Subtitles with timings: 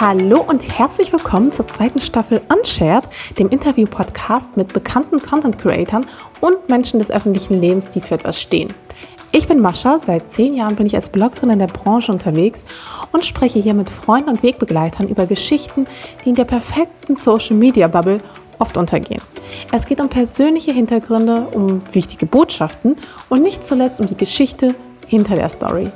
[0.00, 3.02] Hallo und herzlich willkommen zur zweiten Staffel Unshared,
[3.36, 6.06] dem Interview-Podcast mit bekannten Content-Creatern
[6.40, 8.72] und Menschen des öffentlichen Lebens, die für etwas stehen.
[9.32, 12.64] Ich bin Mascha, seit zehn Jahren bin ich als Bloggerin in der Branche unterwegs
[13.10, 15.88] und spreche hier mit Freunden und Wegbegleitern über Geschichten,
[16.24, 18.20] die in der perfekten Social-Media-Bubble
[18.60, 19.22] oft untergehen.
[19.72, 22.94] Es geht um persönliche Hintergründe, um wichtige Botschaften
[23.28, 24.76] und nicht zuletzt um die Geschichte
[25.08, 25.90] hinter der Story.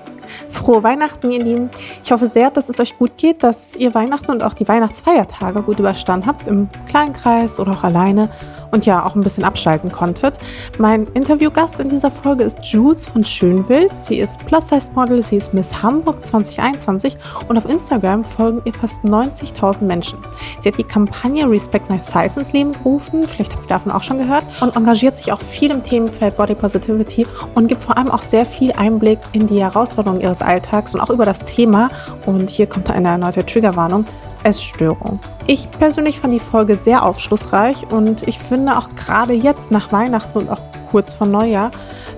[0.48, 1.70] Frohe Weihnachten, ihr Lieben.
[2.02, 5.62] Ich hoffe sehr, dass es euch gut geht, dass ihr Weihnachten und auch die Weihnachtsfeiertage
[5.62, 8.30] gut überstanden habt, im kleinen Kreis oder auch alleine
[8.72, 10.34] und ja auch ein bisschen abschalten konntet.
[10.78, 13.96] Mein Interviewgast in dieser Folge ist Jules von Schönwild.
[13.96, 17.16] Sie ist Plus-Size-Model, sie ist Miss Hamburg 2021
[17.48, 20.18] und auf Instagram folgen ihr fast 90.000 Menschen.
[20.58, 24.02] Sie hat die Kampagne Respect My Size ins Leben gerufen, vielleicht habt ihr davon auch
[24.02, 28.10] schon gehört, und engagiert sich auch viel im Themenfeld Body Positivity und gibt vor allem
[28.10, 31.90] auch sehr viel Einblick in die Herausforderungen ihres Alltags und auch über das Thema.
[32.26, 34.06] Und hier kommt eine erneute Triggerwarnung.
[34.44, 35.20] Essstörung.
[35.46, 40.38] Ich persönlich fand die Folge sehr aufschlussreich und ich finde auch gerade jetzt nach Weihnachten
[40.38, 40.60] und auch
[40.90, 41.70] kurz vor Neujahr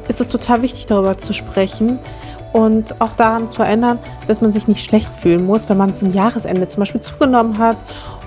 [0.08, 1.98] ist es total wichtig darüber zu sprechen
[2.52, 6.12] und auch daran zu erinnern, dass man sich nicht schlecht fühlen muss, wenn man zum
[6.12, 7.76] Jahresende zum Beispiel zugenommen hat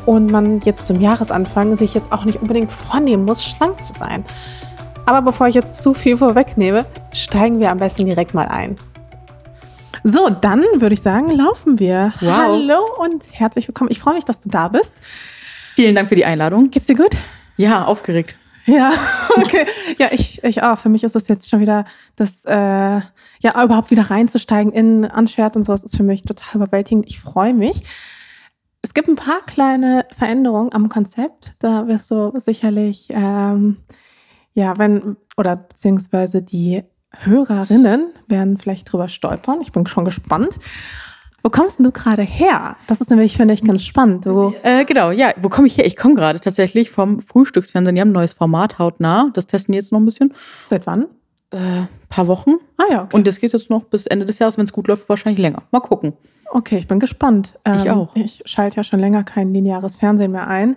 [0.05, 4.25] und man jetzt zum Jahresanfang sich jetzt auch nicht unbedingt vornehmen muss, schlank zu sein.
[5.05, 8.75] Aber bevor ich jetzt zu viel vorwegnehme, steigen wir am besten direkt mal ein.
[10.03, 12.13] So, dann würde ich sagen, laufen wir.
[12.19, 12.29] Wow.
[12.29, 13.91] Hallo und herzlich willkommen.
[13.91, 14.95] Ich freue mich, dass du da bist.
[15.75, 16.69] Vielen Dank für die Einladung.
[16.69, 17.15] Geht's dir gut?
[17.57, 18.37] Ja, aufgeregt.
[18.65, 18.91] Ja,
[19.37, 19.65] okay.
[19.97, 20.77] Ja, ich, ich auch.
[20.77, 25.55] Für mich ist es jetzt schon wieder das, äh, ja, überhaupt wieder reinzusteigen in Unshared
[25.55, 27.05] und sowas ist für mich total überwältigend.
[27.07, 27.83] Ich freue mich.
[28.81, 31.53] Es gibt ein paar kleine Veränderungen am Konzept.
[31.59, 33.77] Da wirst du sicherlich, ähm,
[34.53, 39.61] ja, wenn, oder beziehungsweise die Hörerinnen werden vielleicht drüber stolpern.
[39.61, 40.59] Ich bin schon gespannt.
[41.47, 42.75] Wo kommst du gerade her?
[42.87, 44.25] Das ist nämlich, finde ich, ganz spannend.
[44.25, 45.85] Du, Äh, genau, ja, wo komme ich her?
[45.85, 47.95] Ich komme gerade tatsächlich vom Frühstücksfernsehen.
[47.95, 49.29] Die haben ein neues Format hautnah.
[49.33, 50.33] Das testen die jetzt noch ein bisschen.
[50.69, 51.05] seit wann?
[51.51, 52.55] Äh, paar Wochen.
[52.75, 53.15] Ah ja, okay.
[53.15, 54.57] Und das geht jetzt noch bis Ende des Jahres.
[54.57, 55.63] Wenn es gut läuft, wahrscheinlich länger.
[55.71, 56.11] Mal gucken.
[56.51, 57.53] okay, ich bin gespannt.
[57.63, 58.13] Ähm, Ich auch.
[58.13, 60.75] Ich schalte ja schon länger kein lineares Fernsehen mehr ein.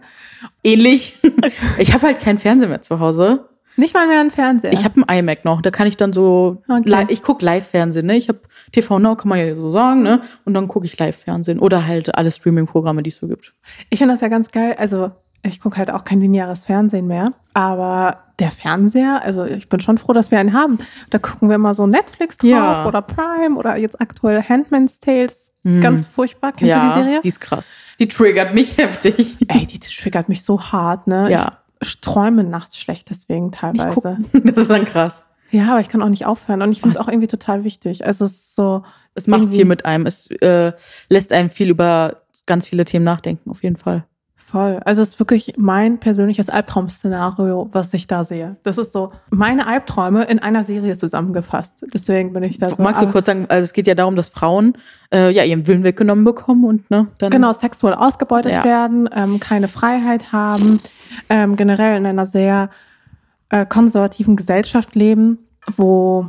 [0.63, 1.19] Ähnlich.
[1.79, 3.49] ich habe halt keinen Fernseher mehr zu Hause.
[3.77, 4.73] Nicht mal mehr ein Fernseher.
[4.73, 5.63] Ich habe einen iMac noch.
[5.63, 7.07] Da kann ich dann so, Okay.
[7.09, 8.07] ich gucke Live-Fernsehen.
[8.07, 8.17] Ne?
[8.17, 8.41] Ich habe
[8.73, 10.03] TV Now, kann man ja so sagen.
[10.03, 10.21] Ne?
[10.45, 11.59] Und dann gucke ich Live-Fernsehen.
[11.59, 13.55] Oder halt alle Streaming-Programme, die es so gibt.
[13.89, 14.75] Ich finde das ja ganz geil.
[14.79, 17.33] Also, ich gucke halt auch kein lineares Fernsehen mehr.
[17.55, 20.79] Aber der Fernseher, also ich bin schon froh, dass wir einen haben.
[21.11, 22.87] Da gucken wir immer so Netflix drauf Ja.
[22.87, 25.51] oder Prime oder jetzt aktuell Handmaid's Tales.
[25.63, 25.81] Mhm.
[25.83, 26.53] Ganz furchtbar.
[26.53, 27.21] Kennst du die Serie?
[27.23, 27.69] Die ist krass.
[27.99, 29.37] Die triggert mich heftig.
[29.49, 31.31] Ey, die triggert mich so hart, ne?
[31.31, 31.59] Ja.
[31.60, 31.60] Ich
[32.01, 34.19] träume nachts schlecht deswegen teilweise.
[34.33, 35.25] das ist dann krass.
[35.51, 36.63] Ja, aber ich kann auch nicht aufhören.
[36.63, 38.07] Und ich finde es auch irgendwie total wichtig.
[38.07, 40.07] Also es ist so, Es macht viel mit einem.
[40.07, 40.73] Es äh,
[41.09, 44.05] lässt einem viel über ganz viele Themen nachdenken, auf jeden Fall.
[44.51, 44.81] Voll.
[44.85, 48.57] Also es ist wirklich mein persönliches Albtraum-Szenario, was ich da sehe.
[48.65, 51.87] Das ist so meine Albträume in einer Serie zusammengefasst.
[51.95, 52.83] Deswegen bin ich da so.
[52.83, 54.75] Magst du kurz sagen, also es geht ja darum, dass Frauen
[55.15, 57.31] äh, ja ihren Willen weggenommen bekommen und ne, dann.
[57.31, 58.65] Genau, sexuell ausgebeutet Ja.
[58.65, 60.81] werden, ähm, keine Freiheit haben,
[61.29, 62.71] ähm, generell in einer sehr
[63.51, 65.39] äh, konservativen Gesellschaft leben,
[65.77, 66.27] wo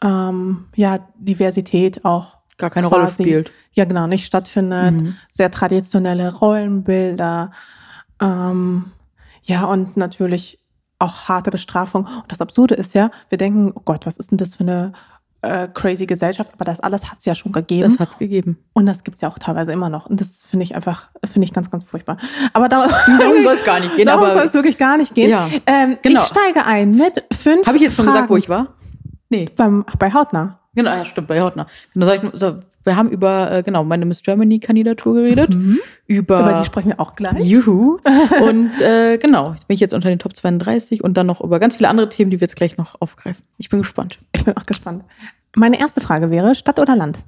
[0.00, 3.52] ähm, ja Diversität auch gar keine Rolle quasi- spielt.
[3.72, 4.94] ja genau nicht stattfindet.
[4.94, 5.16] Mhm.
[5.32, 7.50] sehr traditionelle Rollenbilder.
[8.20, 8.92] Ähm,
[9.42, 10.58] ja, und natürlich
[10.98, 12.04] auch harte Bestrafung.
[12.04, 14.92] Und das Absurde ist ja, wir denken, oh Gott, was ist denn das für eine
[15.42, 16.50] äh, crazy Gesellschaft?
[16.54, 17.90] Aber das alles hat es ja schon gegeben.
[17.90, 18.58] Das hat's gegeben.
[18.72, 20.06] und das gibt es ja auch teilweise immer noch.
[20.06, 22.16] Und das finde ich einfach, finde ich ganz, ganz furchtbar.
[22.54, 22.86] Aber da,
[23.18, 25.28] Darum soll es gar nicht gehen, darum soll es wirklich gar nicht gehen.
[25.30, 26.22] Ja, ähm, genau.
[26.22, 28.74] Ich steige ein mit fünf habe ich jetzt schon Fragen gesagt, wo ich war?
[29.28, 30.60] Nee, Beim, bei Hautnah.
[30.74, 31.66] Genau, ja, stimmt, bei Hautner.
[31.92, 35.78] Genau, sag ich, so, wir haben über äh, genau meine Miss Germany Kandidatur geredet, Mhm.
[36.06, 37.44] über Über die sprechen wir auch gleich.
[37.46, 37.98] Juhu.
[38.46, 41.58] Und äh, genau, jetzt bin ich jetzt unter den Top 32 und dann noch über
[41.58, 43.42] ganz viele andere Themen, die wir jetzt gleich noch aufgreifen.
[43.58, 44.18] Ich bin gespannt.
[44.32, 45.04] Ich bin auch gespannt.
[45.56, 47.20] Meine erste Frage wäre, Stadt oder Land?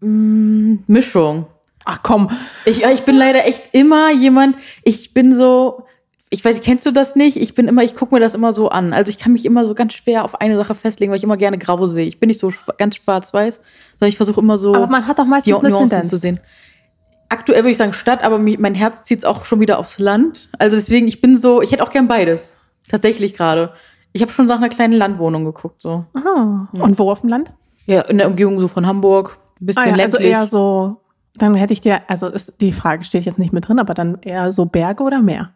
[0.00, 1.46] Mm, Mischung.
[1.84, 2.30] Ach komm,
[2.64, 5.84] Ich, ich bin leider echt immer jemand, ich bin so,
[6.32, 7.36] ich weiß, kennst du das nicht?
[7.36, 8.92] Ich bin immer, ich gucke mir das immer so an.
[8.94, 11.36] Also ich kann mich immer so ganz schwer auf eine Sache festlegen, weil ich immer
[11.36, 12.06] gerne grau sehe.
[12.06, 13.56] Ich bin nicht so schwa- ganz schwarz-weiß,
[13.98, 16.10] sondern ich versuche immer so aber man hat doch die meistens eine Nuancen Tendenz.
[16.10, 16.40] zu sehen.
[17.28, 20.48] Aktuell würde ich sagen Stadt, aber mein Herz zieht es auch schon wieder aufs Land.
[20.58, 22.56] Also deswegen, ich bin so, ich hätte auch gern beides.
[22.88, 23.72] Tatsächlich gerade.
[24.12, 26.04] Ich habe schon nach einer kleinen Landwohnung geguckt, so.
[26.14, 26.82] Ah, Ja.
[26.82, 27.50] und wo auf dem Land?
[27.86, 30.30] Ja, in der Umgebung so von Hamburg, ein bisschen Ah ja, also ländlich.
[30.32, 31.00] eher so,
[31.36, 34.18] dann hätte ich dir, also ist, die Frage steht jetzt nicht mit drin, aber dann
[34.22, 35.52] eher so Berge oder Meer?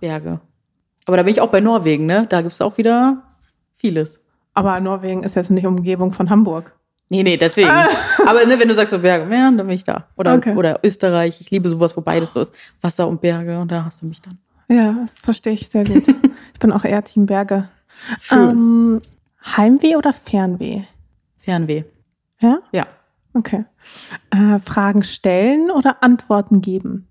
[0.00, 0.40] Berge.
[1.06, 2.26] Aber da bin ich auch bei Norwegen, ne?
[2.28, 3.22] Da gibt's auch wieder
[3.76, 4.20] vieles.
[4.54, 6.74] Aber Norwegen ist jetzt nicht Umgebung von Hamburg.
[7.08, 7.68] Nee, nee, deswegen.
[7.70, 7.88] Ah.
[8.26, 10.08] Aber ne, wenn du sagst so Berge, ja, dann bin ich da.
[10.16, 10.54] Oder, Okay.
[10.56, 11.40] oder Österreich.
[11.40, 12.54] Ich liebe sowas, wo beides so ist.
[12.80, 14.38] Wasser und Berge und da hast du mich dann.
[14.68, 16.08] Ja, das verstehe ich sehr gut.
[16.54, 17.68] ich bin auch eher Team Berge.
[18.32, 19.00] Ähm,
[19.56, 20.82] Heimweh oder Fernweh?
[21.36, 21.84] Fernweh.
[22.40, 22.58] Ja?
[22.72, 22.86] Ja.
[23.34, 23.64] Okay.
[24.30, 27.06] Äh, Fragen stellen oder Antworten geben?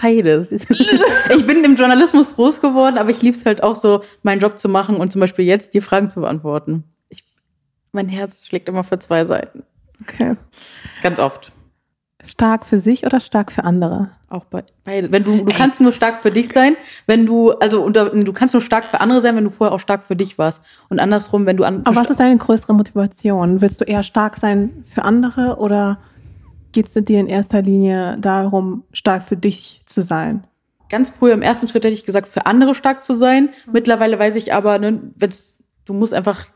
[0.00, 0.52] Beides.
[0.52, 4.58] ich bin im Journalismus groß geworden, aber ich liebe es halt auch so, meinen Job
[4.58, 6.84] zu machen und zum Beispiel jetzt die Fragen zu beantworten.
[7.08, 7.24] Ich,
[7.92, 9.64] mein Herz schlägt immer für zwei Seiten.
[10.02, 10.36] Okay.
[11.02, 11.52] Ganz oft.
[12.24, 14.10] Stark für sich oder stark für andere?
[14.28, 15.12] Auch bei beide.
[15.12, 18.54] Wenn du, du kannst nur stark für dich sein, wenn du, also unter, du kannst
[18.54, 20.62] nur stark für andere sein, wenn du vorher auch stark für dich warst.
[20.88, 21.82] Und andersrum, wenn du an.
[21.84, 23.60] Aber was ist deine größere Motivation?
[23.60, 25.98] Willst du eher stark sein für andere oder
[26.78, 30.44] geht es dir in erster Linie darum, stark für dich zu sein?
[30.88, 33.50] ganz früher im ersten Schritt hätte ich gesagt, für andere stark zu sein.
[33.72, 35.54] Mittlerweile weiß ich aber, ne, wenn's,
[35.84, 36.46] du musst einfach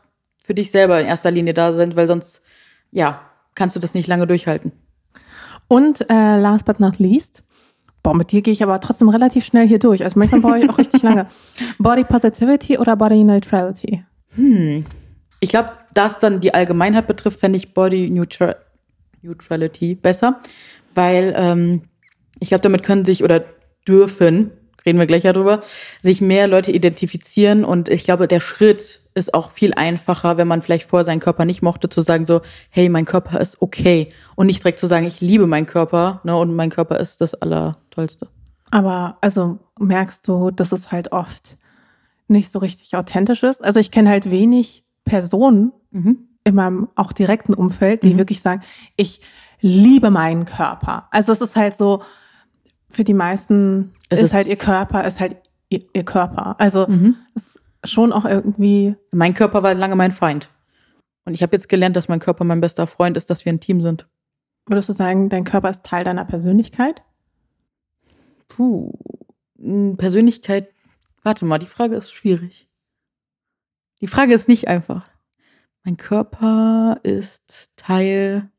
[0.43, 2.41] für dich selber in erster Linie da sein, weil sonst,
[2.91, 3.21] ja,
[3.55, 4.71] kannst du das nicht lange durchhalten.
[5.67, 7.43] Und äh, last but not least,
[8.01, 10.03] boah, mit dir gehe ich aber trotzdem relativ schnell hier durch.
[10.03, 11.27] Also manchmal brauche ich auch richtig lange.
[11.79, 14.03] Body Positivity oder Body Neutrality?
[14.35, 14.85] Hm.
[15.39, 18.57] Ich glaube, das dann die Allgemeinheit betrifft, fände ich Body Neutral
[19.23, 20.39] Neutrality besser,
[20.95, 21.83] weil ähm,
[22.39, 23.43] ich glaube, damit können sich oder
[23.87, 24.51] dürfen,
[24.85, 25.61] reden wir gleich darüber,
[26.01, 30.61] sich mehr Leute identifizieren und ich glaube, der Schritt ist auch viel einfacher, wenn man
[30.61, 34.47] vielleicht vorher seinen Körper nicht mochte, zu sagen so, hey, mein Körper ist okay und
[34.47, 38.27] nicht direkt zu sagen, ich liebe meinen Körper ne, und mein Körper ist das Allertollste.
[38.71, 41.57] Aber also merkst du, dass es halt oft
[42.27, 43.63] nicht so richtig authentisch ist.
[43.63, 46.27] Also ich kenne halt wenig Personen Mhm.
[46.43, 48.17] In meinem auch direkten Umfeld, die Mhm.
[48.19, 48.61] wirklich sagen,
[48.95, 49.21] ich
[49.61, 51.07] liebe meinen Körper.
[51.11, 52.03] Also es ist halt so,
[52.89, 55.37] für die meisten Es ist, ist- halt ihr Körper, ist halt
[55.69, 56.59] ihr, ihr Körper.
[56.59, 57.15] Also Mhm.
[57.35, 60.49] es ist schon auch irgendwie, Mein Körper war lange mein Feind.
[61.25, 63.59] Und ich habe jetzt gelernt, dass mein Körper mein bester Freund ist, dass wir ein
[63.61, 64.07] Team sind.
[64.65, 67.01] würdest du sagen, dein Körper ist Teil deiner Persönlichkeit?
[68.47, 68.93] Puh.
[69.97, 70.69] Persönlichkeit.
[71.21, 72.69] Warte mal, die Frage ist schwierig.
[74.01, 75.09] Die Frage ist nicht einfach.
[75.83, 78.49] Mein Körper ist Teil,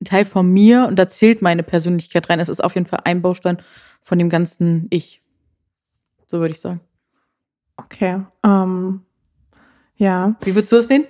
[0.00, 2.40] ein Teil von mir und da zählt meine Persönlichkeit rein.
[2.40, 3.58] Es ist auf jeden Fall ein Baustein
[4.02, 5.22] von dem ganzen Ich.
[6.26, 6.80] So würde ich sagen.
[7.76, 8.22] Okay.
[8.44, 9.02] Ähm,
[9.96, 10.34] ja.
[10.42, 11.04] Wie würdest du das sehen?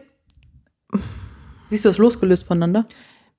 [1.68, 2.84] Siehst du das losgelöst voneinander?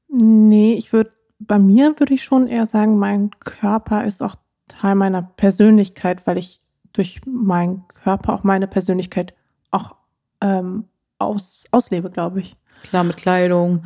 [0.07, 4.36] Nee, ich würde, bei mir würde ich schon eher sagen, mein Körper ist auch
[4.68, 6.62] Teil meiner Persönlichkeit, weil ich
[6.94, 9.33] durch meinen Körper auch meine Persönlichkeit
[9.69, 9.95] auch
[10.42, 10.86] ähm,
[11.21, 12.56] aus, auslebe, glaube ich.
[12.83, 13.83] Klar, mit Kleidung.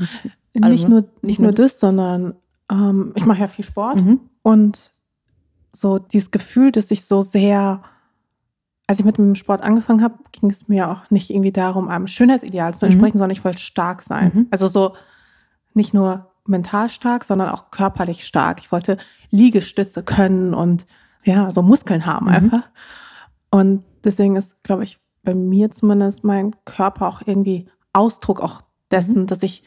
[0.53, 0.89] Nicht ne?
[0.89, 2.35] nur, nicht Nicht nur das, sondern
[2.71, 4.19] ähm, ich mache ja viel Sport Mhm.
[4.41, 4.93] und
[5.73, 7.81] so dieses Gefühl, dass ich so sehr,
[8.87, 12.07] als ich mit dem Sport angefangen habe, ging es mir auch nicht irgendwie darum, einem
[12.07, 12.91] Schönheitsideal zu Mhm.
[12.91, 14.31] entsprechen, sondern ich wollte stark sein.
[14.33, 14.47] Mhm.
[14.51, 14.95] Also so
[15.73, 18.59] nicht nur mental stark, sondern auch körperlich stark.
[18.61, 18.97] Ich wollte
[19.31, 20.85] Liegestütze können und
[21.25, 22.31] ja, so Muskeln haben Mhm.
[22.33, 22.63] einfach.
[23.49, 28.61] Und deswegen ist, glaube ich, bei mir zumindest mein Körper auch irgendwie Ausdruck auch
[28.91, 29.27] dessen, Mhm.
[29.27, 29.63] dass ich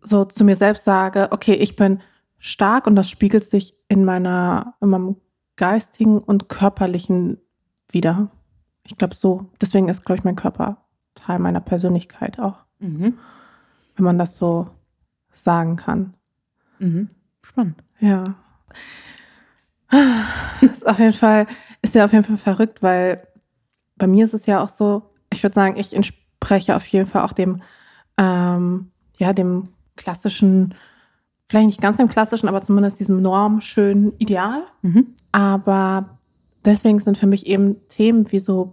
[0.00, 2.00] so zu mir selbst sage, okay, ich bin
[2.38, 5.16] stark und das spiegelt sich in meiner, in meinem
[5.56, 7.38] geistigen und körperlichen
[7.90, 8.28] wieder.
[8.86, 10.78] Ich glaube so, deswegen ist, glaube ich, mein Körper
[11.14, 13.16] Teil meiner Persönlichkeit auch, Mhm.
[13.96, 14.66] wenn man das so
[15.32, 16.14] sagen kann.
[16.80, 17.08] Mhm.
[17.42, 17.76] Spannend.
[18.00, 18.34] Ja.
[20.60, 21.46] ist auf jeden Fall,
[21.82, 23.26] ist ja auf jeden Fall verrückt, weil
[23.96, 27.22] bei mir ist es ja auch so, ich würde sagen, ich entspreche auf jeden Fall
[27.22, 27.62] auch dem,
[28.18, 30.74] ähm, ja, dem klassischen,
[31.48, 34.64] vielleicht nicht ganz dem klassischen, aber zumindest diesem normschönen Ideal.
[34.82, 35.14] Mhm.
[35.32, 36.18] Aber
[36.64, 38.72] deswegen sind für mich eben Themen wie so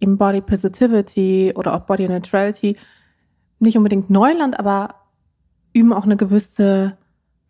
[0.00, 2.76] eben Body Positivity oder auch Body Neutrality
[3.58, 4.96] nicht unbedingt Neuland, aber
[5.72, 6.96] üben auch eine gewisse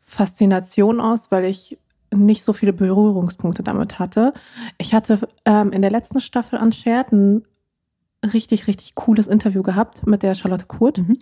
[0.00, 1.78] Faszination aus, weil ich
[2.14, 4.32] nicht so viele Berührungspunkte damit hatte.
[4.78, 7.44] Ich hatte ähm, in der letzten Staffel an Shared ein
[8.32, 10.98] richtig, richtig cooles Interview gehabt mit der Charlotte Kurt.
[10.98, 11.18] Mhm.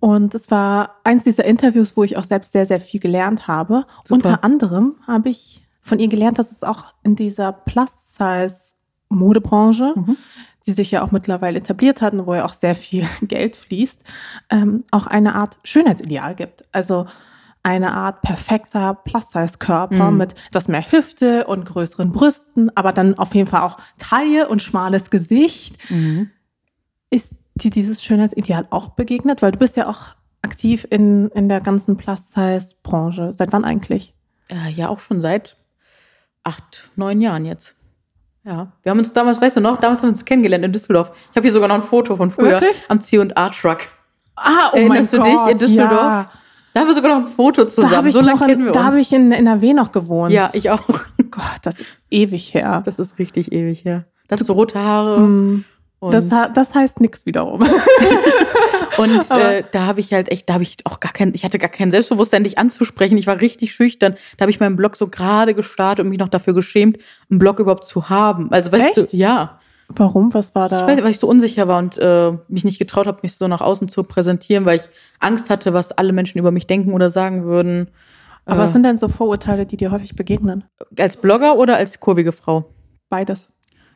[0.00, 3.84] Und es war eins dieser Interviews, wo ich auch selbst sehr, sehr viel gelernt habe.
[4.04, 4.14] Super.
[4.14, 10.16] Unter anderem habe ich von ihr gelernt, dass es auch in dieser Plus-Size-Modebranche, Mhm.
[10.66, 14.02] die sich ja auch mittlerweile etabliert hat und wo ja auch sehr viel Geld fließt,
[14.50, 16.64] ähm, auch eine Art Schönheitsideal gibt.
[16.72, 17.06] Also
[17.62, 20.16] eine Art perfekter Plus-Size-Körper Mhm.
[20.16, 24.62] mit etwas mehr Hüfte und größeren Brüsten, aber dann auf jeden Fall auch Taille und
[24.62, 25.76] schmales Gesicht.
[25.90, 26.30] Mhm.
[27.10, 29.42] Ist dir dieses Schönheitsideal auch begegnet?
[29.42, 33.32] Weil du bist ja auch aktiv in, in der ganzen Plus-Size-Branche.
[33.32, 34.14] Seit wann eigentlich?
[34.48, 35.56] Äh, ja, auch schon seit
[36.44, 37.74] acht, neun Jahren jetzt.
[38.44, 41.10] Ja, wir haben uns damals, weißt du noch, damals haben wir uns kennengelernt in Düsseldorf.
[41.30, 42.76] Ich habe hier sogar noch ein Foto von früher Wirklich?
[42.88, 43.88] am C&A-Truck.
[44.36, 45.90] Ah, oh Erinnerst mein du Gott, dich in Düsseldorf?
[46.00, 46.30] Ja.
[46.78, 47.96] Da haben wir sogar noch ein Foto Da zusammen.
[47.96, 48.88] habe ich, so lange kennen in, wir da uns.
[48.88, 50.32] hab ich in NRW noch gewohnt.
[50.32, 50.86] ja, ich auch.
[51.28, 52.82] Gott, das ist ewig her.
[52.84, 54.04] Das ist richtig ewig, ja.
[54.28, 55.18] Das so rote Haare.
[55.18, 55.64] Mm,
[56.00, 57.62] das, das heißt nichts wiederum.
[58.98, 61.58] und äh, da habe ich halt echt, da habe ich auch gar kein, ich hatte
[61.58, 63.18] gar kein Selbstbewusstsein, dich anzusprechen.
[63.18, 64.14] Ich war richtig schüchtern.
[64.36, 67.58] Da habe ich meinen Blog so gerade gestartet und mich noch dafür geschämt, einen Blog
[67.58, 68.52] überhaupt zu haben.
[68.52, 69.12] Also weißt Echt?
[69.12, 69.58] du, ja.
[69.88, 70.34] Warum?
[70.34, 70.86] Was war Ich da?
[70.86, 73.62] weiß, weil ich so unsicher war und äh, mich nicht getraut habe, mich so nach
[73.62, 77.44] außen zu präsentieren, weil ich Angst hatte, was alle Menschen über mich denken oder sagen
[77.44, 77.88] würden.
[78.44, 80.64] Aber was äh, sind denn so Vorurteile, die dir häufig begegnen?
[80.98, 82.66] als Blogger oder als kurvige Frau?
[83.08, 83.46] Beides.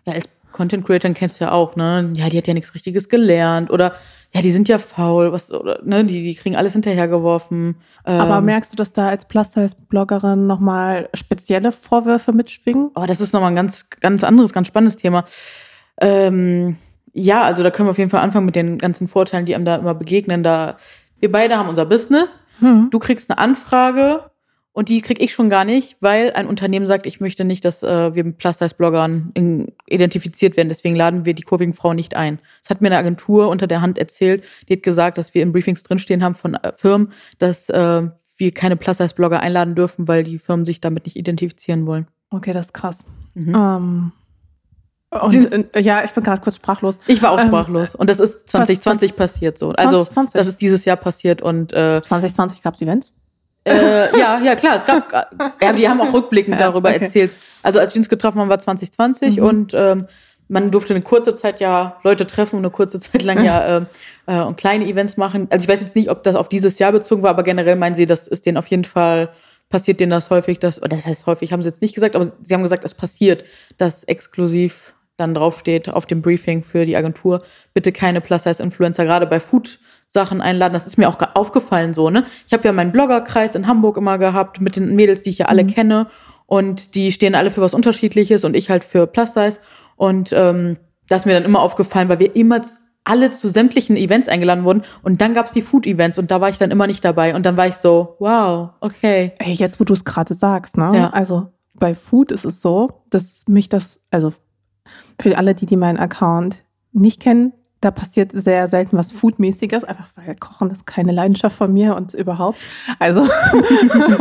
[0.06, 2.10] Ja, als Content Creator kennst du ja auch, ne?
[2.14, 3.94] Ja, die hat ja nichts Richtiges gelernt oder
[4.34, 7.76] ja, die sind ja faul, was oder ne, die die kriegen alles hinterhergeworfen.
[8.06, 12.90] Ähm, Aber merkst du, dass da als Plus-Size-Bloggerin nochmal spezielle Vorwürfe mitschwingen?
[12.94, 15.24] aber das ist nochmal ein ganz ganz anderes, ganz spannendes Thema.
[16.02, 16.76] Ähm,
[17.12, 19.64] ja, also da können wir auf jeden Fall anfangen mit den ganzen Vorteilen, die einem
[19.64, 20.42] da immer begegnen.
[20.42, 20.76] Da
[21.20, 22.42] wir beide haben unser Business.
[22.58, 22.88] Hm.
[22.90, 24.24] Du kriegst eine Anfrage
[24.72, 27.82] und die krieg ich schon gar nicht, weil ein Unternehmen sagt, ich möchte nicht, dass
[27.82, 29.32] äh, wir mit Plus-Size-Bloggern
[29.86, 30.68] identifiziert werden.
[30.68, 32.38] Deswegen laden wir die kurvigen Frauen nicht ein.
[32.62, 34.44] Das hat mir eine Agentur unter der Hand erzählt.
[34.68, 38.52] Die hat gesagt, dass wir in Briefings drinstehen haben von äh, Firmen, dass äh, wir
[38.52, 42.08] keine Plus-Size-Blogger einladen dürfen, weil die Firmen sich damit nicht identifizieren wollen.
[42.30, 43.04] Okay, das ist krass.
[43.34, 43.54] Mhm.
[43.54, 44.12] Ähm,
[45.20, 46.98] und ja, ich bin gerade kurz sprachlos.
[47.06, 47.94] Ich war auch Ähm, sprachlos.
[47.94, 49.70] Und das ist 2020 passiert so.
[49.70, 50.38] Also 2020?
[50.38, 53.12] das ist dieses Jahr passiert und äh, 2020 gab es Events.
[53.64, 54.76] Äh, ja, ja, klar.
[54.76, 55.12] Es gab,
[55.62, 57.04] ja, die haben auch rückblickend Ja, darüber okay.
[57.04, 57.34] erzählt.
[57.62, 59.42] Also als wir uns getroffen haben, war 2020 Mhm.
[59.44, 60.06] und ähm,
[60.48, 63.84] man durfte eine kurze Zeit ja Leute treffen und eine kurze Zeit lang ja äh,
[64.26, 65.46] äh, und kleine Events machen.
[65.50, 67.94] Also ich weiß jetzt nicht, ob das auf dieses Jahr bezogen war, aber generell meinen
[67.94, 69.30] sie, das ist denen auf jeden Fall
[69.70, 72.32] passiert denen das häufig, dass, oder das heißt häufig, haben sie jetzt nicht gesagt, aber
[72.42, 73.44] sie haben gesagt, es passiert,
[73.78, 77.42] dass exklusiv dann draufsteht auf dem Briefing für die Agentur,
[77.74, 80.72] bitte keine Plus-Size-Influencer, gerade bei Food-Sachen einladen.
[80.72, 82.24] Das ist mir auch ge- aufgefallen so, ne?
[82.46, 85.46] Ich habe ja meinen Bloggerkreis in Hamburg immer gehabt mit den Mädels, die ich ja
[85.46, 85.68] alle Mhm.
[85.68, 86.06] kenne
[86.46, 89.58] und die stehen alle für was Unterschiedliches und ich halt für Plus-Size
[89.96, 90.76] und ähm,
[91.08, 92.62] das ist mir dann immer aufgefallen, weil wir immer
[93.04, 96.58] alle zu sämtlichen Events eingeladen wurden und dann gab's die Food-Events und da war ich
[96.58, 99.32] dann immer nicht dabei und dann war ich so, wow, okay.
[99.38, 100.90] Ey, jetzt wo du es gerade sagst, ne?
[100.94, 101.10] Ja.
[101.10, 104.32] Also bei Food ist es so, dass mich das, also
[105.22, 110.08] für alle, die, die meinen Account nicht kennen, da passiert sehr selten was Foodmäßiges, einfach
[110.14, 112.58] weil Kochen ist keine Leidenschaft von mir und überhaupt.
[113.00, 113.26] Also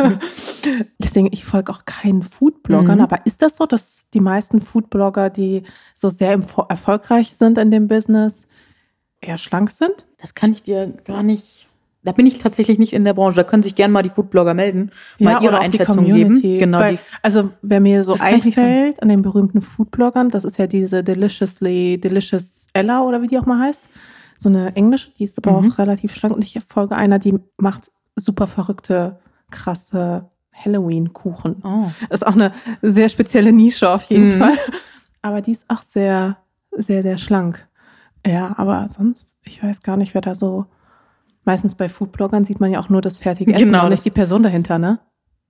[1.00, 3.04] deswegen, ich folge auch keinen Foodbloggern, Mhm.
[3.04, 5.64] aber ist das so, dass die meisten Foodblogger, die
[5.96, 6.40] so sehr
[6.70, 8.48] erfolgreich sind in dem Business,
[9.22, 10.06] eher schlank sind?
[10.18, 11.68] Das kann ich dir gar nicht.
[12.04, 13.36] Da bin ich tatsächlich nicht in der Branche.
[13.36, 14.90] Da können sich gerne mal die Foodblogger melden,
[15.20, 16.42] mal ihre Einschätzung Community.
[16.42, 16.60] geben.
[16.60, 16.80] Genau.
[16.80, 22.00] Weil, also, wer mir so einfällt an den berühmten Foodbloggern, das ist ja diese Deliciously,
[22.00, 23.82] Delicious Ella oder wie die auch mal heißt.
[24.38, 25.72] So eine englische, die ist aber Mhm.
[25.72, 26.36] auch relativ schlank.
[26.36, 29.20] Und ich folge einer, die macht super verrückte,
[29.52, 31.58] krasse Halloween-Kuchen.
[31.64, 31.92] oh.
[32.10, 34.40] Ist auch eine sehr spezielle Nische auf jeden Mhm.
[34.40, 34.58] Fall.
[35.22, 36.38] Aber die ist auch sehr,
[36.72, 37.68] sehr, sehr schlank.
[38.26, 40.66] Ja, aber sonst, ich weiß gar nicht, wer da so.
[41.44, 44.12] Meistens bei Foodbloggern sieht man ja auch nur das fertige Essen, Genau, und nicht die
[44.12, 45.00] Person dahinter, ne?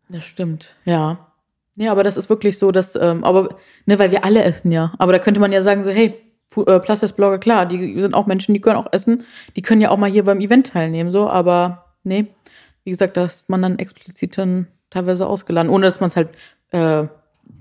[0.10, 1.28] Das stimmt, ja.
[1.76, 3.56] Ja, aber das ist wirklich so, dass, ähm, aber,
[3.86, 4.94] ne, weil wir alle essen ja.
[4.98, 6.16] Aber da könnte man ja sagen, so, hey,
[6.56, 9.24] äh, Plus-Blogger, klar, die sind auch Menschen, die können auch essen.
[9.56, 12.28] Die können ja auch mal hier beim Event teilnehmen, so, aber nee,
[12.84, 16.30] wie gesagt, da ist man dann explizit dann teilweise ausgeladen, ohne dass man es halt
[16.72, 17.08] äh,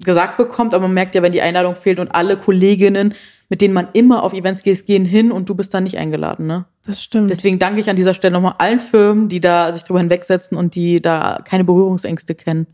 [0.04, 3.14] gesagt bekommt, aber man merkt ja, wenn die Einladung fehlt und alle Kolleginnen,
[3.50, 6.46] mit denen man immer auf Events geht, gehen hin und du bist da nicht eingeladen,
[6.46, 6.66] ne?
[6.86, 7.30] Das stimmt.
[7.30, 10.76] Deswegen danke ich an dieser Stelle nochmal allen Firmen, die da sich drüber hinwegsetzen und
[10.76, 12.68] die da keine Berührungsängste kennen.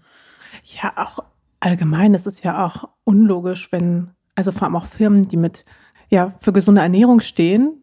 [0.63, 1.21] Ja, auch
[1.61, 5.65] allgemein, es ist ja auch unlogisch, wenn, also vor allem auch Firmen, die mit,
[6.11, 7.83] ja, für gesunde Ernährung stehen,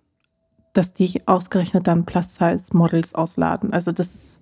[0.74, 3.74] dass die ausgerechnet dann Plus-Size-Models ausladen.
[3.74, 4.40] Also das ist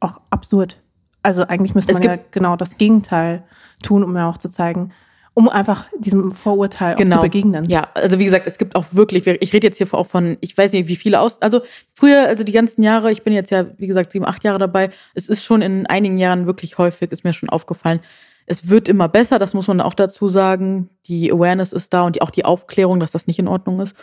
[0.00, 0.82] auch absurd.
[1.22, 3.44] Also eigentlich müsste man ja genau das Gegenteil
[3.84, 4.92] tun, um ja auch zu zeigen,
[5.34, 7.16] um einfach diesem Vorurteil Genau.
[7.16, 7.64] zu begegnen.
[7.64, 10.56] Ja, also wie gesagt, es gibt auch wirklich, ich rede jetzt hier auch von, ich
[10.56, 11.62] weiß nicht, wie viele aus, also
[11.94, 14.90] früher, also die ganzen Jahre, ich bin jetzt ja, wie gesagt, sieben, acht Jahre dabei,
[15.14, 18.00] es ist schon in einigen Jahren wirklich häufig, ist mir schon aufgefallen,
[18.46, 20.90] es wird immer besser, das muss man auch dazu sagen.
[21.06, 23.94] Die Awareness ist da und die, auch die Aufklärung, dass das nicht in Ordnung ist.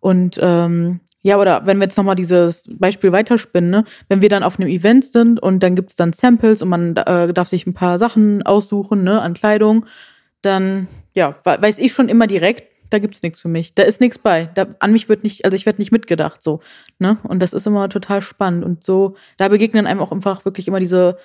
[0.00, 3.84] Und ähm, ja, oder wenn wir jetzt nochmal dieses Beispiel weiterspinnen, ne?
[4.08, 6.96] wenn wir dann auf einem Event sind und dann gibt es dann Samples und man
[6.96, 9.84] äh, darf sich ein paar Sachen aussuchen ne, an Kleidung,
[10.42, 13.74] dann ja, we- weiß ich schon immer direkt, da gibt's nichts für mich.
[13.74, 14.46] Da ist nichts bei.
[14.54, 16.60] Da, an mich wird nicht, also ich werde nicht mitgedacht so.
[16.98, 17.18] Ne?
[17.24, 18.64] Und das ist immer total spannend.
[18.64, 21.18] Und so, da begegnen einem auch einfach wirklich immer diese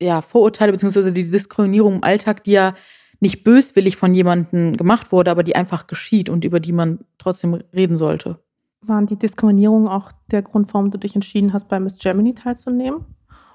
[0.00, 2.74] ja, Vorurteile beziehungsweise die Diskriminierung im Alltag, die ja
[3.20, 7.52] nicht böswillig von jemandem gemacht wurde, aber die einfach geschieht und über die man trotzdem
[7.74, 8.38] reden sollte.
[8.80, 13.04] waren die Diskriminierungen auch der Grund, warum du dich entschieden hast, bei Miss Germany teilzunehmen?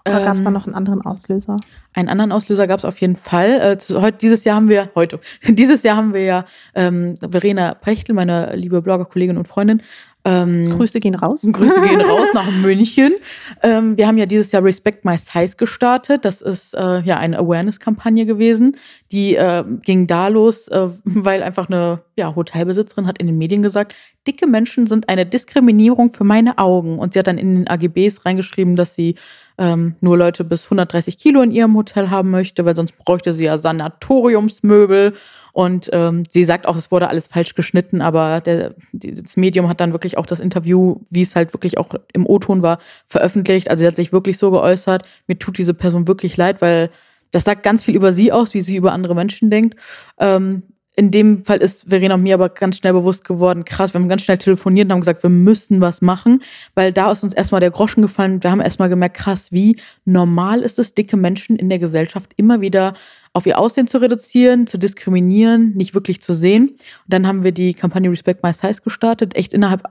[0.07, 1.57] Oder gab es da Ähm, noch einen anderen Auslöser?
[1.93, 3.59] Einen anderen Auslöser gab es auf jeden Fall.
[3.59, 6.45] Äh, zu, heute, dieses Jahr haben wir, heute, dieses Jahr haben wir ja
[6.75, 9.81] ähm, Verena Prechtel, meine liebe Blogger-Kollegin und Freundin.
[10.27, 11.45] Ähm, Grüße gehen raus.
[11.51, 13.13] Grüße gehen raus nach München.
[13.61, 16.25] Ähm, wir haben ja dieses Jahr Respect My Size gestartet.
[16.25, 18.75] Das ist äh, ja eine Awareness-Kampagne gewesen.
[19.11, 23.61] Die äh, ging da los, äh, weil einfach eine ja, Hotelbesitzerin hat in den Medien
[23.61, 23.93] gesagt,
[24.27, 26.97] dicke Menschen sind eine Diskriminierung für meine Augen.
[26.97, 29.15] Und sie hat dann in den AGBs reingeschrieben, dass sie
[29.57, 33.45] ähm, nur Leute bis 130 Kilo in ihrem Hotel haben möchte, weil sonst bräuchte sie
[33.45, 35.13] ja Sanatoriumsmöbel.
[35.53, 39.79] Und ähm, sie sagt auch, es wurde alles falsch geschnitten, aber der, das Medium hat
[39.79, 43.69] dann wirklich auch das Interview, wie es halt wirklich auch im O-Ton war, veröffentlicht.
[43.69, 46.89] Also sie hat sich wirklich so geäußert, mir tut diese Person wirklich leid, weil
[47.31, 49.79] das sagt ganz viel über sie aus, wie sie über andere Menschen denkt.
[50.19, 50.63] Ähm,
[50.95, 54.07] in dem Fall ist Verena und mir aber ganz schnell bewusst geworden, krass, wir haben
[54.07, 56.41] ganz schnell telefoniert und haben gesagt, wir müssen was machen,
[56.73, 58.41] weil da ist uns erstmal der Groschen gefallen.
[58.41, 62.61] Wir haben erstmal gemerkt, krass, wie normal ist es, dicke Menschen in der Gesellschaft immer
[62.61, 62.93] wieder
[63.33, 66.69] auf ihr Aussehen zu reduzieren, zu diskriminieren, nicht wirklich zu sehen.
[66.69, 69.83] Und dann haben wir die Kampagne Respect My Size gestartet, echt innerhalb,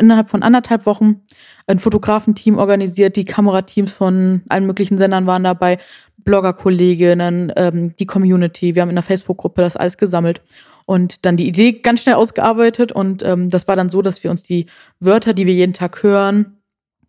[0.00, 1.20] innerhalb von anderthalb Wochen
[1.68, 5.78] ein Fotografenteam organisiert, die Kamerateams von allen möglichen Sendern waren dabei,
[6.24, 8.74] Blogger-Kolleginnen, ähm, die Community.
[8.74, 10.42] Wir haben in der Facebook-Gruppe das alles gesammelt
[10.86, 12.92] und dann die Idee ganz schnell ausgearbeitet.
[12.92, 14.66] Und ähm, das war dann so, dass wir uns die
[15.00, 16.58] Wörter, die wir jeden Tag hören,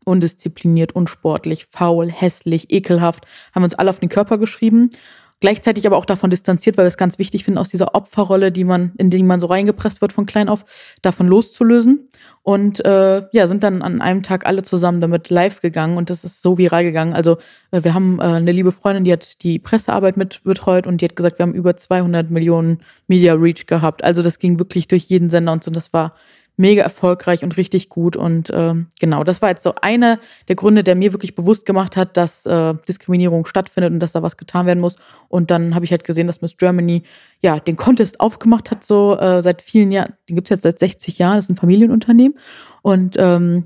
[0.05, 4.89] undiszipliniert, unsportlich, faul, hässlich, ekelhaft, haben uns alle auf den Körper geschrieben.
[5.44, 8.64] Gleichzeitig aber auch davon distanziert, weil wir es ganz wichtig finden, aus dieser Opferrolle, die
[8.64, 10.64] man, in die man so reingepresst wird von klein auf,
[11.02, 12.08] davon loszulösen.
[12.44, 16.24] Und äh, ja, sind dann an einem Tag alle zusammen damit live gegangen und das
[16.24, 17.12] ist so viral gegangen.
[17.12, 17.40] Also
[17.72, 21.06] äh, wir haben äh, eine liebe Freundin, die hat die Pressearbeit mit betreut und die
[21.06, 24.02] hat gesagt, wir haben über 200 Millionen Media Reach gehabt.
[24.02, 25.68] Also das ging wirklich durch jeden Sender und so.
[25.68, 26.14] Und das war
[26.56, 28.16] mega erfolgreich und richtig gut.
[28.16, 31.98] Und ähm, genau, das war jetzt so einer der Gründe, der mir wirklich bewusst gemacht
[31.98, 34.96] hat, dass äh, Diskriminierung stattfindet und dass da was getan werden muss.
[35.30, 37.04] Und dann habe ich halt gesehen, dass Miss Germany
[37.42, 40.80] ja den Contest aufgemacht hat, so äh, seit vielen Jahren, den gibt es jetzt seit
[40.80, 42.38] 60 Jahren, das ist ein Familienunternehmen.
[42.82, 43.66] Und ähm,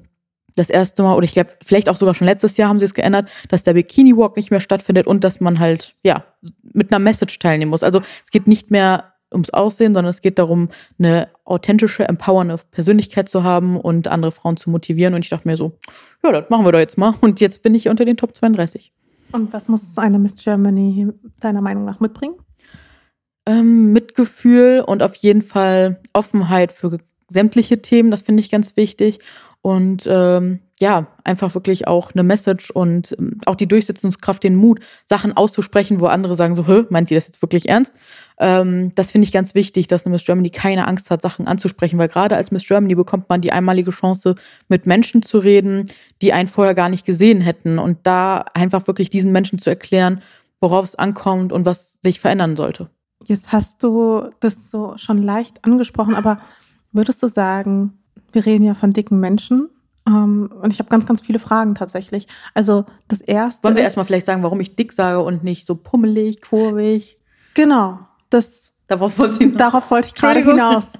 [0.55, 2.93] das erste Mal, oder ich glaube, vielleicht auch sogar schon letztes Jahr haben sie es
[2.93, 6.23] geändert, dass der Bikini Walk nicht mehr stattfindet und dass man halt, ja,
[6.73, 7.83] mit einer Message teilnehmen muss.
[7.83, 13.29] Also es geht nicht mehr ums Aussehen, sondern es geht darum, eine authentische, empowernde Persönlichkeit
[13.29, 15.13] zu haben und andere Frauen zu motivieren.
[15.13, 15.77] Und ich dachte mir so,
[16.23, 17.13] ja, das machen wir doch jetzt mal.
[17.21, 18.91] Und jetzt bin ich unter den Top 32.
[19.31, 21.09] Und was muss eine Miss Germany
[21.39, 22.35] deiner Meinung nach mitbringen?
[23.45, 26.97] Ähm, Mitgefühl und auf jeden Fall Offenheit für
[27.29, 29.19] sämtliche Themen, das finde ich ganz wichtig.
[29.61, 34.79] Und ähm, ja, einfach wirklich auch eine Message und ähm, auch die Durchsetzungskraft, den Mut,
[35.05, 37.93] Sachen auszusprechen, wo andere sagen so, hä, meint ihr das jetzt wirklich ernst?
[38.39, 41.97] Ähm, das finde ich ganz wichtig, dass eine Miss Germany keine Angst hat, Sachen anzusprechen,
[41.97, 44.35] weil gerade als Miss Germany bekommt man die einmalige Chance,
[44.67, 45.85] mit Menschen zu reden,
[46.21, 50.21] die einen vorher gar nicht gesehen hätten und da einfach wirklich diesen Menschen zu erklären,
[50.61, 52.89] worauf es ankommt und was sich verändern sollte.
[53.25, 56.37] Jetzt hast du das so schon leicht angesprochen, aber
[56.91, 57.93] würdest du sagen,
[58.31, 59.69] wir reden ja von dicken Menschen
[60.07, 62.25] ähm, und ich habe ganz, ganz viele Fragen tatsächlich.
[62.53, 63.63] Also das erste.
[63.63, 67.17] Wollen wir erstmal vielleicht sagen, warum ich dick sage und nicht so pummelig, kurvig?
[67.53, 67.99] Genau.
[68.29, 70.93] Das, Darauf wollte ich darauf wollte ich gerade hinaus.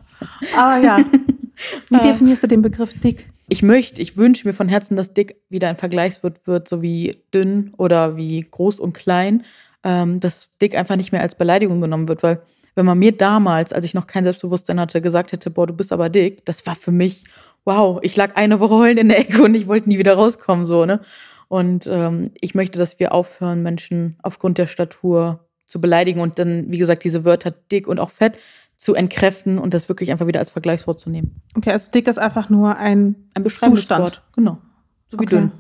[0.58, 0.98] Aber ja.
[1.90, 2.02] Wie Ah.
[2.02, 3.30] definierst du den Begriff dick?
[3.50, 7.24] Ich möchte, ich wünsche mir von Herzen, dass dick wieder ein Vergleichswort wird, so wie
[7.34, 9.44] dünn oder wie groß und klein,
[9.84, 12.42] ähm, dass dick einfach nicht mehr als Beleidigung genommen wird, weil
[12.76, 15.92] wenn man mir damals, als ich noch kein Selbstbewusstsein hatte, gesagt hätte, boah, du bist
[15.92, 17.24] aber dick, das war für mich,
[17.68, 20.64] wow, ich lag eine Woche heulend in der Ecke und ich wollte nie wieder rauskommen,
[20.64, 21.02] so, ne?
[21.50, 26.72] Und ähm, ich möchte, dass wir aufhören, Menschen aufgrund der Statur zu beleidigen und dann,
[26.72, 28.38] wie gesagt, diese Wörter dick und auch fett
[28.78, 31.42] zu entkräften und das wirklich einfach wieder als Vergleichswort zu nehmen.
[31.56, 34.02] Okay, also dick ist einfach nur ein Ein Zustand.
[34.04, 34.60] Wort, genau.
[35.10, 35.36] So wie Okay.
[35.36, 35.52] dünn.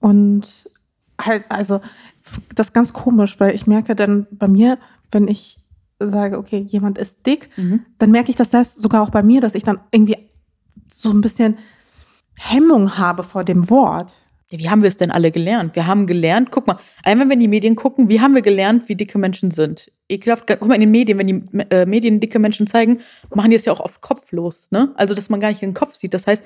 [0.00, 0.46] Und
[1.20, 1.80] halt, also,
[2.54, 4.78] das ist ganz komisch, weil ich merke dann bei mir,
[5.10, 5.58] wenn ich
[5.98, 7.80] sage, okay, jemand ist dick, Mhm.
[7.98, 10.16] dann merke ich das selbst sogar auch bei mir, dass ich dann irgendwie
[10.88, 11.58] so ein bisschen
[12.38, 14.12] Hemmung habe vor dem Wort.
[14.50, 15.74] Wie haben wir es denn alle gelernt?
[15.74, 18.94] Wir haben gelernt, guck mal, einmal wenn die Medien gucken, wie haben wir gelernt, wie
[18.94, 19.90] dicke Menschen sind?
[20.08, 23.00] Ekelhaft, guck mal in den Medien, wenn die äh, Medien dicke Menschen zeigen,
[23.34, 24.92] machen die es ja auch auf Kopf los, ne?
[24.96, 26.14] Also, dass man gar nicht den Kopf sieht.
[26.14, 26.44] Das heißt,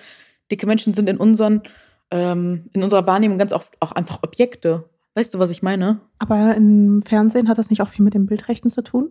[0.51, 1.63] dicke Menschen sind in unseren,
[2.11, 4.89] ähm, in unserer Wahrnehmung ganz oft auch einfach Objekte.
[5.15, 6.01] Weißt du, was ich meine?
[6.19, 9.11] Aber im Fernsehen hat das nicht auch viel mit den Bildrechten zu tun?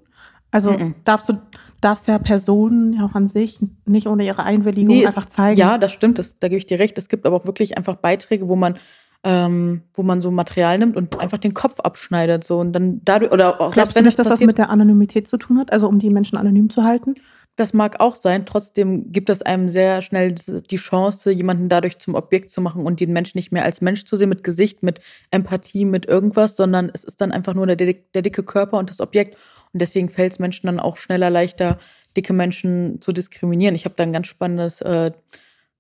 [0.52, 0.96] Also Mhm.
[1.04, 1.34] darfst du
[1.82, 5.60] darfst ja Personen ja auch an sich nicht ohne ihre Einwilligung Nee, einfach zeigen.
[5.60, 6.98] Ja, das stimmt, das, da gebe ich dir recht.
[6.98, 8.80] Es gibt aber auch wirklich einfach Beiträge, wo man,
[9.24, 12.44] ähm, wo man so Material nimmt und einfach den Kopf abschneidet.
[12.44, 15.38] So und dann dadurch, oder auch Glaubst du nicht, dass das mit der Anonymität zu
[15.38, 15.72] tun hat?
[15.72, 17.16] Also um die Menschen anonym zu halten?
[17.58, 18.46] das mag auch sein.
[18.46, 23.00] Trotzdem gibt es einem sehr schnell die Chance, jemanden dadurch zum Objekt zu machen und
[23.00, 25.00] den Menschen nicht mehr als Mensch zu sehen, mit Gesicht, mit
[25.32, 29.02] Empathie, mit irgendwas, sondern es ist dann einfach nur der, der dicke Körper und das
[29.02, 29.38] Objekt.
[29.74, 31.78] Und deswegen fällt es Menschen dann auch schneller leichter,
[32.16, 33.76] dicke Menschen zu diskriminieren.
[33.76, 35.12] Ich habe da ein ganz spannendes, äh,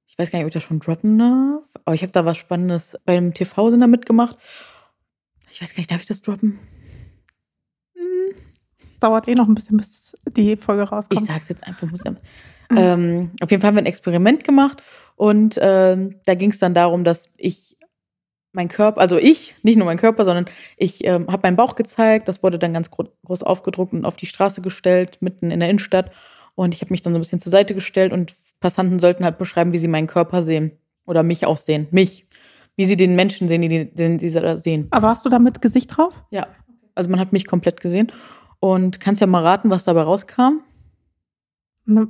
[0.05, 2.37] ich weiß gar nicht, ob ich das schon droppen darf, aber ich habe da was
[2.37, 4.37] Spannendes beim TV-Sender mitgemacht.
[5.49, 6.59] Ich weiß gar nicht, darf ich das droppen?
[8.81, 11.21] Es dauert eh noch ein bisschen, bis die Folge rauskommt.
[11.21, 11.89] Ich sag's jetzt einfach.
[11.89, 12.77] Muss ich, mhm.
[12.77, 14.81] ähm, auf jeden Fall haben wir ein Experiment gemacht
[15.15, 17.76] und ähm, da ging es dann darum, dass ich
[18.57, 22.27] mein Körper, also ich, nicht nur mein Körper, sondern ich ähm, habe meinen Bauch gezeigt.
[22.27, 25.69] Das wurde dann ganz gro groß aufgedruckt und auf die Straße gestellt, mitten in der
[25.69, 26.11] Innenstadt.
[26.55, 29.37] Und ich habe mich dann so ein bisschen zur Seite gestellt und Passanten sollten halt
[29.37, 30.71] beschreiben, wie sie meinen Körper sehen
[31.05, 31.87] oder mich auch sehen.
[31.91, 32.25] Mich.
[32.75, 34.87] Wie sie den Menschen sehen, die, den sie da sehen.
[34.91, 36.13] Aber hast du da mit Gesicht drauf?
[36.31, 36.47] Ja.
[36.95, 38.11] Also man hat mich komplett gesehen.
[38.59, 40.61] Und kannst ja mal raten, was dabei rauskam?
[41.85, 42.07] Ne,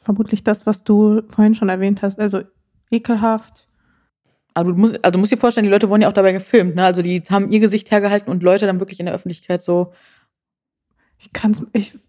[0.00, 2.20] vermutlich das, was du vorhin schon erwähnt hast.
[2.20, 2.42] Also
[2.90, 3.65] ekelhaft.
[4.56, 6.76] Aber du musst, also du musst dir vorstellen, die Leute wurden ja auch dabei gefilmt.
[6.76, 6.84] Ne?
[6.84, 9.92] Also die haben ihr Gesicht hergehalten und Leute dann wirklich in der Öffentlichkeit so.
[11.18, 11.62] Ich kann es.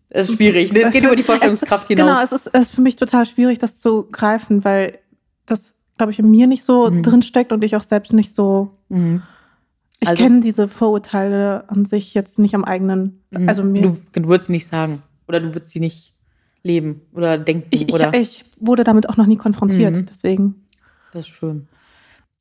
[0.10, 0.72] Es ist schwierig.
[0.72, 0.84] Ne?
[0.84, 2.08] Es geht über die Vorstellungskraft es, hinaus.
[2.08, 5.00] Genau, es ist, es ist für mich total schwierig, das zu greifen, weil
[5.46, 7.04] das, glaube ich, in mir nicht so mhm.
[7.04, 8.70] drinsteckt und ich auch selbst nicht so.
[8.88, 9.24] Mhm.
[10.00, 13.24] Ich also, kenne diese Vorurteile an sich jetzt nicht am eigenen.
[13.32, 13.50] Mhm.
[13.50, 15.04] Also mir du, du würdest sie nicht sagen.
[15.28, 16.14] Oder du würdest sie nicht
[16.64, 17.68] leben oder denken.
[17.72, 20.06] Ich, oder ich, ich wurde damit auch noch nie konfrontiert, mhm.
[20.06, 20.56] deswegen.
[21.12, 21.68] Das ist schön.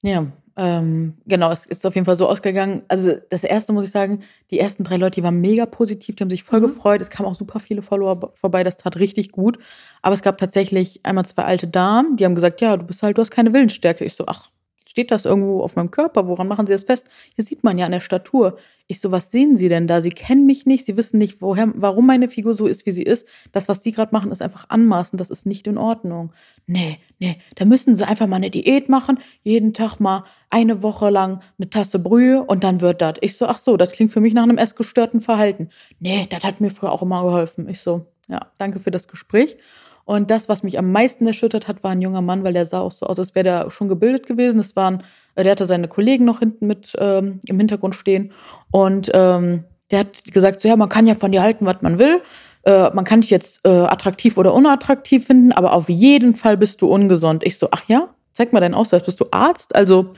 [0.03, 0.27] Ja,
[0.59, 2.83] ähm, genau, es ist auf jeden Fall so ausgegangen.
[2.89, 6.23] Also das erste muss ich sagen, die ersten drei Leute, die waren mega positiv, die
[6.23, 6.65] haben sich voll mhm.
[6.65, 7.03] gefreut.
[7.03, 9.59] Es kamen auch super viele Follower vorbei, das tat richtig gut.
[10.01, 13.19] Aber es gab tatsächlich einmal zwei alte Damen, die haben gesagt, ja, du bist halt,
[13.19, 14.05] du hast keine Willensstärke.
[14.05, 14.51] Ich so, ach,
[14.97, 16.27] steht das irgendwo auf meinem Körper?
[16.27, 17.11] Woran machen Sie das fest?
[17.35, 18.57] Hier sieht man ja an der Statur.
[18.87, 20.01] Ich so, was sehen Sie denn da?
[20.01, 23.03] Sie kennen mich nicht, Sie wissen nicht, woher, warum meine Figur so ist, wie sie
[23.03, 23.29] ist.
[23.53, 26.33] Das, was Sie gerade machen, ist einfach anmaßend, das ist nicht in Ordnung.
[26.67, 31.11] Nee, nee, da müssen Sie einfach mal eine Diät machen, jeden Tag mal eine Woche
[31.11, 33.17] lang eine Tasse Brühe und dann wird das.
[33.21, 35.69] Ich so, ach so, das klingt für mich nach einem essgestörten Verhalten.
[36.01, 37.69] Nee, das hat mir früher auch immer geholfen.
[37.69, 39.59] Ich so, ja, danke für das Gespräch.
[40.07, 42.79] Und das, was mich am meisten erschüttert hat, war ein junger Mann, weil der sah
[42.79, 44.59] auch so aus, als wäre der schon gebildet gewesen.
[44.59, 45.03] Das waren,
[45.35, 48.31] äh, der hatte seine Kollegen noch hinten mit ähm, im Hintergrund stehen.
[48.71, 51.99] Und ähm, der hat gesagt, so ja, man kann ja von dir halten, was man
[51.99, 52.23] will.
[52.63, 56.83] Äh, man kann dich jetzt äh, attraktiv oder unattraktiv finden, aber auf jeden Fall bist
[56.83, 57.45] du ungesund.
[57.45, 59.03] Ich so, ach ja, zeig mal deinen Ausweis.
[59.05, 59.75] Bist du Arzt?
[59.75, 60.13] Also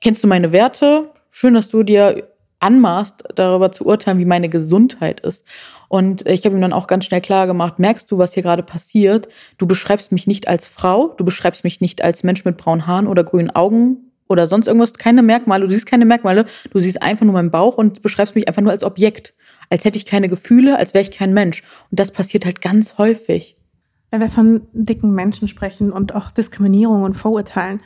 [0.00, 1.10] kennst du meine Werte?
[1.32, 2.28] Schön, dass du dir
[2.64, 5.44] anmaßt, darüber zu urteilen, wie meine Gesundheit ist.
[5.88, 8.62] Und ich habe ihm dann auch ganz schnell klar gemacht, merkst du, was hier gerade
[8.62, 9.28] passiert?
[9.58, 13.06] Du beschreibst mich nicht als Frau, du beschreibst mich nicht als Mensch mit braunen Haaren
[13.06, 17.24] oder grünen Augen oder sonst irgendwas, keine Merkmale, du siehst keine Merkmale, du siehst einfach
[17.24, 19.34] nur meinen Bauch und beschreibst mich einfach nur als Objekt,
[19.68, 21.62] als hätte ich keine Gefühle, als wäre ich kein Mensch.
[21.90, 23.56] Und das passiert halt ganz häufig.
[24.10, 27.80] Wenn wir von dicken Menschen sprechen und auch Diskriminierung und Vorurteilen,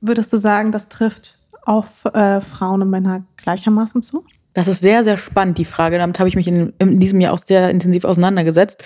[0.00, 4.24] würdest du sagen, das trifft auf äh, Frauen und Männer gleichermaßen zu?
[4.54, 5.98] Das ist sehr, sehr spannend, die Frage.
[5.98, 8.82] Damit habe ich mich in, in, diesem Jahr auch sehr intensiv auseinandergesetzt.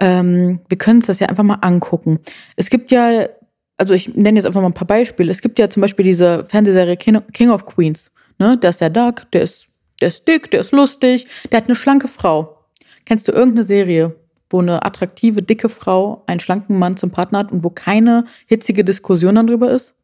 [0.00, 2.18] Ähm, wir können uns das ja einfach mal angucken.
[2.56, 3.28] Es gibt ja,
[3.76, 5.30] also ich nenne jetzt einfach mal ein paar Beispiele.
[5.30, 8.10] Es gibt ja zum Beispiel diese Fernsehserie King of Queens.
[8.38, 8.56] Ne?
[8.56, 9.68] Da ist der Doug, der ist,
[10.00, 12.58] der ist dick, der ist lustig, der hat eine schlanke Frau.
[13.04, 14.16] Kennst du irgendeine Serie,
[14.50, 18.82] wo eine attraktive, dicke Frau einen schlanken Mann zum Partner hat und wo keine hitzige
[18.82, 19.94] Diskussion darüber ist?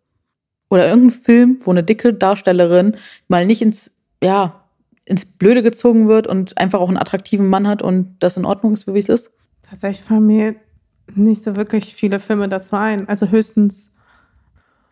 [0.71, 2.97] Oder irgendein Film, wo eine dicke Darstellerin
[3.29, 3.91] mal nicht ins,
[4.23, 4.65] ja,
[5.05, 8.75] ins Blöde gezogen wird und einfach auch einen attraktiven Mann hat und das in Ordnung
[8.75, 9.31] ist, wie es ist?
[9.69, 10.57] Tatsächlich fallen mir
[11.15, 13.09] nicht so wirklich viele Filme dazu ein.
[13.09, 13.95] Also höchstens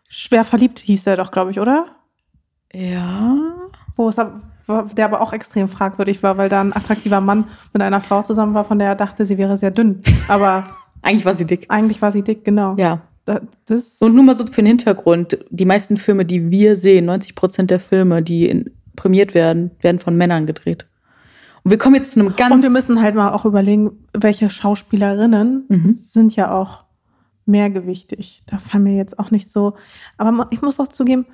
[0.09, 1.87] Schwer verliebt hieß er doch, glaube ich, oder?
[2.73, 3.37] Ja.
[3.97, 8.01] Wo es, der aber auch extrem fragwürdig war, weil da ein attraktiver Mann mit einer
[8.01, 10.03] Frau zusammen war, von der er dachte, sie wäre sehr dünn.
[10.29, 10.65] Aber
[11.03, 11.67] eigentlich war sie dick.
[11.69, 12.77] Eigentlich war sie dick, genau.
[12.77, 13.03] Ja.
[13.67, 17.35] Das und nur mal so für den Hintergrund: Die meisten Filme, die wir sehen, 90
[17.35, 20.87] Prozent der Filme, die in, prämiert werden, werden von Männern gedreht.
[21.65, 22.55] Und wir kommen jetzt zu einem ganz.
[22.55, 25.87] Und wir müssen halt mal auch überlegen, welche Schauspielerinnen mhm.
[25.87, 26.85] sind ja auch
[27.47, 28.43] mehrgewichtig.
[28.47, 29.75] Da fallen mir jetzt auch nicht so.
[30.17, 31.27] Aber ich muss auch zugeben,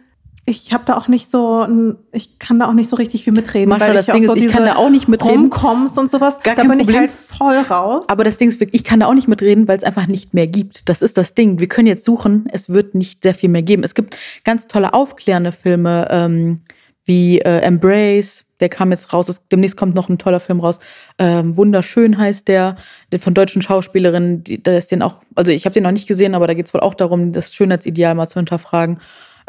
[0.44, 1.66] ich habe da auch nicht so,
[2.10, 3.68] ich kann da auch nicht so richtig viel mitreden.
[3.68, 5.50] Mascha, weil das ich Ding so ist, ich kann da auch nicht mitreden.
[5.50, 6.88] Kommst und sowas, Gar da bin Problem.
[6.88, 8.04] ich halt voll raus.
[8.08, 10.34] Aber das Ding ist wirklich, ich kann da auch nicht mitreden, weil es einfach nicht
[10.34, 10.88] mehr gibt.
[10.88, 11.60] Das ist das Ding.
[11.60, 13.84] Wir können jetzt suchen, es wird nicht sehr viel mehr geben.
[13.84, 16.62] Es gibt ganz tolle aufklärende Filme, ähm,
[17.04, 19.40] wie äh, Embrace, der kam jetzt raus.
[19.50, 20.80] Demnächst kommt noch ein toller Film raus.
[21.18, 22.76] Ähm, Wunderschön heißt der,
[23.12, 24.42] der von deutschen Schauspielerinnen.
[24.42, 26.66] Die, da ist den auch, also ich habe den noch nicht gesehen, aber da geht
[26.66, 28.98] es wohl auch darum, das Schönheitsideal mal zu hinterfragen.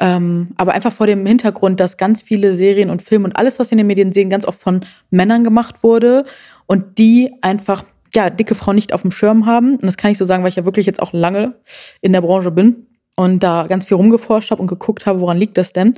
[0.03, 3.71] Ähm, aber einfach vor dem Hintergrund, dass ganz viele Serien und Filme und alles, was
[3.71, 6.25] wir in den Medien sehen, ganz oft von Männern gemacht wurde
[6.65, 9.75] und die einfach ja, dicke Frauen nicht auf dem Schirm haben.
[9.75, 11.53] Und das kann ich so sagen, weil ich ja wirklich jetzt auch lange
[12.01, 12.85] in der Branche bin
[13.15, 15.93] und da ganz viel rumgeforscht habe und geguckt habe, woran liegt das denn.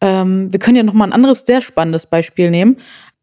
[0.00, 2.76] Ähm, wir können ja noch mal ein anderes sehr spannendes Beispiel nehmen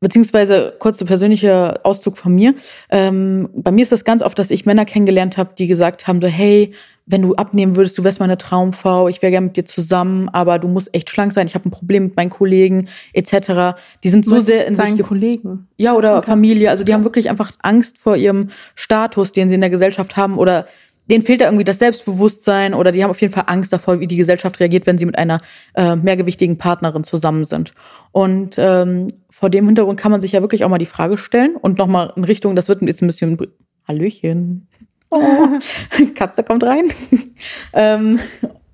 [0.05, 2.53] beziehungsweise kurzer persönlicher Auszug von mir.
[2.91, 6.21] Ähm, bei mir ist das ganz oft, dass ich Männer kennengelernt habe, die gesagt haben
[6.21, 6.73] so, hey,
[7.07, 10.59] wenn du abnehmen würdest, du wärst meine Traumfrau, ich wäre gerne mit dir zusammen, aber
[10.59, 13.79] du musst echt schlank sein, ich habe ein Problem mit meinen Kollegen etc.
[14.03, 15.67] Die sind so sehr in sich Kollegen.
[15.77, 16.27] ja, oder Okay.
[16.27, 16.69] Familie.
[16.69, 20.37] Also die haben wirklich einfach Angst vor ihrem Status, den sie in der Gesellschaft haben.
[20.37, 20.67] Oder
[21.09, 24.07] denen fehlt da irgendwie das Selbstbewusstsein oder die haben auf jeden Fall Angst davor, wie
[24.07, 25.41] die Gesellschaft reagiert, wenn sie mit einer
[25.75, 27.73] äh, mehrgewichtigen Partnerin zusammen sind.
[28.11, 31.55] Und ähm, vor dem Hintergrund kann man sich ja wirklich auch mal die Frage stellen
[31.55, 33.37] und nochmal in Richtung, das wird jetzt ein bisschen.
[33.87, 34.67] Hallöchen.
[35.11, 35.21] Oh,
[36.15, 36.85] Katze kommt rein.
[37.73, 38.19] ähm,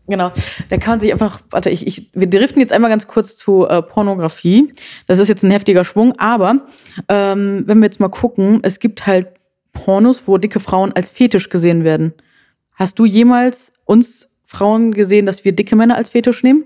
[0.08, 0.32] Genau,
[0.67, 3.65] da kann man sich einfach, warte, ich, ich, wir driften jetzt einmal ganz kurz zu
[3.65, 4.74] äh, Pornografie.
[5.08, 6.65] Das ist jetzt ein heftiger Schwung, aber
[7.08, 9.28] ähm, wenn wir jetzt mal gucken, es gibt halt
[9.74, 12.14] Pornos, wo dicke Frauen als Fetisch gesehen werden.
[12.74, 16.66] Hast du jemals uns Frauen gesehen, dass wir dicke Männer als Fetisch nehmen?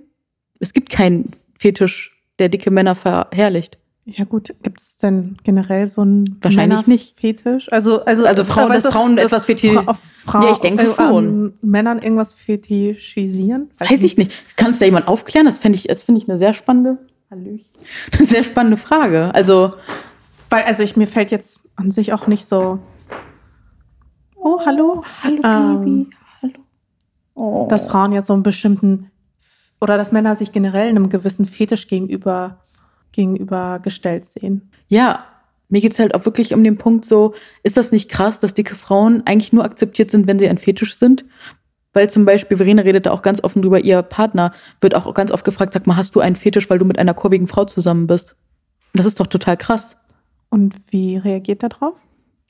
[0.59, 3.77] Es gibt keinen Fetisch, der dicke Männer verherrlicht.
[4.07, 7.19] Ja gut, gibt es denn generell so einen Wahrscheinlich nicht.
[7.19, 7.71] Fetisch?
[7.71, 10.59] Also, also, Also Frauen- weißt dass Frauen dass etwas feti- Fra- auf Frau, Ja, ich
[10.59, 11.53] denke äh, schon.
[11.61, 13.71] Männern irgendwas fetischisieren?
[13.79, 14.31] Weiß ich nicht.
[14.57, 15.45] Kannst da jemand aufklären?
[15.47, 16.99] Das finde ich, das finde ich eine sehr spannende,
[17.31, 17.65] Hallöchen.
[18.15, 19.33] eine sehr spannende Frage.
[19.33, 19.73] Also,
[20.51, 22.79] Weil, also ich, mir fällt jetzt an sich auch nicht so.
[24.45, 25.03] Oh, hallo.
[25.23, 26.53] hallo Ähm, hallo.
[27.33, 27.67] Oh.
[27.67, 29.09] Dass Frauen ja so einen bestimmten
[29.81, 32.59] oder dass Männer sich generell einem gewissen Fetisch gegenüber
[33.11, 34.69] gegenübergestellt sehen.
[34.87, 35.25] Ja,
[35.67, 38.75] mir geht's halt auch wirklich um den Punkt so, ist das nicht krass, dass dicke
[38.75, 41.25] Frauen eigentlich nur akzeptiert sind, wenn sie ein Fetisch sind?
[41.93, 45.31] Weil zum Beispiel, Verena redet da auch ganz offen drüber, ihr Partner wird auch ganz
[45.31, 48.05] oft gefragt, sag mal, hast du einen Fetisch, weil du mit einer kurvigen Frau zusammen
[48.05, 48.35] bist?
[48.93, 49.97] Das ist doch total krass.
[50.49, 51.99] Und wie reagiert er drauf?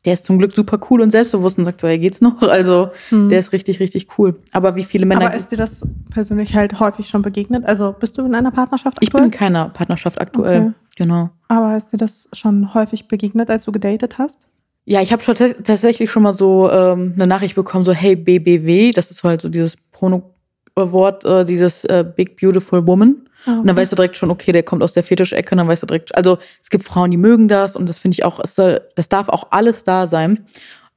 [0.05, 2.41] Der ist zum Glück super cool und selbstbewusst und sagt so, hey, geht's noch?
[2.55, 3.29] Also, Hm.
[3.29, 4.35] der ist richtig, richtig cool.
[4.51, 5.25] Aber wie viele Männer.
[5.27, 7.65] Aber ist dir das persönlich halt häufig schon begegnet?
[7.65, 9.25] Also bist du in einer Partnerschaft ich bin aktuell?
[9.25, 10.61] in keiner Partnerschaft aktuell.
[10.61, 10.71] Okay.
[10.97, 11.29] Genau.
[11.49, 14.41] Aber ist dir das schon häufig begegnet, als du gedatet hast?
[14.85, 18.15] Ja, ich habe schon tats- tatsächlich schon mal so ähm, eine Nachricht bekommen, so hey
[18.15, 23.15] BBW, das ist halt so dieses Porno-Wort, äh, dieses äh, Big Beautiful Woman.
[23.45, 25.67] Ah, Und dann weißt du direkt schon, okay, der kommt aus der Fetischecke, und dann
[25.67, 28.39] weißt du direkt, also es gibt Frauen, die mögen das und das finde ich auch,
[28.45, 30.45] soll, das darf auch alles da sein.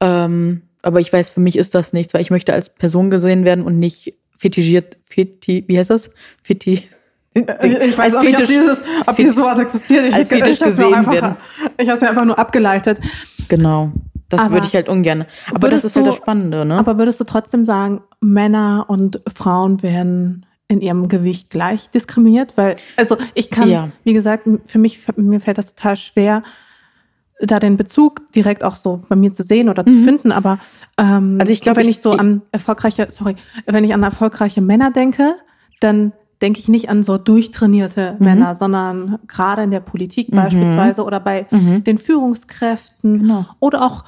[0.00, 3.44] Ähm, aber ich weiß, für mich ist das nichts, weil ich möchte als Person gesehen
[3.44, 6.10] werden und nicht fetischiert, feti, wie heißt das?
[6.42, 6.74] Feti.
[6.74, 6.84] Äh,
[7.88, 10.06] Ich weiß auch nicht, ob Fetisch- dieses, ob dieses Wort existiert.
[10.08, 11.36] Ich, als ich, Fetisch gesehen einfach, werden.
[11.78, 12.98] Ich habe es mir einfach nur abgeleitet.
[13.48, 13.92] Genau.
[14.28, 15.24] Das Aber würde ich halt ungern.
[15.54, 16.78] Aber das ist halt du- das Spannende, ne?
[16.78, 22.56] Aber würdest du trotzdem sagen, Männer und Frauen werden in ihrem Gewicht gleich diskriminiert?
[22.56, 23.88] Weil, also ich kann, Ja.
[24.04, 26.42] wie gesagt, für mich, mir fällt das total schwer,
[27.40, 30.04] da den Bezug direkt auch so bei mir zu sehen oder zu Mhm.
[30.04, 30.32] finden.
[30.32, 30.58] Aber
[30.98, 34.02] ähm, Also ich glaub, wenn ich- ich so ich- an erfolgreiche, sorry, wenn ich an
[34.02, 35.34] erfolgreiche Männer denke,
[35.80, 38.24] dann denke ich nicht an so durchtrainierte Mhm.
[38.24, 40.36] Männer, sondern gerade in der Politik Mhm.
[40.36, 41.82] beispielsweise oder bei Mhm.
[41.84, 43.46] den Führungskräften Genau.
[43.60, 44.04] oder auch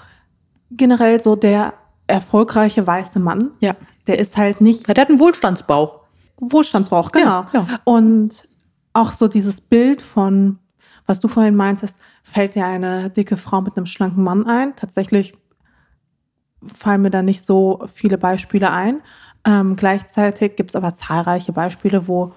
[0.72, 1.72] generell so der
[2.08, 3.52] erfolgreiche weiße Mann.
[3.60, 3.74] Ja.
[4.08, 5.99] Der ist halt nicht Der hat einen Wohlstandsbauch.
[6.40, 7.24] Wohlstandsbauch, genau.
[7.24, 7.66] Ja, ja.
[7.84, 8.48] Und
[8.92, 10.58] auch so dieses Bild von,
[11.06, 14.74] was du vorhin meintest, fällt dir eine dicke Frau mit einem schlanken Mann ein.
[14.76, 15.34] Tatsächlich
[16.64, 19.00] fallen mir da nicht so viele Beispiele ein.
[19.44, 22.34] Ähm, gleichzeitig gibt es aber zahlreiche Beispiele, wo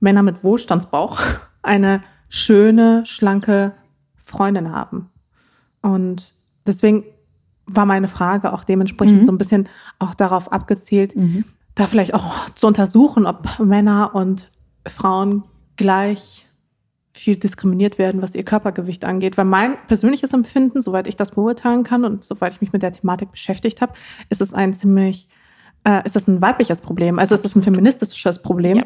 [0.00, 1.20] Männer mit Wohlstandsbauch
[1.62, 3.72] eine schöne, schlanke
[4.16, 5.10] Freundin haben.
[5.80, 6.34] Und
[6.66, 7.04] deswegen
[7.66, 9.24] war meine Frage auch dementsprechend Mhm.
[9.24, 9.68] so ein bisschen
[9.98, 11.14] auch darauf abgezielt,
[11.76, 14.50] da vielleicht auch zu untersuchen, ob Männer und
[14.86, 15.44] Frauen
[15.76, 16.46] gleich
[17.12, 19.38] viel diskriminiert werden, was ihr Körpergewicht angeht.
[19.38, 22.92] Weil mein persönliches Empfinden, soweit ich das beurteilen kann und soweit ich mich mit der
[22.92, 23.92] Thematik beschäftigt habe,
[24.28, 25.28] ist es ein ziemlich,
[25.84, 27.18] äh, ist es ein weibliches Problem.
[27.18, 28.78] Also es ist ein feministisches Problem.
[28.78, 28.84] Ja.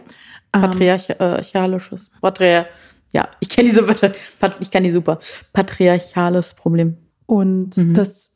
[0.52, 2.10] Patriarchalisches.
[2.20, 2.66] Patria
[3.12, 4.12] ja, ich kenne diese Wörter.
[4.60, 5.18] Ich kenne die super.
[5.52, 6.96] Patriarchales Problem.
[7.26, 7.94] und Mhm.
[7.94, 8.29] dass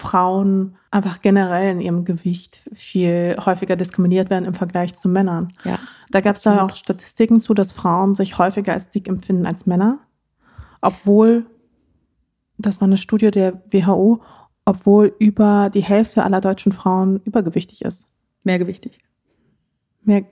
[0.00, 5.48] Frauen einfach generell in ihrem Gewicht viel häufiger diskriminiert werden im Vergleich zu Männern.
[5.64, 5.78] Ja.
[6.10, 9.66] Da gab es da auch Statistiken zu, dass Frauen sich häufiger als dick empfinden als
[9.66, 10.00] Männer.
[10.80, 11.46] Obwohl,
[12.58, 14.22] das war eine Studie der WHO,
[14.64, 18.06] obwohl über die Hälfte aller deutschen Frauen übergewichtig ist.
[18.42, 18.98] Mehrgewichtig.
[20.02, 20.24] Mehr,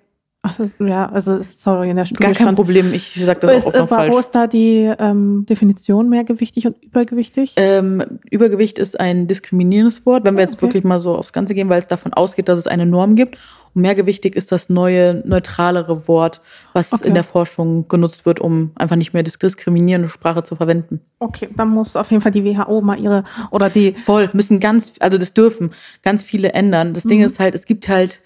[0.42, 3.50] Ach, das, ja, also sorry, in der Studie Gar kein stand, Problem, ich sag das
[3.50, 4.12] ist, auch offen war, falsch.
[4.14, 7.54] Wo ist da die ähm, Definition mehrgewichtig und übergewichtig?
[7.56, 10.62] Ähm, Übergewicht ist ein diskriminierendes Wort, wenn wir jetzt Okay.
[10.62, 13.36] wirklich mal so aufs Ganze gehen, weil es davon ausgeht, dass es eine Norm gibt.
[13.74, 16.40] Und mehrgewichtig ist das neue, neutralere Wort,
[16.72, 17.08] was Okay.
[17.08, 21.00] in der Forschung genutzt wird, um einfach nicht mehr dis- diskriminierende Sprache zu verwenden.
[21.18, 24.92] Okay, dann muss auf jeden Fall die WHO mal ihre oder die Voll, müssen ganz,
[25.00, 25.70] also das dürfen
[26.04, 26.94] ganz viele ändern.
[26.94, 27.24] Das Ding Mhm.
[27.26, 28.22] ist halt, es gibt halt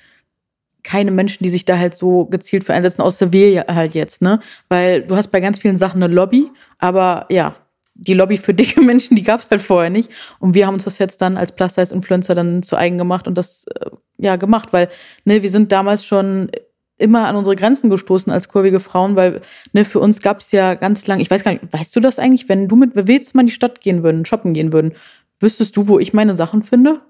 [0.83, 4.41] keine Menschen, die sich da halt so gezielt für einsetzen, außer wir halt jetzt, ne?
[4.69, 7.55] Weil du hast bei ganz vielen Sachen eine Lobby, aber ja,
[7.95, 10.11] die Lobby für dicke Menschen, die gab es halt vorher nicht.
[10.39, 13.65] Und wir haben uns das jetzt dann als Plus-Size-Influencer dann zu eigen gemacht und das
[13.67, 14.89] äh, ja gemacht, weil
[15.25, 16.51] ne, wir sind damals schon
[16.99, 19.43] immer an unsere Grenzen gestoßen als kurvige Frauen, weil
[19.73, 22.19] ne, für uns gab es ja ganz lang, ich weiß gar nicht, weißt du das
[22.19, 24.93] eigentlich, wenn du mit, jetzt mal in die Stadt gehen würden, shoppen gehen würden,
[25.41, 27.01] wüsstest du, wo ich meine Sachen finde?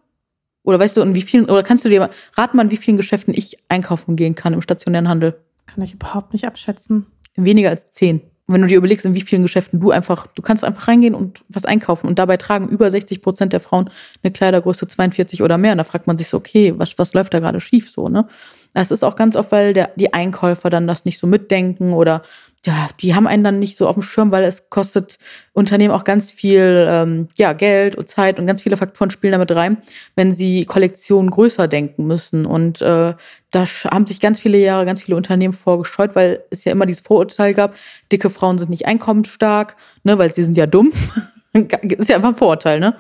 [0.65, 2.77] Oder weißt du, in wie vielen, oder kannst du dir mal, rat mal, in wie
[2.77, 5.37] vielen Geschäften ich einkaufen gehen kann im stationären Handel?
[5.67, 7.07] kann ich überhaupt nicht abschätzen.
[7.35, 8.21] In weniger als zehn.
[8.47, 11.15] Und wenn du dir überlegst, in wie vielen Geschäften du einfach, du kannst einfach reingehen
[11.15, 13.89] und was einkaufen und dabei tragen über 60 Prozent der Frauen
[14.23, 15.73] eine Kleidergröße 42 oder mehr.
[15.73, 18.27] Und da fragt man sich so, okay, was, was läuft da gerade schief so, ne?
[18.75, 22.23] Das ist auch ganz oft, weil der, die Einkäufer dann das nicht so mitdenken oder
[22.65, 25.19] ja, die haben einen dann nicht so auf dem Schirm, weil es kostet
[25.53, 29.51] Unternehmen auch ganz viel ähm, ja, Geld und Zeit und ganz viele Faktoren spielen damit
[29.51, 29.79] rein,
[30.15, 32.47] wenn sie Kollektionen größer denken müssen.
[32.47, 33.15] Und äh,
[33.51, 37.03] da haben sich ganz viele Jahre ganz viele Unternehmen vorgescheut, weil es ja immer dieses
[37.03, 37.75] Vorurteil gab,
[38.13, 40.93] dicke Frauen sind nicht einkommensstark, ne, weil sie sind ja dumm.
[41.53, 42.95] ist ja einfach ein Vorurteil, ne?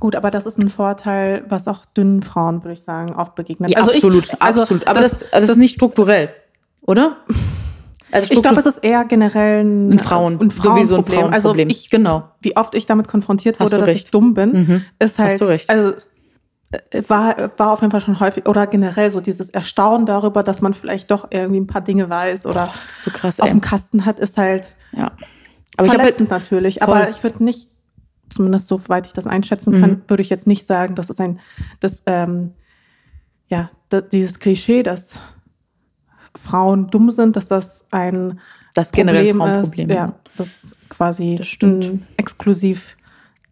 [0.00, 3.70] Gut, aber das ist ein Vorteil, was auch dünnen Frauen, würde ich sagen, auch begegnet.
[3.70, 4.86] Ja, absolut, ich, also absolut.
[4.86, 6.30] Aber das, also das, ist nicht strukturell,
[6.82, 7.16] oder?
[8.12, 11.32] Also Ich glaube, es ist eher generell ein, ein Frauen, ein sowieso ein Frauenproblem.
[11.32, 12.30] Also ich, genau.
[12.40, 14.04] wie oft ich damit konfrontiert wurde, dass recht.
[14.06, 14.84] ich dumm bin, Mhm.
[14.98, 15.68] ist halt, Hast du recht.
[15.70, 15.94] also
[16.90, 20.60] äh, war, war auf jeden Fall schon häufig oder generell so dieses Erstaunen darüber, dass
[20.60, 23.60] man vielleicht doch irgendwie ein paar Dinge weiß oder Das ist so krass, auf dem
[23.60, 25.12] Kasten hat, ist halt Ja.
[25.76, 26.78] Aber ich habe verletzend halt, natürlich.
[26.78, 26.88] voll.
[26.88, 27.68] Aber ich würde nicht,
[28.34, 29.80] zumindest soweit ich das einschätzen Mhm.
[29.80, 31.40] kann, würde ich jetzt nicht sagen, dass es ein,
[31.80, 32.52] das, ähm,
[33.48, 35.14] ja, da, dieses Klischee, dass
[36.36, 38.40] Frauen dumm sind, dass das ein
[38.74, 39.90] das generell Problem Frauenproblem.
[39.90, 39.94] ist.
[39.96, 41.84] Ja, das ist quasi Das stimmt.
[41.84, 42.96] ein exklusiv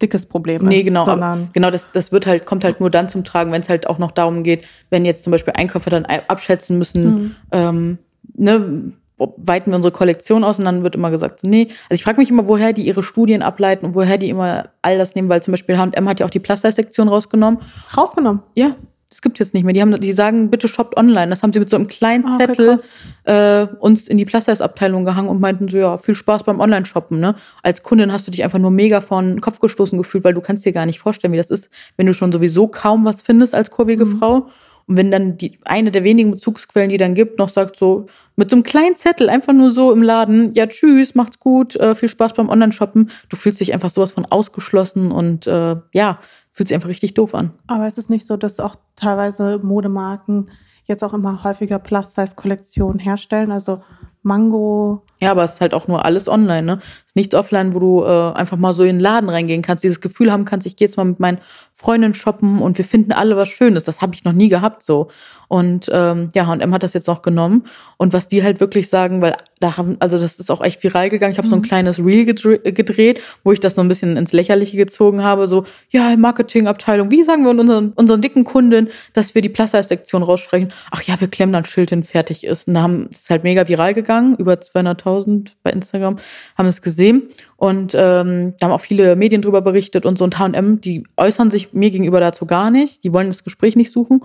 [0.01, 0.85] dickes Problem Nee, ist.
[0.85, 1.05] genau.
[1.05, 3.87] Sondern, genau, das, das wird halt, kommt halt nur dann zum Tragen, wenn es halt
[3.87, 7.35] auch noch darum geht, wenn jetzt zum Beispiel Einkäufer dann abschätzen müssen, Mhm.
[7.51, 7.97] ähm,
[8.35, 11.67] ne, weiten wir unsere Kollektion aus und dann wird immer gesagt, nee.
[11.89, 14.97] Also ich frage mich immer, woher die ihre Studien ableiten und woher die immer all
[14.97, 17.59] das nehmen, weil zum Beispiel H&M hat ja auch die Plus-Size-Sektion rausgenommen.
[17.95, 18.41] rausgenommen.
[18.55, 18.75] Ja,
[19.09, 19.73] das gibt's jetzt nicht mehr.
[19.75, 21.29] Die, haben, die sagen, bitte shoppt online.
[21.29, 23.69] Das haben sie mit so einem kleinen Ah, okay, Zettel krass.
[23.71, 27.19] äh, uns in die Plus-Size-Abteilung gehangen und meinten so, ja, viel Spaß beim Online-Shoppen.
[27.19, 27.35] Ne?
[27.61, 30.41] Als Kundin hast du dich einfach nur mega von den Kopf gestoßen gefühlt, weil du
[30.41, 33.53] kannst dir gar nicht vorstellen, wie das ist, wenn du schon sowieso kaum was findest
[33.53, 34.17] als kurvige Mhm.
[34.17, 34.47] Frau.
[34.87, 38.49] Und wenn dann die eine der wenigen Bezugsquellen, die dann gibt, noch sagt so, mit
[38.49, 42.09] so einem kleinen Zettel, einfach nur so im Laden, ja, tschüss, macht's gut, äh, viel
[42.09, 43.09] Spaß beim Online-Shoppen.
[43.29, 46.19] Du fühlst dich einfach sowas von ausgeschlossen und äh, ja,
[46.51, 47.51] fühlt sich einfach richtig doof an.
[47.67, 50.49] Aber es ist nicht so, dass auch teilweise Modemarken
[50.85, 53.51] jetzt auch immer häufiger Plus-Size-Kollektionen herstellen.
[53.51, 53.79] Also
[54.23, 56.79] Mango, Ja, aber es ist halt auch nur alles online, ne?
[56.81, 59.83] Es ist nichts offline, wo du äh, einfach mal so in den Laden reingehen kannst,
[59.83, 61.39] dieses Gefühl haben kannst, ich gehe jetzt mal mit meinen
[61.83, 63.83] Freundinnen shoppen und wir finden alle was Schönes.
[63.83, 65.09] Das habe ich noch nie gehabt so.
[65.49, 67.65] Und ähm, ja, H&M hat das jetzt noch genommen.
[67.97, 71.09] Und was die halt wirklich sagen, weil da haben, also das ist auch echt viral
[71.09, 71.33] gegangen.
[71.33, 71.65] Ich habe so ein Mhm.
[71.65, 75.45] kleines Reel gedre gedreht, wo ich das so ein bisschen ins Lächerliche gezogen habe.
[75.45, 80.69] So, ja, Marketingabteilung, wie sagen wir unseren, unseren dicken Kunden, dass wir die Plus-Size-Sektion rausstreichen?
[80.89, 82.67] Ach ja, wir klemmen dann Schild hin, fertig ist.
[82.67, 86.15] Und da haben, das ist halt mega viral gegangen, über 200.000 bei Instagram
[86.57, 87.23] haben es gesehen.
[87.63, 90.25] Und ähm, da haben auch viele Medien drüber berichtet und so.
[90.25, 93.05] Und H&M, die äußern sich mir gegenüber dazu gar nicht.
[93.05, 94.19] Die wollen das Gespräch nicht suchen.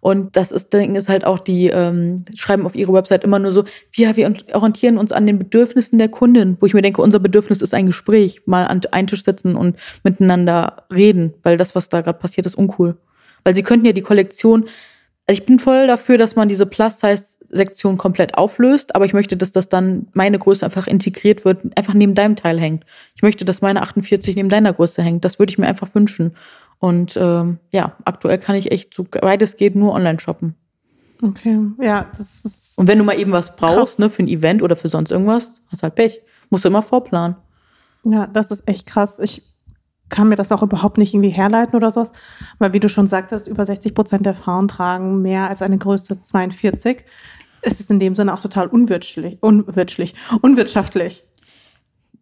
[0.00, 3.50] Und das ist, Ding ist halt auch, die ähm, schreiben auf ihre Website immer nur
[3.50, 7.18] so, ja, wir orientieren uns an den Bedürfnissen der Kundin, wo ich mir denke, unser
[7.18, 11.88] Bedürfnis ist ein Gespräch, mal an einen Tisch sitzen und miteinander reden, weil das, was
[11.88, 12.98] da gerade passiert, ist uncool.
[13.42, 14.66] Weil sie könnten ja die Kollektion,
[15.26, 16.66] also ich bin voll dafür, dass man diese
[17.52, 21.94] Plus-Size-Sektion komplett auflöst, aber ich möchte, dass das dann meine Größe einfach integriert wird, einfach
[21.94, 22.84] neben deinem Teil hängt.
[23.14, 25.24] Ich möchte, dass meine 48 neben deiner Größe hängt.
[25.24, 26.34] Das würde ich mir einfach wünschen.
[26.78, 30.54] Und ähm, ja, aktuell kann ich echt, so weit es geht, nur online shoppen.
[31.22, 32.78] okay, ja, das ist.
[32.78, 33.98] Und wenn du mal eben was brauchst, Krass.
[33.98, 36.20] ne, für ein Event oder für sonst irgendwas, hast halt Pech.
[36.50, 37.36] Musst du immer vorplanen.
[38.04, 39.18] Ja, das ist echt krass.
[39.20, 39.42] Ich
[40.08, 42.12] kann mir das auch überhaupt nicht irgendwie herleiten oder sowas.
[42.58, 46.20] Weil wie du schon sagtest, über 60 Prozent der Frauen tragen mehr als eine Größe
[46.20, 47.04] 42.
[47.62, 51.24] Es ist in dem Sinne auch total unwirtschaftlich, unwirtschaftlich, unwirtschaftlich.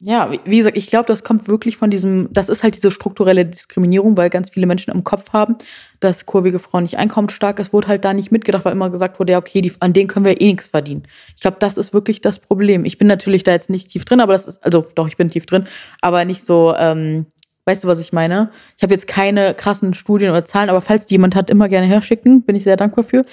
[0.03, 3.45] ja, wie gesagt, ich glaube, das kommt wirklich von diesem, das ist halt diese strukturelle
[3.45, 5.57] Diskriminierung, weil ganz viele Menschen im Kopf haben,
[6.01, 9.33] dass kurvige Frauen nicht einkommensstark ist, wurde halt da nicht mitgedacht, weil immer gesagt wurde,
[9.33, 11.03] ja, okay, die, an denen können wir eh nichts verdienen.
[11.37, 12.87] Ich glaube, das ist wirklich das Problem.
[12.87, 15.29] Ich bin natürlich da jetzt nicht tief drin, aber das ist, also doch, ich bin
[15.29, 15.67] tief drin,
[16.01, 17.27] aber nicht so, ähm,
[17.67, 18.51] weißt du, was ich meine?
[18.79, 21.87] Ich habe jetzt keine krassen Studien oder Zahlen, aber falls die jemand hat, immer gerne
[21.87, 23.25] herschicken, bin ich sehr dankbar für.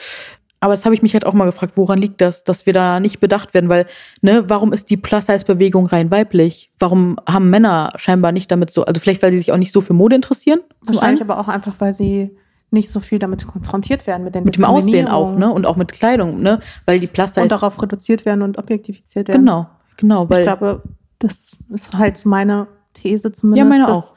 [0.60, 3.00] Aber das habe ich mich halt auch mal gefragt, woran liegt das, dass wir da
[3.00, 3.70] nicht bedacht werden?
[3.70, 3.86] Weil,
[4.22, 6.72] ne, warum ist die Plus-Size-Bewegung rein weiblich?
[6.80, 9.82] Warum haben Männer scheinbar nicht damit so, also vielleicht, weil sie sich auch nicht so
[9.82, 10.60] für Mode interessieren?
[10.82, 12.36] Wahrscheinlich aber auch einfach, weil sie
[12.72, 15.52] nicht so viel damit konfrontiert werden, mit den Mit dem Aussehen auch, ne?
[15.52, 16.60] Und auch mit Kleidung, ne?
[16.86, 17.44] Weil die Plus-Size.
[17.44, 19.46] Und darauf reduziert werden und objektifiziert werden.
[19.46, 20.30] Genau, genau.
[20.30, 20.84] Weil ich glaube,
[21.20, 23.60] das ist halt meine These zumindest.
[23.60, 24.14] Ja, meine dass, auch.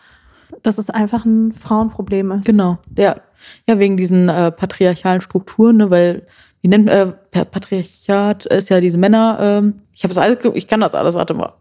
[0.63, 2.45] Dass es einfach ein Frauenproblem ist.
[2.45, 3.23] Genau, der,
[3.69, 6.27] ja, wegen diesen äh, patriarchalen Strukturen, ne, weil,
[6.63, 10.67] wie nennt äh, Pa- Patriarchat ist ja diese Männer, ähm, ich habe das alles, ich
[10.67, 11.55] kann das alles, warte mal.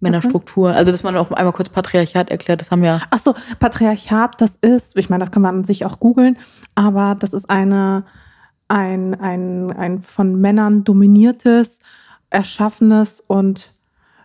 [0.00, 4.40] Männerstrukturen, also dass man auch einmal kurz Patriarchat erklärt, das haben ja, Ach so, Patriarchat,
[4.40, 6.36] das ist, ich meine, das kann man an sich auch googeln,
[6.74, 8.04] aber das ist eine,
[8.66, 11.78] ein, ein, ein von Männern dominiertes,
[12.30, 13.74] erschaffenes und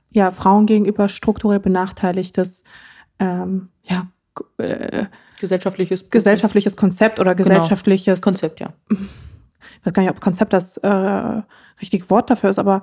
[0.10, 2.64] ja, Frauen gegenüber strukturell benachteiligtes
[3.20, 4.08] ähm, ja,
[4.58, 5.06] äh,
[5.40, 7.50] gesellschaftliches gesellschaftliches Konzept oder Genau.
[7.50, 8.70] gesellschaftliches Konzept, ja.
[8.90, 11.42] ich weiß gar nicht, ob Konzept das äh,
[11.82, 12.82] richtige Wort dafür ist, aber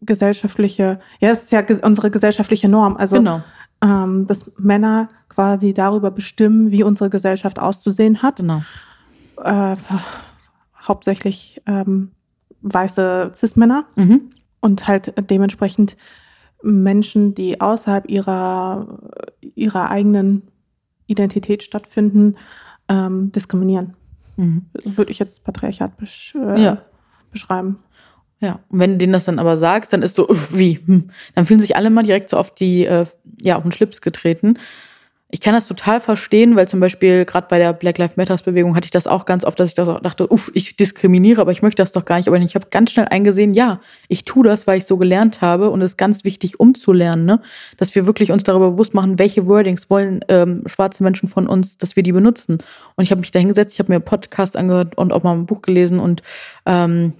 [0.00, 2.96] gesellschaftliche, ja, es ist ja ges unsere gesellschaftliche Norm.
[2.96, 3.42] Also, genau,
[3.82, 8.36] ähm, dass Männer quasi darüber bestimmen, wie unsere Gesellschaft auszusehen hat.
[8.36, 8.62] genau.
[9.42, 9.76] Äh,
[10.86, 12.10] hauptsächlich ähm,
[12.62, 14.30] weiße Cis-Männer Mhm.
[14.60, 15.96] und halt dementsprechend
[16.62, 18.98] Menschen, die außerhalb ihrer,
[19.40, 20.42] ihrer eigenen
[21.06, 22.36] Identität stattfinden,
[22.88, 23.94] ähm, diskriminieren.
[24.36, 24.66] Mhm.
[24.84, 26.82] Würde ich jetzt Patriarchat besch äh, Ja.
[27.32, 27.78] beschreiben.
[28.40, 30.80] Ja, und wenn du denen das dann aber sagst, dann ist so, "Uff, wie?
[30.84, 31.08] Hm.
[31.34, 33.06] Dann fühlen sich alle mal direkt so auf die, äh,
[33.40, 34.58] ja, auf den Schlips getreten.
[35.30, 38.76] Ich kann das total verstehen, weil zum Beispiel gerade bei der Black Lives Matters Bewegung
[38.76, 41.50] hatte ich das auch ganz oft, dass ich das auch dachte, uff, ich diskriminiere, aber
[41.50, 42.28] ich möchte das doch gar nicht.
[42.28, 45.70] Aber ich habe ganz schnell eingesehen, ja, ich tue das, weil ich so gelernt habe
[45.70, 47.40] und es ist ganz wichtig umzulernen, ne?
[47.78, 51.78] dass wir wirklich uns darüber bewusst machen, welche Wordings wollen ähm, schwarze Menschen von uns,
[51.78, 52.58] dass wir die benutzen.
[52.94, 55.46] Und ich habe mich da hingesetzt, ich habe mir Podcast angehört und auch mal ein
[55.46, 56.22] Buch gelesen und
[56.64, 57.14] ähm,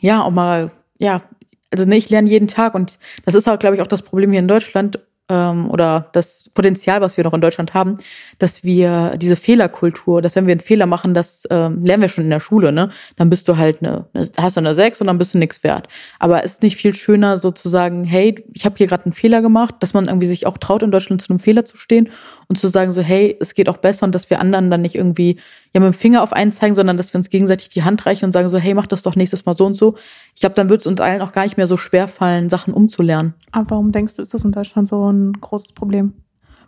[0.00, 1.22] ja, auch mal, ja,
[1.70, 4.30] also ne, ich lerne jeden Tag und das ist auch, glaube ich, auch das Problem
[4.30, 4.98] hier in Deutschland
[5.30, 7.98] ähm, oder das Potenzial, was wir noch in Deutschland haben,
[8.38, 12.24] dass wir diese Fehlerkultur, dass wenn wir einen Fehler machen, das ähm, lernen wir schon
[12.24, 12.90] in der Schule, ne?
[13.16, 14.06] Dann bist du halt eine,
[14.36, 15.88] hast du eine 6 und dann bist du nichts wert.
[16.18, 19.40] Aber ist nicht viel schöner, so zu sagen, hey, ich habe hier gerade einen Fehler
[19.40, 22.08] gemacht, dass man irgendwie sich auch traut, in Deutschland zu einem Fehler zu stehen
[22.48, 24.96] und zu sagen, so, hey, es geht auch besser und dass wir anderen dann nicht
[24.96, 25.38] irgendwie
[25.74, 28.24] ja mit dem Finger auf einen zeigen, sondern dass wir uns gegenseitig die Hand reichen
[28.24, 29.96] und sagen so, hey, mach das doch nächstes Mal so und so.
[30.34, 32.74] Ich glaube, dann wird es uns allen auch gar nicht mehr so schwer fallen, Sachen
[32.74, 33.34] umzulernen.
[33.52, 36.14] Aber warum denkst du, ist das in Deutschland so ein großes Problem?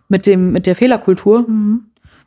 [0.09, 1.47] Mit dem, mit der Fehlerkultur.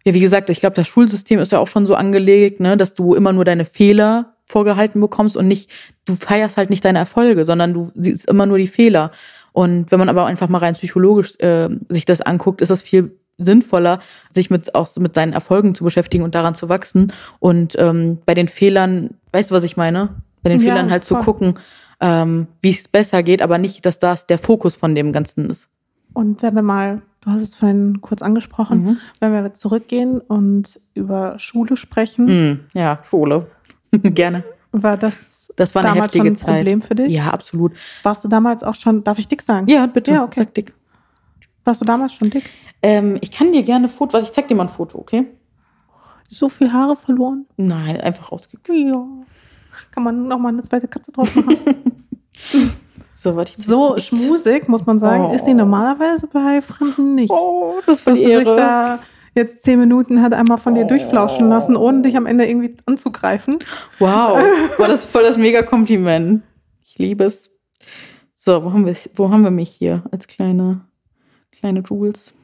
[0.06, 2.94] Ja, wie gesagt, ich glaube, das Schulsystem ist ja auch schon so angelegt, ne, dass
[2.94, 5.72] du immer nur deine Fehler vorgehalten bekommst und nicht,
[6.06, 9.12] du feierst halt nicht deine Erfolge, sondern du siehst immer nur die Fehler.
[9.54, 13.18] Und wenn man aber einfach mal rein psychologisch äh, sich das anguckt, ist das viel
[13.38, 14.00] sinnvoller,
[14.32, 17.12] sich mit auch mit seinen Erfolgen zu beschäftigen und daran zu wachsen.
[17.40, 20.10] Und ähm, bei den Fehlern, weißt du, was ich meine?
[20.44, 21.24] Bei den Ja, Fehlern halt zu voll.
[21.24, 21.54] gucken,
[22.00, 25.70] ähm, wie es besser geht, aber nicht, dass das der Fokus von dem Ganzen ist.
[26.14, 28.98] Und wenn wir mal, du hast es vorhin kurz angesprochen, Mhm.
[29.20, 33.48] wenn wir zurückgehen und über Schule sprechen, Mm, ja, Schule.
[34.04, 34.44] Gerne.
[34.72, 36.56] war das, Das war eine damals heftige schon ein Zeit.
[36.58, 37.12] Problem für dich?
[37.14, 37.74] Ja, absolut.
[38.04, 39.68] Warst du damals auch schon, darf ich dick sagen?
[39.68, 40.12] Ja, bitte.
[40.12, 40.42] Ja, okay.
[40.42, 40.74] Sag dick.
[41.64, 42.50] Warst du damals schon dick?
[42.86, 45.26] Ähm, ich kann dir gerne ein Foto, warte, ich zeig dir mal ein Foto, okay?
[46.30, 47.48] So viel Haare verloren?
[47.58, 48.90] Nein, einfach rausgekriegt.
[48.90, 49.06] Ja.
[49.92, 51.58] Kann man noch mal eine zweite Katze drauf machen?
[53.12, 55.34] So, warte, ich so schmusig, muss man sagen, Oh.
[55.34, 57.32] ist sie normalerweise bei Fremden nicht.
[57.32, 58.56] Oh, das war Dass sich Ehre.
[58.56, 59.00] da
[59.34, 60.88] jetzt zehn Minuten hat einmal von dir Oh.
[60.90, 63.60] durchflauschen lassen, ohne dich am Ende irgendwie anzugreifen.
[63.98, 64.38] Wow,
[64.78, 66.44] war das voll das mega Kompliment.
[66.84, 67.50] Ich liebe es.
[68.36, 70.82] So, wo haben wir, wo haben wir mich hier als kleine,
[71.52, 72.36] kleine Jules?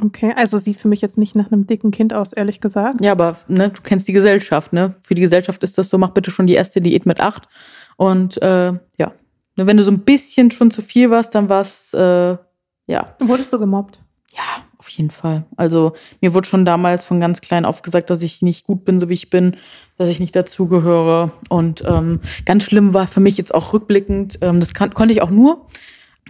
[0.00, 3.02] Okay, also sieht für mich jetzt nicht nach einem dicken Kind aus, ehrlich gesagt.
[3.04, 4.94] Ja, aber ne, du kennst die Gesellschaft, ne?
[5.02, 7.48] Für die Gesellschaft ist das so, mach bitte schon die erste Diät mit acht.
[7.96, 9.12] Und äh, ja,
[9.56, 12.36] Ne, wenn du so ein bisschen schon zu viel warst, dann war es, äh,
[12.86, 14.00] ja, Wurdest du gemobbt?
[14.34, 15.44] ja, auf jeden Fall.
[15.56, 15.92] Also
[16.22, 19.10] mir wurde schon damals von ganz klein auf gesagt, dass ich nicht gut bin, so
[19.10, 19.56] wie ich bin,
[19.98, 21.32] dass ich nicht dazugehöre.
[21.50, 25.20] Und ähm, ganz schlimm war für mich jetzt auch rückblickend, ähm, das kann, konnte ich
[25.20, 25.66] auch nur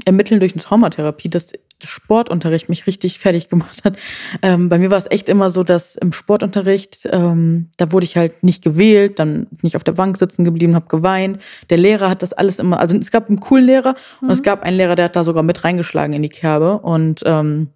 [0.05, 1.53] ermitteln durch eine Traumatherapie, dass
[1.87, 3.97] Sportunterricht mich richtig fertig gemacht hat.
[4.43, 8.17] Ähm, bei mir war es echt immer so, dass im Sportunterricht, ähm, da wurde ich
[8.17, 11.41] halt nicht gewählt, dann bin ich auf der Bank sitzen geblieben, habe geweint.
[11.71, 14.29] Der Lehrer hat das alles immer, also es gab einen coolen Lehrer mhm.
[14.29, 14.45] und es mhm.
[14.45, 17.69] gab einen Lehrer, der hat da sogar mit reingeschlagen in die Kerbe und ähm,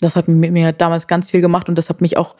[0.00, 2.34] das hat mit mir damals ganz viel gemacht und das hat mich auch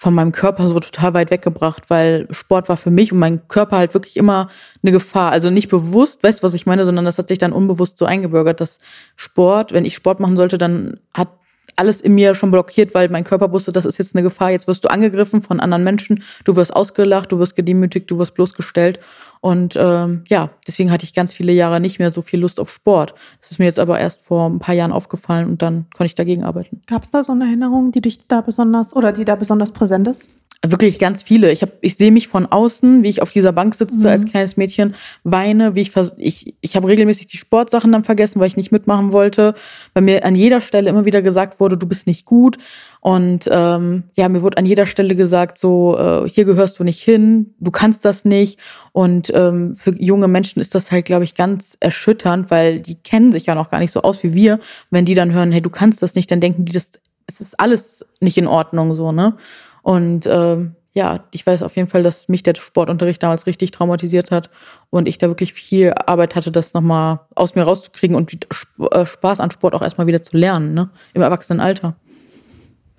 [0.00, 3.76] von meinem Körper so total weit weggebracht, weil Sport war für mich und mein Körper
[3.76, 4.48] halt wirklich immer
[4.82, 5.30] eine Gefahr.
[5.30, 8.06] Also nicht bewusst, weißt du, was ich meine, sondern das hat sich dann unbewusst so
[8.06, 8.78] eingebürgert, dass
[9.14, 11.28] Sport, wenn ich Sport machen sollte, dann hat
[11.76, 14.66] alles in mir schon blockiert, weil mein Körper wusste, das ist jetzt eine Gefahr, jetzt
[14.66, 19.00] wirst du angegriffen von anderen Menschen, du wirst ausgelacht, du wirst gedemütigt, du wirst bloßgestellt.
[19.40, 22.70] Und ähm, ja, deswegen hatte ich ganz viele Jahre nicht mehr so viel Lust auf
[22.70, 23.14] Sport.
[23.40, 26.14] Das ist mir jetzt aber erst vor ein paar Jahren aufgefallen und dann konnte ich
[26.14, 26.82] dagegen arbeiten.
[26.86, 30.08] Gab es da so eine Erinnerung, die dich da besonders oder die da besonders präsent
[30.08, 30.28] ist?
[30.62, 31.50] Wirklich ganz viele.
[31.52, 34.06] Ich, hab, ich sehe mich von außen, wie ich auf dieser Bank sitze mhm.
[34.06, 38.48] als kleines Mädchen, weine, wie ich ich, ich habe regelmäßig die Sportsachen dann vergessen, weil
[38.48, 39.54] ich nicht mitmachen wollte,
[39.94, 42.58] weil mir an jeder Stelle immer wieder gesagt wurde, du bist nicht gut.
[43.00, 47.02] Und ähm, ja, mir wurde an jeder Stelle gesagt, so, äh, hier gehörst du nicht
[47.02, 48.60] hin, du kannst das nicht.
[48.92, 53.32] Und ähm, für junge Menschen ist das halt, glaube ich, ganz erschütternd, weil die kennen
[53.32, 54.60] sich ja noch gar nicht so aus wie wir.
[54.90, 56.90] Wenn die dann hören, hey, du kannst das nicht, dann denken die, das,
[57.26, 59.34] es ist alles nicht in Ordnung, so, ne?
[59.82, 64.30] Und ähm, ja, ich weiß auf jeden Fall, dass mich der Sportunterricht damals richtig traumatisiert
[64.30, 64.50] hat
[64.90, 68.46] und ich da wirklich viel Arbeit hatte, das nochmal aus mir rauszukriegen und
[68.90, 70.90] äh, Spaß an Sport auch erstmal wieder zu lernen, ne?
[71.14, 71.96] Im Erwachsenenalter.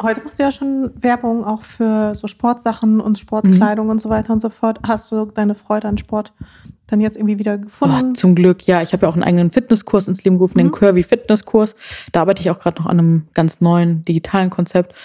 [0.01, 3.91] Heute machst du ja schon Werbung auch für so Sportsachen und Sportkleidung mhm.
[3.91, 4.79] und so weiter und so fort.
[4.85, 6.33] Hast du deine Freude an Sport
[6.87, 8.11] dann jetzt irgendwie wieder gefunden?
[8.11, 8.81] Oh, zum Glück, ja.
[8.81, 10.63] Ich habe ja auch einen eigenen Fitnesskurs ins Leben gerufen, mhm.
[10.63, 11.75] den Curvy Fitnesskurs.
[12.11, 14.95] Da arbeite ich auch gerade noch an einem ganz neuen digitalen Konzept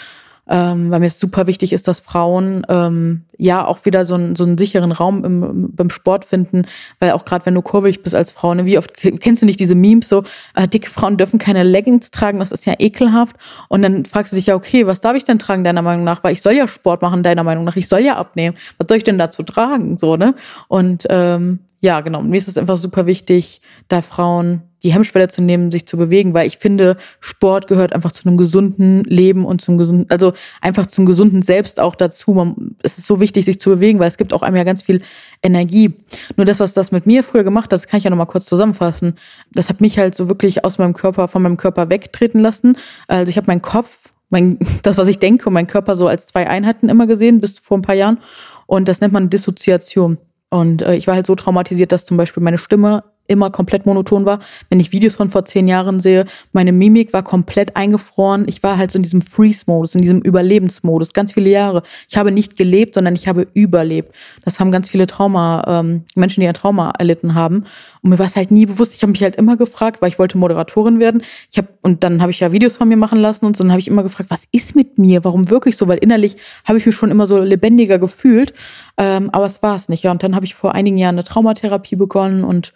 [0.49, 4.45] ähm, weil mir super wichtig ist, dass Frauen ähm, ja auch wieder so, einen so
[4.45, 6.67] einen sicheren Raum im, beim Sport finden,
[7.01, 9.61] weil auch gerade wenn du kurvig bist als Frau, ne, wie oft kennst du nicht
[9.61, 10.23] diese Memes so,
[10.55, 13.37] äh, dicke Frauen dürfen keine Leggings tragen, das ist ja ekelhaft.
[13.69, 16.23] Und dann fragst du dich ja, okay, was darf ich denn tragen deiner Meinung nach,
[16.23, 18.99] weil ich soll ja Sport machen deiner Meinung nach, ich soll ja abnehmen, was soll
[18.99, 20.35] ich denn dazu tragen, so, ne?
[20.69, 22.23] Und ähm, ja, genau.
[22.23, 26.33] Mir ist es einfach super wichtig, da Frauen die Hemmschwelle zu nehmen, sich zu bewegen,
[26.33, 30.87] weil ich finde, Sport gehört einfach zu einem gesunden Leben und zum gesunden, also einfach
[30.87, 32.33] zum gesunden Selbst auch dazu.
[32.33, 34.83] Man, es ist so wichtig, sich zu bewegen, weil es gibt auch einem ja ganz
[34.83, 35.03] viel
[35.43, 35.93] Energie.
[36.37, 38.47] Nur das, was das mit mir früher gemacht hat, das kann ich ja nochmal kurz
[38.47, 39.17] zusammenfassen.
[39.53, 42.77] Das hat mich halt so wirklich aus meinem Körper, von meinem Körper wegtreten lassen.
[43.09, 46.29] Also ich habe meinen Kopf, mein, das, was ich denke und meinen Körper so als
[46.29, 48.19] zwei Einheiten immer gesehen, bis vor ein paar Jahren.
[48.67, 50.19] Und das nennt man Dissoziation.
[50.49, 54.25] Und äh, ich war halt so traumatisiert, dass zum Beispiel meine Stimme immer komplett monoton
[54.25, 54.41] war.
[54.69, 58.47] Wenn ich Videos von vor zehn Jahren sehe, meine Mimik war komplett eingefroren.
[58.49, 61.83] Ich war halt so in diesem Freeze-Modus, in diesem Überlebensmodus, ganz viele Jahre.
[62.09, 64.15] Ich habe nicht gelebt, sondern ich habe überlebt.
[64.45, 67.65] Das haben ganz viele Trauma, ähm, Menschen, die ein Trauma erlitten haben.
[68.03, 68.95] Und mir war es halt nie bewusst.
[68.95, 71.23] Ich habe mich halt immer gefragt, weil ich wollte Moderatorin werden.
[71.51, 73.71] Ich habe und dann habe ich ja Videos von mir machen lassen und so, dann
[73.73, 75.25] habe ich immer gefragt, was ist mit mir?
[75.25, 75.89] Warum wirklich so?
[75.89, 78.53] Weil innerlich habe ich mich schon immer so lebendiger gefühlt.
[78.99, 80.03] Ähm, aber es war es nicht.
[80.03, 82.73] Ja, und dann habe ich vor einigen Jahren eine Traumatherapie begonnen und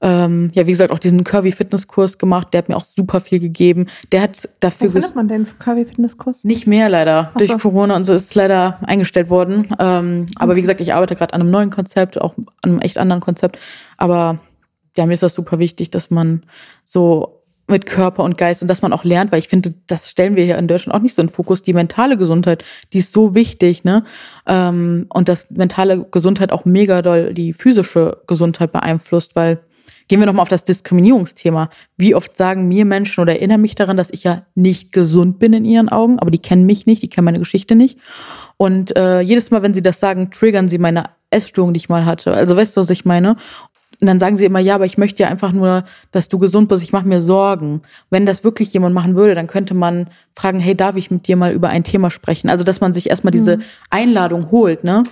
[0.00, 2.48] ähm, ja, wie gesagt, auch diesen Curvy Fitnesskurs gemacht.
[2.52, 3.86] Der hat mir auch super viel gegeben.
[4.12, 4.88] Der hat dafür.
[4.88, 6.44] Was findet man denn Curvy Fitnesskurs?
[6.44, 7.32] Nicht mehr leider.
[7.38, 7.46] So.
[7.46, 9.68] Durch Corona und so ist es leider eingestellt worden.
[9.78, 10.34] Ähm, okay.
[10.36, 13.20] Aber wie gesagt, ich arbeite gerade an einem neuen Konzept, auch an einem echt anderen
[13.20, 13.58] Konzept.
[13.96, 14.38] Aber
[14.96, 16.42] ja, mir ist das super wichtig, dass man
[16.84, 20.36] so mit Körper und Geist und dass man auch lernt, weil ich finde, das stellen
[20.36, 21.62] wir hier in Deutschland auch nicht so in Fokus.
[21.62, 24.04] Die mentale Gesundheit, die ist so wichtig, ne?
[24.46, 29.60] Ähm, und dass mentale Gesundheit auch mega doll die physische Gesundheit beeinflusst, weil
[30.08, 31.70] Gehen wir nochmal auf das Diskriminierungsthema.
[31.96, 35.54] Wie oft sagen mir Menschen oder erinnern mich daran, dass ich ja nicht gesund bin
[35.54, 37.98] in ihren Augen, aber die kennen mich nicht, die kennen meine Geschichte nicht.
[38.58, 42.04] Und äh, jedes Mal, wenn sie das sagen, triggern sie meine Essstörung, die ich mal
[42.04, 42.34] hatte.
[42.34, 43.36] Also weißt du, was ich meine?
[44.00, 46.68] Und dann sagen sie immer, ja, aber ich möchte ja einfach nur, dass du gesund
[46.68, 47.82] bist, ich mache mir Sorgen.
[48.10, 51.36] Wenn das wirklich jemand machen würde, dann könnte man fragen, hey, darf ich mit dir
[51.36, 52.50] mal über ein Thema sprechen?
[52.50, 53.62] Also, dass man sich erstmal diese mhm.
[53.90, 55.04] Einladung holt, ne?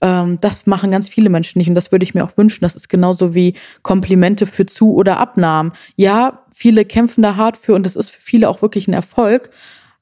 [0.00, 2.64] Ähm, das machen ganz viele Menschen nicht und das würde ich mir auch wünschen.
[2.64, 5.72] Das ist genauso wie Komplimente für Zu- oder Abnahmen.
[5.96, 9.50] Ja, viele kämpfen da hart für und das ist für viele auch wirklich ein Erfolg.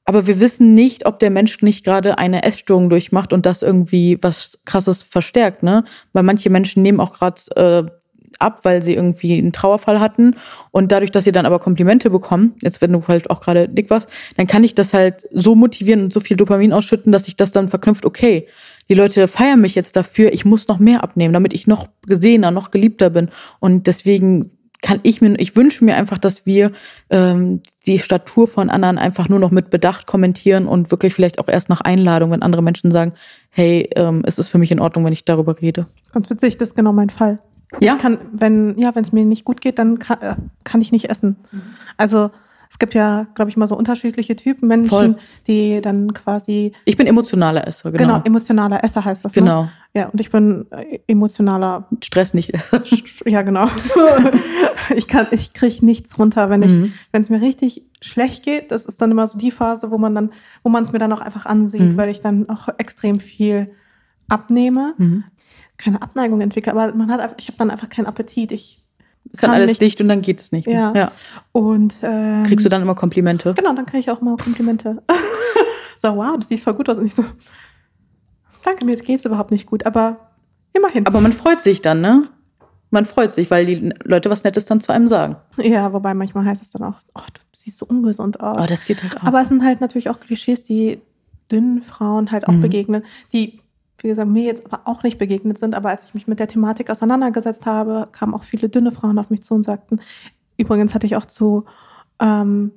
[0.05, 4.19] Aber wir wissen nicht, ob der Mensch nicht gerade eine Essstörung durchmacht und das irgendwie
[4.21, 5.83] was krasses verstärkt, ne?
[6.13, 7.91] Weil manche Menschen nehmen auch gerade äh,
[8.39, 10.35] ab, weil sie irgendwie einen Trauerfall hatten.
[10.71, 13.89] Und dadurch, dass sie dann aber Komplimente bekommen, jetzt wenn du halt auch gerade dick
[13.89, 17.35] warst, dann kann ich das halt so motivieren und so viel Dopamin ausschütten, dass sich
[17.35, 18.47] das dann verknüpft, okay,
[18.89, 22.51] die Leute feiern mich jetzt dafür, ich muss noch mehr abnehmen, damit ich noch gesehener,
[22.51, 23.29] noch geliebter bin.
[23.59, 24.51] Und deswegen
[24.85, 26.71] kann ich mir, ich wünsche mir einfach, dass wir
[27.09, 31.47] ähm, die Statur von anderen einfach nur noch mit Bedacht kommentieren und wirklich vielleicht auch
[31.47, 33.13] erst nach Einladung, wenn andere Menschen sagen,
[33.49, 35.87] hey, ähm, es ist für mich in Ordnung, wenn ich darüber rede.
[36.13, 37.39] Ganz witzig, das ist genau mein Fall.
[37.79, 37.93] Ja.
[37.95, 40.91] Ich kann, wenn, ja, wenn es mir nicht gut geht, dann kann, äh, kann ich
[40.91, 41.35] nicht essen.
[41.51, 41.61] Mhm.
[41.97, 42.31] Also
[42.67, 45.15] Es gibt ja, glaube ich, mal so unterschiedliche Typen Menschen, Voll.
[45.47, 48.21] die dann quasi Ich bin emotionaler Esser, genau, genau.
[48.25, 49.35] emotionaler Esser heißt das.
[49.35, 49.41] Ne?
[49.43, 49.69] Genau.
[49.93, 51.87] Ja, und ich bin äh, emotionaler.
[52.03, 52.53] Stress nicht.
[52.55, 53.69] Sch- ja, genau.
[54.95, 56.93] ich kann, ich kriege nichts runter, wenn ich, Mhm.
[57.11, 58.71] wenn es mir richtig schlecht geht.
[58.71, 60.31] Das ist dann immer so die Phase, wo man dann,
[60.63, 61.97] wo man es mir dann auch einfach ansieht, Mhm.
[61.97, 63.71] weil ich dann auch extrem viel
[64.27, 65.23] abnehme, Mhm.
[65.77, 68.51] Keine Abneigung entwickle, aber man hat, ich habe dann einfach keinen Appetit.
[68.51, 68.83] Ich
[69.31, 70.93] Ist dann alles nichts- dicht und dann geht es nicht mehr.
[70.95, 71.11] Ja.
[71.51, 73.53] Und ähm, Kriegst du dann immer Komplimente?
[73.53, 75.01] Genau, dann kriege ich auch mal Komplimente.
[76.01, 76.97] so, wow, das sieht voll gut aus.
[76.97, 77.25] Und ich so,
[78.63, 80.31] danke, mir geht's überhaupt nicht gut, aber
[80.73, 81.05] immerhin.
[81.07, 82.23] Aber man freut sich dann, ne?
[82.91, 85.35] Man freut sich, weil die Leute was Nettes dann zu einem sagen.
[85.57, 88.61] ja, wobei manchmal heißt es dann auch, oh, du siehst so ungesund aus.
[88.63, 89.23] Oh, das geht halt auch.
[89.23, 90.99] aber es sind halt natürlich auch Klischees, die
[91.51, 92.61] dünnen Frauen halt auch Mhm.
[92.61, 93.03] begegnen,
[93.33, 93.59] die,
[94.05, 95.73] wie gesagt, mir jetzt aber auch nicht begegnet sind.
[95.73, 99.31] Aber als ich mich mit der Thematik auseinandergesetzt habe, kamen auch viele dünne Frauen auf
[99.31, 99.99] mich zu und sagten,
[100.57, 101.65] übrigens hatte ich auch zu
[102.19, 102.71] ähm,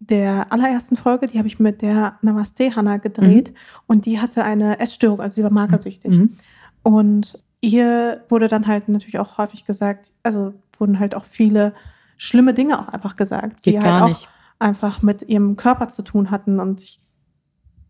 [0.00, 3.52] der allerersten Folge, die habe ich mit der Namaste Hanna gedreht
[3.86, 6.10] und die hatte eine Essstörung, also sie war magersüchtig.
[6.10, 6.36] Mhm.
[6.82, 11.72] Und ihr wurde dann halt natürlich auch häufig gesagt, also wurden halt auch viele
[12.16, 14.28] schlimme Dinge auch einfach gesagt, die Geht halt gar auch nicht.
[14.58, 16.60] einfach mit ihrem Körper zu tun hatten.
[16.60, 17.00] Und ich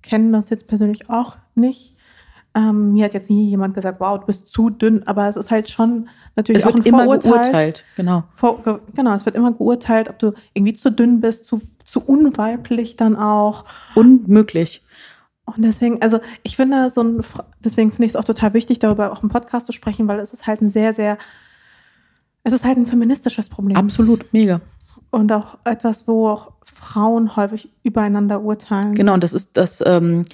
[0.02, 1.97] kenne das jetzt persönlich auch nicht.
[2.58, 5.50] Ähm, mir hat jetzt nie jemand gesagt, wow, du bist zu dünn, aber es ist
[5.50, 7.32] halt schon natürlich Es auch wird ein immer Vorurteil.
[7.32, 7.84] geurteilt.
[7.96, 8.24] Genau.
[8.34, 12.00] Vor, ge- genau, es wird immer geurteilt, ob du irgendwie zu dünn bist, zu, zu
[12.04, 13.64] unweiblich dann auch.
[13.94, 14.82] Unmöglich.
[15.44, 17.20] Und deswegen, also ich finde so ein,
[17.62, 20.32] deswegen finde ich es auch total wichtig, darüber auch im Podcast zu sprechen, weil es
[20.32, 21.16] ist halt ein sehr, sehr,
[22.42, 23.76] es ist halt ein feministisches Problem.
[23.76, 24.60] Absolut, mega.
[25.10, 28.94] Und auch etwas, wo auch Frauen häufig übereinander urteilen.
[28.94, 30.24] Genau, und das ist das, ähm,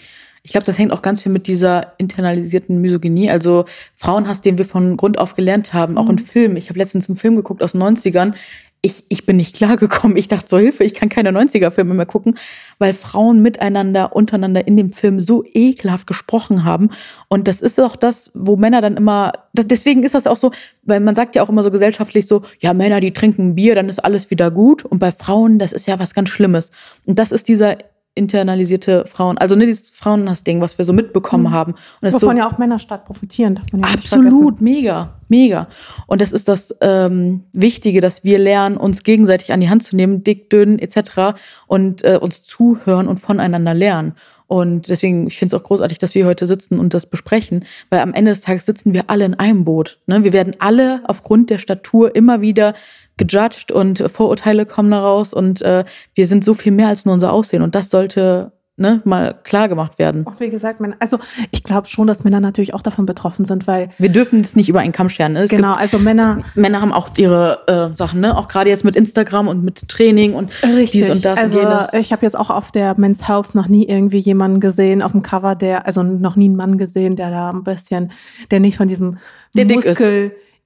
[0.47, 3.65] ich glaube, das hängt auch ganz viel mit dieser internalisierten Misogynie, also
[3.95, 6.27] Frauenhass, den wir von Grund auf gelernt haben, auch in Mhm.
[6.27, 6.57] Filmen.
[6.59, 8.35] Ich habe letztens einen Film geguckt aus den 90ern.
[8.83, 10.19] Ich, ich bin nicht klargekommen.
[10.19, 12.37] Ich dachte, so Hilfe, ich kann keine 90er-Filme mehr gucken,
[12.79, 16.91] weil Frauen miteinander, untereinander in dem Film so ekelhaft gesprochen haben.
[17.29, 20.53] Und das ist auch das, wo Männer dann immer, das, deswegen ist das auch so,
[20.83, 23.89] weil man sagt ja auch immer so gesellschaftlich so, ja, Männer, die trinken Bier, dann
[23.89, 24.85] ist alles wieder gut.
[24.85, 26.71] Und bei Frauen, das ist ja was ganz Schlimmes.
[27.07, 27.79] Und das ist dieser
[28.15, 31.51] internalisierte Frauen, also ne, dieses Frauenhass-Ding, was wir so mitbekommen Mhm.
[31.51, 31.75] haben.
[32.01, 35.67] Und Wovon so, ja auch Männer stark profitieren, darf man ja nicht Absolut, mega, mega.
[36.07, 39.97] Und das ist das ähm, Wichtige, dass wir lernen, uns gegenseitig an die Hand zu
[39.97, 41.37] nehmen, dick, dünn etc.
[41.67, 44.15] und äh, uns zuhören und voneinander lernen.
[44.47, 48.01] Und deswegen, ich finde es auch großartig, dass wir heute sitzen und das besprechen, weil
[48.01, 49.99] am Ende des Tages sitzen wir alle in einem Boot.
[50.07, 50.23] Ne?
[50.23, 52.75] Wir werden alle aufgrund der Statur immer wieder
[53.17, 55.85] gejudged und Vorurteile kommen daraus und äh,
[56.15, 59.69] wir sind so viel mehr als nur unser Aussehen und das sollte ne, mal klar
[59.69, 60.27] gemacht werden.
[60.27, 61.19] Auch wie gesagt, Männer, also
[61.53, 64.69] ich glaube schon, dass Männer natürlich auch davon betroffen sind, weil Wir dürfen es nicht
[64.69, 65.35] über einen Kamm scheren.
[65.35, 65.47] Ne?
[65.49, 68.37] Genau, also Männer gibt, Männer haben auch ihre äh, Sachen, ne?
[68.37, 70.91] Auch gerade jetzt mit Instagram und mit Training und Richtig.
[70.91, 71.93] dies und das also und jenes.
[71.93, 75.23] ich habe jetzt auch auf der Men's Health noch nie irgendwie jemanden gesehen auf dem
[75.23, 78.13] Cover, der, also noch nie einen Mann gesehen, der da ein bisschen,
[78.51, 79.19] der nicht von diesem
[79.55, 80.03] Der dick ist.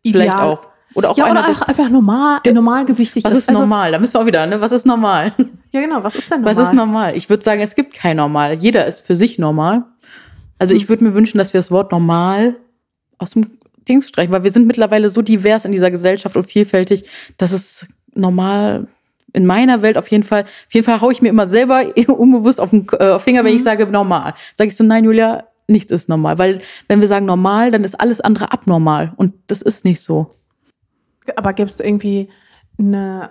[0.03, 0.61] Vielleicht auch.
[0.99, 3.93] Oder auch ja, einer, oder der- auch einfach normal, Der- normalgewichtig was ist Also, normal?
[3.93, 4.61] Da müssen wir auch wieder, ne?
[4.61, 5.33] Was ist normal?
[5.71, 6.57] Ja, genau, was ist denn normal?
[6.57, 7.17] Was ist normal?
[7.17, 8.55] Ich würde sagen, es gibt kein Normal.
[8.55, 9.85] Jeder ist für sich normal.
[10.59, 10.79] Also Hm.
[10.79, 12.57] ich würde mir wünschen, dass wir das Wort normal
[13.19, 17.05] aus dem Dings streichen, weil wir sind mittlerweile so divers in dieser Gesellschaft und vielfältig,
[17.37, 18.87] dass es normal
[19.35, 22.61] in meiner Welt auf jeden Fall, auf jeden Fall haue ich mir immer selber unbewusst
[22.63, 23.65] auf den äh, Finger, wenn ich Mhm.
[23.65, 24.33] sage normal.
[24.57, 26.39] Sage ich so, nein, Julia, nichts ist normal.
[26.39, 29.13] Weil wenn wir sagen normal, dann ist alles andere abnormal.
[29.17, 30.35] Und das ist nicht so.
[31.37, 32.29] Aber gibt es irgendwie
[32.79, 33.31] eine,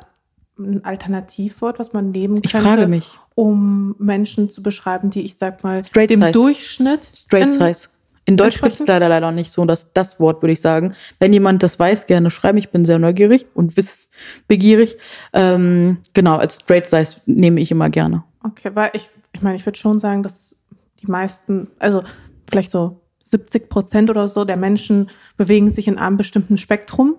[0.59, 3.01] ein Alternativwort, was man nehmen Ich könnte,
[3.35, 6.31] um Menschen zu beschreiben, die, ich sag mal, Straight dem size.
[6.33, 7.89] Durchschnitt Straight in- Size.
[8.25, 10.93] In Deutsch gibt es leider leider nicht so das, das Wort, würde ich sagen.
[11.17, 12.57] Wenn jemand das weiß, gerne schreiben.
[12.57, 14.97] Ich bin sehr neugierig und wissbegierig.
[15.31, 18.25] Ähm, genau, als Straight Size nehme ich immer gerne.
[18.43, 20.57] Okay, weil ich, ich meine, ich würde schon sagen, dass
[21.01, 22.03] die meisten, also
[22.49, 27.15] vielleicht so 70 Prozent oder so der Menschen bewegen sich in einem bestimmten Spektrum,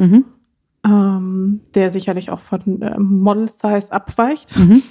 [0.00, 0.24] Mhm.
[0.84, 4.56] ähm, der sicherlich auch von äh, Model Size abweicht.
[4.56, 4.82] Mhm.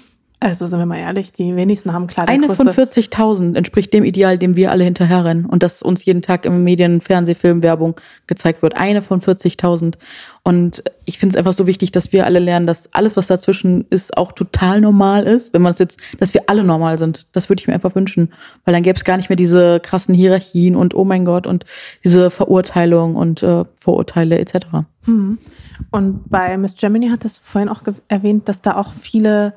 [0.41, 3.01] Also sind wir mal ehrlich, die wenigsten haben Eine von Kleidergröße.
[3.01, 7.01] 40.000 entspricht dem Ideal, dem wir alle hinterherrennen und das uns jeden Tag im Medien,
[7.01, 8.77] Fernseh, Film, Werbung gezeigt wird.
[8.77, 9.95] Eine von 40.000.
[10.43, 13.85] Und ich finde es einfach so wichtig, dass wir alle lernen, dass alles, was dazwischen
[13.89, 15.53] ist, auch total normal ist.
[15.53, 17.27] Wenn man es jetzt, dass wir alle normal sind.
[17.33, 18.31] Das würde ich mir einfach wünschen.
[18.63, 21.65] Weil dann gäbe es gar nicht mehr diese krassen Hierarchien und oh mein Gott und
[22.05, 24.67] diese Verurteilung und äh, Vorurteile etc.
[25.03, 25.37] Hm.
[25.91, 29.53] Und bei Miss Germany hat das vorhin auch erwähnt, dass da auch viele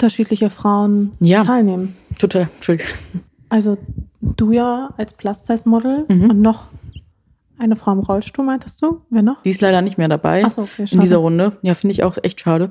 [0.00, 1.44] unterschiedliche Frauen Ja.
[1.44, 1.96] teilnehmen.
[2.18, 2.90] Total, Entschuldigung.
[3.50, 3.76] Also
[4.22, 6.30] du ja als Plus-Size-Model Mhm.
[6.30, 6.66] und noch
[7.58, 9.02] eine Frau im Rollstuhl, meintest du?
[9.10, 9.42] Wer noch?
[9.42, 10.44] Die ist leider nicht mehr dabei.
[10.44, 11.58] Achso, okay, in dieser Runde.
[11.62, 12.70] Ja, finde ich auch echt schade.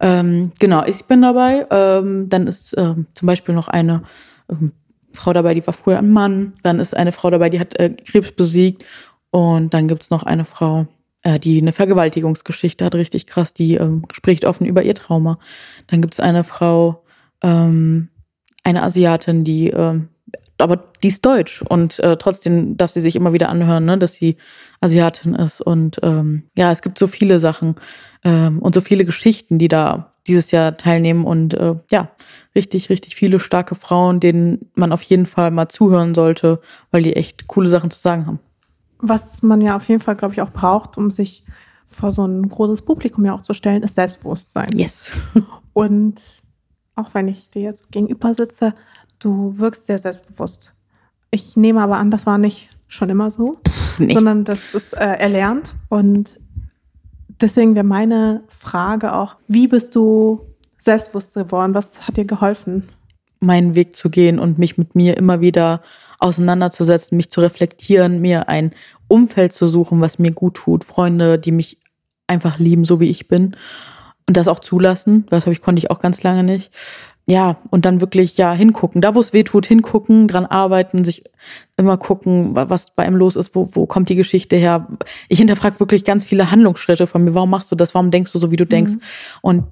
[0.00, 1.66] Ähm, genau, ich bin dabei.
[1.70, 4.02] Ähm, dann ist ähm, zum Beispiel noch eine
[4.50, 4.72] ähm,
[5.12, 6.52] Frau dabei, die war früher ein Mann.
[6.62, 8.84] Dann ist eine Frau dabei, die hat äh, Krebs besiegt.
[9.30, 10.86] Und dann gibt's noch eine Frau,
[11.26, 15.38] äh, die eine Vergewaltigungsgeschichte hat, richtig krass, die ähm, spricht offen über ihr Trauma.
[15.88, 17.02] Dann gibt's eine Frau,
[17.42, 18.08] ähm,
[18.62, 20.08] eine Asiatin, die ähm,
[20.58, 24.14] aber die ist deutsch und äh, trotzdem darf sie sich immer wieder anhören, ne, dass
[24.14, 24.36] sie
[24.80, 25.60] Asiatin ist.
[25.60, 27.74] Und ähm, ja, es gibt so viele Sachen
[28.24, 32.10] ähm, und so viele Geschichten, die da dieses Jahr teilnehmen und äh, ja,
[32.54, 36.60] richtig, richtig viele starke Frauen, denen man auf jeden Fall mal zuhören sollte,
[36.90, 38.40] weil die echt coole Sachen zu sagen haben.
[38.98, 41.44] Was man ja auf jeden Fall, glaube ich, auch braucht, um sich
[41.86, 44.68] vor so ein großes Publikum ja auch zu stellen, ist Selbstbewusstsein.
[44.74, 45.12] Yes.
[45.72, 46.20] Und
[46.94, 48.74] auch wenn ich dir jetzt gegenüber sitze,
[49.18, 50.72] du wirkst sehr selbstbewusst.
[51.30, 53.58] Ich nehme aber an, das war nicht schon immer so,
[53.98, 54.14] Nee.
[54.14, 55.74] sondern das ist äh, erlernt.
[55.88, 56.38] Und
[57.40, 60.40] deswegen wäre meine Frage auch, wie bist du
[60.78, 61.74] selbstbewusst geworden?
[61.74, 62.88] Was hat dir geholfen?
[63.40, 65.80] meinen Weg zu gehen und mich mit mir immer wieder
[66.18, 68.72] auseinanderzusetzen, mich zu reflektieren, mir ein
[69.08, 71.78] Umfeld zu suchen, was mir gut tut, Freunde, die mich
[72.26, 73.56] einfach lieben, so wie ich bin
[74.26, 75.26] und das auch zulassen.
[75.30, 76.72] Das habe ich konnte ich auch ganz lange nicht.
[77.28, 81.24] Ja, und dann wirklich ja hingucken, da wo es weh tut, hingucken, dran arbeiten, sich
[81.76, 84.86] immer gucken, wa- was bei einem los ist, wo, wo kommt die Geschichte her.
[85.28, 87.34] Ich hinterfrage wirklich ganz viele Handlungsschritte von mir.
[87.34, 87.94] Warum machst du das?
[87.94, 88.92] Warum denkst du so, wie du denkst?
[88.92, 89.00] Mhm.
[89.42, 89.64] Und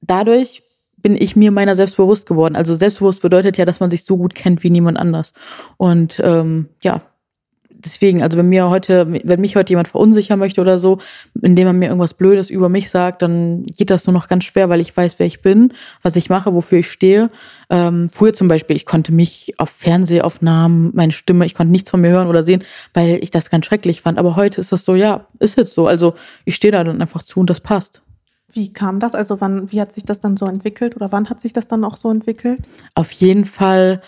[0.00, 0.64] dadurch
[1.04, 2.56] bin ich mir meiner selbst bewusst geworden.
[2.56, 5.34] Also selbstbewusst bedeutet ja, dass man sich so gut kennt wie niemand anders.
[5.76, 7.02] Und ähm, ja,
[7.68, 10.96] deswegen, also wenn mir heute, wenn mich heute jemand verunsichern möchte oder so,
[11.42, 14.70] indem er mir irgendwas Blödes über mich sagt, dann geht das nur noch ganz schwer,
[14.70, 17.28] weil ich weiß, wer ich bin, was ich mache, wofür ich stehe.
[17.68, 22.00] Ähm, früher zum Beispiel, ich konnte mich auf Fernsehaufnahmen, meine Stimme, ich konnte nichts von
[22.00, 24.18] mir hören oder sehen, weil ich das ganz schrecklich fand.
[24.18, 25.86] Aber heute ist das so, ja, ist jetzt so.
[25.86, 26.14] Also
[26.46, 28.00] ich stehe da dann einfach zu und das passt.
[28.54, 29.14] Wie kam das?
[29.14, 31.84] Also wann, wie hat sich das dann so entwickelt oder wann hat sich das dann
[31.84, 32.60] auch so entwickelt?
[32.94, 34.00] Auf jeden Fall,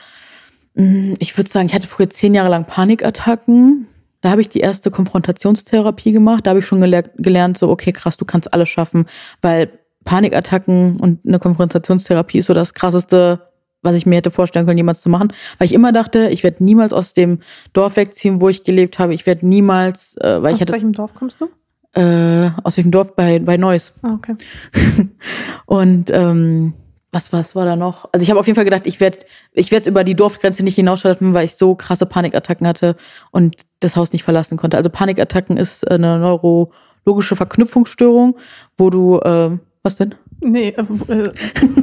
[0.75, 3.89] mh, ich würde sagen, ich hatte früher zehn Jahre lang Panikattacken.
[4.21, 6.47] Da habe ich die erste Konfrontationstherapie gemacht.
[6.47, 9.07] Da habe ich schon geler gelernt, so, okay, krass, du kannst alles schaffen,
[9.43, 9.71] weil
[10.05, 13.41] Panikattacken und eine Konfrontationstherapie ist so das krasseste,
[13.83, 15.33] was ich mir hätte vorstellen können, jemals zu machen.
[15.59, 17.41] Weil ich immer dachte, ich werde niemals aus dem
[17.73, 19.13] Dorf wegziehen, wo ich gelebt habe.
[19.15, 21.49] Ich werde niemals, äh, weil Aus ich hatte, welchem Dorf kommst du?
[21.97, 23.15] Äh, aus welchem Dorf?
[23.17, 23.93] Bei, bei Neuss.
[24.03, 24.37] Ah, okay.
[25.67, 26.75] Und ähm,
[27.11, 28.07] was, was war da noch?
[28.13, 29.21] Also ich habe auf jeden Fall gedacht, ich werde
[29.53, 32.97] ich werde über die Dorfgrenze nicht hinausschaffen, weil ich so krasse Panikattacken hatte
[33.31, 34.77] und das Haus nicht verlassen konnte.
[34.77, 38.37] Also Panikattacken ist eine neurologische Verknüpfungsstörung,
[38.77, 40.15] wo du, äh, was denn?
[40.41, 41.33] Nee, äh, äh,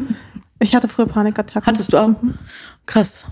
[0.59, 1.65] ich hatte früher Panikattacken.
[1.65, 2.11] Hattest du auch?
[2.85, 3.25] Krass.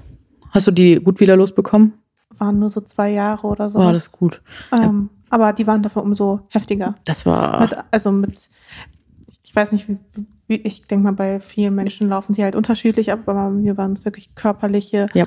[0.49, 1.93] Hast du die gut wieder losbekommen?
[2.39, 3.77] Waren nur so zwei Jahre oder so.
[3.77, 4.41] War das gut.
[4.71, 6.93] ähm, aber die waren dafür umso heftiger.
[7.05, 7.61] Das war.
[7.61, 8.49] Mit, also mit,
[9.43, 9.97] ich weiß nicht, wie,
[10.47, 13.77] wie ich denke mal, bei vielen Menschen laufen sie halt unterschiedlich ab, aber bei mir
[13.77, 15.25] waren es wirklich körperliche, Ja.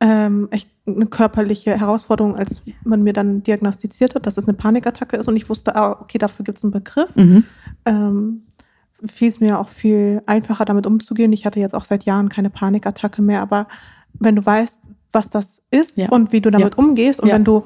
[0.00, 5.16] ähm, echt eine körperliche Herausforderung, als man mir dann diagnostiziert hat, dass es eine Panikattacke
[5.16, 7.14] ist und ich wusste, ah, okay, dafür gibt es einen Begriff.
[7.16, 7.44] Mhm.
[7.86, 8.42] Ähm,
[9.06, 11.32] fiel es mir auch viel einfacher, damit umzugehen.
[11.32, 13.66] Ich hatte jetzt auch seit Jahren keine Panikattacke mehr, aber
[14.14, 14.80] wenn du weißt,
[15.12, 16.08] was das ist Ja.
[16.10, 17.34] und wie du damit umgehst und Ja.
[17.34, 17.64] wenn du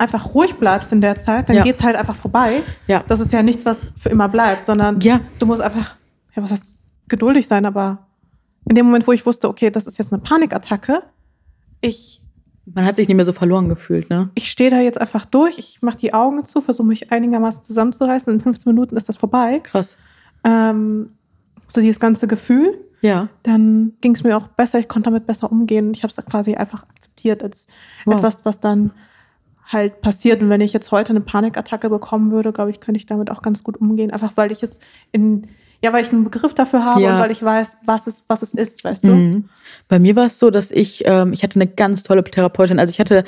[0.00, 1.62] einfach ruhig bleibst in der Zeit, dann Ja.
[1.62, 2.62] geht's halt einfach vorbei.
[2.86, 3.04] Ja.
[3.06, 5.20] Das ist ja nichts, was für immer bleibt, sondern Ja.
[5.38, 5.96] du musst einfach,
[6.34, 6.64] ja, was heißt
[7.08, 8.06] geduldig sein, aber
[8.68, 11.02] in dem Moment, wo ich wusste, okay, das ist jetzt eine Panikattacke,
[11.80, 12.22] ich,
[12.72, 14.30] Man hat sich nicht mehr so verloren gefühlt, ne?
[14.34, 18.32] ich stehe da jetzt einfach durch, ich mache die Augen zu, versuche mich einigermaßen zusammenzureißen,
[18.32, 19.58] in 15 Minuten ist das vorbei.
[19.62, 19.96] Krass.
[20.44, 21.10] Ähm,
[21.68, 23.28] so dieses ganze Gefühl, Ja.
[23.42, 25.92] dann ging es mir auch besser, ich konnte damit besser umgehen.
[25.94, 27.66] Ich habe es quasi einfach akzeptiert als
[28.04, 28.16] Wow.
[28.16, 28.92] etwas, was dann
[29.72, 30.42] halt passiert.
[30.42, 33.42] Und wenn ich jetzt heute eine Panikattacke bekommen würde, glaube ich, könnte ich damit auch
[33.42, 34.10] ganz gut umgehen.
[34.10, 34.80] Einfach weil ich es
[35.12, 35.46] in,
[35.82, 37.14] ja, weil ich einen Begriff dafür habe Ja.
[37.14, 39.12] und weil ich weiß, was es, was es ist, weißt du?
[39.12, 39.48] Mhm.
[39.88, 42.78] Bei mir war es so, dass ich, ähm, ich hatte eine ganz tolle Therapeutin.
[42.78, 43.24] Also ich hatte,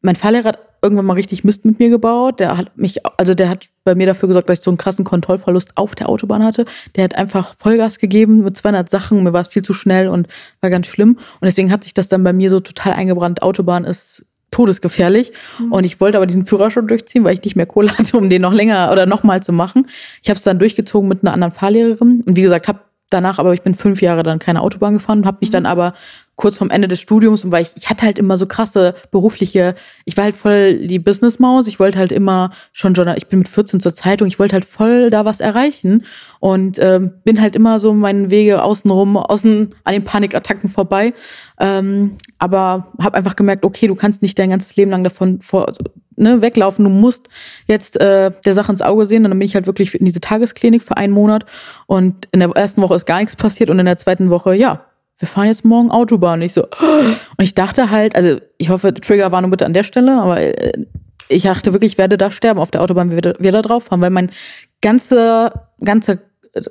[0.00, 2.40] mein Fahrlehrer hat irgendwann mal richtig Mist mit mir gebaut.
[2.40, 5.04] Der hat mich, also der hat bei mir dafür gesorgt, dass ich so einen krassen
[5.04, 6.64] Kontrollverlust auf der Autobahn hatte.
[6.96, 9.22] Der hat einfach Vollgas gegeben mit 200 Sachen.
[9.22, 10.28] Mir war es viel zu schnell und
[10.62, 11.18] war ganz schlimm.
[11.18, 13.42] Und deswegen hat sich das dann bei mir so total eingebrannt.
[13.42, 15.32] Autobahn ist todesgefährlich.
[15.58, 15.72] Mhm.
[15.72, 18.42] Und ich wollte aber diesen Führerschein durchziehen, weil ich nicht mehr Kohle hatte, um den
[18.42, 19.86] noch länger oder nochmal zu machen.
[20.22, 22.22] Ich habe es dann durchgezogen mit einer anderen Fahrlehrerin.
[22.26, 22.80] Und wie gesagt, habe
[23.10, 25.94] danach, aber ich bin fünf Jahre dann keine Autobahn gefahren habe mich dann aber
[26.40, 29.74] kurz vorm Ende des Studiums und weil ich, ich hatte halt immer so krasse berufliche,
[30.06, 33.48] ich war halt voll die Businessmaus, ich wollte halt immer schon Journal, ich bin mit
[33.48, 36.04] 14 zur Zeitung, ich wollte halt voll da was erreichen
[36.38, 41.12] und ähm, bin halt immer so meinen Wege außenrum, außen an den Panikattacken vorbei,
[41.58, 45.74] ähm, aber habe einfach gemerkt, okay, du kannst nicht dein ganzes Leben lang davon vor,
[46.20, 47.28] ne, weglaufen, du musst
[47.66, 49.24] jetzt äh, der Sache ins Auge sehen.
[49.24, 51.46] Und dann bin ich halt wirklich in diese Tagesklinik für einen Monat.
[51.86, 54.84] Und in der ersten Woche ist gar nichts passiert und in der zweiten Woche, ja,
[55.18, 56.40] wir fahren jetzt morgen Autobahn.
[56.40, 56.62] Und ich so,
[57.36, 60.40] und ich dachte halt, also ich hoffe, Trigger war nur bitte an der Stelle, aber
[60.40, 60.86] äh,
[61.28, 64.00] ich dachte wirklich, ich werde da sterben auf der Autobahn, wir, wir da drauf fahren,
[64.00, 64.30] weil mein
[64.82, 65.52] ganze,
[65.82, 66.18] ganze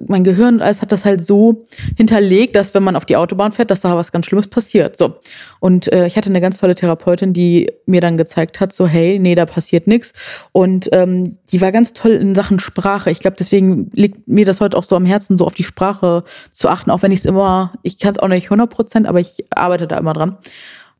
[0.05, 1.63] mein Gehirn und alles hat das halt so
[1.95, 4.97] hinterlegt, dass wenn man auf die Autobahn fährt, dass da was ganz Schlimmes passiert.
[4.97, 5.15] So.
[5.59, 9.19] Und äh, ich hatte eine ganz tolle Therapeutin, die mir dann gezeigt hat, so, hey,
[9.19, 10.13] nee, da passiert nichts.
[10.51, 13.11] Und ähm, die war ganz toll in Sachen Sprache.
[13.11, 16.23] Ich glaube, deswegen liegt mir das heute auch so am Herzen, so auf die Sprache
[16.51, 19.19] zu achten, auch wenn ich es immer, ich kann es auch nicht 100 Prozent, aber
[19.19, 20.37] ich arbeite da immer dran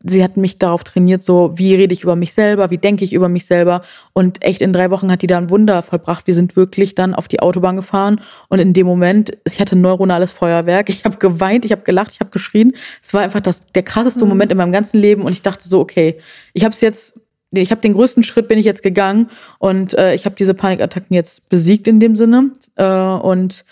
[0.03, 3.13] sie hat mich darauf trainiert, so wie rede ich über mich selber, wie denke ich
[3.13, 3.81] über mich selber.
[4.13, 6.27] Und echt in drei Wochen hat die da ein Wunder vollbracht.
[6.27, 10.31] Wir sind wirklich dann auf die Autobahn gefahren und in dem Moment, ich hatte neuronales
[10.31, 10.89] Feuerwerk.
[10.89, 12.73] Ich habe geweint, ich habe gelacht, ich habe geschrien.
[13.01, 14.29] Es war einfach das, der krasseste mhm.
[14.29, 16.17] Moment in meinem ganzen Leben und ich dachte so, okay,
[16.53, 17.19] ich habe es jetzt
[17.51, 21.15] ich habe den größten Schritt bin ich jetzt gegangen und äh, ich habe diese Panikattacken
[21.15, 23.65] jetzt besiegt in dem Sinne äh, und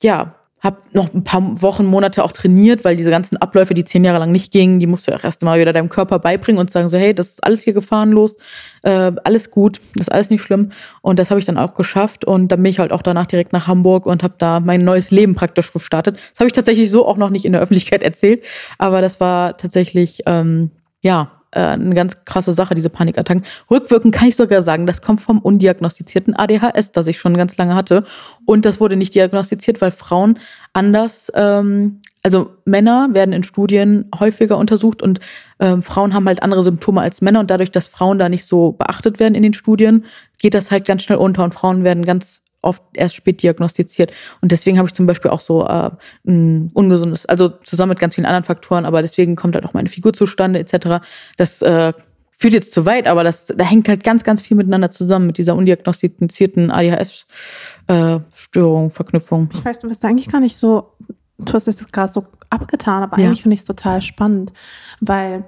[0.00, 4.02] ja habe noch ein paar Wochen, Monate auch trainiert, weil diese ganzen Abläufe, die zehn
[4.02, 6.70] Jahre lang nicht gingen, die musst du auch erst mal wieder deinem Körper beibringen und
[6.70, 8.36] sagen so, hey, das ist alles hier gefahrenlos,
[8.82, 10.70] äh, alles gut, das ist alles nicht schlimm.
[11.02, 13.52] Und das habe ich dann auch geschafft und dann bin ich halt auch danach direkt
[13.52, 16.18] nach Hamburg und habe da mein neues Leben praktisch gestartet.
[16.30, 18.42] Das habe ich tatsächlich so auch noch nicht in der Öffentlichkeit erzählt,
[18.78, 20.70] aber das war tatsächlich, ähm,
[21.02, 23.44] ja, äh, eine ganz krasse Sache, diese Panikattacken.
[23.70, 27.74] Rückwirkend kann ich sogar sagen, das kommt vom undiagnostizierten ADHS, das ich schon ganz lange
[27.74, 28.04] hatte.
[28.44, 30.38] Und das wurde nicht diagnostiziert, weil Frauen
[30.72, 35.20] anders, ähm, also Männer werden in Studien häufiger untersucht und
[35.60, 38.72] ähm, Frauen haben halt andere Symptome als Männer und dadurch, dass Frauen da nicht so
[38.72, 40.04] beachtet werden in den Studien,
[40.38, 44.12] geht das halt ganz schnell unter und Frauen werden ganz oft erst spät diagnostiziert.
[44.40, 45.90] Und deswegen habe ich zum Beispiel auch so äh,
[46.26, 49.88] ein ungesundes, also zusammen mit ganz vielen anderen Faktoren, aber deswegen kommt halt auch meine
[49.88, 51.04] Figur zustande, etc.
[51.36, 51.92] Das äh,
[52.30, 55.38] führt jetzt zu weit, aber das, da hängt halt ganz, ganz viel miteinander zusammen mit
[55.38, 59.50] dieser undiagnostizierten ADHS-Störung, äh, Verknüpfung.
[59.52, 60.94] Ich weiß, du bist eigentlich gar nicht so,
[61.38, 63.26] du hast es gerade so abgetan, aber ja.
[63.26, 64.52] eigentlich finde ich es total spannend,
[65.00, 65.44] weil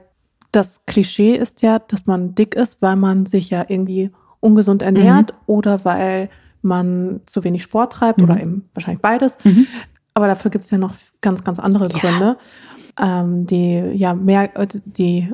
[0.53, 4.11] das Klischee ist ja, dass man dick ist, weil man sich ja irgendwie
[4.41, 5.39] ungesund ernährt mhm.
[5.47, 6.31] oder weil
[6.67, 8.25] man zu wenig Sport treibt mhm.
[8.25, 9.37] oder eben wahrscheinlich beides.
[9.45, 9.67] Mhm.
[10.15, 12.37] Aber dafür gibt es ja noch ganz, ganz andere Gründe,
[12.99, 13.21] ja.
[13.21, 15.33] ähm, die ja mehr, äh, die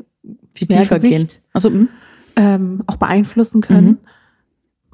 [0.52, 1.28] viel tiefer gehen.
[1.52, 1.70] Also,
[2.34, 3.98] ähm, auch beeinflussen können.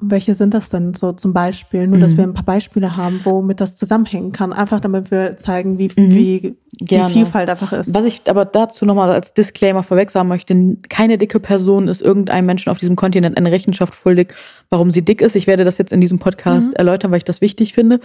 [0.01, 0.11] Mhm.
[0.11, 1.86] Welche sind das denn so zum Beispiel?
[1.86, 2.30] Nur, dass wir mhm.
[2.30, 4.53] ein paar Beispiele haben, womit das zusammenhängen kann.
[4.53, 6.14] Einfach damit wir zeigen, wie, mhm.
[6.14, 7.92] wie die Vielfalt einfach ist.
[7.94, 12.46] Was ich aber dazu nochmal als Disclaimer vorweg sagen möchte, keine dicke Person ist irgendeinem
[12.46, 14.34] Menschen auf diesem Kontinent eine Rechenschaft schuldig,
[14.70, 15.34] warum sie dick ist.
[15.34, 16.74] Ich werde das jetzt in diesem Podcast mhm.
[16.74, 18.01] erläutern, weil ich das wichtig finde.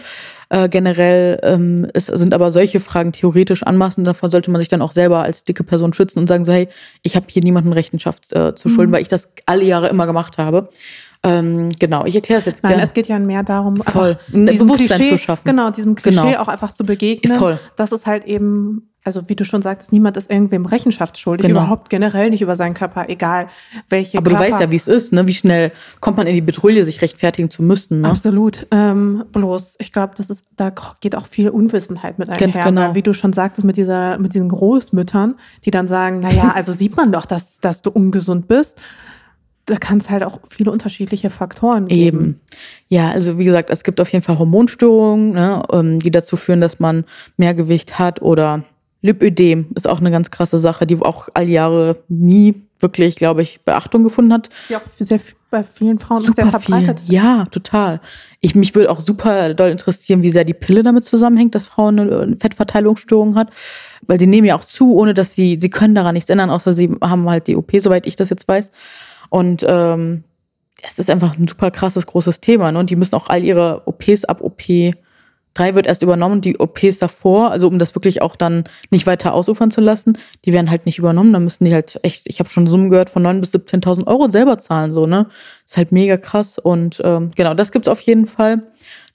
[0.49, 4.07] Äh, generell ähm, es sind aber solche Fragen theoretisch anmaßend.
[4.07, 6.67] Davon sollte man sich dann auch selber als dicke Person schützen und sagen so, hey,
[7.03, 8.95] ich habe hier niemanden Rechenschaft äh, zu schulden, mhm.
[8.95, 10.69] weil ich das alle Jahre immer gemacht habe.
[11.25, 12.77] Ähm, genau, ich erkläre es jetzt gerne.
[12.77, 14.17] Nein, es geht ja mehr darum, Voll.
[14.27, 15.43] diesem Bewusstsein Klischee, zu schaffen.
[15.45, 16.41] Genau, diesem Klischee genau.
[16.41, 17.39] auch einfach zu begegnen.
[17.39, 17.59] Voll.
[17.77, 21.61] Das ist halt eben, also wie du schon sagtest, niemand ist irgendwem Rechenschaft schuldig, genau.
[21.61, 23.47] überhaupt generell nicht über seinen Körper, egal
[23.87, 24.45] welche Aber Körper.
[24.45, 25.25] du weißt ja, wie es ist, ne?
[25.25, 25.71] Wie schnell
[26.01, 28.01] kommt man in die Betrouille, sich rechtfertigen zu müssen.
[28.01, 28.09] Ne?
[28.09, 28.67] Absolut.
[28.71, 32.47] Ähm, bloß, ich glaube, das ist, da geht auch viel Unwissenheit mit einher.
[32.47, 32.95] Ganz genau.
[32.95, 36.73] Wie du schon sagtest, mit dieser, mit diesen Großmüttern, die dann sagen, na ja, also
[36.73, 38.81] sieht man doch, dass, dass du ungesund bist
[39.65, 42.19] da kann es halt auch viele unterschiedliche Faktoren geben.
[42.19, 42.39] Eben.
[42.89, 46.61] Ja, also wie gesagt, es gibt auf jeden Fall Hormonstörungen, ne, ähm, die dazu führen,
[46.61, 47.05] dass man
[47.37, 48.63] mehr Gewicht hat oder
[49.01, 53.61] Lipödem ist auch eine ganz krasse Sache, die auch all Jahre nie wirklich, glaube ich,
[53.61, 54.49] Beachtung gefunden hat.
[54.69, 57.01] Ja, auch sehr, bei vielen Frauen super sehr verbreitet.
[57.01, 57.15] Viel.
[57.15, 58.01] Ja, total.
[58.41, 61.99] Ich, mich würde auch super doll interessieren, wie sehr die Pille damit zusammenhängt, dass Frauen
[61.99, 63.49] eine Fettverteilungsstörung hat.
[64.07, 66.73] Weil sie nehmen ja auch zu, ohne dass sie, sie können daran nichts ändern, außer
[66.73, 68.71] sie haben halt die OP, soweit ich das jetzt weiß.
[69.33, 70.25] Und ähm,
[70.87, 72.71] es ist einfach ein super krasses, großes Thema.
[72.71, 72.77] Ne?
[72.77, 74.61] Und die müssen auch all ihre OPs ab OP
[75.55, 79.33] 3 wird erst übernommen, die OPs davor, also um das wirklich auch dann nicht weiter
[79.33, 81.33] ausufern zu lassen, die werden halt nicht übernommen.
[81.33, 84.29] Da müssen die halt echt, ich habe schon Summen gehört von 9.000 bis 17.000 Euro
[84.29, 85.25] selber zahlen, so, ne?
[85.65, 86.59] Ist halt mega krass.
[86.59, 88.61] Und ähm, genau, das gibt's auf jeden Fall.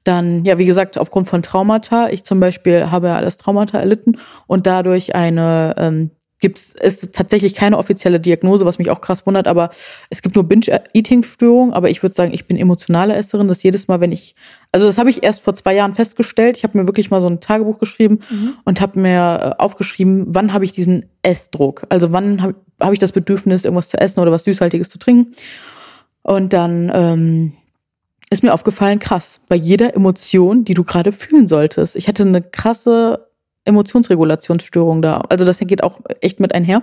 [0.02, 2.08] Dann, ja, wie gesagt, aufgrund von Traumata.
[2.08, 6.10] Ich zum Beispiel habe ja alles Traumata erlitten und dadurch eine ähm,
[6.40, 9.70] gibt es tatsächlich keine offizielle Diagnose, was mich auch krass wundert, aber
[10.10, 14.00] es gibt nur Binge-Eating-Störungen, aber ich würde sagen, ich bin emotionale Esserin, dass jedes Mal,
[14.00, 14.36] wenn ich,
[14.70, 17.26] also das habe ich erst vor zwei Jahren festgestellt, ich habe mir wirklich mal so
[17.26, 18.54] ein Tagebuch geschrieben mhm.
[18.64, 23.00] und habe mir äh, aufgeschrieben, wann habe ich diesen Essdruck, also wann habe hab ich
[23.00, 25.34] das Bedürfnis, irgendwas zu essen oder was Süßhaltiges zu trinken
[26.22, 27.52] und dann ähm,
[28.30, 31.96] ist mir aufgefallen, krass, bei jeder Emotion, die du gerade fühlen solltest.
[31.96, 33.27] Ich hatte eine krasse
[33.68, 35.18] Emotionsregulationsstörung da.
[35.28, 36.82] Also das geht auch echt mit einher.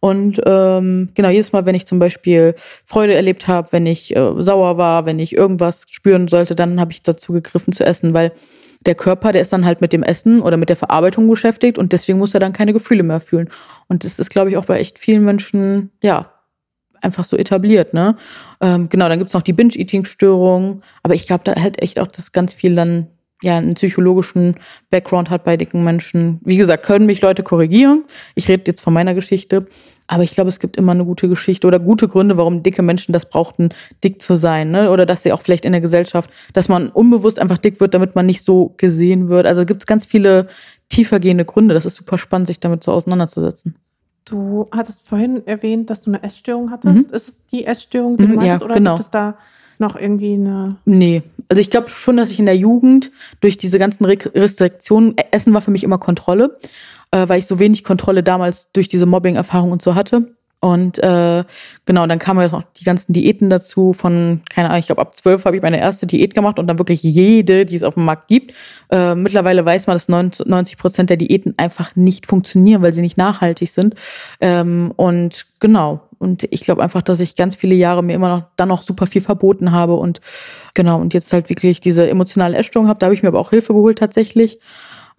[0.00, 2.54] Und ähm, genau, jedes Mal, wenn ich zum Beispiel
[2.84, 6.92] Freude erlebt habe, wenn ich äh, sauer war, wenn ich irgendwas spüren sollte, dann habe
[6.92, 8.32] ich dazu gegriffen zu essen, weil
[8.84, 11.92] der Körper, der ist dann halt mit dem Essen oder mit der Verarbeitung beschäftigt und
[11.92, 13.48] deswegen muss er dann keine Gefühle mehr fühlen.
[13.88, 16.32] Und das ist, glaube ich, auch bei echt vielen Menschen, ja,
[17.00, 18.16] einfach so etabliert, ne?
[18.60, 22.32] Ähm, genau, dann gibt's noch die Binge-Eating-Störung, aber ich glaube, da halt echt auch das
[22.32, 23.08] ganz viel dann
[23.42, 24.56] ja einen psychologischen
[24.90, 26.40] Background hat bei dicken Menschen.
[26.44, 28.04] Wie gesagt, können mich Leute korrigieren.
[28.34, 29.66] Ich rede jetzt von meiner Geschichte.
[30.08, 33.12] Aber ich glaube, es gibt immer eine gute Geschichte oder gute Gründe, warum dicke Menschen
[33.12, 33.70] das brauchten,
[34.04, 34.70] dick zu sein.
[34.70, 34.90] Ne?
[34.90, 38.14] Oder dass sie auch vielleicht in der Gesellschaft, dass man unbewusst einfach dick wird, damit
[38.14, 39.46] man nicht so gesehen wird.
[39.46, 40.46] Also gibt es ganz viele
[40.88, 41.74] tiefergehende Gründe.
[41.74, 43.76] Das ist super spannend, sich damit so auseinanderzusetzen.
[44.24, 47.08] Du hattest vorhin erwähnt, dass du eine Essstörung hattest.
[47.08, 47.14] Mhm.
[47.14, 48.94] Ist es die Essstörung, die mhm, du meintest, ja, oder genau.
[48.94, 49.36] gibt es da
[49.80, 50.76] noch irgendwie eine.
[50.84, 55.54] Nee, also ich glaube schon, dass ich in der Jugend durch diese ganzen Restriktionen, Essen
[55.54, 56.56] war für mich immer Kontrolle,
[57.10, 60.35] äh, weil ich so wenig Kontrolle damals durch diese Mobbing-Erfahrung und so hatte.
[60.60, 61.44] Und äh,
[61.84, 63.92] genau, dann kamen jetzt noch die ganzen Diäten dazu.
[63.92, 66.78] Von, keine Ahnung, ich glaube, ab zwölf habe ich meine erste Diät gemacht und dann
[66.78, 68.54] wirklich jede, die es auf dem Markt gibt.
[68.90, 73.18] Äh, mittlerweile weiß man, dass 90 Prozent der Diäten einfach nicht funktionieren, weil sie nicht
[73.18, 73.94] nachhaltig sind.
[74.40, 78.44] Ähm, und genau, und ich glaube einfach, dass ich ganz viele Jahre mir immer noch
[78.56, 80.20] dann noch super viel verboten habe und
[80.72, 82.98] genau, und jetzt halt wirklich diese emotionale Essstörung habe.
[82.98, 84.58] Da habe ich mir aber auch Hilfe geholt tatsächlich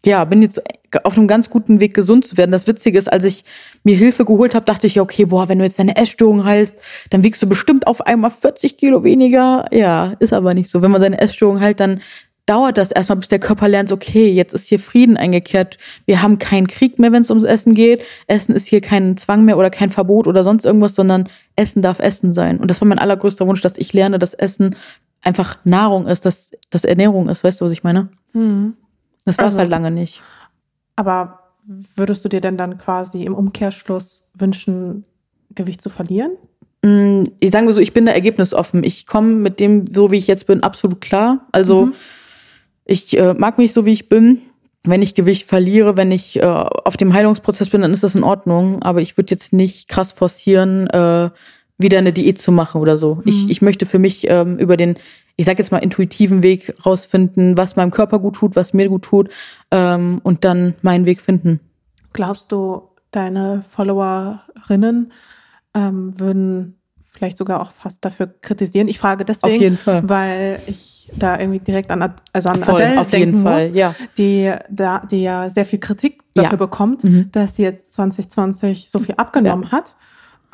[0.06, 0.62] ja, bin jetzt
[1.04, 2.52] auf einem ganz guten Weg, gesund zu werden.
[2.52, 3.44] Das Witzige ist, als ich
[3.84, 6.74] mir Hilfe geholt habe, dachte ich, okay, boah, wenn du jetzt deine Essstörung heilt,
[7.10, 9.66] dann wiegst du bestimmt auf einmal 40 Kilo weniger.
[9.72, 10.82] Ja, ist aber nicht so.
[10.82, 12.00] Wenn man seine Essstörung heilt, dann
[12.46, 15.78] dauert das erstmal, bis der Körper lernt, okay, jetzt ist hier Frieden eingekehrt.
[16.06, 18.02] Wir haben keinen Krieg mehr, wenn es ums Essen geht.
[18.28, 22.00] Essen ist hier kein Zwang mehr oder kein Verbot oder sonst irgendwas, sondern Essen darf
[22.00, 22.60] Essen sein.
[22.60, 24.76] Und das war mein allergrößter Wunsch, dass ich lerne, dass Essen
[25.22, 27.44] einfach Nahrung ist, dass das Ernährung ist.
[27.44, 28.08] Weißt du, was ich meine?
[28.32, 28.76] Hm.
[29.28, 30.22] Das war es Also- halt lange nicht.
[30.96, 35.04] Aber würdest du dir denn dann quasi im Umkehrschluss wünschen,
[35.54, 36.32] Gewicht zu verlieren?
[36.84, 38.84] Mm, Ich sage so, ich bin da ergebnisoffen.
[38.84, 41.46] Ich komme mit dem, so wie ich jetzt bin, absolut klar.
[41.52, 41.94] Also Mhm.
[42.86, 44.42] ich äh, mag mich so, wie ich bin.
[44.84, 48.24] Wenn ich Gewicht verliere, wenn ich äh, auf dem Heilungsprozess bin, dann ist das in
[48.24, 48.82] Ordnung.
[48.84, 51.30] Aber ich würde jetzt nicht krass forcieren, äh,
[51.78, 53.22] wieder eine Diät zu machen oder so.
[53.26, 53.50] Ich, Mhm.
[53.50, 54.96] ich möchte für mich ähm, über den,
[55.38, 59.04] ich sage jetzt mal, intuitiven Weg rausfinden, was meinem Körper gut tut, was mir gut
[59.04, 59.30] tut
[59.72, 61.60] ähm, und dann meinen Weg finden.
[62.14, 65.12] Glaubst du, deine Followerinnen
[65.74, 68.88] ähm, würden vielleicht sogar auch fast dafür kritisieren?
[68.88, 70.08] Ich frage deswegen, jeden Fall.
[70.10, 73.68] weil ich da irgendwie direkt an, Ad- also an Voll, Adele auf jeden denken Fall,
[73.70, 73.96] muss, ja.
[74.18, 76.44] die, da, die ja sehr viel Kritik Ja.
[76.44, 77.30] dafür bekommt, Mhm.
[77.32, 79.96] dass sie jetzt 2020 so viel abgenommen hat.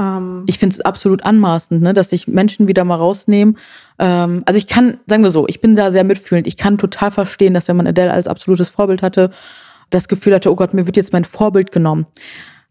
[0.03, 3.57] Ähm, ich finde es absolut anmaßend, ne, dass sich Menschen wieder mal rausnehmen.
[3.99, 6.47] Ähm, also ich kann, sagen wir so, ich bin da sehr mitfühlend.
[6.47, 9.31] Ich kann total verstehen, dass wenn man Adele als absolutes Vorbild hatte,
[9.89, 12.07] das Gefühl hatte, oh Gott, mir wird jetzt mein Vorbild genommen.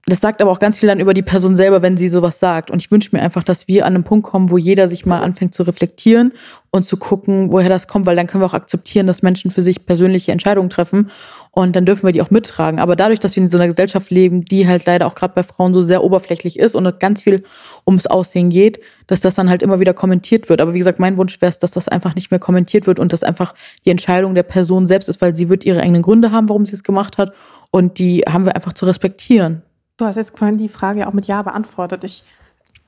[0.07, 2.73] Das sagt aber auch ganz viel dann über die Person selber, wenn sie sowas sagt.
[2.73, 5.21] Und ich wünsche mir einfach, dass wir an einen Punkt kommen, wo jeder sich mal
[5.21, 6.33] anfängt zu reflektieren
[6.73, 9.63] und zu gucken, woher das kommt, weil dann können wir auch akzeptieren, dass Menschen für
[9.63, 11.11] sich persönliche Entscheidungen treffen
[11.55, 12.81] und dann dürfen wir die auch mittragen.
[12.81, 15.43] Aber dadurch, dass wir in so einer Gesellschaft leben, die halt leider auch gerade bei
[15.43, 17.43] Frauen so sehr oberflächlich ist und ganz viel
[17.87, 20.63] ums Aussehen geht, dass das dann halt immer wieder kommentiert wird.
[20.63, 23.13] Aber wie gesagt, mein Wunsch wäre es, dass das einfach nicht mehr kommentiert wird und
[23.13, 26.49] das einfach die Entscheidung der Person selbst ist, weil sie wird ihre eigenen Gründe haben,
[26.49, 27.35] warum sie es gemacht hat
[27.71, 29.61] und die haben wir einfach zu respektieren.
[29.99, 32.03] Du hast jetzt vorhin die Frage auch mit Ja beantwortet.
[32.03, 32.25] Ich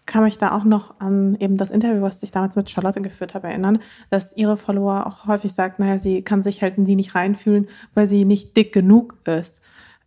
[0.07, 3.34] kann mich da auch noch an eben das Interview, was ich damals mit Charlotte geführt
[3.34, 3.78] habe, erinnern,
[4.11, 7.68] dass ihre Follower auch häufig sagt, naja, sie kann sich halt in sie nicht reinfühlen,
[7.94, 9.62] weil sie nicht dick genug ist.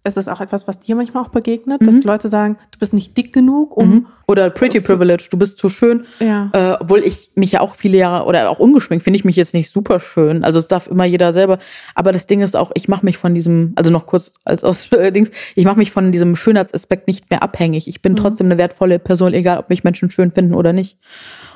[0.08, 2.01] Ist das auch etwas, was dir manchmal auch begegnet, dass Mhm.
[2.03, 4.05] Leute sagen, du bist nicht dick genug, um Mhm.
[4.30, 6.05] Oder Pretty Privilege, du bist zu schön.
[6.20, 6.49] ja.
[6.53, 9.53] Äh, obwohl ich mich ja auch viele Jahre oder auch ungeschminkt finde ich mich jetzt
[9.53, 10.43] nicht super schön.
[10.43, 11.60] Also es darf immer jeder selber.
[11.95, 14.91] Aber das Ding ist auch, ich mache mich von diesem, also noch kurz als aus
[14.91, 17.88] äh, Dings, ich mache mich von diesem Schönheitsaspekt nicht mehr abhängig.
[17.88, 18.18] Ich bin Mhm.
[18.18, 20.97] trotzdem eine wertvolle Person, egal ob mich Menschen schön finden oder nicht.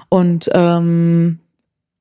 [0.10, 1.40] Und ähm,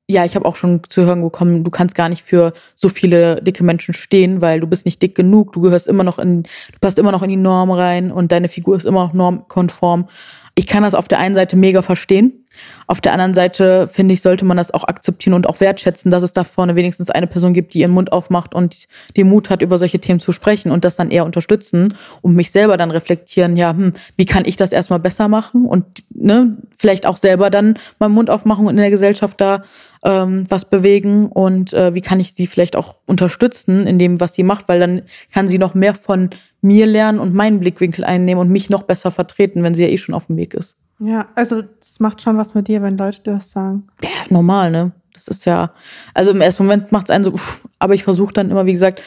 [0.07, 3.41] ja, ich habe auch schon zu hören bekommen, du kannst gar nicht für so viele
[3.41, 6.79] dicke Menschen stehen, weil du bist nicht dick genug, du gehörst immer noch in, du
[6.81, 10.07] passt immer noch in die Norm rein und deine Figur ist immer noch normkonform.
[10.55, 12.40] Ich kann das auf der einen Seite mega verstehen.
[12.87, 16.23] Auf der anderen Seite, finde ich, sollte man das auch akzeptieren und auch wertschätzen, dass
[16.23, 19.61] es da vorne wenigstens eine Person gibt, die ihren Mund aufmacht und den Mut hat,
[19.61, 23.55] über solche Themen zu sprechen und das dann eher unterstützen und mich selber dann reflektieren,
[23.55, 27.77] ja, hm, wie kann ich das erstmal besser machen und ne, vielleicht auch selber dann
[27.99, 29.63] meinen Mund aufmachen und in der Gesellschaft da
[30.03, 34.33] ähm, was bewegen und äh, wie kann ich sie vielleicht auch unterstützen in dem, was
[34.33, 36.31] sie macht, weil dann kann sie noch mehr von
[36.61, 39.97] mir lernen und meinen Blickwinkel einnehmen und mich noch besser vertreten, wenn sie ja eh
[39.97, 40.77] schon auf dem Weg ist.
[41.03, 43.87] Ja, also das macht schon was mit dir, wenn Leute das sagen.
[44.01, 44.91] Ja, normal, ne?
[45.13, 45.73] Das ist ja,
[46.13, 48.71] also im ersten Moment macht es einen so, uff, aber ich versuche dann immer, wie
[48.71, 49.01] gesagt,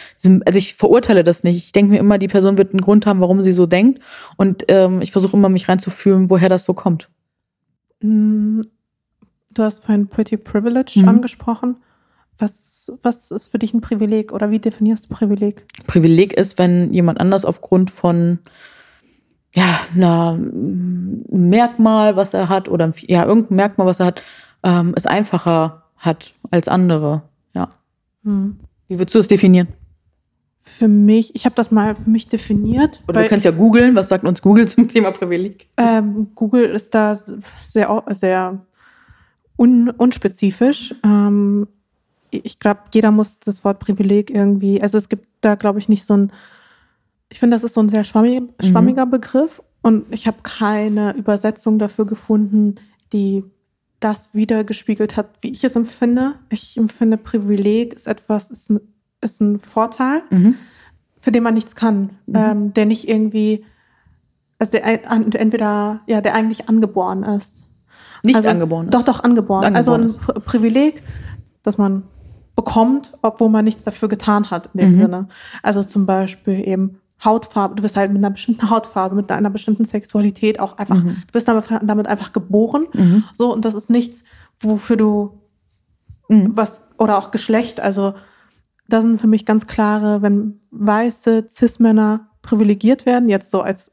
[0.44, 1.56] also ich verurteile das nicht.
[1.56, 4.00] Ich denke mir immer, die Person wird einen Grund haben, warum sie so denkt.
[4.36, 7.08] Und ähm, ich versuche immer, mich reinzufühlen, woher das so kommt.
[8.00, 8.60] Mm,
[9.52, 11.08] du hast vorhin Pretty Privilege Mhm.
[11.08, 11.76] angesprochen.
[12.38, 15.64] Was, was ist für dich ein Privileg oder wie definierst du Privileg?
[15.86, 18.40] Privileg ist, wenn jemand anders aufgrund von
[19.54, 19.80] ja,
[20.34, 24.22] mm, Merkmal, was er hat, oder ja, irgendein Merkmal, was er hat,
[24.62, 27.22] ähm, es einfacher hat als andere.
[27.54, 27.70] Ja.
[28.24, 28.58] Hm.
[28.88, 29.68] Wie würdest du es definieren?
[30.58, 33.02] Für mich, ich habe das mal für mich definiert.
[33.06, 35.68] Oder du kannst ja googeln, was sagt uns Google zum Thema Privileg?
[35.76, 38.58] Ähm, Google ist da sehr, sehr
[39.56, 40.94] un, unspezifisch.
[41.04, 41.68] Ähm,
[42.30, 46.04] ich glaube, jeder muss das Wort Privileg irgendwie, also es gibt da, glaube ich, nicht
[46.04, 46.32] so ein,
[47.30, 51.78] ich finde, das ist so ein sehr schwammig, schwammiger Begriff und ich habe keine Übersetzung
[51.78, 52.76] dafür gefunden,
[53.12, 53.44] die
[54.00, 56.34] das wiedergespiegelt hat, wie ich es empfinde.
[56.50, 58.80] Ich empfinde, Privileg ist etwas, ist ein,
[59.20, 60.56] ist ein Vorteil, Mhm.
[61.18, 62.34] für den man nichts kann, Mhm.
[62.36, 63.64] ähm, der nicht irgendwie,
[64.58, 67.62] also der entweder, ja, der eigentlich angeboren ist.
[68.22, 68.90] Nicht also, angeboren.
[68.90, 69.64] Doch, doch, angeboren.
[69.64, 71.02] Angeboren also ein Pri- Privileg,
[71.62, 72.02] das man
[72.56, 74.98] bekommt, obwohl man nichts dafür getan hat in dem Mhm.
[74.98, 75.28] Sinne.
[75.62, 79.84] Also zum Beispiel eben Hautfarbe, du wirst halt mit einer bestimmten Hautfarbe, mit einer bestimmten
[79.84, 81.16] Sexualität auch einfach, Mhm.
[81.26, 82.86] du wirst damit, damit einfach geboren.
[82.92, 83.24] Mhm.
[83.34, 84.24] So, und das ist nichts,
[84.60, 85.40] wofür du
[86.28, 86.56] Mhm.
[86.56, 88.14] was, oder auch Geschlecht, also
[88.88, 93.90] das sind für mich ganz klare, wenn weiße Cis-Männer privilegiert werden, jetzt so als,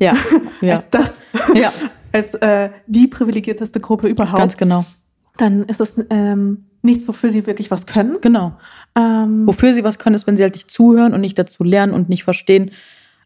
[0.00, 0.14] Ja,
[0.60, 1.14] ja, als das,
[1.54, 1.72] ja,
[2.12, 4.84] als äh, die privilegierteste Gruppe überhaupt, ganz genau.
[5.36, 8.16] dann ist es ähm, nichts, wofür sie wirklich was können.
[8.20, 8.52] Genau.
[8.96, 11.92] Ähm, Wofür sie was können, ist, wenn sie halt nicht zuhören und nicht dazu lernen
[11.92, 12.70] und nicht verstehen.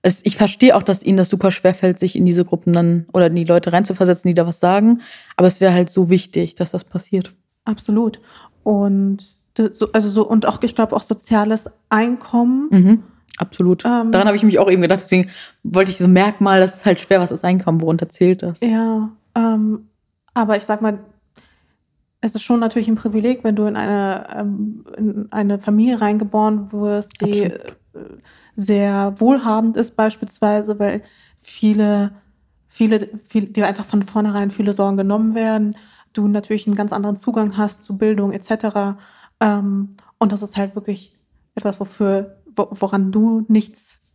[0.03, 3.07] Es, ich verstehe auch, dass ihnen das super schwer fällt, sich in diese Gruppen dann
[3.13, 5.01] oder in die Leute reinzuversetzen, die da was sagen.
[5.37, 7.35] Aber es wäre halt so wichtig, dass das passiert.
[7.65, 8.21] absolut.
[8.63, 9.25] Und
[9.73, 12.69] so, also so, und auch, ich glaube, auch soziales Einkommen.
[12.71, 13.03] Mhm.
[13.39, 13.85] Absolut.
[13.85, 15.01] Ähm, Daran habe ich mich auch eben gedacht.
[15.01, 15.31] Deswegen
[15.65, 18.61] wollte ich so Merkmal, das ist halt schwer, was das Einkommen, worunter zählt das.
[18.61, 19.89] Ja, ähm,
[20.35, 21.01] aber ich sag mal,
[22.21, 26.73] es ist schon natürlich ein Privileg, wenn du in eine, ähm, in eine Familie reingeboren
[26.73, 28.23] wirst, die äh, Absolut.
[28.57, 31.03] sehr wohlhabend ist, beispielsweise, weil
[31.39, 32.13] viele,
[32.67, 35.75] viele, viele, dir einfach von vornherein viele Sorgen genommen werden,
[36.13, 38.97] du natürlich einen ganz anderen Zugang hast zu Bildung etc.
[39.41, 41.17] Ähm, und das ist halt wirklich
[41.55, 44.13] etwas, wofür, wo, woran du nichts,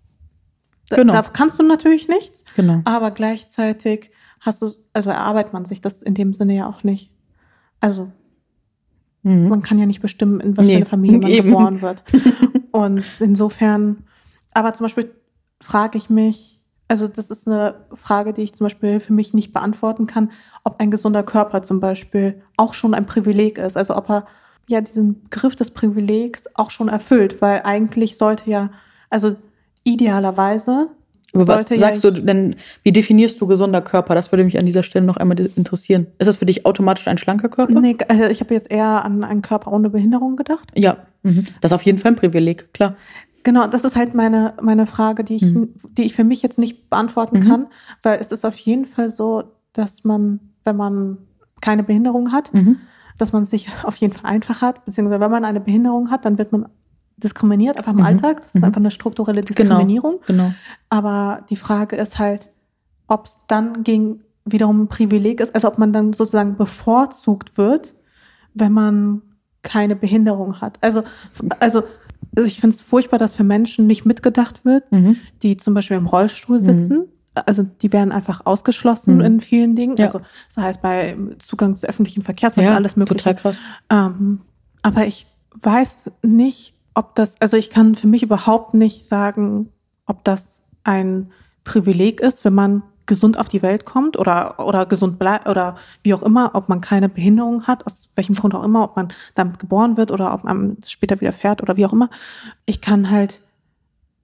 [0.90, 1.14] da- Genau.
[1.14, 2.82] da kannst du natürlich nichts, Genau.
[2.84, 7.13] aber gleichzeitig hast du, also erarbeitet man sich das in dem Sinne ja auch nicht.
[7.84, 8.10] Also
[9.24, 9.48] Mhm.
[9.50, 11.50] man kann ja nicht bestimmen, in was Nee, für eine Familie man eben.
[11.50, 12.04] geboren wird.
[12.72, 14.04] Und insofern,
[14.54, 15.12] aber zum Beispiel
[15.62, 19.54] frage ich mich, also das ist eine Frage, die ich zum Beispiel für mich nicht
[19.54, 20.32] beantworten kann,
[20.66, 23.78] ob ein gesunder Körper zum Beispiel auch schon ein Privileg ist.
[23.78, 24.26] Also ob er
[24.68, 28.72] ja diesen Begriff des Privilegs auch schon erfüllt, weil eigentlich sollte ja,
[29.10, 29.38] also
[29.86, 30.90] idealerweise
[31.34, 34.14] Aber was sagst du denn, wie definierst du gesunder Körper?
[34.16, 36.08] Das würde mich an dieser Stelle noch einmal interessieren.
[36.20, 37.80] Ist das für dich automatisch ein schlanker Körper?
[37.80, 40.72] Nee, also ich habe jetzt eher an einen Körper ohne Behinderung gedacht.
[40.76, 41.48] Ja, mhm.
[41.62, 42.96] das ist auf jeden Fall ein Privileg, klar.
[43.44, 45.70] Genau, das ist halt meine, meine Frage, die ich, Mhm.
[45.98, 47.44] die ich für mich jetzt nicht beantworten Mhm.
[47.48, 47.68] kann,
[48.04, 51.18] weil es ist auf jeden Fall so, dass man, wenn man
[51.62, 52.78] keine Behinderung hat, Mhm.
[53.18, 56.26] dass man es sich auf jeden Fall einfach hat, beziehungsweise wenn man eine Behinderung hat,
[56.26, 56.68] dann wird man
[57.24, 58.06] diskriminiert, einfach im Mhm.
[58.06, 58.38] Alltag.
[58.38, 58.64] Das ist Mhm.
[58.66, 60.20] einfach eine strukturelle Diskriminierung.
[60.28, 60.54] Genau.
[60.90, 62.50] Aber die Frage ist halt,
[63.08, 67.94] ob es dann gegen wiederum ein Privileg ist, also ob man dann sozusagen bevorzugt wird,
[68.54, 69.22] wenn man
[69.62, 70.78] keine Behinderung hat.
[70.82, 71.04] Also,
[71.60, 71.84] also
[72.46, 75.18] ich finde es furchtbar, dass für Menschen nicht mitgedacht wird, Mhm.
[75.44, 77.06] die zum Beispiel im Rollstuhl sitzen.
[77.36, 79.22] Also die werden einfach ausgeschlossen Mhm.
[79.22, 79.98] in vielen Dingen.
[79.98, 80.06] Ja.
[80.08, 80.22] Also
[80.54, 83.18] das heißt bei Zugang zu öffentlichen Verkehrsmitteln, Ja, alles mögliche.
[83.18, 83.58] total krass.
[83.90, 84.42] Ähm,
[84.82, 89.70] aber ich weiß nicht, ob das, also ich kann für mich überhaupt nicht sagen,
[90.06, 91.32] ob das ein
[91.64, 96.14] Privileg ist, wenn man gesund auf die Welt kommt oder, oder gesund bleibt oder wie
[96.14, 99.60] auch immer, ob man keine Behinderung hat, aus welchem Grund auch immer, ob man damit
[99.60, 102.10] geboren wird oder ob man später wieder fährt oder wie auch immer.
[102.66, 103.42] Ich kann halt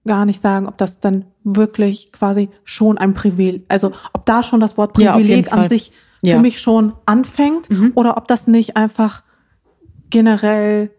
[0.06, 4.60] gar nicht sagen, ob das dann wirklich quasi schon ein Privileg, also ob da schon
[4.60, 5.68] das Wort Ja, Privileg an Fall.
[5.68, 5.92] sich
[6.22, 6.36] Ja.
[6.36, 7.92] für mich schon anfängt Mhm.
[7.94, 9.22] oder ob das nicht einfach
[10.10, 10.90] generell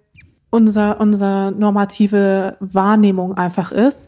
[0.51, 4.07] unser, unsere normative Wahrnehmung einfach ist.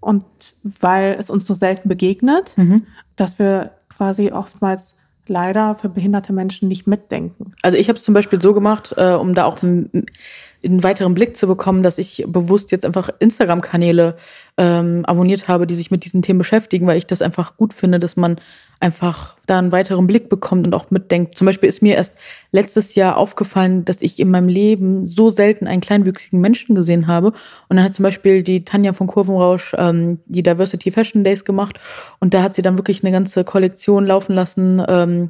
[0.00, 0.24] Und
[0.62, 2.82] weil es uns so selten begegnet, Mhm.
[3.16, 4.94] dass wir quasi oftmals
[5.26, 7.52] leider für behinderte Menschen nicht mitdenken.
[7.62, 9.58] Also ich habe es zum Beispiel so gemacht, äh, um da auch
[10.66, 14.16] einen weiteren Blick zu bekommen, dass ich bewusst jetzt einfach Instagram-Kanäle
[14.58, 17.98] ähm, abonniert habe, die sich mit diesen Themen beschäftigen, weil ich das einfach gut finde,
[17.98, 18.36] dass man
[18.80, 21.36] einfach da einen weiteren Blick bekommt und auch mitdenkt.
[21.36, 22.14] Zum Beispiel ist mir erst
[22.52, 27.28] letztes Jahr aufgefallen, dass ich in meinem Leben so selten einen kleinwüchsigen Menschen gesehen habe.
[27.68, 31.80] Und dann hat zum Beispiel die Tanja von Kurvenrausch ähm, die Diversity Fashion Days gemacht
[32.20, 34.82] und da hat sie dann wirklich eine ganze Kollektion laufen lassen.
[34.88, 35.28] Ähm,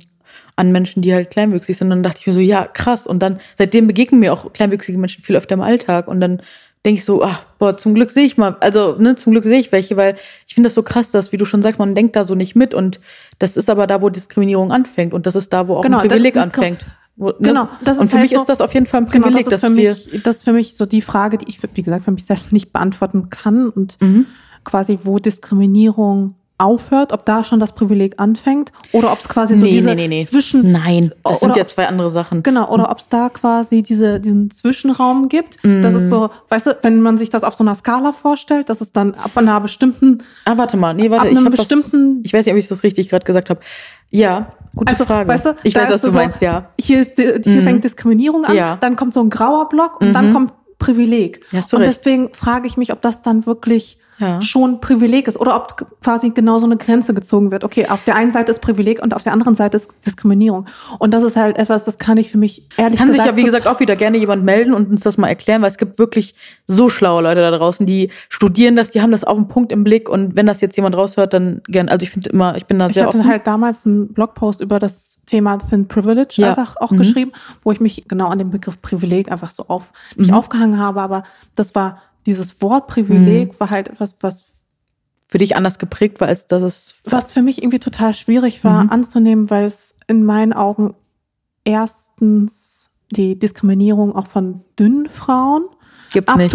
[0.57, 1.87] an Menschen, die halt kleinwüchsig sind.
[1.87, 3.07] Und dann dachte ich mir so, ja, krass.
[3.07, 6.09] Und dann, seitdem begegnen mir auch kleinwüchsige Menschen viel öfter im Alltag.
[6.09, 6.41] Und dann
[6.85, 9.59] denke ich so, ach, boah, zum Glück sehe ich mal, also, ne, zum Glück sehe
[9.59, 12.15] ich welche, weil ich finde das so krass, dass, wie du schon sagst, man denkt
[12.15, 13.01] da so nicht mit und
[13.41, 16.09] das ist aber da, wo Diskriminierung anfängt und das ist da, wo auch Genau, ein
[16.09, 16.87] Privileg das- das kommt- anfängt.
[17.17, 17.35] Wo, ne?
[17.41, 19.25] Genau, das und ist für halt mich so- ist das auf jeden Fall ein Genau,
[19.27, 21.49] Privileg, das ist, dass für wir, mich, das ist für mich so die Frage, die
[21.49, 24.27] ich, wie gesagt, für mich selbst nicht beantworten kann und Mhm.
[24.63, 29.65] quasi, wo Diskriminierung aufhört, ob da schon das Privileg anfängt oder ob es quasi so
[29.65, 32.43] Nee, diese nee, nee, zwischen nein, das sind ja zwei andere Sachen.
[32.43, 35.57] Genau, oder ob es da quasi diese, diesen Zwischenraum gibt.
[35.63, 36.01] Das Mhm.
[36.01, 38.91] ist so, weißt du, wenn man sich das auf so einer Skala vorstellt, dass es
[38.93, 42.47] dann ab einer bestimmten, Ah, warte mal, nee, warte, ab ich habe bestimmten, ich weiß
[42.47, 43.61] nicht, ob ich das richtig gerade gesagt habe.
[44.11, 45.29] Ja, gute Also, Frage.
[45.29, 46.71] weißt du, ich weiß, was du so- meinst, ja.
[46.81, 47.63] hier, ist, hier Mhm.
[47.63, 48.77] fängt Diskriminierung an, Ja.
[48.77, 50.13] dann kommt so ein grauer Block und Mhm.
[50.15, 51.45] dann kommt Privileg.
[51.53, 51.99] Hast du und recht.
[52.01, 54.41] deswegen frage ich mich, ob das dann wirklich Ja.
[54.41, 57.65] schon Privileg ist oder ob quasi genau so eine Grenze gezogen wird.
[57.65, 60.67] Okay, auf der einen Seite ist Privileg und auf der anderen Seite ist Diskriminierung.
[60.99, 63.37] Und das ist halt etwas, das kann ich für mich ehrlich Kann sich gesagt ja,
[63.37, 65.99] wie gesagt, auch wieder gerne jemand melden und uns das mal erklären, weil es gibt
[65.99, 66.35] wirklich
[66.67, 69.85] so schlaue Leute da draußen, die studieren das, die haben das auf den Punkt im
[69.85, 71.89] Blick und wenn das jetzt jemand raushört, dann gern.
[71.89, 73.29] Also ich finde immer, ich bin da Ich sehr hatte offen.
[73.29, 76.51] halt damals einen Blogpost über das Thema Thin Privilege Ja.
[76.51, 76.99] einfach auch Mhm.
[76.99, 77.33] geschrieben,
[77.63, 80.37] wo ich mich genau an dem Begriff Privileg einfach so auf, nicht Mhm.
[80.37, 81.25] aufgehangen habe, aber
[81.57, 83.61] das war, dieses Wort Privileg Mhm.
[83.61, 84.45] war halt etwas, was
[85.29, 86.95] für dich anders geprägt war, als dass es.
[87.05, 88.91] was für mich irgendwie total schwierig war Mhm.
[88.91, 90.95] anzunehmen, weil es in meinen Augen
[91.65, 95.67] erstens die Diskriminierung auch von dünnen Frauen
[96.13, 96.53] Gibt's nicht.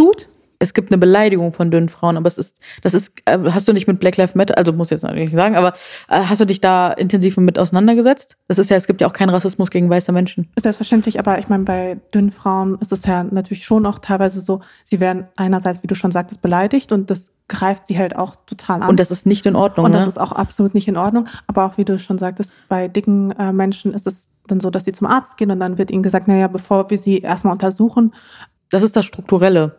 [0.62, 3.74] Es gibt eine Beleidigung von dünnen Frauen, aber es ist, das ist, äh, hast du
[3.74, 5.74] dich mit Black Lives Matter, also muss ich jetzt natürlich nicht sagen, aber
[6.08, 8.38] äh, hast du dich da intensiv mit auseinandergesetzt?
[8.48, 10.50] Das ist ja, es gibt ja auch keinen Rassismus gegen weiße Menschen.
[10.56, 14.40] Ist selbstverständlich, aber ich meine, bei dünnen Frauen ist es ja natürlich schon auch teilweise
[14.40, 18.36] so, sie werden einerseits, wie du schon sagtest, beleidigt und das greift sie halt auch
[18.46, 18.90] total an.
[18.90, 19.86] Und das ist nicht in Ordnung.
[19.86, 20.08] Und das ne?
[20.08, 21.28] ist auch absolut nicht in Ordnung.
[21.48, 24.86] Aber auch wie du schon sagtest, bei dicken äh, Menschen ist es dann so, dass
[24.86, 28.14] sie zum Arzt gehen und dann wird ihnen gesagt, naja, bevor wir sie erstmal untersuchen,
[28.70, 29.76] das ist das Strukturelle.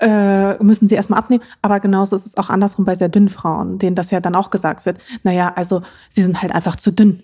[0.00, 1.42] Äh, müssen sie erstmal abnehmen.
[1.62, 4.50] Aber genauso ist es auch andersrum bei sehr dünnen Frauen, denen das ja dann auch
[4.50, 4.98] gesagt wird.
[5.22, 7.22] Naja, also sie sind halt einfach zu dünn.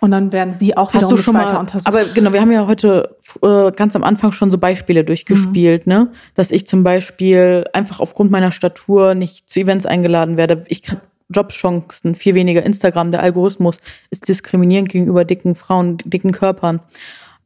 [0.00, 1.86] Und dann werden sie auch Hast du schon weiter mal, untersucht.
[1.86, 5.92] aber genau, wir haben ja heute äh, ganz am Anfang schon so Beispiele durchgespielt, Mhm.
[5.92, 6.08] ne?
[6.34, 10.64] Dass ich zum Beispiel einfach aufgrund meiner Statur nicht zu Events eingeladen werde.
[10.66, 10.98] Ich krieg
[11.30, 13.78] Jobchancen, viel weniger Instagram, der Algorithmus
[14.10, 16.80] ist diskriminierend gegenüber dicken Frauen, dicken Körpern.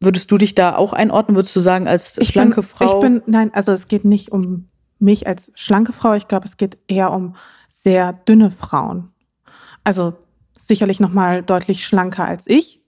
[0.01, 1.36] Würdest du dich da auch einordnen?
[1.36, 2.94] Würdest du sagen, als ich schlanke bin, Frau?
[2.97, 4.68] Ich bin, nein, also es geht nicht um
[4.98, 6.14] mich als schlanke Frau.
[6.14, 7.35] Ich glaube, es geht eher um
[7.68, 9.09] sehr dünne Frauen.
[9.85, 10.14] Also
[10.59, 12.81] sicherlich noch mal deutlich schlanker als ich,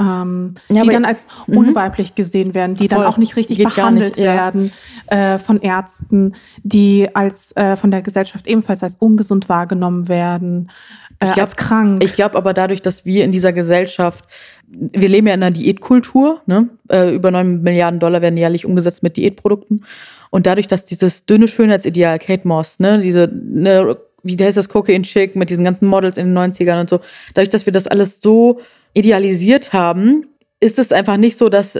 [0.00, 1.56] ähm, Ja, die dann als Mhm.
[1.58, 3.08] unweiblich gesehen werden, die dann Voll.
[3.08, 4.34] auch nicht richtig Geht behandelt nicht, ja.
[4.34, 4.70] werden
[5.08, 10.70] äh, von Ärzten, die als äh, von der Gesellschaft ebenfalls als ungesund wahrgenommen werden,
[11.18, 12.04] äh, Ich glaub- als krank.
[12.04, 14.24] Ich glaube aber dadurch, dass wir in dieser Gesellschaft,
[14.68, 16.68] wir leben ja in einer Diätkultur, ne?
[16.90, 19.84] äh, über 9 Milliarden Dollar werden jährlich umgesetzt mit Diätprodukten.
[20.30, 25.02] Und dadurch, dass dieses dünne Schönheitsideal, Kate Moss, ne, diese, ne, wie heißt das, Cocaine
[25.02, 27.00] Chick mit diesen ganzen Models in den 90ern und so,
[27.34, 28.60] dadurch, dass wir das alles so
[28.92, 30.26] idealisiert haben,
[30.60, 31.78] ist es einfach nicht so, dass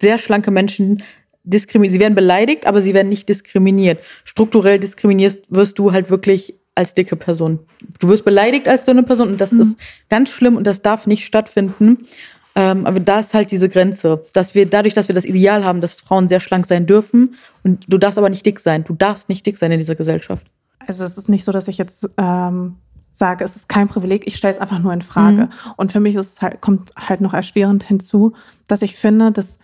[0.00, 1.02] sehr schlanke Menschen
[1.44, 4.00] diskriminiert, sie werden beleidigt, aber sie werden nicht diskriminiert.
[4.24, 7.58] Strukturell diskriminierst wirst du halt wirklich als dicke Person.
[8.00, 9.60] Du wirst beleidigt als dünne Person und das Mhm.
[9.60, 9.78] ist
[10.08, 12.06] ganz schlimm und das darf nicht stattfinden.
[12.54, 15.80] Ähm, aber da ist halt diese Grenze, dass wir dadurch, dass wir das Ideal haben,
[15.80, 18.82] dass Frauen sehr schlank sein dürfen und du darfst aber nicht dick sein.
[18.84, 20.46] Du darfst nicht dick sein in dieser Gesellschaft.
[20.86, 22.76] Also es ist nicht so, dass ich jetzt ähm,
[23.12, 25.42] sage, es ist kein Privileg, ich stelle es einfach nur in Frage.
[25.46, 25.50] Mhm.
[25.76, 28.32] Und für mich ist halt, kommt halt noch erschwerend hinzu,
[28.66, 29.58] dass ich finde, dass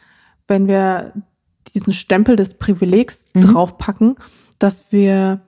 [0.47, 1.13] wenn wir
[1.75, 3.41] diesen Stempel des Privilegs Mhm.
[3.41, 4.17] draufpacken,
[4.59, 5.41] dass wir,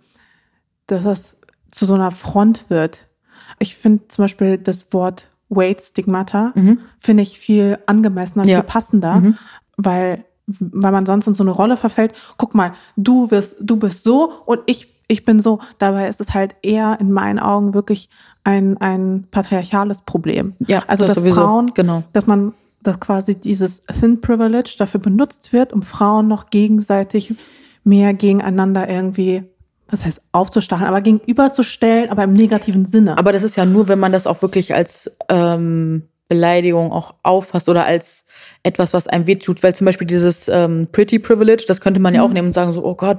[0.89, 1.36] dass das
[1.77, 3.07] zu so einer Front wird.
[3.59, 6.79] Ich finde zum Beispiel das Wort Weight Stigmata, Mhm.
[6.99, 8.59] finde ich viel angemessener, Ja.
[8.61, 9.39] viel passender, Mhm.
[9.77, 12.13] weil, weil man sonst in so eine Rolle verfällt.
[12.39, 15.61] Guck mal, du wirst, du bist so und ich, ich bin so.
[15.79, 18.09] Dabei ist es halt eher in meinen Augen wirklich
[18.43, 20.55] ein, ein patriarchales Problem.
[20.61, 21.41] Ja, Also, das dass sowieso.
[21.43, 22.03] Frauen- Genau.
[22.13, 27.35] Dass man, dass quasi dieses Thin Privilege dafür benutzt wird, um Frauen noch gegenseitig
[27.85, 29.45] mehr gegeneinander irgendwie,
[29.89, 33.17] was heißt aufzustacheln, aber gegenüberzustellen, aber im negativen Sinne.
[33.19, 37.69] Aber das ist ja nur, wenn man das auch wirklich als ähm, Beleidigung auch auffasst
[37.69, 38.25] oder als
[38.65, 39.63] etwas, was einem wehtut.
[39.63, 42.35] Weil zum Beispiel dieses ähm, Pretty Privilege, das könnte man ja auch Mhm.
[42.35, 43.19] nehmen und sagen so, oh Gott,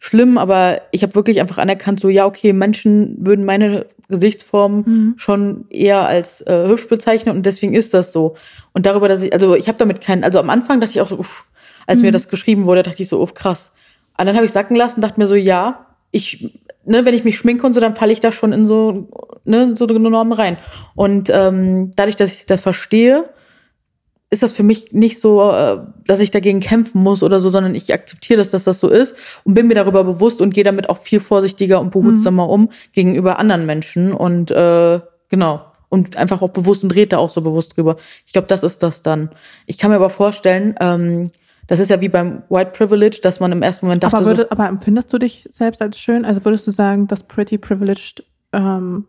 [0.00, 5.14] schlimm, aber ich habe wirklich einfach anerkannt, so ja, okay, Menschen würden meine Gesichtsform Mhm.
[5.18, 8.34] schon eher als äh, hübsch bezeichnen und deswegen ist das so.
[8.72, 11.08] Und darüber, dass ich, also ich habe damit keinen, also am Anfang dachte ich auch
[11.08, 11.44] so, uff,
[11.86, 12.12] als mir Mhm.
[12.12, 13.72] das geschrieben wurde, dachte ich so, uff, krass.
[14.18, 17.36] Und dann habe ich sacken lassen, dachte mir so, ja, ich, ne, wenn ich mich
[17.36, 19.08] schminke und so, dann falle ich da schon in so,
[19.44, 20.56] ne, so eine Normen rein.
[20.94, 23.28] Und ähm, dadurch, dass ich das verstehe,
[24.30, 27.74] ist das für mich nicht so, äh, dass ich dagegen kämpfen muss oder so, sondern
[27.74, 29.14] ich akzeptiere das, dass das so ist
[29.44, 33.38] und bin mir darüber bewusst und gehe damit auch viel vorsichtiger und behutsamer um gegenüber
[33.38, 35.64] anderen Menschen und äh, genau.
[35.90, 37.96] Und einfach auch bewusst und rede da auch so bewusst drüber.
[38.26, 39.30] Ich glaube, das ist das dann.
[39.64, 41.30] Ich kann mir aber vorstellen, ähm,
[41.68, 44.30] das ist ja wie beim White Privilege, dass man im ersten Moment dachte, Aber, so,
[44.30, 46.24] würde, aber empfindest du dich selbst als schön?
[46.24, 49.04] Also würdest du sagen, dass Pretty Privileged, ähm,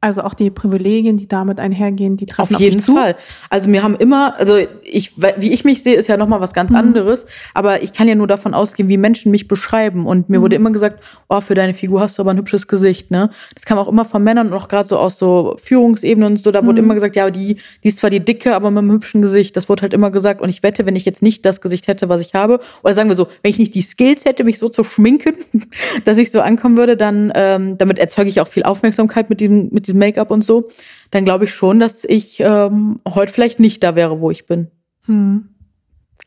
[0.00, 2.94] also auch die Privilegien, die damit einhergehen, die treffen Auf jeden zu?
[2.94, 3.16] Fall.
[3.50, 6.70] Also mir haben immer, also ich, wie ich mich sehe, ist ja nochmal was ganz
[6.70, 6.76] Mhm.
[6.76, 10.06] anderes, aber ich kann ja nur davon ausgehen, wie Menschen mich beschreiben.
[10.06, 10.42] Und mir Mhm.
[10.42, 13.30] wurde immer gesagt, oh, für deine Figur hast du aber ein hübsches Gesicht, ne?
[13.54, 16.50] Das kam auch immer von Männern und auch gerade so aus so Führungsebenen und so,
[16.52, 16.86] da wurde Mhm.
[16.86, 19.56] immer gesagt, ja, die, die ist zwar die dicke, aber mit einem hübschen Gesicht.
[19.56, 20.40] Das wurde halt immer gesagt.
[20.40, 23.08] Und ich wette, wenn ich jetzt nicht das Gesicht hätte, was ich habe, oder sagen
[23.08, 25.34] wir so, wenn ich nicht die Skills hätte, mich so zu schminken,
[26.04, 29.70] dass ich so ankommen würde, dann, ähm, damit erzeuge ich auch viel Aufmerksamkeit mit diesem,
[29.72, 30.68] mit diesem Make-up und so,
[31.10, 34.68] dann glaube ich schon, dass ich ähm, heute vielleicht nicht da wäre, wo ich bin.
[35.06, 35.48] Hm.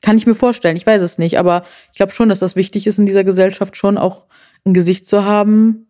[0.02, 0.78] Kann ich mir vorstellen.
[0.78, 3.78] Ich weiß es nicht, aber ich glaube schon, dass das wichtig ist in dieser Gesellschaft
[3.78, 4.26] schon auch
[4.66, 5.88] ein Gesicht zu haben.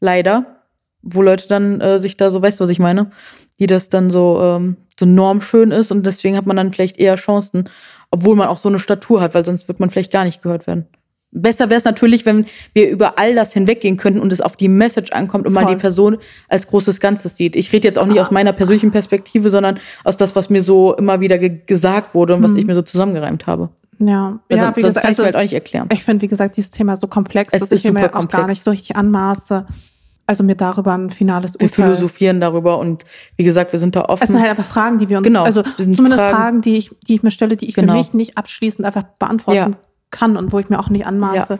[0.00, 0.56] Leider.
[1.02, 3.10] Wo Leute dann äh, sich da so, weißt du, was ich meine?
[3.58, 7.16] Die das dann so, ähm, so normschön ist und deswegen hat man dann vielleicht eher
[7.16, 7.64] Chancen,
[8.10, 10.66] obwohl man auch so eine Statur hat, weil sonst wird man vielleicht gar nicht gehört
[10.66, 10.86] werden.
[11.32, 14.68] Besser wäre es natürlich, wenn wir über all das hinweggehen könnten und es auf die
[14.68, 15.74] Message ankommt und man Voll.
[15.76, 17.54] die Person als großes Ganzes sieht.
[17.54, 20.94] Ich rede jetzt auch nicht aus meiner persönlichen Perspektive, sondern aus das, was mir so
[20.96, 22.56] immer wieder ge gesagt wurde und was Hm.
[22.58, 23.68] ich mir so zusammengereimt habe.
[24.00, 25.88] Ja, Also, ja, wie das gesagt, kann ich mir halt also auch nicht erklären.
[25.92, 28.46] ich finde, wie gesagt, dieses Thema so komplex, Es dass ich mir auch gar komplex.
[28.46, 29.66] nicht so richtig anmaße,
[30.26, 31.84] also mir darüber ein finales Wir Urteil.
[31.86, 33.04] philosophieren darüber und
[33.36, 34.22] wie gesagt, wir sind da offen.
[34.22, 36.90] Es sind halt einfach Fragen, die wir uns, Genau, also zumindest Fragen, Fragen- die, ich,
[37.06, 37.92] die ich mir stelle, die ich Genau.
[37.92, 39.78] für mich nicht abschließend einfach beantworten Ja.
[40.10, 41.58] Kann und wo ich mir auch nicht anmaße,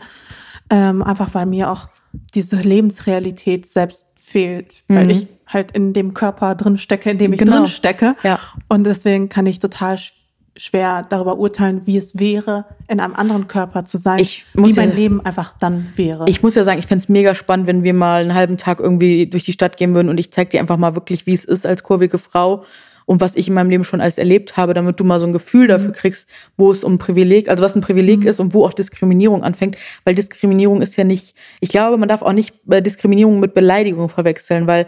[0.71, 1.89] ähm, einfach weil mir auch
[2.35, 5.11] diese Lebensrealität selbst fehlt, weil Mhm.
[5.11, 7.59] ich halt in dem Körper drin stecke, in dem ich Genau.
[7.59, 8.15] drin stecke.
[8.23, 8.39] ja.
[8.69, 10.13] Und deswegen kann ich total sch
[10.57, 14.75] schwer darüber urteilen, wie es wäre, in einem anderen Körper zu sein, Ich muss wie
[14.75, 16.29] mein ja- Leben einfach dann wäre.
[16.29, 18.79] Ich muss ja sagen, ich fände es mega spannend, wenn wir mal einen halben Tag
[18.81, 21.45] irgendwie durch die Stadt gehen würden und ich zeig dir einfach mal wirklich, wie es
[21.45, 22.65] ist als kurvige Frau
[23.11, 25.33] und was ich in meinem Leben schon alles erlebt habe, damit du mal so ein
[25.33, 28.27] Gefühl dafür kriegst, wo es um Privileg, also was ein Privileg Mhm.
[28.29, 32.23] ist und wo auch Diskriminierung anfängt, weil Diskriminierung ist ja nicht, ich glaube, man darf
[32.23, 34.87] auch nicht äh, Diskriminierung mit Beleidigung verwechseln, weil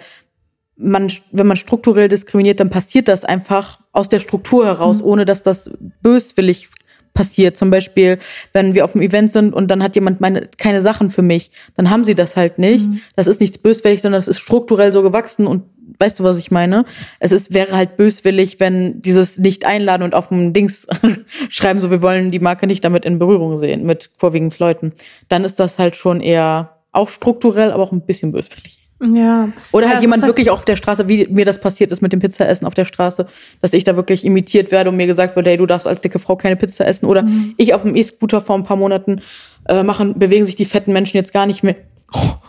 [0.76, 5.04] man, wenn man strukturell diskriminiert, dann passiert das einfach aus der Struktur heraus, Mhm.
[5.04, 6.68] ohne dass das böswillig
[7.14, 7.56] passiert.
[7.56, 8.18] Zum Beispiel,
[8.52, 11.50] wenn wir auf einem Event sind und dann hat jemand meine, keine Sachen für mich,
[11.76, 12.88] dann haben sie das halt nicht.
[12.88, 13.00] Mhm.
[13.16, 15.64] Das ist nichts böswillig, sondern das ist strukturell so gewachsen und
[15.98, 16.84] weißt du, was ich meine?
[17.20, 20.86] Es ist, wäre halt böswillig, wenn dieses nicht einladen und auf dem Dings
[21.48, 24.92] schreiben, so wir wollen die Marke nicht damit in Berührung sehen mit kurvigen Leuten.
[25.28, 28.78] Dann ist das halt schon eher auch strukturell, aber auch ein bisschen böswillig.
[29.00, 29.48] ja.
[29.72, 32.12] Oder Ja, halt jemand ist wirklich auf der Straße, wie mir das passiert ist mit
[32.12, 33.26] dem Pizzaessen auf der Straße,
[33.60, 36.18] dass ich da wirklich imitiert werde und mir gesagt wird, hey, du darfst als dicke
[36.18, 37.06] Frau keine Pizza essen.
[37.06, 37.54] Oder Mhm.
[37.56, 39.22] ich auf dem E-Scooter vor ein paar Monaten
[39.68, 41.76] äh, machen, bewegen sich die fetten Menschen jetzt gar nicht mehr.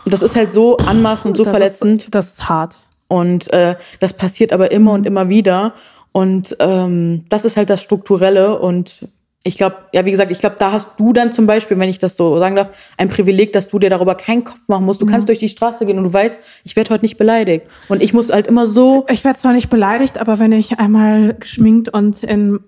[0.04, 2.02] Und das ist halt so anmaßend und so das verletzend.
[2.02, 2.76] Ist, das ist hart.
[3.08, 5.74] Und äh, das passiert aber immer und immer wieder.
[6.12, 8.58] Und ähm, das ist halt das Strukturelle.
[8.58, 9.08] Und
[9.42, 11.98] ich glaube, ja, wie gesagt, ich glaube, da hast du dann zum Beispiel, wenn ich
[11.98, 15.02] das so sagen darf, ein Privileg, dass du dir darüber keinen Kopf machen musst.
[15.02, 17.66] Du kannst durch die Straße gehen und du weißt, ich werde heute nicht beleidigt.
[17.88, 21.34] Und ich muss halt immer so, Ich werde zwar nicht beleidigt, aber wenn ich einmal
[21.34, 22.60] geschminkt und in,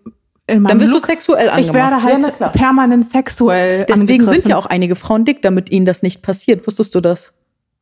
[0.48, 1.60] in meinem dann wirst Look, du sexuell angemacht.
[1.68, 2.52] ich werde Ja, halt klar.
[2.52, 6.66] permanent sexuell Deswegen sind ja auch einige Frauen dick, damit ihnen das nicht passiert.
[6.66, 7.32] Wusstest du das?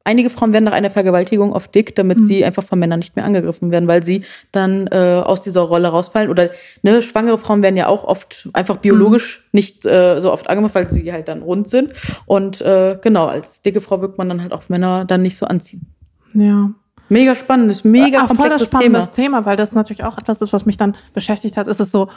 [0.07, 2.27] Einige Frauen werden nach einer Vergewaltigung oft dick, damit Mhm.
[2.27, 4.23] sie einfach von Männern nicht mehr angegriffen werden, weil sie
[4.53, 6.29] dann äh, aus dieser Rolle rausfallen.
[6.31, 6.51] Oder
[6.83, 9.49] ne, schwangere Frauen werden ja auch oft einfach biologisch Mhm.
[9.53, 11.95] nicht äh, so oft angemacht, weil sie halt dann rund sind.
[12.27, 15.47] Und äh, genau, als dicke Frau wirkt man dann halt auf Männer dann nicht so
[15.47, 15.87] anziehen.
[16.35, 16.71] ja.
[17.11, 19.39] Mega spannendes, mega voll das komplexes spannendes Thema.
[19.41, 19.47] Thema.
[19.47, 21.67] weil das natürlich auch etwas ist, was mich dann beschäftigt hat.
[21.69, 22.09] Ist es so,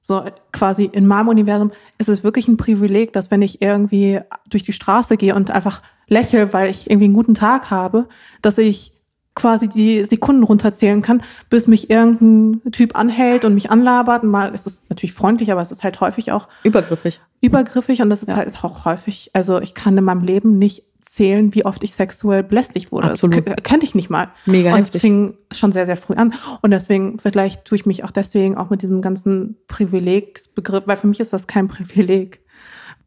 [0.00, 4.18] so quasi in meinem Universum ist es wirklich ein Privileg, dass wenn ich irgendwie
[4.50, 5.80] durch die Straße gehe und einfach
[6.12, 8.08] lächle, weil ich irgendwie einen guten Tag habe,
[8.42, 8.92] dass ich
[9.34, 14.22] quasi die Sekunden runterzählen kann, bis mich irgendein Typ anhält und mich anlabert.
[14.24, 17.18] Und mal ist es natürlich freundlich, aber es ist halt häufig auch Übergriffig.
[17.40, 18.36] übergriffig und das ist Ja.
[18.36, 22.42] halt auch häufig, also ich kann in meinem Leben nicht zählen, wie oft ich sexuell
[22.42, 23.10] belästigt wurde.
[23.10, 23.44] Absolut.
[23.48, 24.28] Das könnte ich nicht mal.
[24.44, 25.00] Mega und es heftig.
[25.00, 26.34] fing schon sehr, sehr früh an.
[26.60, 31.06] Und deswegen, vielleicht tue ich mich auch deswegen auch mit diesem ganzen Privilegsbegriff, weil für
[31.06, 32.40] mich ist das kein Privileg.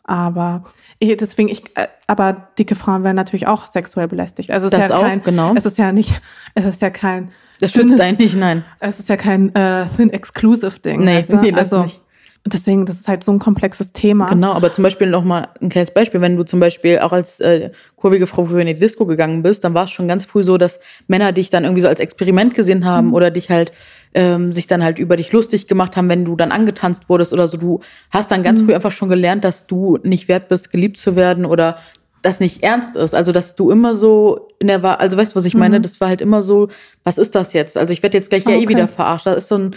[0.03, 0.65] Aber
[1.01, 4.51] deswegen, ich, äh, aber dicke Frauen werden natürlich auch sexuell belästigt.
[4.51, 5.53] Also es ist Das ja auch, kein, genau.
[5.55, 6.22] es ist ja nicht,
[6.55, 8.63] es ist ja kein, Das schützt nicht, nein.
[8.80, 10.99] es ist ja kein äh, thin exclusive Ding.
[10.99, 11.38] Nee, weißt du?
[11.38, 12.01] nee, das also, nicht.
[12.47, 14.27] Deswegen, das ist halt so ein komplexes Thema.
[14.27, 17.39] Genau, aber zum Beispiel noch mal ein kleines Beispiel, wenn du zum Beispiel auch als
[17.39, 20.43] äh, kurvige Frau früher in die Disco gegangen bist, dann war es schon ganz früh
[20.43, 23.72] so, dass Männer dich dann irgendwie so als Experiment gesehen haben oder dich halt
[24.15, 27.47] ähm, sich dann halt über dich lustig gemacht haben, wenn du dann angetanzt wurdest oder
[27.47, 27.57] so.
[27.57, 31.15] Du hast dann ganz früh einfach schon gelernt, dass du nicht wert bist, geliebt zu
[31.17, 31.77] werden oder
[32.21, 33.13] das nicht ernst ist.
[33.13, 35.79] Also, dass du immer so in der Wahl, also weißt du, was ich meine?
[35.81, 36.69] Das war halt immer so,
[37.03, 37.77] was ist das jetzt?
[37.77, 38.69] Also, ich werde jetzt gleich ja eh Okay.
[38.69, 39.27] wieder verarscht.
[39.27, 39.75] Das ist so ein,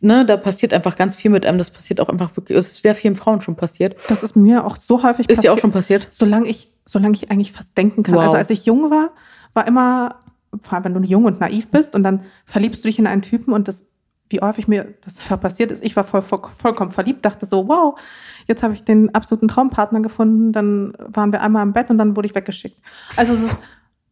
[0.00, 1.58] ne, da passiert einfach ganz viel mit einem.
[1.58, 3.96] Das passiert auch einfach wirklich, es ist sehr vielen Frauen schon passiert.
[4.08, 6.06] Das ist mir auch so häufig Ist dir auch schon passiert?
[6.10, 8.14] solange ich, solange ich eigentlich fast denken kann.
[8.14, 8.22] Wow.
[8.22, 9.10] Also als ich jung war,
[9.52, 10.16] war immer,
[10.60, 13.22] vor allem wenn du jung und naiv bist und dann verliebst du dich in einen
[13.22, 13.86] Typen und das,
[14.30, 17.68] wie häufig mir das einfach passiert ist, ich war voll, voll, vollkommen verliebt, dachte so,
[17.68, 17.98] wow,
[18.46, 22.16] jetzt habe ich den absoluten Traumpartner gefunden, dann waren wir einmal im Bett und dann
[22.16, 22.78] wurde ich weggeschickt.
[23.16, 23.56] Also es ist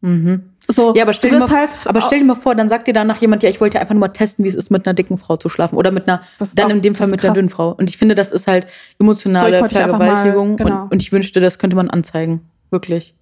[0.04, 0.42] Mhm.
[0.66, 2.92] so, Ja, aber stell, dir mal, halt, aber stell dir mal vor, dann sagt dir
[2.92, 5.16] danach jemand, ja, ich wollte einfach nur mal testen, wie es ist, mit einer dicken
[5.16, 6.22] Frau zu schlafen oder mit einer,
[6.56, 7.38] dann auch- in dem Fall mit einer krass.
[7.38, 7.70] dünnen Frau.
[7.70, 8.66] Und ich finde, das ist halt
[8.98, 10.82] emotionale So, einfach mal- Vergewaltigung genau.
[10.82, 12.40] und, und ich wünschte, das könnte man anzeigen.
[12.72, 13.14] Wirklich.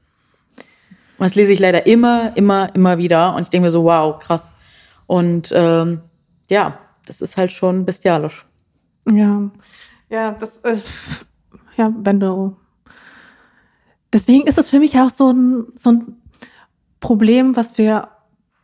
[1.20, 4.18] Und das lese ich leider immer, immer, immer wieder und ich denke mir so, wow,
[4.18, 4.54] krass.
[5.06, 6.00] Und ähm,
[6.48, 8.46] ja, das ist halt schon bestialisch.
[9.10, 9.50] Ja,
[10.08, 10.76] ja, das, äh,
[11.76, 12.56] ja, wenn du.
[14.12, 16.16] Deswegen ist es für mich auch so ein, so ein
[17.00, 18.08] Problem, was wir,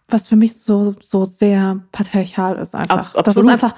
[0.08, 2.96] was für mich so, so sehr patriarchal ist einfach.
[2.98, 3.50] Abs- Das ist absolut.
[3.50, 3.74] einfach,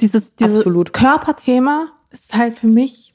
[0.00, 0.92] dieses, dieses Absolut.
[0.92, 3.14] Körperthema ist halt für mich,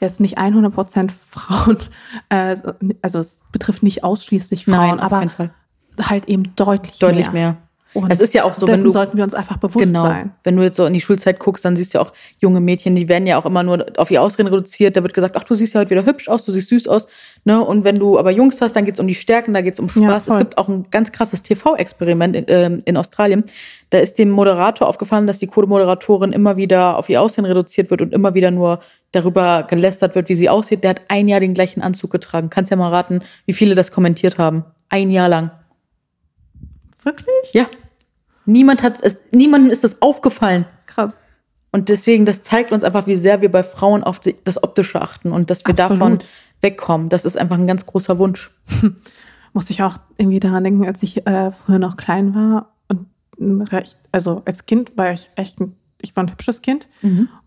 [0.00, 1.78] jetzt nicht 100% Frauen,
[2.28, 2.56] äh,
[3.02, 5.26] also es betrifft nicht ausschließlich Frauen, Nein, aber
[6.00, 7.52] halt eben deutlich, Deutlich mehr.
[7.52, 7.56] mehr.
[7.92, 10.02] Und Es ist ja auch so, wenn du sollten wir uns einfach bewusst Genau.
[10.02, 10.30] sein.
[10.44, 12.94] Wenn du jetzt so in die Schulzeit guckst, dann siehst du ja auch junge Mädchen,
[12.94, 14.96] die werden ja auch immer nur auf ihr Aussehen reduziert.
[14.96, 17.06] Da wird gesagt, ach, du siehst ja heute wieder hübsch aus, du siehst süß aus.
[17.44, 17.60] Ne?
[17.64, 19.80] Und wenn du aber Jungs hast, dann geht es um die Stärken, da geht es
[19.80, 20.22] um Ja, Spaß.
[20.22, 20.38] es voll.
[20.38, 23.44] gibt auch ein ganz krasses TV-Experiment in, ähm, in Australien.
[23.90, 28.02] Da ist dem Moderator aufgefallen, dass die Codemoderatorin immer wieder auf ihr Aussehen reduziert wird
[28.02, 28.80] und immer wieder nur
[29.12, 30.84] darüber gelästert wird, wie sie aussieht.
[30.84, 32.50] Der hat ein Jahr den gleichen Anzug getragen.
[32.50, 34.64] Kannst ja mal raten, wie viele das kommentiert haben.
[34.88, 35.50] Ein Jahr lang.
[37.02, 37.52] Wirklich?
[37.52, 37.66] Ja.
[38.46, 40.66] Niemand hat es, niemandem ist das aufgefallen.
[40.86, 41.20] Krass.
[41.72, 45.00] Und deswegen, das zeigt uns einfach, wie sehr wir bei Frauen auf die, das Optische
[45.00, 46.00] achten und dass wir Absolut.
[46.00, 46.18] davon
[46.60, 47.08] wegkommen.
[47.08, 48.50] Das ist einfach ein ganz großer Wunsch.
[49.52, 53.98] Muss ich auch irgendwie daran denken, als ich äh, früher noch klein war und recht,
[54.12, 56.86] also als Kind war ich echt, ein, ich war ein hübsches Kind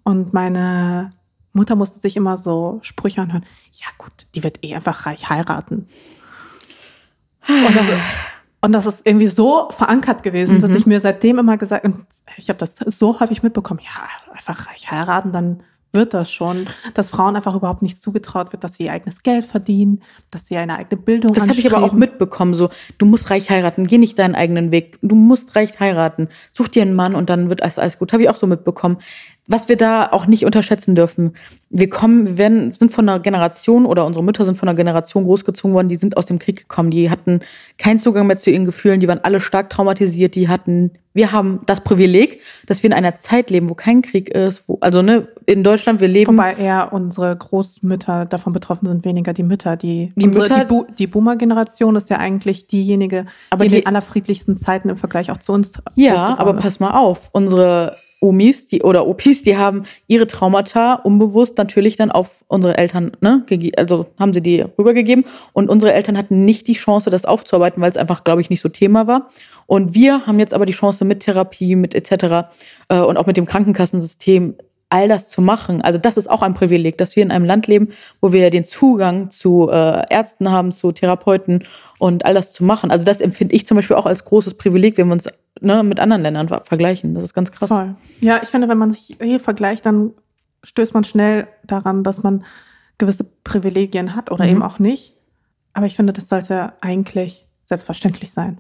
[0.04, 1.12] und meine
[1.54, 3.46] Mutter musste sich immer so Sprüche anhören.
[3.72, 5.88] Ja gut, die wird eh einfach reich heiraten.
[7.48, 7.86] Und das,
[8.64, 10.78] und das ist irgendwie so verankert gewesen, dass Mhm.
[10.78, 12.06] ich mir seitdem immer gesagt, und
[12.38, 15.64] ich habe das so häufig mitbekommen, ja, einfach reich heiraten, dann
[15.96, 19.46] wird das schon, dass Frauen einfach überhaupt nicht zugetraut wird, dass sie ihr eigenes Geld
[19.46, 22.56] verdienen, dass sie eine eigene Bildung Das habe ich aber auch mitbekommen.
[22.56, 24.98] So, du musst reich heiraten, geh nicht deinen eigenen Weg.
[25.04, 26.30] Du musst reich heiraten.
[26.52, 28.12] Such dir einen Mann und dann wird alles, alles gut.
[28.12, 28.98] Habe ich auch so mitbekommen.
[29.48, 31.34] Was wir da auch nicht unterschätzen dürfen.
[31.70, 35.26] Wir kommen, wir werden, sind von einer Generation oder unsere Mütter sind von einer Generation
[35.26, 36.92] großgezogen worden, die sind aus dem Krieg gekommen.
[36.92, 37.42] Die hatten
[37.78, 41.60] keinen Zugang mehr zu ihren Gefühlen, die waren alle stark traumatisiert, die hatten, wir haben
[41.66, 45.28] das Privileg, dass wir in einer Zeit leben, wo kein Krieg ist, wo, also ne,
[45.46, 46.32] in Deutschland, wir leben.
[46.38, 49.76] Wobei eher unsere Großmütter davon betroffen sind, weniger die Mütter.
[49.76, 53.72] Die, Die unsere, Mütter- die, Bu die Boomer-Generation ist ja eigentlich diejenige, Aber die in
[53.74, 56.64] die- den allerfriedlichsten Zeiten im Vergleich auch zu uns Ja, aber ist.
[56.64, 62.10] pass mal auf, unsere Omis, die oder Opis, die haben ihre Traumata unbewusst natürlich dann
[62.10, 63.46] auf unsere Eltern, ne,
[63.76, 67.92] also haben sie die rübergegeben und unsere Eltern hatten nicht die Chance, das aufzuarbeiten, weil
[67.92, 69.30] es einfach, glaube ich, nicht so Thema war.
[69.66, 72.50] Und wir haben jetzt aber die Chance mit Therapie, mit etc.
[72.88, 74.56] Äh, und auch mit dem Krankenkassensystem
[74.90, 75.82] all das zu machen.
[75.82, 77.90] Also das ist auch ein Privileg, dass wir in einem Land leben,
[78.22, 81.64] wo wir den Zugang zu äh, Ärzten haben, zu Therapeuten
[81.98, 82.92] und all das zu machen.
[82.92, 85.28] Also das empfinde ich zum Beispiel auch als großes Privileg, wenn wir uns
[85.62, 87.14] ne, mit anderen Ländern ver- vergleichen.
[87.14, 87.70] Das ist ganz krass.
[87.70, 87.96] Voll.
[88.20, 90.12] Ja, ich finde, wenn man sich hier vergleicht, dann
[90.64, 92.44] stößt man schnell daran, dass man
[92.98, 94.52] gewisse Privilegien hat oder Mhm.
[94.52, 95.16] eben auch nicht.
[95.74, 98.60] Aber ich finde, das sollte eigentlich selbstverständlich sein.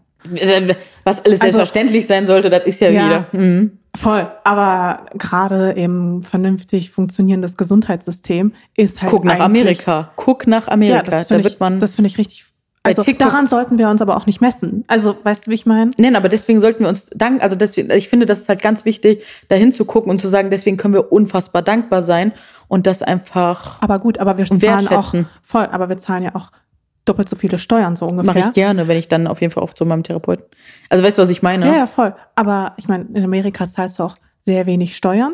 [1.03, 3.05] Was alles Also- selbstverständlich sein sollte, das ist ja, Ja.
[3.05, 3.27] wieder.
[3.33, 3.79] Mhm.
[3.95, 4.27] Voll.
[4.43, 10.11] Aber gerade eben vernünftig funktionierendes Gesundheitssystem ist halt Guck nach Amerika.
[10.15, 10.97] Guck nach Amerika.
[10.97, 11.79] Ja, das da finde wird ich, man.
[11.79, 12.45] das finde ich richtig.
[12.85, 14.83] Also daran sollten wir uns aber auch nicht messen.
[14.87, 15.91] Also, weißt du, wie ich meine?
[15.97, 18.83] Nein, aber deswegen sollten wir uns dank, also deswegen, ich finde, das ist halt ganz
[18.83, 22.33] wichtig, dahin zu gucken und zu sagen, deswegen können wir unfassbar dankbar sein
[22.67, 26.51] und das einfach Aber gut, aber wir zahlen auch voll, aber wir zahlen ja auch
[27.05, 28.33] doppelt so viele Steuern so ungefähr.
[28.33, 30.45] mache ich gerne, wenn ich dann auf jeden Fall oft zu meinem Therapeuten.
[30.89, 31.65] Also weißt du, was ich meine?
[31.65, 32.13] Ja, ja, voll.
[32.35, 35.33] Aber ich meine, in Amerika zahlst du auch sehr wenig Steuern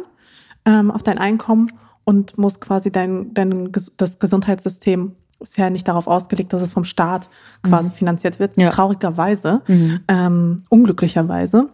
[0.65, 1.71] ähm, auf dein Einkommen
[2.03, 6.83] und musst quasi dein, dein das Gesundheitssystem ist ja nicht darauf ausgelegt, dass es vom
[6.83, 7.29] Staat
[7.63, 8.57] quasi finanziert wird.
[8.57, 8.63] Mhm.
[8.63, 8.69] Ja.
[8.71, 9.99] Traurigerweise, Mhm.
[10.07, 11.69] ähm, unglücklicherweise.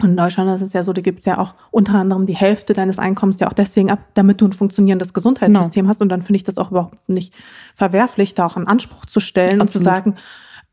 [0.00, 2.72] Und in Deutschland ist es ja so, du gibst ja auch unter anderem die Hälfte
[2.72, 6.02] deines Einkommens ja auch deswegen ab, damit du ein funktionierendes Gesundheitssystem hast.
[6.02, 7.34] Und dann finde ich das auch überhaupt nicht
[7.74, 9.84] verwerflich, da auch einen Anspruch zu stellen und zu Absolut.
[9.84, 10.14] sagen,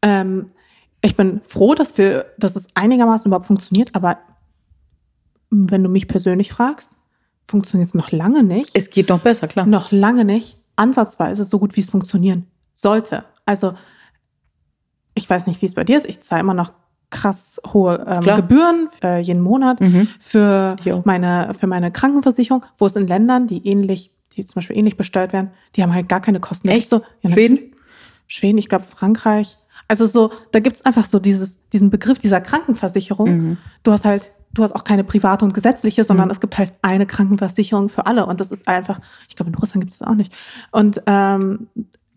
[0.01, 0.51] ähm,
[1.01, 4.17] ich bin froh, dass wir, dass es einigermaßen überhaupt funktioniert, aber
[5.51, 6.91] wenn du mich persönlich fragst,
[7.45, 8.71] funktioniert es noch lange nicht.
[8.75, 9.65] Es geht noch besser, klar.
[9.65, 13.25] noch lange nicht ansatzweise so gut, wie es funktionieren sollte.
[13.45, 13.73] Also
[15.15, 16.05] ich weiß nicht, wie es bei dir ist.
[16.07, 16.71] Ich zahle immer noch
[17.09, 18.35] krass hohe ähm.
[18.35, 20.07] Gebühren äh, jeden Monat Mhm.
[20.19, 20.75] für
[21.05, 25.33] meine für meine Krankenversicherung, wo es in Ländern, die ähnlich, die zum Beispiel ähnlich besteuert
[25.33, 26.69] werden, die haben halt gar keine Kosten.
[26.69, 26.89] Echt?
[26.89, 27.59] So, ja, Schweden?
[28.27, 29.57] Schweden, ich glaube Frankreich.
[29.87, 33.29] Also so, da gibt's einfach so dieses, diesen Begriff dieser Krankenversicherung.
[33.29, 33.57] Mhm.
[33.81, 36.31] Du hast halt, du hast auch keine private und gesetzliche, sondern Mhm.
[36.31, 38.25] es gibt halt eine Krankenversicherung für alle.
[38.25, 40.33] Und das ist einfach, ich glaube, in Russland gibt es das auch nicht.
[40.71, 41.67] Und ähm,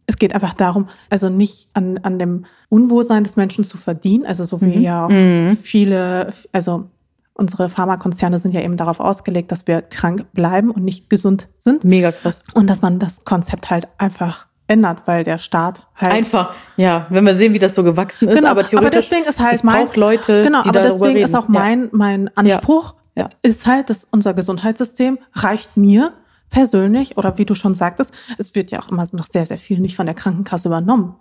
[0.06, 4.44] es geht einfach darum, also nicht an, an dem Unwohlsein des Menschen zu verdienen, also
[4.44, 4.82] so wie Mhm.
[4.82, 5.56] ja auch Mhm.
[5.60, 6.88] viele, also
[7.34, 11.84] unsere Pharmakonzerne sind ja eben darauf ausgelegt, dass wir krank bleiben und nicht gesund sind.
[11.84, 12.42] Mega krass.
[12.54, 17.24] Und dass man das Konzept halt einfach ändert, weil der Staat halt Einfach, ja, wenn
[17.24, 19.86] wir sehen, wie das so gewachsen ist, Genau, aber theoretisch, deswegen ist halt es mein,
[19.86, 21.24] braucht Leute, genau, die aber deswegen reden.
[21.24, 23.28] ist auch mein, mein Anspruch, Ja.
[23.42, 26.12] ist halt, dass unser Gesundheitssystem reicht mir
[26.50, 29.80] persönlich oder wie du schon sagtest, es wird ja auch immer noch sehr, sehr viel
[29.80, 31.16] nicht von der Krankenkasse übernommen.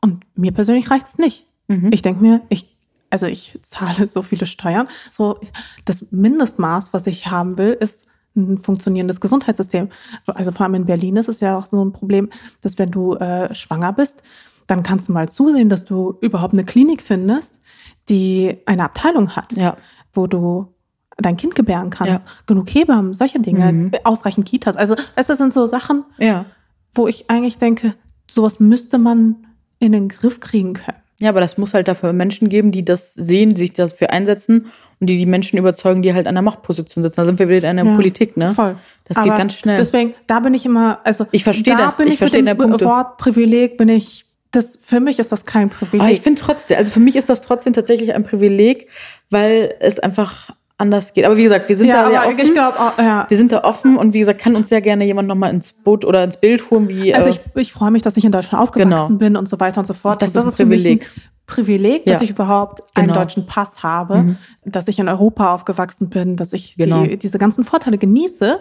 [0.00, 1.46] Und mir persönlich reicht es nicht.
[1.68, 1.76] Ja.
[1.76, 1.90] Mhm.
[1.92, 2.76] Ich denke mir, ich,
[3.10, 4.88] also ich zahle so viele Steuern.
[5.10, 5.40] So,
[5.86, 8.04] das Mindestmaß, was ich haben will, ist
[8.36, 9.88] ein funktionierendes Gesundheitssystem.
[10.26, 12.30] Also vor allem in Berlin ist es ja auch so ein Problem,
[12.60, 14.22] dass wenn du äh, schwanger bist,
[14.66, 17.60] dann kannst du mal zusehen, dass du überhaupt eine Klinik findest,
[18.08, 19.76] die eine Abteilung hat, ja.
[20.12, 20.68] wo du
[21.16, 22.20] dein Kind gebären kannst, Ja.
[22.46, 23.90] genug Hebammen, solche Dinge, Mhm.
[24.04, 24.76] ausreichend Kitas.
[24.76, 26.46] Also das sind so Sachen, ja.
[26.94, 27.94] wo ich eigentlich denke,
[28.28, 29.46] sowas müsste man
[29.78, 30.98] in den Griff kriegen können.
[31.24, 34.66] Ja, aber das muss halt dafür Menschen geben, die das sehen, sich dafür einsetzen
[35.00, 37.16] und die die Menschen überzeugen, die halt an der Machtposition sitzen.
[37.16, 38.52] Da sind wir wieder in der Ja, Politik, ne?
[38.52, 38.76] Voll.
[39.04, 39.76] Das geht ganz schnell.
[39.78, 41.96] Deswegen, da bin ich immer, also Ich verstehe da das.
[41.96, 42.80] bin Ich ich, verstehe mit dem.
[42.82, 46.02] Wort Privileg bin ich, das für mich ist das kein Privileg.
[46.02, 48.88] Aber ich finde trotzdem, also für mich ist das trotzdem tatsächlich ein Privileg,
[49.30, 51.24] weil es einfach anders geht.
[51.24, 52.38] Aber wie gesagt, wir sind ja, da sehr offen.
[52.40, 53.26] ich glaube, ja.
[53.28, 56.04] wir sind da offen und wie gesagt, kann uns sehr gerne jemand nochmal ins Boot
[56.04, 57.14] oder ins Bild holen, wie.
[57.14, 59.08] Also äh, ich, ich freue mich, dass ich in Deutschland aufgewachsen Genau.
[59.18, 60.20] bin und so weiter und so fort.
[60.20, 61.10] Das Und ist ein Privileg.
[61.46, 62.22] Privileg, dass Ja.
[62.22, 63.20] ich überhaupt einen Genau.
[63.20, 64.36] deutschen Pass habe, Mhm.
[64.64, 67.04] dass ich in Europa aufgewachsen bin, dass ich Genau.
[67.04, 68.58] die, diese ganzen Vorteile genieße.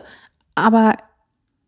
[0.56, 0.94] Aber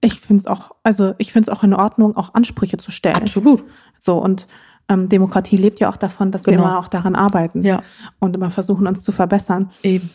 [0.01, 3.15] ich finde es auch, also ich finde es auch in Ordnung, auch Ansprüche zu stellen.
[3.15, 3.63] absolut.
[3.97, 4.45] So und
[4.89, 6.65] ähm, Demokratie lebt ja auch davon, dass wir Genau.
[6.65, 7.81] immer auch daran arbeiten Ja,
[8.19, 9.71] und immer versuchen, uns zu verbessern.
[9.81, 10.11] eben.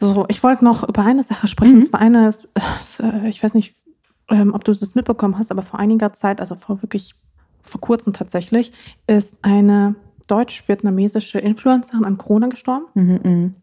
[0.00, 1.74] So, ich wollte noch über eine Sache sprechen.
[1.76, 1.80] Mhm.
[1.82, 2.46] Und zwar eine, ist,
[3.00, 3.74] äh, ich weiß nicht,
[4.28, 7.14] ähm, ob du das mitbekommen hast, aber vor einiger Zeit, also vor wirklich
[7.62, 8.72] vor kurzem tatsächlich,
[9.06, 9.94] ist eine
[10.28, 12.86] deutsch-vietnamesische Influencerin an Corona gestorben.
[12.94, 13.54] Mhm, mhm.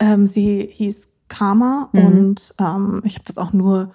[0.00, 2.04] Ähm, sie hieß Karma Mhm.
[2.06, 3.94] und ähm, ich habe das auch nur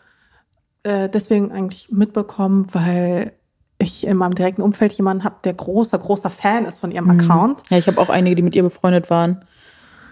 [0.83, 3.33] äh, deswegen eigentlich mitbekommen, weil
[3.79, 7.19] ich in meinem direkten Umfeld jemanden habe, der großer, großer Fan ist von ihrem Mhm.
[7.19, 7.63] Account.
[7.69, 9.43] Ja, ich habe auch einige, die mit ihr befreundet waren.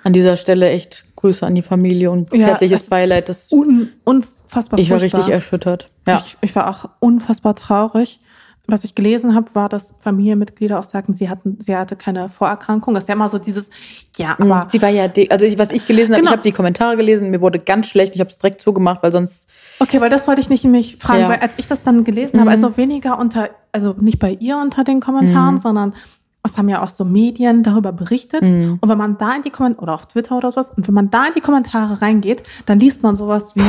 [0.03, 3.29] An dieser Stelle echt Grüße an die Familie und Ja, herzliches es- Beileid.
[3.29, 5.19] Das, Un unfassbar ich war furchtbar.
[5.21, 5.89] richtig erschüttert.
[6.07, 6.17] Ja.
[6.17, 8.19] Ich, ich war auch unfassbar traurig.
[8.67, 12.93] Was ich gelesen habe, war, dass Familienmitglieder auch sagten, sie hatten, sie hatte keine Vorerkrankung.
[12.93, 13.69] Das ist ja immer so dieses,
[14.17, 14.51] ja, Mhm.
[14.51, 16.31] aber sie war ja, also ich, was ich gelesen habe, Genau.
[16.31, 19.11] ich habe die Kommentare gelesen, mir wurde ganz schlecht, ich habe es direkt zugemacht, weil
[19.11, 19.49] sonst,
[19.79, 21.29] okay, weil das wollte ich nicht mich fragen, Ja.
[21.29, 22.41] weil als ich das dann gelesen Mhm.
[22.41, 25.59] habe, also weniger unter, also nicht bei ihr unter den Kommentaren, Mhm.
[25.59, 25.93] sondern
[26.43, 28.41] es haben ja auch so Medien darüber berichtet.
[28.41, 28.79] Mhm.
[28.81, 31.09] Und wenn man da in die Kommentare, oder auf Twitter oder sowas, und wenn man
[31.11, 33.63] da in die Kommentare reingeht, dann liest man sowas wie,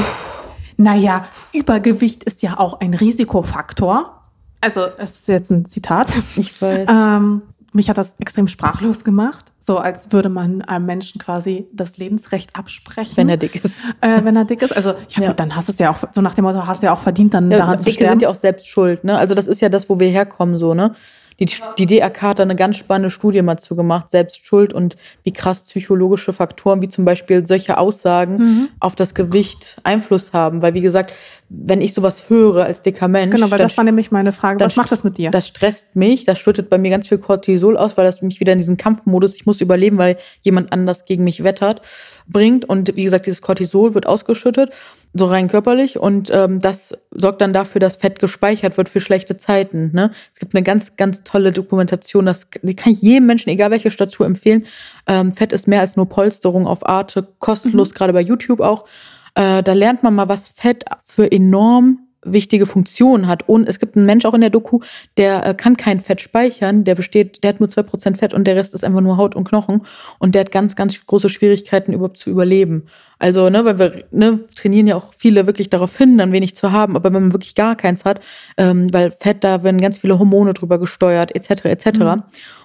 [0.77, 4.19] naja, Übergewicht ist ja auch ein Risikofaktor.
[4.61, 6.11] Also, es ist jetzt ein Zitat.
[6.36, 6.89] ich weiß.
[6.89, 7.43] Ähm,
[7.74, 12.55] mich hat das extrem sprachlos gemacht, so als würde man einem Menschen quasi das Lebensrecht
[12.55, 13.78] absprechen, wenn er dick ist.
[14.03, 14.77] äh, wenn er dick ist.
[14.77, 15.28] Also ja, Ja.
[15.28, 16.99] gut, dann hast du es ja auch so nach dem Motto, hast du ja auch
[16.99, 18.11] verdient, dann Ja, daran zu Dicke sterben.
[18.12, 19.16] sind ja auch selbst schuld, ne?
[19.16, 20.93] Also das ist ja das, wo wir herkommen, so, ne?
[21.41, 21.49] Die,
[21.79, 25.33] die DRK hat da eine ganz spannende Studie mal zu gemacht, selbst schuld und wie
[25.33, 28.69] krass psychologische Faktoren, wie zum Beispiel solche Aussagen Mhm.
[28.81, 30.63] auf das Gewicht Einfluss haben.
[30.63, 31.13] Weil, wie gesagt,
[31.49, 33.35] wenn ich sowas höre als dicker Mensch.
[33.35, 34.65] Genau, weil das war nämlich meine Frage.
[34.65, 35.31] Was macht das mit dir?
[35.31, 38.53] Das stresst mich, das schüttet bei mir ganz viel Cortisol aus, weil das mich wieder
[38.53, 41.83] in diesen Kampfmodus, ich muss überleben, weil jemand anders gegen mich wettert,
[42.27, 42.65] bringt.
[42.65, 44.73] Und wie gesagt, dieses Cortisol wird ausgeschüttet,
[45.15, 45.99] so rein körperlich.
[45.99, 49.90] Und ähm, das sorgt dann dafür, dass Fett gespeichert wird für schlechte Zeiten.
[49.93, 50.11] Ne?
[50.32, 53.90] Es gibt eine ganz, ganz tolle Dokumentation, das, die kann ich jedem Menschen, egal welche
[53.90, 54.66] Statur, empfehlen.
[55.07, 57.94] Ähm, Fett ist mehr als nur Polsterung auf Arte, kostenlos, Mhm.
[57.94, 58.86] gerade bei YouTube auch.
[59.35, 63.49] Äh, da lernt man mal, was Fett für enorm wichtige Funktionen hat.
[63.49, 64.81] Und es gibt einen Mensch auch in der Doku,
[65.16, 68.57] der äh, kann kein Fett speichern, der besteht, der hat nur 2% Fett und der
[68.57, 69.82] Rest ist einfach nur Haut und Knochen
[70.19, 72.86] und der hat ganz, ganz große Schwierigkeiten überhaupt zu überleben.
[73.19, 76.73] Also, ne, weil wir ne, trainieren ja auch viele wirklich darauf hin, dann wenig zu
[76.73, 78.20] haben, aber wenn man wirklich gar keins hat,
[78.57, 81.99] ähm, weil Fett, da werden ganz viele Hormone drüber gesteuert, etc., etc.
[81.99, 82.23] Mhm.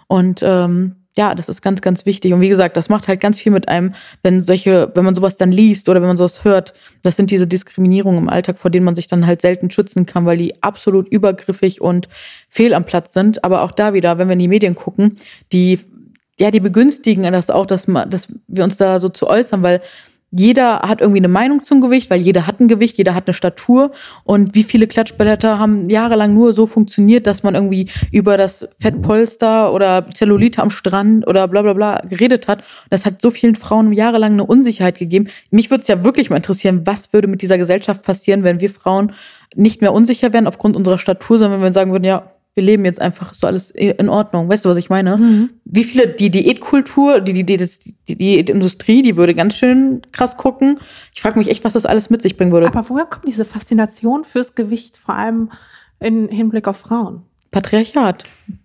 [0.07, 2.31] Und ähm, ja, das ist ganz, ganz wichtig.
[2.31, 5.35] Und wie gesagt, das macht halt ganz viel mit einem, wenn solche, wenn man sowas
[5.35, 6.73] dann liest oder wenn man sowas hört.
[7.01, 10.25] Das sind diese Diskriminierungen im Alltag, vor denen man sich dann halt selten schützen kann,
[10.25, 12.07] weil die absolut übergriffig und
[12.47, 13.43] fehl am Platz sind.
[13.43, 15.17] Aber auch da wieder, wenn wir in die Medien gucken,
[15.51, 15.79] die,
[16.39, 19.81] ja, die begünstigen das auch, dass, dass wir uns da so zu äußern, weil
[20.31, 23.33] jeder hat irgendwie eine Meinung zum Gewicht, weil jeder hat ein Gewicht, jeder hat eine
[23.33, 23.91] Statur.
[24.25, 29.73] Und wie viele Klatschblätter haben jahrelang nur so funktioniert, dass man irgendwie über das Fettpolster
[29.73, 32.63] oder Zellulite am Strand oder bla bla bla geredet hat.
[32.89, 35.29] Das hat so vielen Frauen jahrelang eine Unsicherheit gegeben.
[35.49, 38.69] Mich würde es ja wirklich mal interessieren, was würde mit dieser Gesellschaft passieren, wenn wir
[38.69, 39.13] Frauen
[39.55, 42.85] nicht mehr unsicher wären aufgrund unserer Statur, sondern wenn wir sagen würden, ja, wir leben
[42.85, 44.49] jetzt einfach, ist so alles in Ordnung.
[44.49, 45.15] Weißt du, was ich meine?
[45.17, 45.49] Mhm.
[45.63, 47.69] wie viele die Diätkultur, die, die, die,
[48.07, 50.79] die Diätindustrie, die würde ganz schön krass gucken.
[51.13, 52.65] Ich frage mich echt, was das alles mit sich bringen würde.
[52.65, 55.51] Aber woher kommt diese Faszination fürs Gewicht, vor allem
[55.99, 57.21] in Hinblick auf Frauen?
[57.51, 58.23] Patriarchat.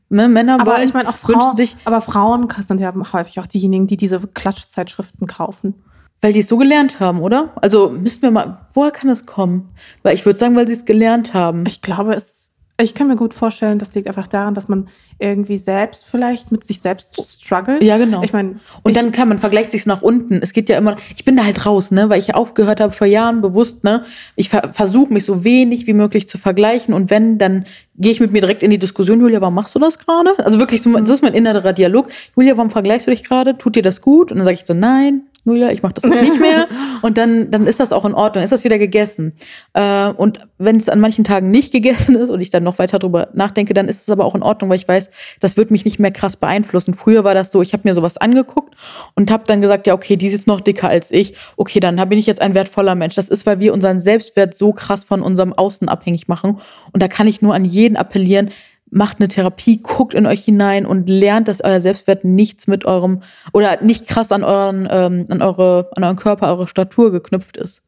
[0.09, 3.47] Ne, Männer Aber wollen, ich meine auch Frauen, sich, aber Frauen sind ja häufig auch
[3.47, 5.75] diejenigen, die diese Klatschzeitschriften kaufen.
[6.23, 7.51] weil die es so gelernt haben, oder?
[7.57, 9.69] Also müssten wir mal, woher kann das kommen?
[10.03, 11.65] Weil ich würde sagen, weil sie es gelernt haben.
[11.67, 12.42] Ich glaube, es,
[12.81, 14.89] ich kann mir gut vorstellen, das liegt einfach daran, dass man
[15.19, 17.83] irgendwie selbst vielleicht mit sich selbst struggelt.
[17.83, 18.23] Ja, genau.
[18.23, 20.41] Ich meine, Und dann kann man vergleicht sich nach unten.
[20.43, 20.97] Es geht ja immer.
[21.15, 24.03] Ich bin da halt raus, ne, weil ich aufgehört habe vor Jahren bewusst, ne.
[24.35, 27.67] Ich ver versuche mich so wenig wie möglich zu vergleichen und wenn, dann
[27.97, 29.21] gehe ich mit mir direkt in die Diskussion.
[29.21, 30.31] Julia, warum machst du das gerade?
[30.39, 32.09] Also wirklich, so, das ist mein innerer Dialog.
[32.37, 33.57] Julia, warum vergleichst du dich gerade?
[33.59, 34.33] Tut dir das gut?
[34.33, 35.23] Und dann sage ich so, nein.
[35.45, 36.69] Julia, ich mache das jetzt nicht mehr.
[37.03, 39.35] Und dann, dann ist das auch in Ordnung, ist das wieder gegessen.
[39.73, 43.01] Äh, und wenn es an manchen Tagen nicht gegessen ist und ich dann noch weiter
[43.01, 45.11] drüber nachdenke, dann ist es aber auch in Ordnung, weil ich weiß,
[45.41, 46.95] das wird mich nicht mehr krass beeinflussen.
[46.95, 48.77] Früher war das so, ich habe mir sowas angeguckt
[49.17, 51.35] und habe dann gesagt, ja, okay, die ist noch dicker als ich.
[51.57, 53.17] Okay, dann bin ich jetzt ein wertvoller Mensch.
[53.17, 56.59] Das ist, weil wir unseren Selbstwert so krass von unserem Außen abhängig machen.
[56.93, 58.51] Und da kann ich nur an jeden appellieren,
[58.93, 63.23] macht eine Therapie, guckt in euch hinein und lernt, dass euer Selbstwert nichts mit eurem
[63.53, 67.83] oder nicht krass an euren, ähm, an eure, an euren Körper, eure Statur geknüpft ist.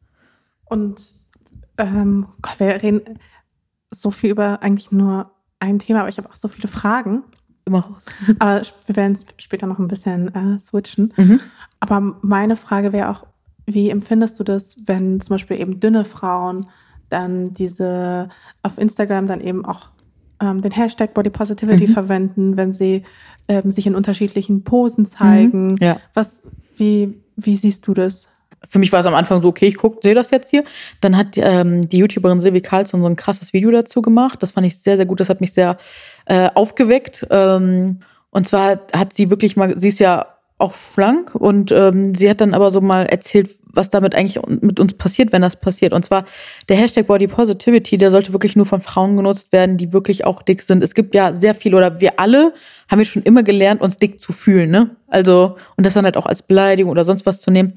[0.65, 0.99] Und
[1.77, 3.19] ähm, Gott, wir reden
[3.91, 7.23] so viel über eigentlich nur ein Thema, aber ich habe auch so viele Fragen.
[7.65, 8.05] Immer raus.
[8.39, 11.11] Aber wir werden es später noch ein bisschen äh, switchen.
[11.17, 11.39] Mhm.
[11.79, 13.25] Aber meine Frage wäre auch,
[13.65, 16.67] wie empfindest du das, wenn zum Beispiel eben dünne Frauen
[17.09, 18.29] dann diese
[18.61, 19.89] auf Instagram dann eben auch
[20.41, 21.93] ähm, den Hashtag Body Positivity Mhm.
[21.93, 23.03] verwenden, wenn sie
[23.47, 25.67] ähm, sich in unterschiedlichen Posen zeigen?
[25.67, 25.77] Mhm.
[25.79, 25.99] Ja.
[26.13, 26.43] Was,
[26.77, 28.27] wie, wie siehst du das?
[28.67, 30.63] Für mich war es am Anfang so, okay, ich gucke, sehe das jetzt hier.
[30.99, 34.41] Dann hat ähm, die YouTuberin Silvi Carlson so ein krasses Video dazu gemacht.
[34.41, 35.19] Das fand ich sehr, sehr gut.
[35.19, 35.77] Das hat mich sehr
[36.25, 37.27] äh, aufgeweckt.
[37.29, 37.99] Ähm,
[38.31, 40.25] und zwar hat sie wirklich mal, sie ist ja
[40.57, 44.79] auch schlank und ähm, sie hat dann aber so mal erzählt, was damit eigentlich mit
[44.79, 45.93] uns passiert, wenn das passiert.
[45.93, 46.25] Und zwar
[46.69, 50.41] der Hashtag Body Positivity, der sollte wirklich nur von Frauen genutzt werden, die wirklich auch
[50.41, 50.83] dick sind.
[50.83, 52.53] Es gibt ja sehr viel oder wir alle
[52.89, 54.95] haben wir schon immer gelernt, uns dick zu fühlen, ne?
[55.07, 57.73] Also, und das dann halt auch als Beleidigung oder sonst was zu nehmen.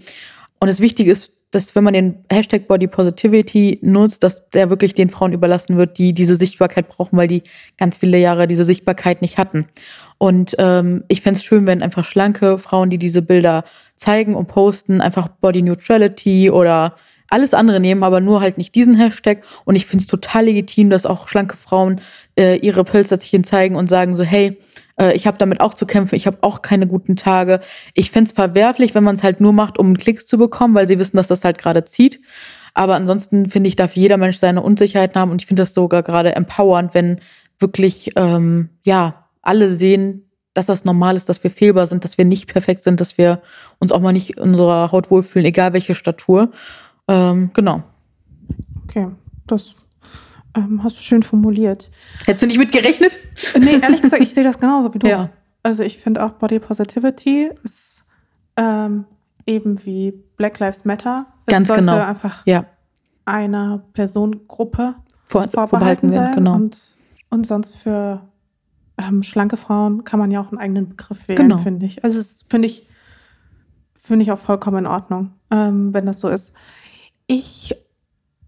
[0.61, 4.95] Und das Wichtige ist, dass wenn man den Hashtag Body Positivity nutzt, dass der wirklich
[4.95, 7.43] den Frauen überlassen wird, die diese Sichtbarkeit brauchen, weil die
[7.79, 9.67] ganz viele Jahre diese Sichtbarkeit nicht hatten.
[10.19, 13.65] Und ähm, ich fände es schön, wenn einfach schlanke Frauen, die diese Bilder
[13.97, 16.95] zeigen und posten, einfach Body Neutrality oder
[17.31, 19.43] alles andere nehmen, aber nur halt nicht diesen Hashtag.
[19.65, 22.01] Und ich finde es total legitim, dass auch schlanke Frauen
[22.39, 24.59] äh, ihre Pölsterchen zeigen und sagen so, hey,
[24.99, 27.61] äh, ich habe damit auch zu kämpfen, ich habe auch keine guten Tage.
[27.95, 30.99] Ich find's verwerflich, wenn man es halt nur macht, um Klicks zu bekommen, weil sie
[30.99, 32.21] wissen, dass das halt gerade zieht.
[32.75, 36.03] Aber ansonsten finde ich, darf jeder Mensch seine Unsicherheiten haben und ich finde das sogar
[36.03, 37.21] gerade empowernd, wenn
[37.59, 42.25] wirklich, ähm, ja, alle sehen, dass das normal ist, dass wir fehlbar sind, dass wir
[42.25, 43.43] nicht perfekt sind, dass wir
[43.79, 46.51] uns auch mal nicht in unserer Haut wohlfühlen, egal welche Statur.
[47.09, 47.83] Ähm, genau.
[48.85, 49.09] Okay,
[49.47, 49.75] das
[50.55, 51.91] ähm, hast du schön formuliert.
[52.25, 53.19] Hättest du nicht mit gerechnet?
[53.59, 55.07] Nee, ehrlich gesagt, ich sehe das genauso wie du.
[55.09, 55.31] Ja.
[55.63, 58.05] Also ich finde auch Body Positivity ist
[58.57, 59.05] ähm,
[59.45, 61.27] eben wie Black Lives Matter.
[61.47, 62.01] Es Ganz sollte genau.
[62.01, 62.65] einfach Ja.
[63.25, 64.95] einer Personengruppe
[65.25, 66.33] Vor, vorbehalten sein.
[66.35, 66.55] Genau.
[66.55, 66.79] Und,
[67.31, 68.23] und sonst für
[68.99, 71.59] ähm, schlanke Frauen kann man ja auch einen eigenen Begriff wählen, Genau.
[71.59, 72.05] finde ich.
[72.05, 72.89] Also das finde ich,
[73.95, 76.53] finde ich auch vollkommen in Ordnung, ähm, wenn das so ist.
[77.31, 77.75] Ich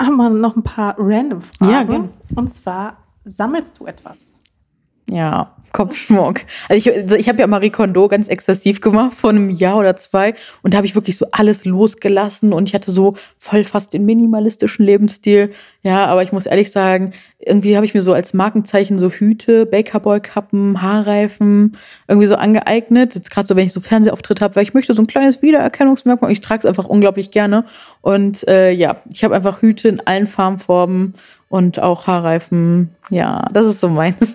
[0.01, 1.71] habe mal noch ein paar random Fragen.
[1.71, 2.09] Ja, gern.
[2.35, 4.33] Und zwar, sammelst du etwas?
[5.11, 6.41] Ja, Kopfschmuck.
[6.69, 9.97] Also ich, also ich habe ja Marie Kondo ganz exzessiv gemacht vor einem Jahr oder
[9.97, 13.93] zwei und da habe ich wirklich so alles losgelassen und ich hatte so voll fast
[13.93, 15.53] den minimalistischen Lebensstil.
[15.83, 19.65] Ja, aber ich muss ehrlich sagen, irgendwie habe ich mir so als Markenzeichen so Hüte,
[19.65, 21.77] Bakerboy-Kappen, Haarreifen
[22.07, 23.15] irgendwie so angeeignet.
[23.15, 26.31] Jetzt gerade so, wenn ich so Fernsehauftritt habe, weil ich möchte so ein kleines Wiedererkennungsmerkmal
[26.31, 27.65] ich trage es einfach unglaublich gerne.
[28.03, 31.15] Und äh, ja, ich habe einfach Hüte in allen Farbenformen
[31.51, 32.95] und auch Haarreifen.
[33.11, 34.33] Ja, das ist so meins.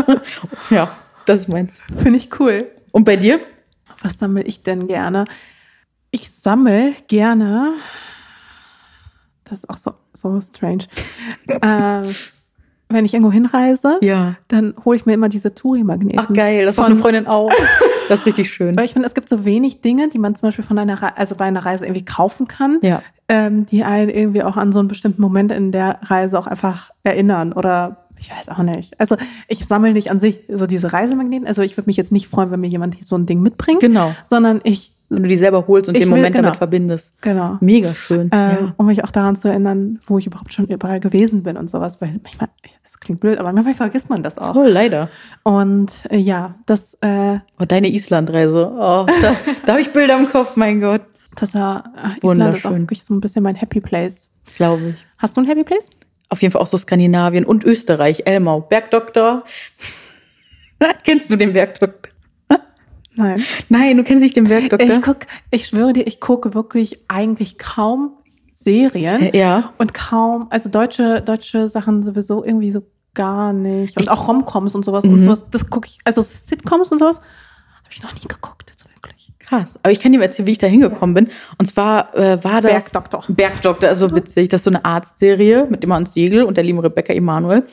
[0.70, 1.82] ja, das ist meins.
[1.96, 2.70] Finde ich cool.
[2.92, 3.40] Und bei dir?
[4.00, 5.24] Was sammle ich denn gerne?
[6.12, 7.74] Ich sammle gerne.
[9.42, 10.84] Das ist auch so, so strange.
[11.60, 12.14] ähm,
[12.88, 14.36] wenn ich irgendwo hinreise, Ja.
[14.48, 16.18] dann hole ich mir immer diese Touri-Magneten.
[16.18, 17.50] Ach geil, das war Von- eine Freundin auch.
[18.06, 18.76] Das ist richtig schön.
[18.76, 21.16] Weil ich finde, es gibt so wenig Dinge, die man zum Beispiel von einer, Re
[21.16, 23.00] also bei einer Reise irgendwie kaufen kann, Ja.
[23.30, 26.90] ähm, die einen irgendwie auch an so einen bestimmten Moment in der Reise auch einfach
[27.02, 29.00] erinnern oder ich weiß auch nicht.
[29.00, 29.16] Also
[29.48, 31.46] ich sammle nicht an sich so diese Reisemagneten.
[31.48, 34.14] Also ich würde mich jetzt nicht freuen, wenn mir jemand so ein Ding mitbringt, Genau.
[34.28, 36.46] sondern ich, Wenn du die selber holst und Ich den will- Moment genau.
[36.48, 37.14] damit verbindest.
[37.22, 37.56] genau.
[37.60, 38.30] Mega schön.
[38.32, 38.74] Ähm, ja.
[38.76, 42.00] Um mich auch daran zu erinnern, wo ich überhaupt schon überall gewesen bin und sowas.
[42.00, 42.48] Weil manchmal,
[42.82, 44.54] das klingt blöd, aber manchmal vergisst man das auch.
[44.54, 45.08] Voll, leider.
[45.42, 48.70] Und äh, ja, das, äh, Oh, deine Islandreise.
[48.74, 51.02] Oh, da, da habe ich Bilder im Kopf, mein Gott.
[51.36, 52.22] das war, äh, Island ist auch
[52.70, 52.78] Wunderschön.
[52.82, 54.28] wirklich so ein bisschen mein Happy Place.
[54.56, 55.06] Glaube ich.
[55.18, 55.88] Hast du ein Happy Place?
[56.28, 58.22] Auf jeden Fall auch so Skandinavien und Österreich.
[58.26, 58.60] Elmau.
[58.60, 59.44] Bergdoktor.
[61.04, 62.10] Kennst du den Bergdoktor?
[63.16, 63.42] Nein.
[63.68, 64.88] Nein, du kennst nicht den Bergdoktor.
[64.88, 65.18] Ich guck,
[65.50, 68.12] ich schwöre dir, ich gucke wirklich eigentlich kaum
[68.54, 69.72] Serien ja.
[69.78, 72.82] und kaum, also deutsche, deutsche Sachen sowieso irgendwie so
[73.14, 73.96] gar nicht.
[73.96, 75.18] Und Ich- auch Romcoms und sowas und Mhm.
[75.20, 79.32] sowas, das gucke ich, also Sitcoms und sowas, habe ich noch nie geguckt, so wirklich.
[79.38, 79.78] Krass.
[79.82, 81.28] Aber ich kann dir mal erzählen, wie ich da hingekommen bin.
[81.58, 82.72] Und zwar äh, war das.
[82.90, 83.24] Bergdoktor.
[83.28, 84.48] Bergdoktor, also witzig.
[84.48, 87.64] Das ist so eine Arztserie mit dem Hans Siegel und der lieben Rebecca Emanuel.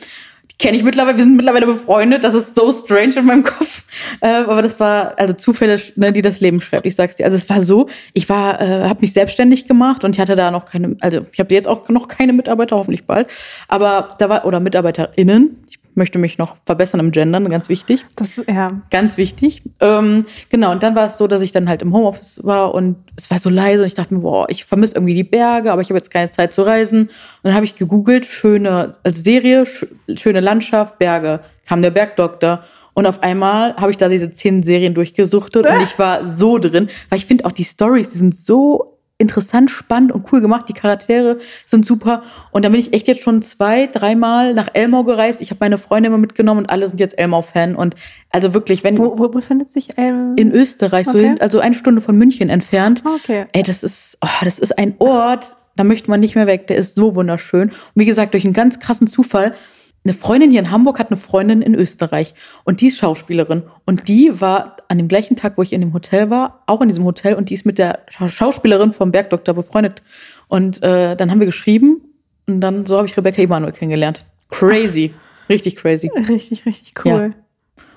[0.62, 2.24] Kenne ich mittlerweile, wir sind mittlerweile befreundet.
[2.24, 3.84] Das ist so strange in meinem Kopf.
[4.20, 6.86] Äh, aber das war also Zufälle, ne, die das Leben schreibt.
[6.86, 7.26] Ich sag's dir.
[7.26, 10.52] Also es war so, ich war, äh, habe mich selbstständig gemacht und ich hatte da
[10.52, 13.28] noch keine, also ich habe jetzt auch noch keine Mitarbeiter, hoffentlich bald.
[13.70, 15.64] Aber da war, oder MitarbeiterInnen.
[15.68, 18.06] Ich möchte mich noch verbessern im Gendern, ganz wichtig.
[18.16, 18.82] Das ist ja.
[18.90, 19.64] Ganz wichtig.
[19.80, 22.98] Ähm, genau, und dann war es so, dass ich dann halt im Homeoffice war und
[23.16, 25.82] es war so leise und ich dachte mir, boah, ich vermisse irgendwie die Berge, aber
[25.82, 27.02] ich habe jetzt keine Zeit zu reisen.
[27.04, 27.10] Und
[27.44, 29.86] dann habe ich gegoogelt, schöne, als Serie, sch
[30.16, 32.64] schöne Landschaft, Berge, kam der Bergdoktor.
[32.94, 36.90] Und auf einmal habe ich da diese zehn Serien durchgesuchtet und ich war so drin,
[37.10, 38.91] weil ich finde auch die Stories, die sind so
[39.22, 40.66] interessant, spannend und cool gemacht.
[40.68, 42.24] Die Charaktere sind super.
[42.52, 45.40] Und dann bin ich echt jetzt schon zwei, dreimal nach Elmau gereist.
[45.42, 47.76] Ich habe meine Freunde immer mitgenommen und alle sind jetzt Elmau-Fan.
[47.76, 47.96] Und
[48.32, 51.24] also wirklich, wenn Wo, wo befindet sich ähm, in Österreich, so Okay.
[51.24, 53.46] hin, also eine Stunde von München entfernt, Okay.
[53.54, 56.68] ey, das ist, oh, das ist ein Ort, da möchte man nicht mehr weg.
[56.68, 57.70] Der ist so wunderschön.
[57.70, 59.54] Und wie gesagt, durch einen ganz krassen Zufall,
[60.04, 62.34] eine Freundin hier in Hamburg hat eine Freundin in Österreich
[62.64, 65.94] und die ist Schauspielerin und die war an dem gleichen Tag, wo ich in dem
[65.94, 69.54] Hotel war, auch in diesem Hotel und die ist mit der Scha- Schauspielerin vom Bergdoktor
[69.54, 70.02] befreundet
[70.48, 72.02] und äh, dann haben wir geschrieben
[72.48, 74.26] und dann so habe ich Rebecca Emanuel kennengelernt.
[74.50, 75.14] Crazy,
[75.50, 76.10] richtig crazy.
[76.28, 77.34] Richtig, richtig cool.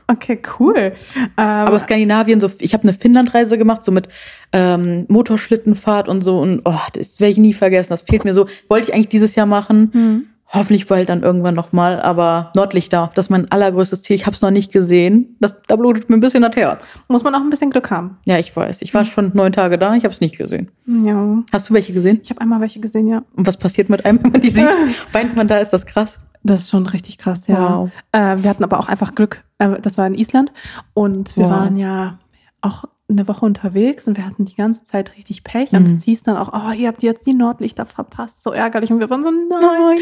[0.06, 0.92] Okay, cool.
[1.16, 4.08] Ähm, Aber Skandinavien, so, ich habe eine Finnlandreise gemacht, so mit
[4.52, 6.40] ähm, Motorschlittenfahrt und so.
[6.40, 7.88] Und oh, das werde ich nie vergessen.
[7.88, 8.46] Das fehlt mir so.
[8.68, 9.88] Wollte ich eigentlich dieses Jahr machen.
[9.94, 10.26] hm.
[10.48, 12.00] Hoffentlich bald dann irgendwann nochmal.
[12.00, 14.14] Aber Nordlichter, das ist mein allergrößtes Ziel.
[14.14, 15.36] Ich habe es noch nicht gesehen.
[15.40, 16.94] Das, da blutet mir ein bisschen das Herz.
[17.08, 18.18] muss man auch ein bisschen Glück haben.
[18.24, 18.82] Ja, ich weiß.
[18.82, 19.94] Ich war schon neun Tage da.
[19.94, 20.70] Ich habe es nicht gesehen.
[20.86, 21.42] Ja.
[21.52, 22.20] Hast du welche gesehen?
[22.22, 23.22] Ich habe einmal welche gesehen, ja.
[23.34, 24.68] Und was passiert mit einem, wenn man die sieht?
[25.12, 25.58] Weint man da?
[25.58, 26.18] Ist das krass?
[26.44, 27.78] Das ist schon richtig krass, ja.
[27.78, 27.90] Wow.
[28.12, 29.42] Äh, wir hatten aber auch einfach Glück.
[29.58, 30.52] Äh, das war in Island
[30.92, 31.50] und wir Wow.
[31.50, 32.18] waren ja
[32.60, 35.94] auch eine Woche unterwegs und wir hatten die ganze Zeit richtig Pech und Mhm.
[35.94, 39.10] es hieß dann auch, oh, ihr habt jetzt die Nordlichter verpasst, so ärgerlich und wir
[39.10, 39.98] waren so, nein.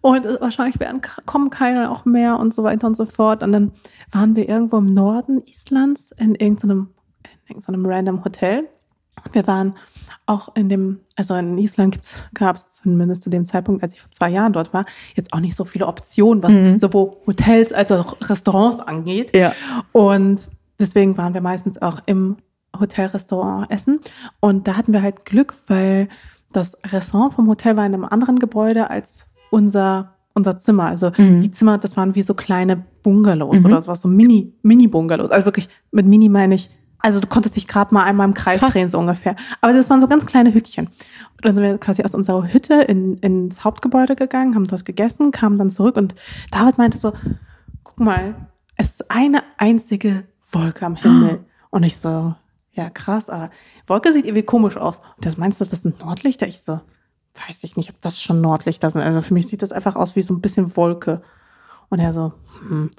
[0.00, 3.42] Und wahrscheinlich werden, kommen keine auch mehr und so weiter und so fort.
[3.42, 3.72] Und dann
[4.12, 6.88] waren wir irgendwo im Norden Islands in irgendeinem,
[7.48, 8.68] in irgendeinem random Hotel.
[9.32, 9.74] Wir waren
[10.24, 11.98] auch in dem, also in Island
[12.34, 15.40] gab es zumindest zu dem Zeitpunkt, als ich vor zwei Jahren dort war, jetzt auch
[15.40, 16.78] nicht so viele Optionen, was Mhm.
[16.78, 19.36] sowohl Hotels als auch Restaurants angeht.
[19.36, 19.52] Ja.
[19.92, 20.48] Und
[20.78, 22.36] deswegen waren wir meistens auch im
[22.78, 24.00] Hotelrestaurant essen.
[24.40, 26.08] Und da hatten wir halt Glück, weil
[26.52, 30.84] das Restaurant vom Hotel war in einem anderen Gebäude als unser, unser Zimmer.
[30.84, 31.40] Also Mhm.
[31.40, 33.66] die Zimmer, das waren wie so kleine Bungalows Mhm.
[33.66, 35.30] oder so was, so Mini, Mini-Bungalows.
[35.30, 36.70] Also wirklich mit Mini meine ich
[37.02, 38.72] Also du konntest dich gerade mal einmal im Kreis Krass.
[38.72, 39.36] drehen, so ungefähr.
[39.60, 40.86] Aber das waren so ganz kleine Hütchen.
[40.86, 45.30] Und dann sind wir quasi aus unserer Hütte in, ins Hauptgebäude gegangen, haben dort gegessen,
[45.30, 46.14] kamen dann zurück und
[46.50, 47.12] David meinte so,
[47.84, 48.34] guck mal,
[48.76, 51.44] es ist eine einzige Wolke am Himmel.
[51.70, 52.34] Und ich so,
[52.72, 53.50] ja krass, aber
[53.86, 54.98] Wolke sieht irgendwie komisch aus.
[55.16, 56.46] Und das meinst du, das sind Nordlichter?
[56.46, 56.80] Ich so,
[57.48, 59.02] weiß ich nicht, ob das schon Nordlichter sind.
[59.02, 61.22] Also für mich sieht das einfach aus wie so ein bisschen Wolke.
[61.88, 62.90] Und er so, hm,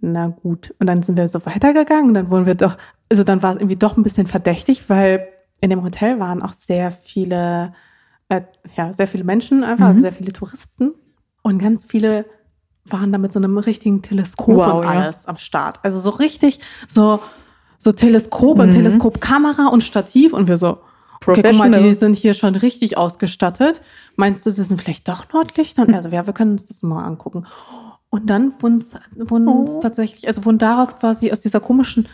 [0.00, 0.74] na gut.
[0.78, 2.76] Und dann sind wir so weitergegangen und dann wurden wir doch,
[3.10, 5.26] also dann war es irgendwie doch ein bisschen verdächtig, weil
[5.60, 7.72] in dem Hotel waren auch sehr viele,
[8.28, 8.42] äh,
[8.76, 10.02] ja, sehr viele Menschen einfach, also Mhm.
[10.02, 10.92] sehr viele Touristen.
[11.42, 12.26] Und ganz viele
[12.90, 14.88] waren da mit so einem richtigen Teleskop Wow, und ja.
[14.90, 15.78] alles am Start.
[15.82, 17.20] Also so richtig, so,
[17.78, 18.72] so Teleskop und Mhm.
[18.72, 20.78] Teleskopkamera und Stativ und wir so,
[21.26, 23.80] okay, guck mal, die sind hier schon richtig ausgestattet.
[24.16, 25.82] Meinst du, das sind vielleicht doch Nordlichter?
[25.82, 27.46] Und also, ja, wir können uns das mal angucken.
[28.10, 28.82] Und dann wurden
[29.16, 29.80] wurden Oh.
[29.82, 32.08] tatsächlich, also wurden daraus quasi aus dieser komischen,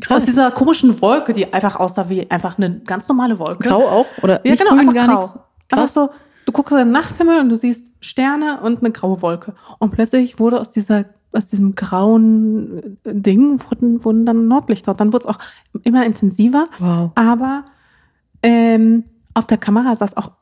[0.00, 0.22] Krass.
[0.22, 3.68] aus dieser komischen Wolke, die einfach aussah wie einfach eine ganz normale Wolke.
[3.68, 4.06] Grau auch?
[4.22, 5.20] Oder Ja, genau, einfach gar grau.
[5.20, 5.38] nichts?
[5.70, 6.10] Aber so,
[6.44, 9.54] du guckst in den Nachthimmel und du siehst Sterne und eine graue Wolke.
[9.78, 14.92] Und plötzlich wurde aus dieser, aus diesem grauen äh, Ding wurden, wurden dann Nordlichter.
[14.92, 15.38] Und dann wurde es auch
[15.82, 16.66] immer intensiver.
[16.78, 17.10] Wow.
[17.14, 17.64] Aber
[18.42, 19.04] ähm,
[19.34, 20.32] auf der Kamera sah es auch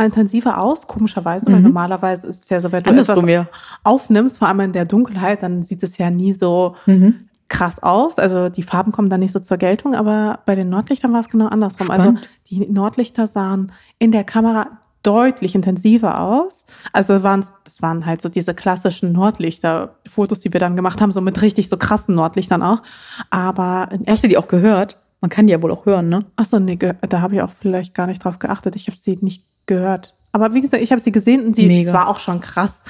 [0.00, 1.64] intensiver aus, komischerweise, weil Mhm.
[1.64, 3.48] normalerweise ist es ja so, wenn du Andersrum, etwas ja.
[3.84, 7.28] aufnimmst, vor allem in der Dunkelheit, dann sieht es ja nie so Mhm.
[7.48, 8.18] krass aus.
[8.18, 11.28] Also die Farben kommen da nicht so zur Geltung, aber bei den Nordlichtern war es
[11.28, 11.90] genau andersrum.
[11.90, 12.28] Also Spannend.
[12.50, 14.68] die Nordlichter sahen in der Kamera
[15.02, 16.64] deutlich intensiver aus.
[16.92, 21.12] Also das waren, das waren halt so diese klassischen Nordlichter-Fotos, die wir dann gemacht haben,
[21.12, 22.82] so mit richtig so krassen Nordlichtern auch.
[23.30, 24.98] Aber Hast du die auch gehört?
[25.20, 26.24] Man kann die ja wohl auch hören, ne?
[26.36, 28.74] Achso, nee, da habe ich auch vielleicht gar nicht drauf geachtet.
[28.76, 30.14] Ich habe sie nicht gehört.
[30.32, 31.92] Aber wie gesagt, ich habe sie gesehen und sie Mega.
[31.92, 32.82] war auch schon krass.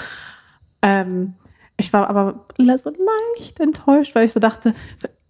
[0.81, 1.35] Ähm,
[1.77, 2.47] ich war aber
[2.79, 2.93] so
[3.37, 4.75] leicht enttäuscht, weil ich so dachte,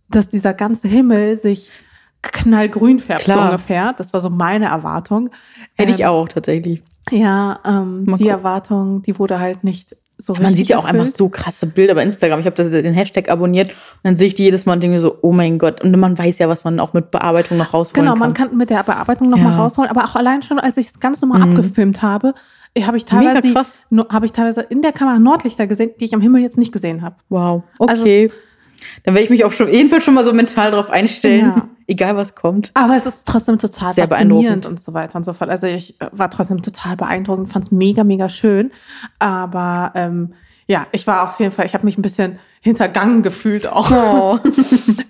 [0.09, 1.71] dass dieser ganze Himmel sich
[2.23, 3.47] knallgrün färbt, so Klar.
[3.51, 3.95] ungefähr.
[3.97, 5.31] Das war so meine Erwartung.
[5.77, 6.83] Hätte ich Ähm, auch tatsächlich.
[7.11, 8.29] Ja, ähm, Mal die.
[8.29, 11.03] Erwartung, die wurde halt nicht so Man sieht ja auch erfüllt.
[11.03, 12.39] einfach so krasse Bilder bei Instagram.
[12.39, 15.01] Ich habe den Hashtag abonniert und dann sehe ich die jedes Mal und denke mir
[15.01, 15.81] so, oh mein Gott.
[15.81, 18.19] Und man weiß ja, was man auch mit Bearbeitung noch rausholen Genau, kann.
[18.21, 19.59] man kann mit der Bearbeitung noch mal Ja.
[19.59, 21.49] rausholen, aber auch allein schon, als ich es ganz normal Mhm.
[21.51, 22.35] abgefilmt habe,
[22.81, 23.53] habe ich teilweise
[24.11, 27.03] habe ich teilweise in der Kamera Nordlichter gesehen, die ich am Himmel jetzt nicht gesehen
[27.03, 27.17] habe.
[27.29, 27.65] Wow.
[27.81, 28.27] Also Okay.
[28.27, 28.33] es-
[29.05, 31.53] dann werde ich mich auf schon, jedenfalls schon mal so mental drauf einstellen.
[31.57, 31.69] Ja.
[31.87, 32.71] Egal was kommt.
[32.75, 34.67] Aber es ist trotzdem total Sehr beeindruckend.
[34.67, 35.51] und so weiter und so fort.
[35.51, 38.71] Also ich äh, war trotzdem total beeindruckend, fand es mega, mega schön.
[39.19, 40.35] Aber ähm,
[40.67, 43.91] ja, ich war auf jeden Fall, ich habe mich ein bisschen hintergangen gefühlt auch.
[43.91, 44.39] Oh.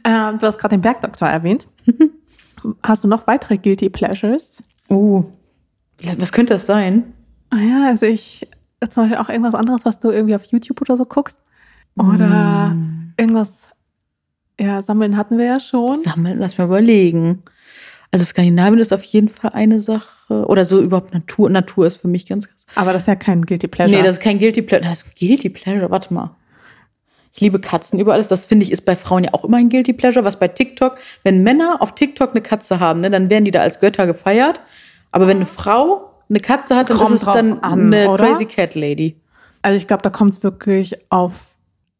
[0.04, 1.68] Ähm, du hast gerade den Bergdoktor erwähnt.
[2.82, 4.60] Hast du noch weitere Guilty Pleasures?
[4.90, 5.22] uh.
[6.18, 7.12] Was könnte das sein?
[7.50, 8.48] Ah ja, also ich
[8.90, 11.38] zum Beispiel auch irgendwas anderes, was du irgendwie auf YouTube oder so guckst.
[11.96, 13.14] Oder Mm.
[13.16, 13.68] irgendwas,
[14.60, 16.02] ja, sammeln hatten wir ja schon.
[16.02, 17.42] Sammeln, lass mal überlegen.
[18.10, 20.46] Also Skandinavien ist auf jeden Fall eine Sache.
[20.46, 21.48] Oder so überhaupt Natur.
[21.48, 22.66] Natur ist für mich ganz krass.
[22.74, 23.96] Aber das ist ja kein Guilty Pleasure.
[23.96, 24.88] Nee, das ist kein Guilty Pleasure.
[24.88, 26.36] Das ist Guilty Pleasure, warte mal.
[27.32, 28.28] Ich liebe Katzen über alles.
[28.28, 30.24] Das finde ich ist bei Frauen ja auch immer ein Guilty Pleasure.
[30.26, 33.60] Was bei TikTok, wenn Männer auf TikTok eine Katze haben, ne, dann werden die da
[33.60, 34.60] als Götter gefeiert.
[35.10, 38.26] Aber wenn eine Frau eine Katze hat, dann Kommt ist es dann an, eine oder?
[38.26, 39.16] Crazy Cat Lady.
[39.62, 41.51] also ich glaube, da kommt es wirklich auf.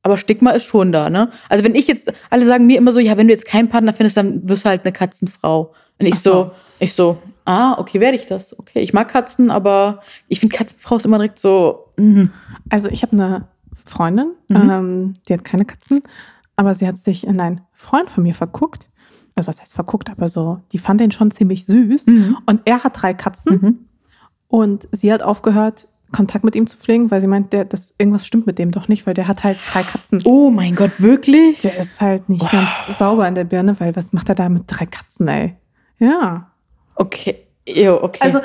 [0.03, 1.31] Aber Stigma ist schon da, ne?
[1.49, 3.93] Also wenn ich jetzt, alle sagen mir immer so, ja, wenn du jetzt keinen Partner
[3.93, 5.73] findest, dann wirst du halt eine Katzenfrau.
[6.01, 6.33] Und ich Ach so.
[6.33, 6.51] so,
[6.81, 8.59] ich so, ah, okay, werde ich das.
[8.59, 12.31] Okay, ich mag Katzen, aber ich finde Katzenfrau ist immer direkt so, mhm.
[12.69, 13.49] Also ich habe eine
[13.85, 14.57] Freundin, Mhm.
[14.71, 16.03] ähm, die hat keine Katzen,
[16.57, 18.89] aber sie hat sich in einen Freund von mir verguckt.
[19.35, 22.07] Also was heißt verguckt, aber so, die fand den schon ziemlich süß.
[22.07, 22.37] Mhm.
[22.47, 23.79] Und er hat drei Katzen Mhm.
[24.49, 28.27] und sie hat aufgehört, Kontakt mit ihm zu pflegen, weil sie meint, der, das, irgendwas
[28.27, 30.23] stimmt mit dem doch nicht, weil der hat halt drei Katzen.
[30.25, 31.61] Oh mein Gott, wirklich?
[31.63, 32.69] Der ist halt nicht ganz
[32.99, 35.57] sauber in der Birne, weil was macht er da mit drei Katzen, ey?
[35.99, 36.51] Ja.
[36.95, 37.37] Okay.
[37.67, 38.19] Jo, okay.
[38.21, 38.41] Also,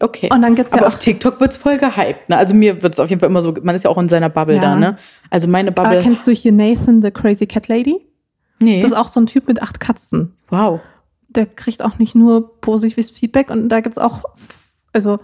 [0.00, 0.28] okay.
[0.32, 2.28] und dann gibt's ja aber auch auf TikTok wird's voll gehypt.
[2.28, 2.36] Ne?
[2.36, 4.56] Also mir wird's auf jeden Fall immer so, man ist ja auch in seiner Bubble
[4.56, 4.62] Ja.
[4.62, 4.96] da, ne?
[5.30, 6.00] Also meine Aber Bubble.
[6.00, 8.00] kennst du hier Nathan, the Crazy Cat Lady?
[8.60, 8.80] nee.
[8.80, 10.34] Das ist auch so ein Typ mit acht Katzen.
[10.48, 10.80] wow.
[11.34, 14.22] Der kriegt auch nicht nur positives Feedback und da gibt's auch,
[14.92, 15.18] also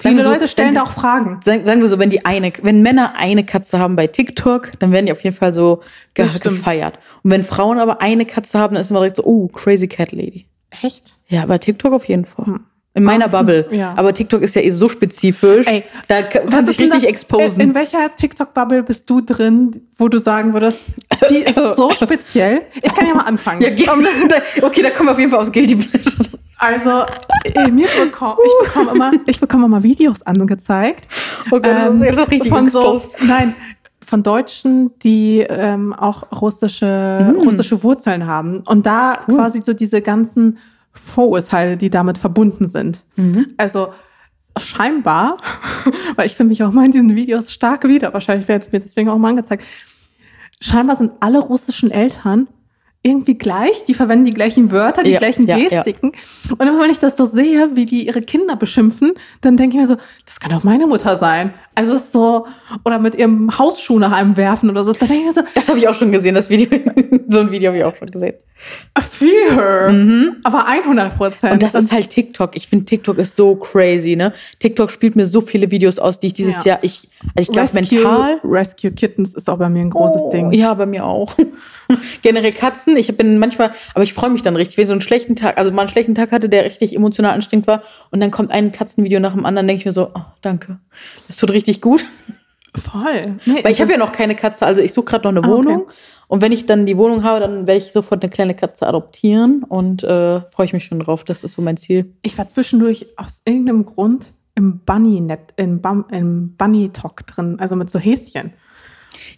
[0.00, 1.40] viele so, Leute stellen da auch Fragen.
[1.44, 4.92] Sagen, sagen wir so, wenn die eine, wenn Männer eine Katze haben bei TikTok, dann
[4.92, 5.80] werden die auf jeden Fall so
[6.14, 6.58] ge Das stimmt.
[6.58, 6.98] gefeiert.
[7.22, 10.12] Und wenn Frauen aber eine Katze haben, dann ist immer direkt so, oh, crazy cat
[10.12, 10.46] lady.
[10.82, 11.16] Echt?
[11.28, 12.46] Ja, bei TikTok auf jeden Fall.
[12.46, 12.60] Hm.
[12.94, 13.66] In meiner Ah, Bubble.
[13.70, 13.94] ja.
[13.96, 15.66] Aber TikTok ist ja eh so spezifisch.
[15.68, 17.60] Ey, da kann sich richtig da- exposen.
[17.60, 20.80] In, welcher TikTok-Bubble bist du drin, wo du sagen würdest,
[21.30, 22.62] die ist so speziell?
[22.82, 23.60] Ich kann ja mal anfangen.
[23.62, 23.92] ja,
[24.62, 26.28] okay, da kommen wir auf jeden Fall aufs Guilty Pleasure.
[26.58, 27.04] Also,
[27.44, 31.06] äh, mir bekomm, ich bekomme immer, ich bekomme immer Videos angezeigt.
[31.46, 33.54] Oh Gott, das ähm, ist ja doch richtig von so, nein,
[34.04, 37.40] von Deutschen, die ähm, auch russische, Mm.
[37.42, 38.62] russische Wurzeln haben.
[38.66, 39.36] Und da Cool.
[39.36, 40.58] quasi so diese ganzen
[40.92, 43.04] Vorurteile, die damit verbunden sind.
[43.16, 43.54] Mhm.
[43.56, 43.92] Also
[44.58, 45.36] scheinbar,
[46.16, 48.80] weil ich finde mich auch mal in diesen Videos stark wieder, wahrscheinlich wird es mir
[48.80, 49.62] deswegen auch mal angezeigt,
[50.60, 52.48] scheinbar sind alle russischen Eltern
[53.02, 55.68] irgendwie gleich, die verwenden die gleichen Wörter, die Ja, gleichen ja, ja.
[55.68, 56.12] Gestiken.
[56.50, 59.80] Und immer wenn ich das so sehe, wie die ihre Kinder beschimpfen, dann denke ich
[59.80, 59.96] mir so,
[60.26, 61.54] das kann doch meine Mutter sein.
[61.76, 62.46] Also es ist so,
[62.84, 64.92] oder mit ihrem Hausschuh nach einem werfen oder so.
[64.92, 66.68] Da denke ich mir so, Das habe ich auch schon gesehen, das Video.
[67.28, 68.34] so ein Video habe ich auch schon gesehen.
[69.00, 69.90] Feel her.
[69.90, 70.36] Mhm.
[70.44, 71.52] Aber 100 Prozent.
[71.54, 72.56] Und das ist halt TikTok.
[72.56, 74.32] Ich finde, TikTok ist so crazy, ne?
[74.58, 76.62] TikTok spielt mir so viele Videos aus, die ich dieses Ja.
[76.64, 78.40] Jahr, ich, also ich glaube mental.
[78.44, 80.52] Rescue Kittens ist auch bei mir ein großes Oh, Ding.
[80.52, 81.34] Ja, bei mir auch.
[82.22, 82.96] Generell Katzen.
[82.96, 85.56] Ich bin manchmal, aber ich freue mich dann richtig, wenn ich so einen schlechten Tag,
[85.58, 88.72] also mal einen schlechten Tag hatte, der richtig emotional anstrengend war, und dann kommt ein
[88.72, 90.78] Katzenvideo nach dem anderen, denke ich mir so, oh, danke.
[91.28, 92.04] Das tut richtig gut.
[92.78, 93.36] Voll.
[93.46, 95.56] Nee, Weil ich habe ja noch keine Katze, also ich suche gerade noch eine Ah,
[95.56, 95.66] okay.
[95.68, 95.86] Wohnung.
[96.28, 99.62] Und wenn ich dann die Wohnung habe, dann werde ich sofort eine kleine Katze adoptieren
[99.64, 101.24] und äh, freue ich mich schon drauf.
[101.24, 102.14] Das ist so mein Ziel.
[102.22, 107.88] Ich war zwischendurch aus irgendeinem Grund im Bunny-Net, im, Bum, im Bunny-Talk drin, also mit
[107.90, 108.52] so Häschen.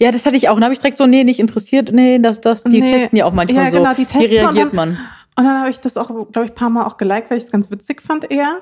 [0.00, 0.56] Ja, das hatte ich auch.
[0.56, 1.92] Und habe ich direkt so, nee, nicht interessiert.
[1.92, 2.90] Nee, das, das, die Nee.
[2.90, 3.76] testen ja auch manchmal Ja, so.
[3.78, 4.88] genau, die testen Wie reagiert und man?
[5.36, 7.44] Und dann habe ich das auch, glaube ich, ein paar Mal auch geliked, weil ich
[7.44, 8.60] es ganz witzig fand eher.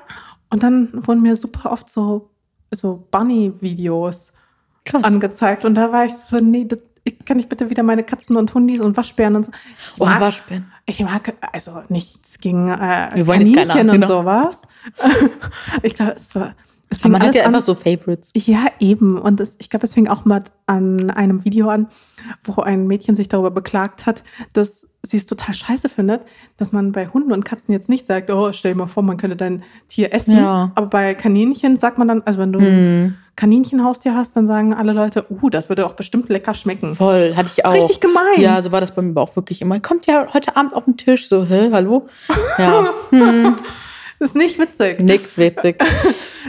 [0.51, 2.29] Und dann wurden mir super oft so,
[2.71, 4.33] so Bunny-Videos
[4.89, 5.03] Krass.
[5.03, 5.65] angezeigt.
[5.65, 8.53] Und da war ich so, nee, das, ich, kann ich bitte wieder meine Katzen und
[8.53, 9.51] Hundis und Waschbären und so.
[9.95, 10.71] Ich oh, mag, Waschbären.
[10.85, 14.07] ich mag also nichts gegen äh, Kaninchen und Ahnung, genau.
[14.07, 14.61] sowas.
[15.83, 16.55] ich glaube, es war.
[16.91, 18.31] Es Aber man hat ja an- einfach so Favorites.
[18.35, 19.19] Ja, eben.
[19.19, 21.87] Und das, ich glaube, es fing auch mal an einem Video an,
[22.43, 26.21] wo ein Mädchen sich darüber beklagt hat, dass sie es total scheiße findet,
[26.57, 29.17] dass man bei Hunden und Katzen jetzt nicht sagt, oh, stell dir mal vor, man
[29.17, 30.35] könnte dein Tier essen.
[30.35, 30.71] Ja.
[30.75, 34.73] Aber bei Kaninchen sagt man dann, also wenn du ein Hm, Kaninchenhaustier hast, dann sagen
[34.73, 36.95] alle Leute, uh, das würde auch bestimmt lecker schmecken.
[36.95, 37.73] voll, hatte ich auch.
[37.73, 38.39] Richtig gemein.
[38.39, 39.79] Ja, so war das bei mir auch wirklich immer.
[39.79, 41.29] Kommt ja heute Abend auf den Tisch.
[41.29, 42.07] So, hä, hallo?
[42.57, 43.55] Ja, hm,
[44.19, 44.99] Das ist nicht witzig.
[44.99, 45.81] nix witzig.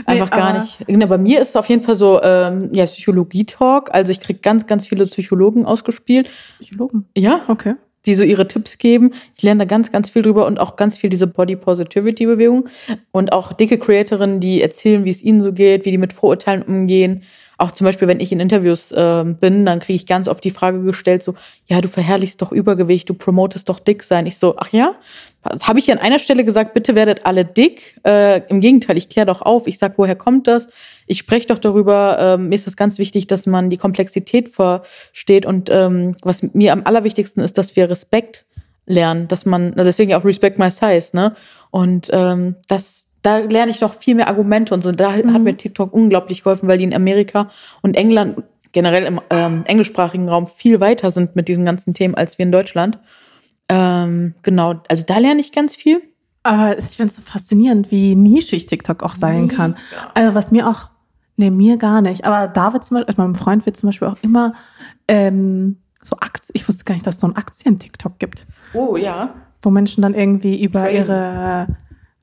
[0.05, 0.77] Einfach Nee, gar nicht.
[0.87, 3.93] Genau, bei mir ist es auf jeden Fall so, ähm, ja, Psychologie-Talk.
[3.93, 6.29] Also ich kriege ganz, ganz viele Psychologen ausgespielt.
[6.49, 7.05] Psychologen.
[7.15, 7.75] Ja, Okay.
[8.05, 9.11] die so ihre Tipps geben.
[9.35, 12.67] Ich lerne da ganz, ganz viel drüber und auch ganz viel diese Body Positivity Bewegung
[13.11, 16.63] und auch dicke Creatorinnen, die erzählen, wie es ihnen so geht, wie die mit Vorurteilen
[16.63, 17.21] umgehen.
[17.59, 20.49] Auch zum Beispiel, wenn ich in Interviews ähm, bin, dann kriege ich ganz oft die
[20.49, 21.35] Frage gestellt, so,
[21.67, 24.25] ja, du verherrlichst doch Übergewicht, du promotest doch dick sein.
[24.25, 24.95] Ich so, ach ja?
[25.43, 27.99] Das habe ich hier an einer Stelle gesagt, bitte werdet alle dick.
[28.05, 30.67] Äh, Im Gegenteil, ich kläre doch auf, ich sag, woher kommt das?
[31.07, 32.17] Ich spreche doch darüber.
[32.19, 35.45] Ähm, mir ist es ganz wichtig, dass man die Komplexität versteht.
[35.45, 38.45] Und ähm, was mir am allerwichtigsten ist, dass wir Respekt
[38.85, 41.33] lernen, dass man, also deswegen auch Respect My Size, ne?
[41.71, 44.91] Und ähm, das, da lerne ich noch viel mehr Argumente und so.
[44.91, 45.43] Da hat Mhm.
[45.43, 47.49] mir TikTok unglaublich geholfen, weil die in Amerika
[47.81, 48.43] und England
[48.73, 52.51] generell im ähm, englischsprachigen Raum viel weiter sind mit diesen ganzen Themen als wir in
[52.51, 52.99] Deutschland.
[53.73, 56.01] Ähm, genau, also da lerne ich ganz viel.
[56.43, 59.77] Aber ich finde es so faszinierend, wie nischig TikTok auch sein kann.
[60.15, 60.89] Also was mir auch,
[61.37, 62.25] nee, mir gar nicht.
[62.25, 64.53] Aber David zum Beispiel, also meinem Freund wird zum Beispiel auch immer
[65.07, 69.35] ähm, so Aktien, ich wusste gar nicht, dass es so ein Aktien-TikTok gibt, Oh ja.
[69.61, 70.97] wo Menschen dann irgendwie über Trading.
[71.01, 71.67] ihre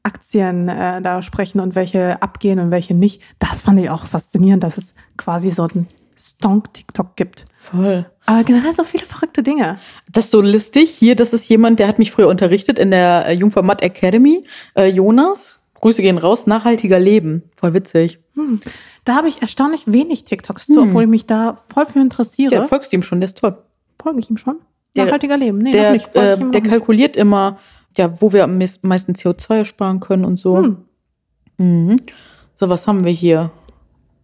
[0.03, 3.23] Aktien äh, da sprechen und welche abgehen und welche nicht.
[3.39, 5.87] Das fand ich auch faszinierend, dass es quasi so ein
[6.19, 7.47] Stonk-TikTok gibt.
[7.57, 8.07] Voll.
[8.29, 9.79] Aber generell so viele verrückte Dinge.
[10.13, 10.91] Das ist so listig.
[10.91, 14.43] Hier, das ist jemand, der hat mich früher unterrichtet in der äh, Jungfer Matt Academy.
[14.77, 17.45] Äh, Jonas, Grüße gehen raus, nachhaltiger Leben.
[17.57, 18.19] Voll witzig.
[18.35, 18.61] Hm.
[19.07, 20.89] Da habe ich erstaunlich wenig TikToks zu, Hm.
[20.89, 22.53] obwohl ich mich da voll für interessiere.
[22.55, 23.57] Ja, folgst du ihm schon, der ist toll.
[24.01, 24.57] Folge ich ihm schon?
[24.95, 25.57] Der- Nachhaltiger Leben.
[25.59, 26.15] Nee, der, nicht.
[26.15, 26.67] Äh, ich ihm der noch nicht.
[26.67, 27.57] kalkuliert immer,
[27.97, 30.59] ja, wo wir am meis- meisten CO2 sparen können und so.
[30.59, 30.77] Hm.
[31.57, 31.97] Mhm.
[32.61, 33.51] So, was haben wir hier?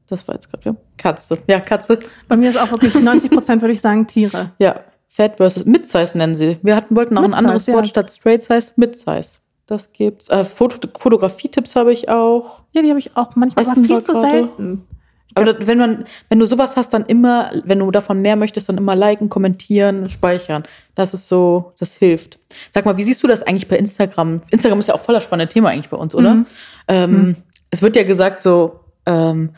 [0.09, 1.39] Das war jetzt gerade Katze.
[1.47, 1.99] Ja, Katze.
[2.29, 4.51] Bei mir ist auch wirklich 90 Prozent, würde ich sagen, Tiere.
[4.59, 6.59] Ja, Fat versus Mid-Size nennen sie.
[6.63, 7.75] Wir hatten, wollten auch ein anderes ja.
[7.75, 9.39] Wort statt Straight Size, Mid-Size.
[9.67, 10.29] Das gibt's.
[10.29, 12.63] Äh, Foto Fotografie-Tipps habe ich auch.
[12.73, 14.87] Ja, die habe ich auch manchmal, aber viel zu selten.
[15.35, 18.69] Aber das, wenn man, wenn du sowas hast, dann immer, wenn du davon mehr möchtest,
[18.69, 20.65] dann immer liken, kommentieren, speichern.
[20.95, 22.39] Das ist so, das hilft.
[22.73, 24.43] Sag mal, wie siehst du das eigentlich bei Instagram?
[24.51, 26.35] Instagram ist ja auch voller spannendes Thema eigentlich bei uns, oder?
[26.35, 26.47] Mhm.
[26.89, 27.37] Ähm, Mhm.
[27.71, 29.51] Es wird ja gesagt, so ähm,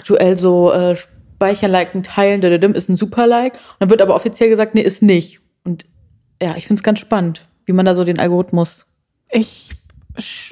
[0.00, 2.42] aktuell so äh, speichern, liken, teilen,
[2.74, 3.54] ist ein super Like.
[3.54, 5.40] Und dann wird aber offiziell gesagt, nee, ist nicht.
[5.64, 5.84] Und
[6.42, 8.86] ja, ich finde es ganz spannend, wie man da so den Algorithmus.
[9.30, 9.70] Ich,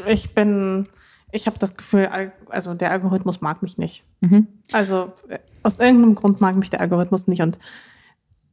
[0.07, 0.87] ich bin,
[1.33, 4.05] ich habe das Gefühl, Al- also der Algorithmus mag mich nicht.
[4.21, 4.47] Mhm.
[4.73, 7.59] Also äh, aus irgendeinem Grund mag mich der Algorithmus nicht und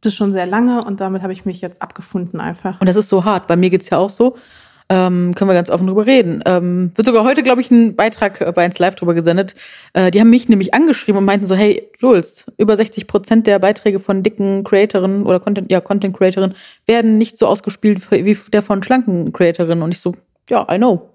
[0.01, 2.79] das schon sehr lange und damit habe ich mich jetzt abgefunden einfach.
[2.79, 3.47] Und das ist so hart.
[3.47, 4.37] Bei mir geht's ja auch so.
[4.87, 6.43] Ähm, können wir ganz offen drüber reden.
[6.45, 9.55] Ähm, wird sogar heute, glaube ich, ein Beitrag äh, bei 1 Live drüber gesendet.
[9.93, 13.57] Äh, die haben mich nämlich angeschrieben und meinten so, hey, Jules, über 60 Prozent der
[13.57, 16.55] Beiträge von dicken Creatorinnen oder Content, ja, Content Creatorinnen
[16.85, 19.81] werden nicht so ausgespielt wie der von schlanken Creatorinnen.
[19.81, 20.13] Und ich so,
[20.49, 21.11] ja, I know.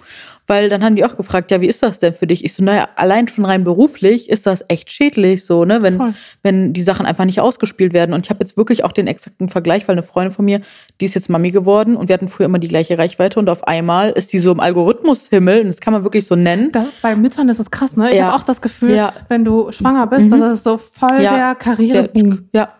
[0.47, 2.45] Weil dann haben die auch gefragt, ja, wie ist das denn für dich?
[2.45, 6.73] Ich so, naja, allein schon rein beruflich ist das echt schädlich, so, ne, wenn, wenn
[6.73, 8.13] die Sachen einfach nicht ausgespielt werden.
[8.13, 10.61] Und ich habe jetzt wirklich auch den exakten Vergleich, weil eine Freundin von mir,
[11.01, 13.63] die ist jetzt Mami geworden und wir hatten früher immer die gleiche Reichweite und auf
[13.69, 16.73] einmal ist die so im Algorithmushimmel, und das kann man wirklich so nennen.
[16.73, 18.11] Da, bei Müttern ist es krass, ne?
[18.11, 18.27] Ich ja.
[18.27, 19.13] habe auch das Gefühl, ja.
[19.29, 20.41] wenn du schwanger bist, mhm.
[20.41, 21.37] das ist so voll ja.
[21.37, 22.11] der Karriere.
[22.53, 22.71] ja,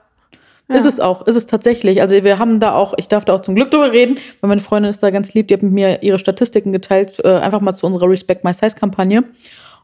[0.71, 0.77] ja.
[0.77, 2.01] Ist es auch, ist es tatsächlich.
[2.01, 4.61] Also wir haben da auch, ich darf da auch zum Glück drüber reden, weil meine
[4.61, 7.75] Freundin ist da ganz lieb, die hat mit mir ihre Statistiken geteilt, äh, einfach mal
[7.75, 9.25] zu unserer Respect My Size Kampagne.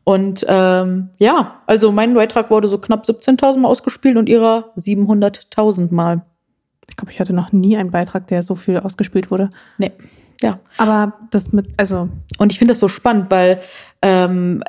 [0.04, 5.92] Und ähm, ja, also mein Beitrag wurde so knapp 17.000 Mal ausgespielt und ihrer 700.000
[5.92, 6.22] Mal.
[6.88, 9.50] Ich glaube, ich hatte noch nie einen Beitrag, der so viel ausgespielt wurde.
[9.78, 9.90] Nee.
[10.40, 10.60] Ja.
[10.76, 12.08] Aber das mit, also.
[12.38, 13.60] Und ich finde das so spannend, weil
[14.02, 14.62] ähm,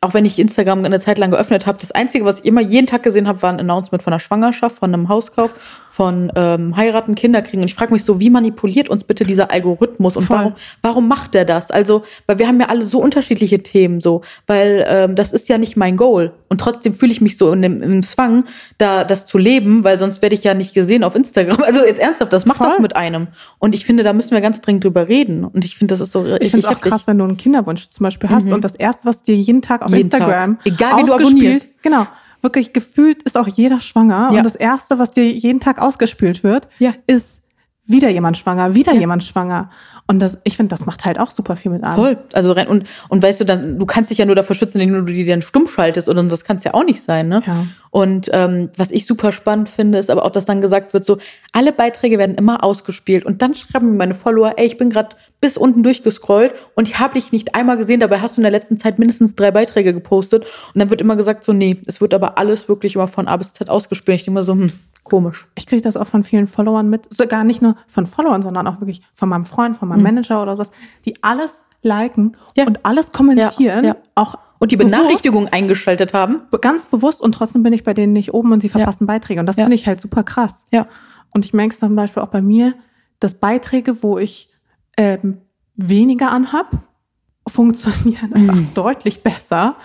[0.00, 2.86] auch wenn ich Instagram eine Zeit lang geöffnet habe, das Einzige, was ich immer jeden
[2.86, 5.54] Tag gesehen habe, war ein Announcement von einer Schwangerschaft, von einem Hauskauf,
[5.90, 7.62] von ähm, heiraten, Kinder kriegen.
[7.62, 11.34] Und ich frage mich so, wie manipuliert uns bitte dieser Algorithmus und warum, warum macht
[11.34, 11.70] der das?
[11.70, 15.58] Also, weil wir haben ja alle so unterschiedliche Themen, so, weil ähm, das ist ja
[15.58, 16.32] nicht mein Goal.
[16.48, 18.44] Und trotzdem fühle ich mich so in dem, im Zwang,
[18.78, 21.58] da das zu leben, weil sonst werde ich ja nicht gesehen auf Instagram.
[21.68, 22.68] Also jetzt ernsthaft, das macht Voll.
[22.68, 23.26] das mit einem.
[23.58, 25.44] Und ich finde, da müssen wir ganz dringend drüber reden.
[25.44, 27.90] Und ich finde, das ist so Ich finde es auch krass, wenn du einen Kinderwunsch
[27.90, 28.54] zum Beispiel hast mhm.
[28.54, 30.66] und das erste, was dir jeden Tag auf jeden Instagram Tag.
[30.66, 32.06] egal wie du abonnierst, genau
[32.42, 34.30] wirklich gefühlt ist auch jeder schwanger.
[34.32, 34.38] Ja.
[34.38, 36.94] Und das Erste, was dir jeden Tag ausgespült wird, ja.
[37.06, 37.42] ist
[37.86, 39.00] wieder jemand schwanger, wieder ja.
[39.00, 39.70] jemand schwanger.
[40.10, 41.94] Und das, ich finde, das macht halt auch super viel mit an.
[41.94, 42.16] Voll.
[42.32, 45.12] Also und, und weißt du, dann, du kannst dich ja nur davor schützen, indem du
[45.12, 47.42] die dann stumm schaltest oder das kann es ja auch nicht sein, ne?
[47.46, 47.66] Ja.
[47.90, 51.18] Und ähm, was ich super spannend finde, ist aber auch, dass dann gesagt wird, so,
[51.52, 53.26] alle Beiträge werden immer ausgespielt.
[53.26, 56.98] Und dann schreiben mir meine Follower, ey, ich bin gerade bis unten durchgescrollt und ich
[56.98, 59.92] habe dich nicht einmal gesehen, dabei hast du in der letzten Zeit mindestens drei Beiträge
[59.92, 60.44] gepostet.
[60.72, 63.36] Und dann wird immer gesagt, so, nee, es wird aber alles wirklich immer von A
[63.36, 64.20] bis Z ausgespielt.
[64.20, 64.72] Ich denke immer so, hm,
[65.08, 65.48] Komisch.
[65.56, 68.80] Ich kriege das auch von vielen Followern mit, sogar nicht nur von Followern, sondern auch
[68.80, 70.04] wirklich von meinem Freund, von meinem mhm.
[70.04, 70.70] Manager oder sowas,
[71.04, 72.66] die alles liken ja.
[72.66, 73.96] und alles kommentieren, ja, ja.
[74.14, 76.42] auch und die Benachrichtigung bewusst, eingeschaltet haben.
[76.60, 79.38] Ganz bewusst und trotzdem bin ich bei denen nicht oben und sie verpassen Beiträge.
[79.38, 80.66] Und das finde ich halt super krass.
[80.72, 80.88] Ja.
[81.30, 82.74] Und ich merke es zum Beispiel auch bei mir,
[83.20, 84.48] dass Beiträge, wo ich
[84.96, 85.38] ähm,
[85.76, 86.72] weniger anhab,
[87.48, 88.74] funktionieren einfach mhm.
[88.74, 89.76] deutlich besser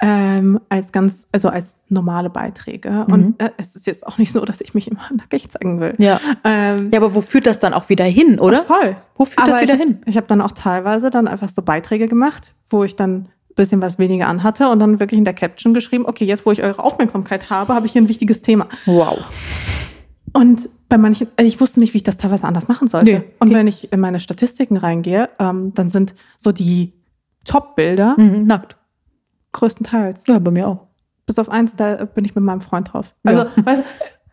[0.00, 2.90] ähm, als ganz, also als normale Beiträge.
[2.90, 3.12] Mhm.
[3.12, 5.94] Und äh, es ist jetzt auch nicht so, dass ich mich immer nackig zeigen will.
[5.98, 6.20] Ja.
[6.44, 8.62] Ähm, ja, aber wo führt das dann auch wieder hin, oder?
[8.62, 8.96] Voll.
[9.16, 9.98] Wo führt aber das wieder ich, hin?
[10.06, 13.80] Ich habe dann auch teilweise dann einfach so Beiträge gemacht, wo ich dann ein bisschen
[13.80, 16.82] was weniger anhatte und dann wirklich in der Caption geschrieben, okay, jetzt wo ich eure
[16.82, 18.68] Aufmerksamkeit habe, habe ich hier ein wichtiges Thema.
[18.86, 19.18] Wow.
[20.32, 23.12] Und bei manchen, also ich wusste nicht, wie ich das teilweise anders machen sollte.
[23.12, 23.22] Nee.
[23.38, 26.92] Und wenn ich in meine Statistiken reingehe, ähm, dann sind so die
[27.44, 28.76] Top-Bilder mhm, nackt.
[29.52, 30.24] Größtenteils.
[30.26, 30.86] Ja, bei mir auch.
[31.26, 33.14] Bis auf eins, da bin ich mit meinem Freund drauf.
[33.24, 33.50] Also, ja.
[33.56, 33.84] weißt du,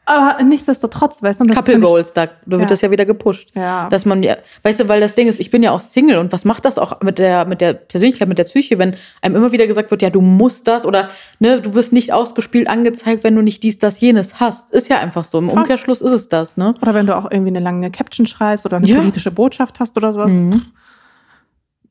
[0.08, 3.52] aber nichtsdestotrotz, weißt du, das Couple Goals, da, wird das ja wieder gepusht.
[3.56, 3.90] Ja.
[3.90, 4.24] Dass man
[4.64, 6.78] weißt du, weil das Ding ist, ich bin ja auch Single und was macht das
[6.78, 10.04] auch mit der, mit der Persönlichkeit, mit der Psyche, wenn einem immer wieder gesagt wird,
[10.04, 11.10] ja, du musst das oder,
[11.40, 14.72] ne, du wirst nicht ausgespielt angezeigt, wenn du nicht dies, das, jenes hast.
[14.72, 15.40] Ist ja einfach so.
[15.40, 15.50] Im.
[15.50, 16.76] Umkehrschluss ist es das, ne?
[16.82, 18.98] Oder wenn du auch irgendwie eine lange Caption schreibst oder eine ja.
[18.98, 20.32] politische Botschaft hast oder sowas.
[20.32, 20.68] Mhm.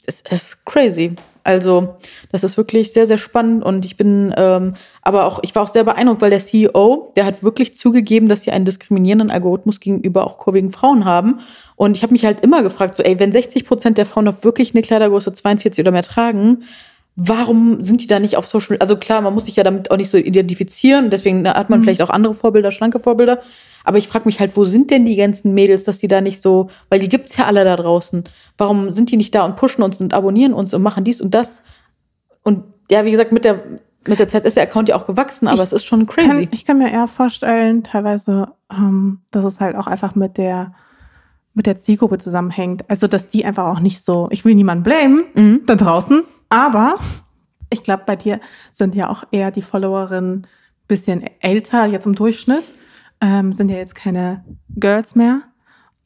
[0.06, 1.16] Es ist crazy.
[1.44, 1.96] Also,
[2.32, 5.72] das ist wirklich sehr, sehr spannend und ich bin, ähm, aber auch, ich war auch
[5.72, 10.26] sehr beeindruckt, weil der CEO, der hat wirklich zugegeben, dass sie einen diskriminierenden Algorithmus gegenüber
[10.26, 11.40] auch kurvigen Frauen haben.
[11.76, 14.42] Und ich habe mich halt immer gefragt, so, ey, wenn 60 Prozent der Frauen noch
[14.42, 16.64] wirklich eine Kleidergröße 42 oder mehr tragen,
[17.16, 19.96] warum sind die da nicht auf Social Also klar, man muss sich ja damit auch
[19.96, 21.84] nicht so identifizieren, deswegen hat man mhm.
[21.84, 23.40] vielleicht auch andere Vorbilder, schlanke Vorbilder.
[23.84, 26.40] Aber ich frage mich halt, wo sind denn die ganzen Mädels, dass die da nicht
[26.40, 28.24] so, weil die gibt's ja alle da draußen.
[28.56, 31.34] Warum sind die nicht da und pushen uns und abonnieren uns und machen dies und
[31.34, 31.62] das?
[32.42, 33.60] Und ja, wie gesagt, mit der
[34.06, 36.28] mit der Zeit ist der Account ja auch gewachsen, aber ich es ist schon crazy.
[36.28, 40.74] Kann, ich kann mir eher vorstellen, teilweise, ähm, dass es halt auch einfach mit der
[41.54, 42.84] mit der Zielgruppe zusammenhängt.
[42.90, 45.60] Also, dass die einfach auch nicht so, ich will niemanden blamen mhm.
[45.66, 46.24] da draußen,
[46.54, 46.96] aber
[47.70, 48.40] ich glaube, bei dir
[48.70, 50.46] sind ja auch eher die Followerinnen
[50.86, 52.64] bisschen älter, jetzt im Durchschnitt
[53.20, 54.44] ähm, sind ja jetzt keine
[54.76, 55.42] Girls mehr.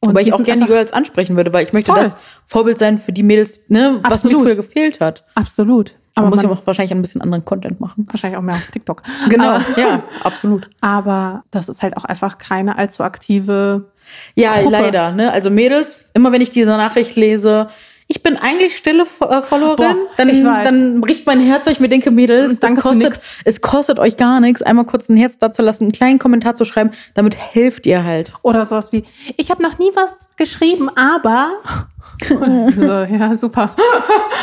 [0.01, 2.03] Und Wobei ich auch gerne die Girls ansprechen würde, weil ich möchte voll.
[2.03, 2.15] das
[2.45, 5.25] Vorbild sein für die Mädels, ne, was mir früher gefehlt hat.
[5.35, 5.95] Absolut.
[6.15, 8.07] Aber man muss ja auch wahrscheinlich ein bisschen anderen Content machen.
[8.09, 9.03] Wahrscheinlich auch mehr auf TikTok.
[9.29, 10.69] Genau, aber, ja, absolut.
[10.81, 13.91] Aber das ist halt auch einfach keine allzu aktive
[14.35, 14.69] Ja, Gruppe.
[14.69, 15.11] leider.
[15.11, 15.31] Ne?
[15.31, 17.69] Also Mädels, immer wenn ich diese Nachricht lese,
[18.11, 19.77] Ich bin eigentlich stille äh, Followerin.
[19.77, 23.99] Boah, dann, dann bricht mein Herz, weil ich mir denke, Mädels, für kostet, es kostet
[23.99, 26.89] euch gar nichts, einmal kurz ein Herz da zu lassen, einen kleinen Kommentar zu schreiben.
[27.13, 28.33] Damit helft ihr halt.
[28.41, 29.03] Oder sowas wie,
[29.37, 31.51] ich habe noch nie was geschrieben, aber.
[32.27, 33.75] So, ja, super.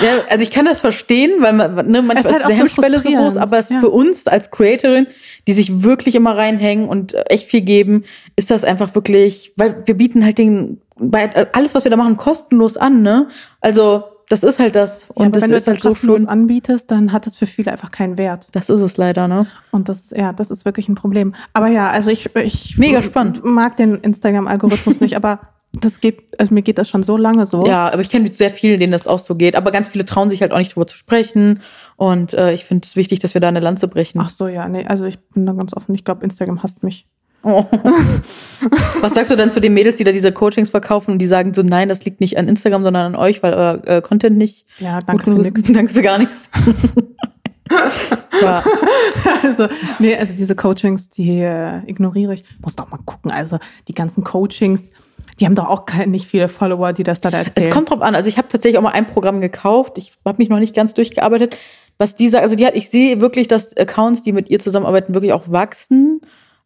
[0.02, 2.54] Ja, also ich kann das verstehen, weil man, ne, manchmal ist ist, halt auch die
[2.54, 3.80] so Hemmschwelle so groß, aber es ja.
[3.80, 5.06] für uns als Creatorin,
[5.46, 8.04] die sich wirklich immer reinhängen und äh, echt viel geben,
[8.36, 11.96] ist das einfach wirklich, weil wir bieten halt den, bei, äh, alles, was wir da
[11.96, 13.28] machen, kostenlos an, ne?
[13.62, 15.06] Also, das ist halt das.
[15.14, 16.28] Und Und das wenn du ist es halt so kostenlos schön.
[16.28, 18.48] anbietest, dann hat es für viele einfach keinen Wert.
[18.52, 19.46] Das ist es leider, ne?
[19.70, 21.34] Und das, ja, das ist wirklich ein Problem.
[21.52, 23.44] Aber ja, also ich, ich Mega spannend.
[23.44, 25.40] mag den Instagram-Algorithmus nicht, aber
[25.80, 27.66] das geht, also mir geht das schon so lange so.
[27.66, 29.54] Ja, aber ich kenne sehr viele, denen das auch so geht.
[29.54, 31.60] Aber ganz viele trauen sich halt auch nicht drüber zu sprechen.
[31.96, 34.20] Und äh, ich finde es wichtig, dass wir da eine Lanze brechen.
[34.20, 35.94] Ach so, ja, nee, also ich bin da ganz offen.
[35.94, 37.06] Ich glaube, Instagram hasst mich.
[37.42, 37.64] Oh.
[39.00, 41.54] Was sagst du dann zu den Mädels, die da diese Coachings verkaufen und die sagen
[41.54, 44.66] so, nein, das liegt nicht an Instagram, sondern an euch, weil euer äh, Content nicht
[44.78, 45.60] Ja, gut danke für genug nix.
[45.60, 45.76] ist?
[45.76, 46.50] Danke für gar nichts.
[48.42, 48.64] ja.
[49.42, 52.44] Also, nee, also diese Coachings, die äh, ignoriere ich.
[52.62, 53.30] Muss doch mal gucken.
[53.30, 53.58] Also,
[53.88, 54.90] die ganzen Coachings,
[55.40, 57.68] die haben doch auch nicht viele Follower, die das da erzählen.
[57.68, 58.14] Es kommt drauf an.
[58.14, 59.98] Also ich habe tatsächlich auch mal ein Programm gekauft.
[59.98, 61.56] Ich habe mich noch nicht ganz durchgearbeitet.
[61.98, 65.14] Was die sagt, also die hat, ich sehe wirklich, dass Accounts, die mit ihr zusammenarbeiten,
[65.14, 66.20] wirklich auch wachsen.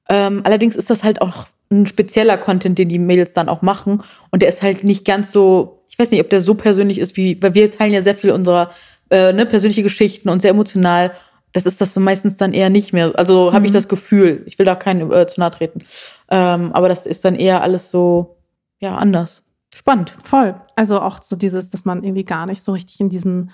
[0.08, 4.02] Ähm, allerdings ist das halt auch ein spezieller Content, den die Mädels dann auch machen.
[4.30, 7.16] Und der ist halt nicht ganz so, ich weiß nicht, ob der so persönlich ist
[7.16, 8.70] wie, weil wir teilen ja sehr viel unserer
[9.10, 11.12] äh, ne, persönliche Geschichten und sehr emotional.
[11.52, 13.12] Das ist das meistens dann eher nicht mehr.
[13.16, 13.74] Also habe ich Mhm.
[13.76, 14.42] das Gefühl.
[14.46, 15.82] Ich will da keinen äh, zu nahe treten.
[16.30, 18.36] Ähm, aber das ist dann eher alles so,
[18.80, 19.42] ja, anders.
[19.72, 20.10] Spannend.
[20.18, 20.56] Voll.
[20.74, 23.50] Also auch so dieses, dass man irgendwie gar nicht so richtig in diesem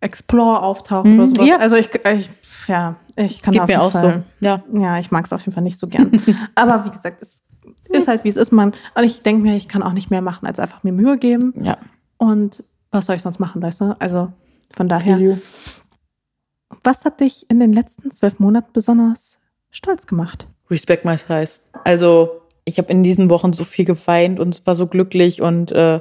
[0.00, 1.46] Explore auftaucht Mhm, oder sowas.
[1.48, 1.56] ja.
[1.58, 2.30] Also ich, ich
[2.66, 4.46] ja, ich kann Geht auf mir jeden auch Fall, so.
[4.46, 4.56] Ja.
[4.72, 6.10] Ja, ich mag es auf jeden Fall nicht so gern.
[6.54, 7.42] Aber wie gesagt, es
[7.90, 8.50] ist halt, wie es ist.
[8.50, 11.18] Man, und ich denke mir, ich kann auch nicht mehr machen, als einfach mir Mühe
[11.18, 11.52] geben.
[11.62, 11.76] Ja.
[12.16, 13.96] Und was soll ich sonst machen, weißt du?
[14.00, 14.32] Also
[14.74, 15.38] von daher.
[16.82, 19.38] Was hat dich in den letzten zwölf Monaten besonders
[19.70, 20.46] stolz gemacht?
[20.70, 21.58] Respect my size.
[21.84, 26.00] Also, ich habe in diesen Wochen so viel geweint und war so glücklich und äh,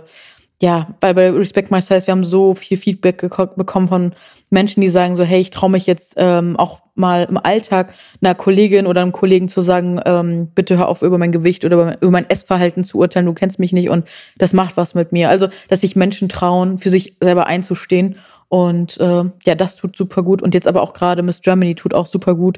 [0.62, 4.12] ja, weil bei Respect My Size, wir haben so viel Feedback bekommen von
[4.50, 8.36] Menschen, die sagen so, hey, ich traue mich jetzt ähm, auch mal im Alltag einer
[8.36, 12.02] Kollegin oder einem Kollegen zu sagen, ähm, bitte hör auf, über mein Gewicht oder über-
[12.02, 14.06] über mein Essverhalten zu urteilen, du kennst mich nicht und
[14.38, 15.30] das macht was mit mir.
[15.30, 18.18] Also, dass sich Menschen trauen, für sich selber einzustehen
[18.50, 21.94] und äh, ja, das tut super gut und jetzt aber auch gerade Miss Germany tut
[21.94, 22.58] auch super gut,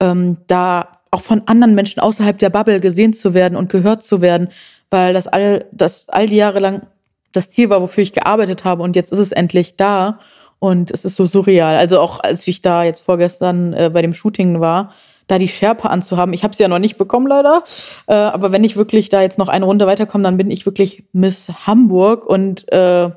[0.00, 4.20] ähm, da auch von anderen Menschen außerhalb der Bubble gesehen zu werden und gehört zu
[4.20, 4.48] werden,
[4.90, 6.86] weil das all, das all die Jahre lang
[7.32, 10.18] das Ziel war, wofür ich gearbeitet habe und jetzt ist es endlich da
[10.58, 11.76] und es ist so surreal.
[11.76, 14.92] Also auch als ich da jetzt vorgestern äh, bei dem Shooting war,
[15.26, 16.34] da die Schärpe anzuhaben.
[16.34, 17.62] Ich habe sie ja noch nicht bekommen leider,
[18.06, 21.04] äh, aber wenn ich wirklich da jetzt noch eine Runde weiterkomme, dann bin ich wirklich
[21.12, 23.10] Miss Hamburg und äh,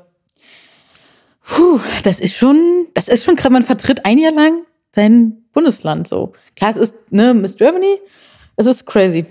[1.44, 3.50] puh, das ist schon, das ist schon krass.
[3.50, 4.62] Man vertritt ein Jahr lang
[4.96, 6.32] sein Bundesland so.
[6.56, 7.98] Klar, es ist ne Miss Germany,
[8.56, 9.26] es ist crazy.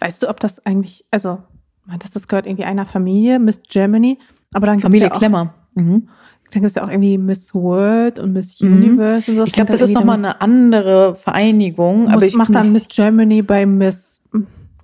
[0.00, 1.38] Weißt du, ob das eigentlich, also,
[1.84, 4.18] meintest, das gehört irgendwie einer Familie, Miss Germany,
[4.52, 5.54] aber dann gibt es Familie ja auch, Klemmer.
[5.74, 6.08] Mhm.
[6.52, 8.72] dann gibt's ja auch irgendwie Miss World und Miss Mhm.
[8.72, 9.44] Universe und so.
[9.44, 12.06] Ich glaube, das ist nochmal eine andere Vereinigung.
[12.06, 14.20] aber aber ich macht dann Miss Germany bei Miss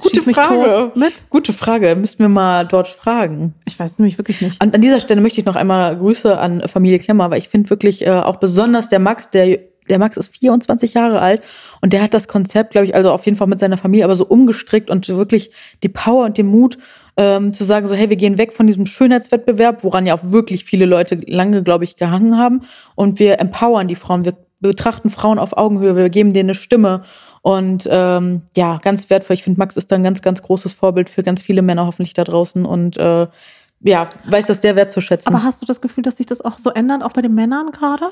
[0.00, 0.92] Gute Frage.
[1.28, 3.54] Gute Frage, müssten wir mal dort fragen.
[3.66, 4.60] Ich weiß nämlich wirklich nicht.
[4.60, 7.70] An, an dieser Stelle möchte ich noch einmal Grüße an Familie Klemmer, weil ich finde
[7.70, 9.58] wirklich äh, auch besonders der Max, der,
[9.88, 11.42] der Max ist 24 Jahre alt
[11.80, 14.16] und der hat das Konzept, glaube ich, also auf jeden Fall mit seiner Familie, aber
[14.16, 15.50] so umgestrickt und wirklich
[15.82, 16.78] die Power und den Mut
[17.16, 20.64] ähm, zu sagen, so hey, wir gehen weg von diesem Schönheitswettbewerb, woran ja auch wirklich
[20.64, 22.62] viele Leute lange, glaube ich, gehangen haben.
[22.94, 27.02] Und wir empowern die Frauen, wir betrachten Frauen auf Augenhöhe, wir geben denen eine Stimme
[27.42, 29.34] und ähm, ja, ganz wertvoll.
[29.34, 32.14] Ich finde, Max ist da ein ganz, ganz großes Vorbild für ganz viele Männer hoffentlich
[32.14, 33.26] da draußen und äh,
[33.82, 35.32] ja, weiß das sehr wertzuschätzen.
[35.32, 37.70] Aber hast du das Gefühl, dass sich das auch so ändert, auch bei den Männern
[37.70, 38.10] gerade?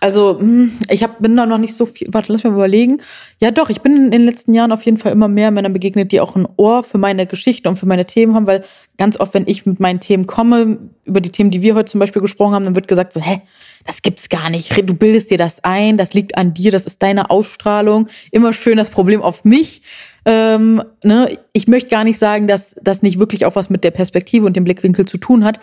[0.00, 2.08] Also, hm, ich hab, bin da noch nicht so viel.
[2.12, 2.98] Warte, lass mich mal überlegen.
[3.40, 6.12] Ja, doch, ich bin in den letzten Jahren auf jeden Fall immer mehr Männern begegnet,
[6.12, 8.64] die auch ein Ohr für meine Geschichte und für meine Themen haben, weil
[8.96, 11.98] ganz oft, wenn ich mit meinen Themen komme, über die Themen, die wir heute zum
[11.98, 13.42] Beispiel gesprochen haben, dann wird gesagt so, hä,
[13.84, 14.76] das gibt's gar nicht.
[14.88, 18.08] Du bildest dir das ein, das liegt an dir, das ist deine Ausstrahlung.
[18.30, 19.82] Immer schön das Problem auf mich.
[20.24, 21.38] Ähm, ne?
[21.52, 24.56] Ich möchte gar nicht sagen, dass das nicht wirklich auch was mit der Perspektive und
[24.56, 25.60] dem Blickwinkel zu tun hat.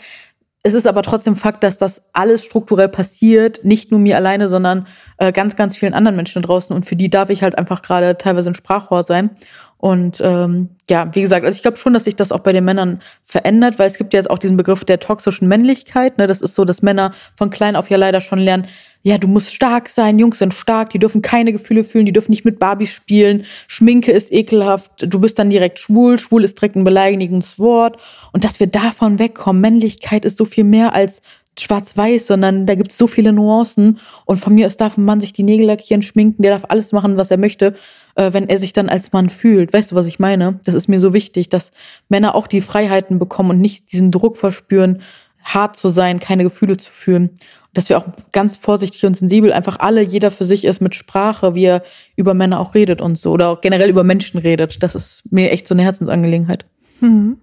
[0.64, 4.88] Es ist aber trotzdem Fakt, dass das alles strukturell passiert, nicht nur mir alleine, sondern
[5.20, 6.76] äh, ganz, ganz vielen anderen Menschen da draußen.
[6.76, 9.30] Und für die darf ich halt einfach gerade teilweise ein Sprachrohr sein.
[9.78, 12.66] Und ähm, ja, wie gesagt, also ich glaube schon, dass sich das auch bei den
[12.66, 16.18] Männern verändert, weil es gibt ja jetzt auch diesen Begriff der toxischen Männlichkeit.
[16.18, 16.28] Ne?
[16.28, 18.68] Das ist so, dass Männer von klein auf ja leider schon lernen,
[19.04, 22.32] ja, du musst stark sein, Jungs sind stark, die dürfen keine Gefühle fühlen, die dürfen
[22.32, 26.76] nicht mit Barbie spielen, Schminke ist ekelhaft, du bist dann direkt schwul, schwul ist direkt
[26.76, 28.02] ein beleidigendes Wort.
[28.32, 31.22] Und dass wir davon wegkommen, Männlichkeit ist so viel mehr als
[31.60, 34.00] schwarz-weiß, sondern da gibt es so viele Nuancen.
[34.26, 36.92] Und von mir aus darf ein Mann sich die Nägel lackieren, schminken, der darf alles
[36.92, 37.76] machen, was er möchte
[38.16, 39.74] äh, wenn er sich dann als Mann fühlt.
[39.74, 40.60] Weißt du, was ich meine?
[40.66, 41.72] Das ist mir so wichtig, dass
[42.10, 45.02] Männer auch die Freiheiten bekommen und nicht diesen Druck verspüren,
[45.44, 47.32] hart zu sein, keine Gefühle zu fühlen.
[47.74, 51.56] Dass wir auch ganz vorsichtig und sensibel einfach alle, jeder für sich ist mit Sprache,
[51.56, 51.84] wie er
[52.16, 53.32] über Männer auch redet und so.
[53.32, 54.82] Oder auch generell über Menschen redet.
[54.82, 56.66] Das ist mir echt so eine Herzensangelegenheit.
[57.02, 57.38] Mhm.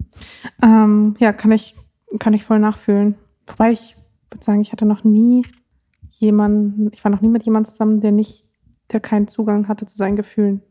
[0.62, 1.74] Ähm, ja, kann ich,
[2.18, 3.16] kann ich voll nachfühlen.
[3.46, 3.96] Wobei ich
[4.32, 5.44] würde sagen, ich hatte noch nie
[6.10, 8.44] jemanden, ich war noch nie mit jemandem zusammen, der nicht
[8.92, 10.62] der keinen Zugang hatte zu seinen Gefühlen.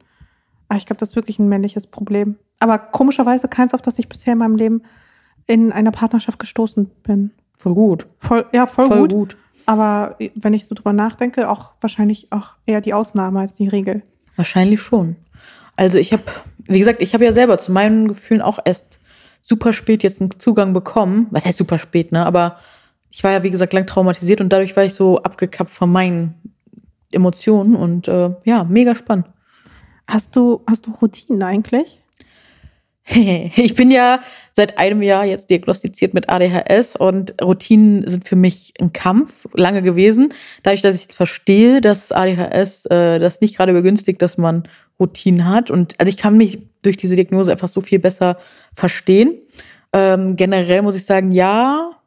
[0.67, 2.37] Aber ich glaube, das ist wirklich ein männliches Problem.
[2.59, 4.83] Aber komischerweise keins, auf das ich bisher in meinem Leben
[5.47, 7.31] in einer Partnerschaft gestoßen bin.
[7.57, 8.07] Voll gut.
[8.17, 9.11] Voll, ja, voll, voll gut.
[9.11, 9.37] gut.
[9.65, 14.03] Aber wenn ich so drüber nachdenke, auch wahrscheinlich auch eher die Ausnahme als die Regel.
[14.35, 15.15] Wahrscheinlich schon.
[15.75, 16.23] Also ich habe,
[16.65, 18.99] wie gesagt, ich habe ja selber zu meinen Gefühlen auch erst
[19.41, 21.27] super spät jetzt einen Zugang bekommen.
[21.31, 22.25] Was heißt super spät, ne?
[22.25, 22.57] Aber
[23.11, 26.35] ich war ja, wie gesagt, lang traumatisiert und dadurch war ich so abgekappt von meinen
[27.11, 29.27] Emotionen und äh, ja, mega spannend.
[30.07, 32.01] Hast du, hast du Routinen eigentlich?
[33.13, 34.21] Ich bin ja
[34.53, 39.81] seit einem Jahr jetzt diagnostiziert mit ADHS und Routinen sind für mich ein Kampf, lange
[39.81, 40.33] gewesen.
[40.63, 44.63] Dadurch, dass ich jetzt verstehe, dass ADHS äh, das nicht gerade begünstigt, dass man
[44.99, 45.71] Routinen hat.
[45.71, 48.37] Und also ich kann mich durch diese Diagnose einfach so viel besser
[48.75, 49.39] verstehen.
[49.93, 52.00] Ähm, generell muss ich sagen, ja,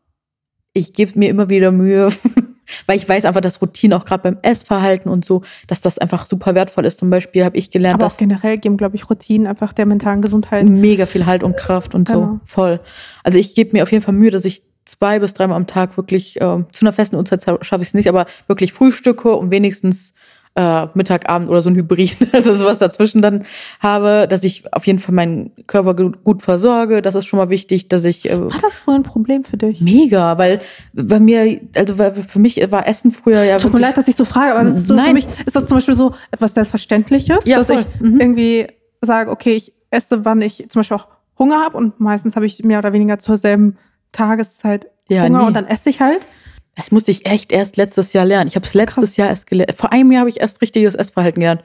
[0.75, 2.11] ich gebe mir immer wieder Mühe,
[2.87, 6.27] weil ich weiß einfach, dass Routine auch gerade beim Essverhalten und so, dass das einfach
[6.27, 6.99] super wertvoll ist.
[6.99, 10.21] Zum Beispiel habe ich gelernt, Aber auch generell geben, glaube ich, Routinen einfach der mentalen
[10.21, 12.21] Gesundheit mega viel Halt und Kraft und genau.
[12.21, 12.81] so voll.
[13.23, 15.97] Also ich gebe mir auf jeden Fall Mühe, dass ich zwei bis dreimal am Tag
[15.97, 20.13] wirklich äh, zu einer festen Uhrzeit schaffe ich es nicht, aber wirklich frühstücke und wenigstens
[20.57, 23.45] äh, Mittag, Abend oder so ein Hybrid, also sowas dazwischen dann
[23.81, 27.03] habe, dass ich auf jeden Fall meinen Körper gut versorge.
[27.03, 28.31] Das ist schon mal wichtig, dass ich.
[28.31, 29.81] Äh, war das wohl ein Problem für dich?
[29.81, 30.61] Mega, weil
[30.93, 33.59] bei mir, also für mich war Essen früher ja.
[33.59, 35.09] Tut mir leid, dass ich so frage, aber das ist so Nein.
[35.09, 37.81] für mich, ist das zum Beispiel so etwas Selbstverständliches, ja, dass voll.
[37.81, 38.21] ich mhm.
[38.21, 38.67] irgendwie
[39.01, 41.09] sage, okay, ich esse, wann ich zum Beispiel auch
[41.39, 43.77] Hunger habe und meistens habe ich mehr oder weniger zur selben
[44.13, 45.47] Tageszeit ja, Hunger nee.
[45.47, 46.21] und dann esse ich halt.
[46.77, 48.49] Das musste ich echt erst letztes Jahr lernen.
[48.49, 49.17] Ich habe es letztes Krass.
[49.17, 49.75] Jahr erst gelernt.
[49.75, 51.63] Vor einem Jahr habe ich erst richtiges Essverhalten gelernt.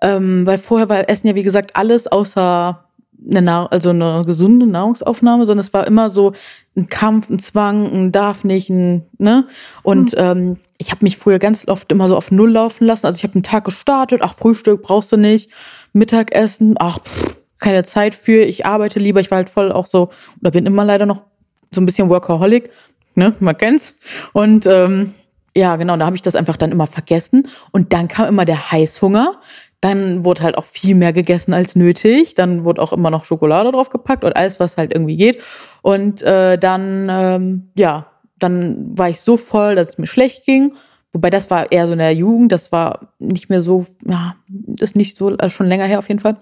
[0.00, 2.84] Ähm, weil vorher war Essen ja, wie gesagt, alles außer
[3.30, 6.32] eine, Nahr also eine gesunde Nahrungsaufnahme, sondern es war immer so
[6.76, 9.46] ein Kampf, ein Zwang, ein darf nicht, ein, ne?
[9.82, 10.18] Und mhm.
[10.18, 13.06] ähm, ich habe mich früher ganz oft immer so auf Null laufen lassen.
[13.06, 15.50] Also ich habe einen Tag gestartet, ach, Frühstück brauchst du nicht,
[15.92, 19.20] Mittagessen, ach, pff, keine Zeit für, ich arbeite lieber.
[19.20, 20.10] Ich war halt voll auch so,
[20.40, 21.22] oder bin immer leider noch
[21.72, 22.70] so ein bisschen Workaholic
[23.18, 23.34] ne?
[23.40, 23.94] Man kennt's.
[24.32, 25.14] Und ähm,
[25.54, 27.48] ja, genau, da habe ich das einfach dann immer vergessen.
[27.72, 29.40] Und dann kam immer der Heißhunger.
[29.80, 32.34] Dann wurde halt auch viel mehr gegessen als nötig.
[32.34, 35.42] Dann wurde auch immer noch Schokolade draufgepackt und alles, was halt irgendwie geht.
[35.82, 38.06] Und äh, dann, ähm, ja,
[38.38, 40.74] dann war ich so voll, dass es mir schlecht ging.
[41.12, 44.36] Wobei das war eher so in der Jugend, das war nicht mehr so, ja,
[44.78, 46.36] ist nicht so, also schon länger her auf jeden Fall.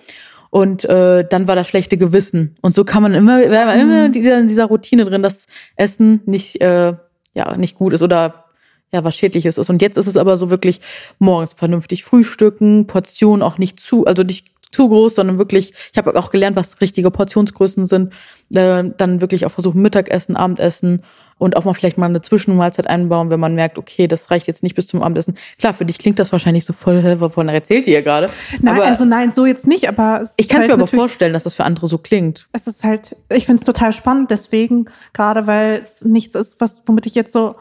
[0.51, 2.55] Und äh, dann war das schlechte Gewissen.
[2.63, 4.15] Und so kann man immer, war man immer mhm.
[4.15, 5.47] in dieser Routine drin, dass
[5.77, 6.95] Essen nicht, äh,
[7.35, 8.45] ja, nicht gut ist oder
[8.93, 9.69] ja, was Schädliches ist.
[9.71, 10.81] Und jetzt ist es aber so wirklich
[11.19, 16.17] morgens vernünftig frühstücken, Portionen auch nicht zu, also nicht zu groß, sondern wirklich, ich habe
[16.17, 18.13] auch gelernt, was richtige Portionsgrößen sind.
[18.55, 21.03] Äh, dann wirklich auch versuchen, Mittagessen, Abendessen
[21.39, 24.63] und auch mal vielleicht mal eine Zwischenmahlzeit einbauen, wenn man merkt, okay, das reicht jetzt
[24.63, 25.37] nicht bis zum Abendessen.
[25.59, 28.31] Klar, für dich klingt das wahrscheinlich so voll, wovon erzählt ihr gerade.
[28.61, 31.33] Nein, aber also nein, so jetzt nicht, aber ich kann es halt mir aber vorstellen,
[31.33, 32.49] dass das für andere so klingt.
[32.53, 36.83] Es ist halt, ich finde es total spannend, deswegen, gerade weil es nichts ist, was,
[36.87, 37.57] womit ich jetzt so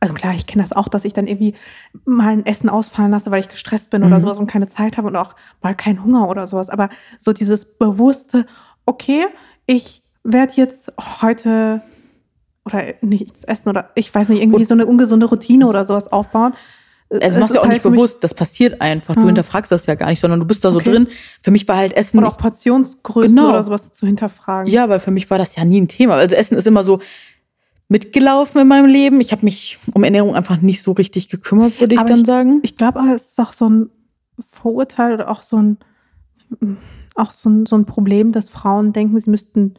[0.00, 1.54] also klar, ich kenne das auch, dass ich dann irgendwie
[2.04, 4.08] mal ein Essen ausfallen lasse, weil ich gestresst bin mhm.
[4.08, 6.70] oder sowas und keine Zeit habe und auch mal keinen Hunger oder sowas.
[6.70, 6.88] Aber
[7.20, 8.46] so dieses bewusste,
[8.84, 9.26] okay,
[9.64, 10.92] ich werde jetzt
[11.22, 11.82] heute
[12.64, 16.10] oder nichts essen oder ich weiß nicht, irgendwie und so eine ungesunde Routine oder sowas
[16.10, 16.54] aufbauen.
[17.20, 19.14] Also machst du auch halt nicht bewusst, das passiert einfach.
[19.14, 19.26] Du hm.
[19.28, 20.92] hinterfragst das ja gar nicht, sondern du bist da so okay.
[20.92, 21.08] drin.
[21.42, 22.18] Für mich war halt Essen.
[22.18, 23.50] Oder auch Portionsgrößen genau.
[23.50, 24.72] oder sowas zu hinterfragen.
[24.72, 26.14] Ja, weil für mich war das ja nie ein Thema.
[26.14, 27.00] Also Essen ist immer so,
[27.92, 29.20] mitgelaufen in meinem Leben.
[29.20, 32.26] Ich habe mich um Ernährung einfach nicht so richtig gekümmert, würde ich aber dann ich,
[32.26, 32.60] sagen.
[32.62, 33.90] Ich glaube, es ist auch so ein
[34.40, 35.76] Vorurteil oder auch so ein,
[37.14, 39.74] auch so ein, so ein Problem, dass Frauen denken, sie müssten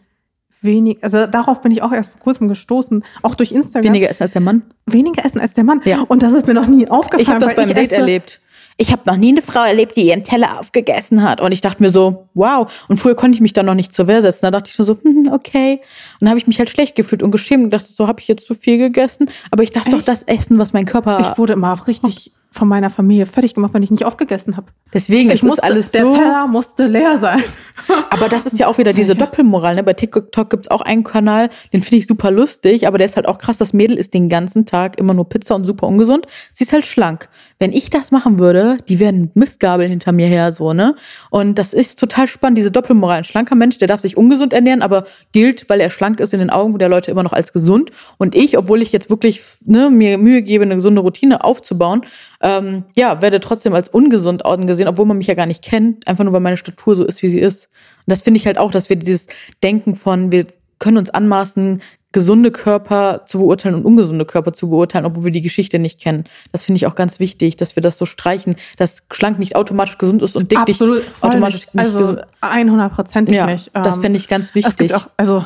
[0.64, 3.94] wenig, also darauf bin ich auch erst vor kurzem gestoßen, auch durch Instagram.
[3.94, 4.64] Weniger essen als der Mann?
[4.86, 5.82] Weniger essen als der Mann.
[5.86, 6.02] Ja.
[6.08, 7.22] Und das ist mir noch nie aufgefallen.
[7.22, 8.42] Ich habe das beim Date erlebt.
[8.78, 11.42] ich habe noch nie eine Frau erlebt, die ihren Teller aufgegessen hat.
[11.42, 12.72] Und ich dachte mir so, wow.
[12.88, 14.40] Und früher konnte ich mich da noch nicht zur Wehr setzen.
[14.44, 15.74] Da dachte ich nur so, hm, okay.
[15.74, 18.28] Und dann habe ich mich halt schlecht gefühlt und geschämt und dachte, so habe ich
[18.28, 19.30] jetzt zu viel gegessen.
[19.52, 19.94] Aber ich darf Echt?
[19.94, 21.20] doch das essen, was mein Körper.
[21.20, 24.68] Ich wurde immer richtig von meiner Familie fertig gemacht, wenn ich nicht aufgegessen habe.
[24.94, 26.16] Deswegen Ich es musste, ist alles der so.
[26.16, 27.44] Teller musste leer sein.
[28.12, 29.16] Aber das ist ja auch wieder diese.
[29.16, 29.76] Doppelmoral.
[29.76, 29.84] Ne?
[29.84, 33.28] Bei TikTok gibt's auch einen Kanal, den finde ich super lustig, aber der ist halt
[33.28, 33.58] auch krass.
[33.58, 36.28] Das Mädel isst den ganzen Tag immer nur Pizza und super ungesund.
[36.54, 37.30] Sie ist halt schlank.
[37.60, 40.96] Wenn ich das machen würde, die werden mit Mistgabeln hinter mir her, so, ne?
[41.30, 43.20] Und das ist total spannend, diese Doppelmoral.
[43.20, 46.40] Ein schlanker Mensch, der darf sich ungesund ernähren, aber gilt, weil er schlank ist, in
[46.40, 47.92] den Augen der Leute immer noch als gesund.
[48.18, 52.02] Und ich, obwohl ich jetzt wirklich ne, mir Mühe gebe, eine gesunde Routine aufzubauen,
[52.44, 56.26] ähm, ja, werde trotzdem als ungesund angesehen, obwohl man mich ja gar nicht kennt, einfach
[56.26, 57.70] nur weil meine Statur so ist, wie sie ist.
[58.06, 59.28] Und das finde ich halt auch, dass wir dieses
[59.64, 60.46] Denken von, wir
[60.78, 65.42] können uns anmaßen, gesunde Körper zu beurteilen und ungesunde Körper zu beurteilen, obwohl wir die
[65.42, 66.26] Geschichte nicht kennen.
[66.52, 69.98] Das finde ich auch ganz wichtig, dass wir das so streichen, dass schlank nicht automatisch
[69.98, 71.74] gesund ist und dick Absolut, nicht automatisch nicht.
[71.74, 72.22] nicht Also gesund.
[72.42, 73.72] 100%ig Ja, nicht.
[73.74, 74.94] das Ähm, fände ich ganz Es gibt wichtig.
[74.94, 75.44] auch, also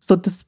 [0.00, 0.46] so das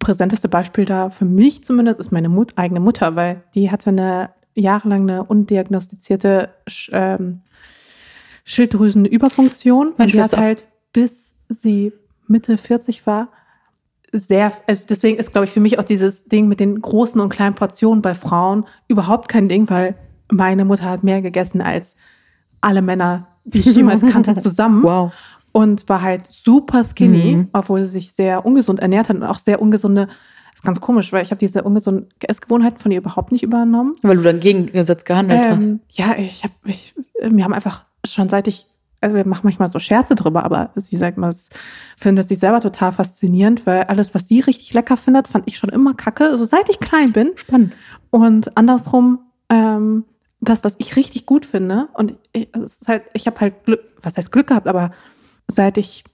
[0.00, 4.30] präsenteste Beispiel da für mich zumindest ist meine Mut, eigene Mutter, weil die hatte eine
[4.54, 7.40] jahrelang eine undiagnostizierte Sch- ähm,
[8.44, 9.94] Schilddrüsenüberfunktion.
[9.96, 10.42] Meine die hat Schwester.
[10.44, 11.92] halt, bis sie
[12.26, 13.28] Mitte 40 war,
[14.12, 17.30] sehr, also deswegen ist, glaube ich, für mich auch dieses Ding mit den großen und
[17.30, 19.96] kleinen Portionen bei Frauen überhaupt kein Ding, weil
[20.30, 21.96] meine Mutter hat mehr gegessen als
[22.60, 25.12] alle Männer, die ich jemals kannte, zusammen wow.
[25.52, 27.48] und war halt super skinny, Mhm.
[27.52, 30.08] obwohl sie sich sehr ungesund ernährt hat und auch sehr ungesunde,
[30.54, 33.94] ist ganz komisch, weil ich habe diese ungesunden Essgewohnheiten von ihr überhaupt nicht übernommen.
[34.02, 35.62] Weil du dann gegengesetzt gehandelt hast.
[35.62, 36.54] Ähm, ja, ich habe,
[37.36, 38.66] wir haben einfach schon seit ich,
[39.00, 41.34] also wir machen manchmal so Scherze drüber, aber sie sagt mal,
[41.96, 45.70] findet sie selber total faszinierend, weil alles, was sie richtig lecker findet, fand ich schon
[45.70, 47.32] immer kacke, also seit ich klein bin.
[47.34, 47.72] Spannend.
[48.10, 49.18] Und andersrum,
[49.50, 50.04] ähm,
[50.40, 54.16] das, was ich richtig gut finde, und ich, ist halt, ich habe halt Glück, was
[54.16, 54.92] heißt Glück gehabt, aber
[55.48, 56.04] seit ich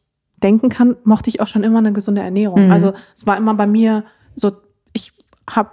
[0.42, 2.66] denken kann, mochte ich auch schon immer eine gesunde Ernährung.
[2.66, 2.72] Mhm.
[2.72, 4.04] Also es war immer bei mir
[4.36, 4.52] so,
[4.92, 5.12] ich
[5.48, 5.70] habe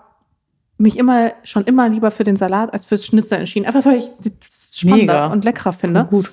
[0.78, 3.66] mich immer schon immer lieber für den Salat als fürs Schnitzel entschieden.
[3.66, 5.28] Einfach weil ich das spannender Mega.
[5.28, 6.06] und leckerer finde.
[6.06, 6.32] Gut.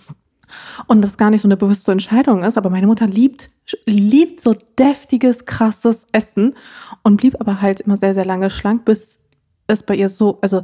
[0.87, 2.59] Und das gar nicht so eine bewusste Entscheidung ist.
[2.59, 3.49] Aber meine Mutter liebt,
[3.87, 6.55] liebt so deftiges, krasses Essen
[7.03, 9.19] und blieb aber halt immer sehr, sehr lange schlank, bis
[9.67, 10.63] es bei ihr so, also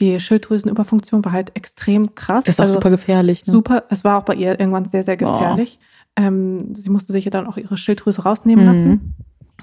[0.00, 2.44] die Schilddrüsenüberfunktion war halt extrem krass.
[2.44, 3.46] Das ist auch also super gefährlich.
[3.46, 3.52] Ne?
[3.52, 3.84] super.
[3.90, 5.78] Es war auch bei ihr irgendwann sehr, sehr gefährlich.
[6.16, 8.72] Ähm, sie musste sich ja dann auch ihre Schilddrüse rausnehmen Mhm.
[8.72, 9.14] lassen.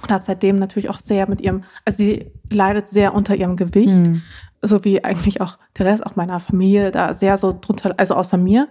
[0.01, 3.93] Und hat seitdem natürlich auch sehr mit ihrem, also sie leidet sehr unter ihrem Gewicht
[3.93, 4.21] Mhm.
[4.61, 8.37] so wie eigentlich auch der Rest auch meiner Familie da sehr so drunter, also außer
[8.37, 8.67] mir,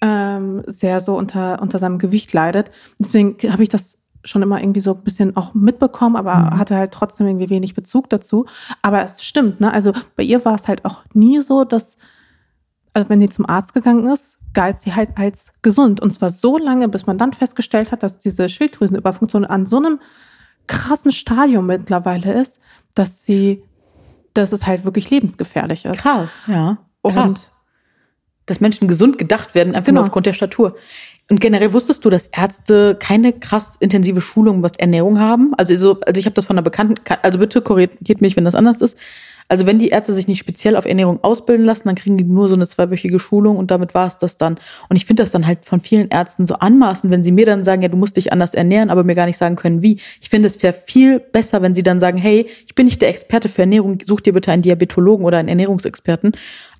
[0.00, 2.70] ähm, sehr so unter, unter seinem Gewicht leidet.
[2.98, 6.58] Deswegen habe ich das schon immer irgendwie so ein bisschen auch mitbekommen, aber Mhm.
[6.58, 8.46] hatte halt trotzdem irgendwie wenig Bezug dazu.
[8.82, 9.72] Aber es stimmt, ne?
[9.72, 11.96] Also bei ihr war es halt auch nie so, dass,
[12.92, 16.00] also wenn sie zum Arzt gegangen ist, galt sie halt als gesund.
[16.00, 20.00] Und zwar so lange, bis man dann festgestellt hat, dass diese Schilddrüsenüberfunktion an so einem
[20.66, 22.60] krassen Stadium mittlerweile ist,
[22.94, 23.62] dass sie,
[24.34, 25.98] dass es halt wirklich lebensgefährlich ist.
[25.98, 26.78] Krass, ja.
[27.02, 27.52] Und Krass.
[28.46, 30.00] dass Menschen gesund gedacht werden, einfach Genau.
[30.00, 30.76] nur aufgrund der Statur.
[31.30, 35.52] Und generell wusstest du, dass Ärzte keine krass intensive Schulung was Ernährung haben?
[35.56, 38.54] Also, so, also ich habe das von einer Bekannten, also bitte korrigiert mich, wenn das
[38.54, 38.96] anders ist.
[39.48, 42.48] Also wenn die Ärzte sich nicht speziell auf Ernährung ausbilden lassen, dann kriegen die nur
[42.48, 44.58] so eine zweiwöchige Schulung und damit war es das dann.
[44.88, 47.62] Und ich finde das dann halt von vielen Ärzten so anmaßend, wenn sie mir dann
[47.62, 50.00] sagen, ja, du musst dich anders ernähren, aber mir gar nicht sagen können, wie.
[50.20, 53.08] Ich finde es wäre viel besser, wenn sie dann sagen, hey, ich bin nicht der
[53.08, 56.32] Experte für Ernährung, such dir bitte einen Diabetologen oder einen Ernährungsexperten.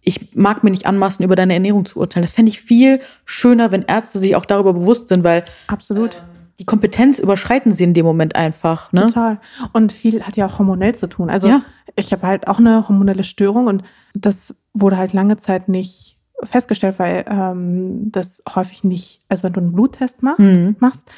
[0.03, 2.25] Ich mag mir nicht anmaßen, über deine Ernährung zu urteilen.
[2.25, 6.23] Das fände ich viel schöner, wenn Ärzte sich auch darüber bewusst sind, weil absolut.
[6.59, 8.93] Die Kompetenz überschreiten sie in dem Moment einfach.
[8.93, 9.03] Ne?
[9.03, 9.39] Total.
[9.73, 11.29] Und viel hat ja auch hormonell zu tun.
[11.31, 11.63] Also Ja.
[11.97, 13.83] ich habe halt auch eine hormonelle Störung und
[14.15, 19.61] das wurde halt lange Zeit nicht festgestellt, weil ähm, das häufig nicht, also wenn du
[19.61, 20.77] einen Bluttest machst, Mhm.
[20.81, 21.11] machst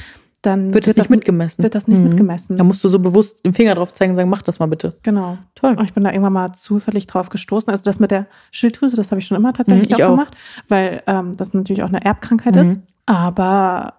[0.43, 1.63] dann Wird das nicht das mitgemessen?
[1.65, 2.05] wird das nicht Mhm.
[2.05, 2.57] mitgemessen.
[2.57, 4.97] Da musst du so bewusst den Finger drauf zeigen und sagen, mach das mal bitte.
[5.03, 5.37] Genau.
[5.57, 5.75] Toll.
[5.77, 7.71] Und ich bin da irgendwann mal zufällig drauf gestoßen.
[7.73, 10.11] Also das mit der Schilddrüse, das habe ich schon immer tatsächlich Mhm, auch, auch.
[10.11, 10.37] gemacht,
[10.69, 12.61] weil ähm, das natürlich auch eine Erbkrankheit Mhm.
[12.63, 12.81] ist.
[13.07, 13.95] Aber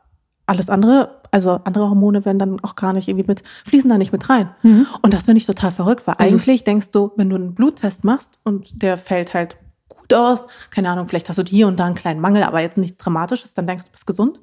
[0.46, 4.12] alles andere, also andere Hormone werden dann auch gar nicht irgendwie mit, fließen da nicht
[4.12, 4.50] mit rein.
[4.64, 8.04] Und das finde ich total verrückt, weil Also- eigentlich denkst du, wenn du einen Bluttest
[8.04, 9.58] machst und der fällt halt
[9.88, 12.78] gut aus, keine Ahnung, vielleicht hast du hier und da einen kleinen Mangel, aber jetzt
[12.78, 14.40] nichts Dramatisches, dann denkst du, du bist gesund.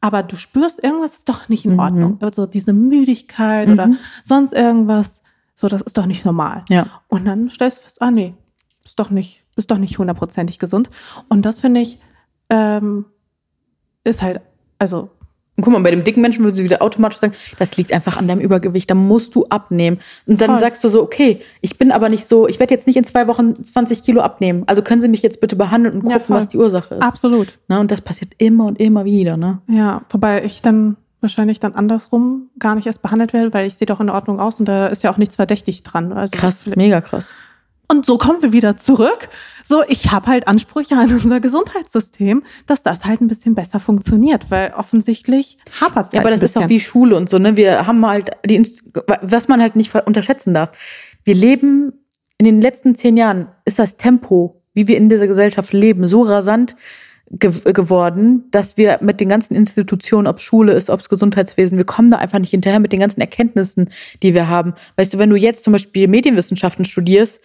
[0.00, 1.78] Aber du spürst, irgendwas ist doch nicht in Mhm.
[1.78, 2.18] Ordnung.
[2.20, 3.98] Also diese Müdigkeit oder Mhm.
[4.22, 5.22] sonst irgendwas,
[5.54, 6.64] so, das ist doch nicht normal.
[6.68, 6.86] Ja.
[7.08, 8.34] Und dann stellst du fest, ah nee,
[8.84, 10.90] ist doch nicht, ist doch nicht hundertprozentig gesund.
[11.30, 11.98] Und das finde ich,
[12.50, 13.06] ähm,
[14.04, 14.40] ist halt,
[14.78, 15.10] also
[15.56, 18.16] Und guck mal, bei dem dicken Menschen würde sie wieder automatisch sagen, das liegt einfach
[18.18, 19.98] an deinem Übergewicht, da musst du abnehmen.
[20.26, 20.60] Und dann Voll.
[20.60, 23.26] sagst du so, okay, ich bin aber nicht so, ich werde jetzt nicht in zwei
[23.26, 24.64] Wochen 20 Kilo abnehmen.
[24.66, 26.36] Also können Sie mich jetzt bitte behandeln und Ja, gucken, voll.
[26.38, 27.02] was die Ursache ist.
[27.02, 27.58] Absolut.
[27.68, 27.80] Ne?
[27.80, 29.36] Und das passiert immer und immer wieder.
[29.38, 29.58] Ne?
[29.68, 33.86] Ja, wobei ich dann wahrscheinlich dann andersrum gar nicht erst behandelt werde, weil ich sehe
[33.86, 36.12] doch in Ordnung aus und da ist ja auch nichts verdächtig dran.
[36.12, 37.32] Also Krass, mega krass.
[37.88, 39.28] Und so kommen wir wieder zurück.
[39.64, 44.50] So, ich habe halt Ansprüche an unser Gesundheitssystem, dass das halt ein bisschen besser funktioniert,
[44.50, 47.56] weil offensichtlich hapert es Ja, halt aber das ist auch wie Schule und so, ne?
[47.56, 48.62] Wir haben halt die,
[49.22, 50.70] was man halt nicht unterschätzen darf.
[51.24, 51.92] Wir leben
[52.38, 56.22] in den letzten zehn Jahren ist das Tempo, wie wir in dieser Gesellschaft leben, so
[56.22, 56.76] rasant
[57.30, 61.84] ge geworden, dass wir mit den ganzen Institutionen, ob Schule ist, ob es Gesundheitswesen, wir
[61.84, 63.90] kommen da einfach nicht hinterher mit den ganzen Erkenntnissen,
[64.22, 64.74] die wir haben.
[64.96, 67.40] Weißt du, wenn du jetzt zum Beispiel Medienwissenschaften studierst,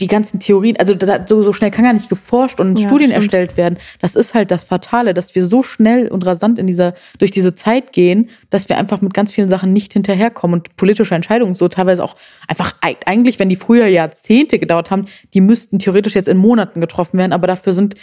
[0.00, 3.10] die ganzen Theorien, also da, so, so schnell kann gar nicht geforscht und Ja, Studien
[3.10, 3.24] stimmt.
[3.24, 3.78] erstellt werden.
[4.00, 7.54] Das ist halt das Fatale, dass wir so schnell und rasant in dieser, durch diese
[7.54, 11.68] Zeit gehen, dass wir einfach mit ganz vielen Sachen nicht hinterherkommen und politische Entscheidungen so
[11.68, 12.16] teilweise auch
[12.48, 15.04] einfach eig- eigentlich, wenn die früher Jahrzehnte gedauert haben,
[15.34, 17.94] die müssten theoretisch jetzt in Monaten getroffen werden, aber dafür sind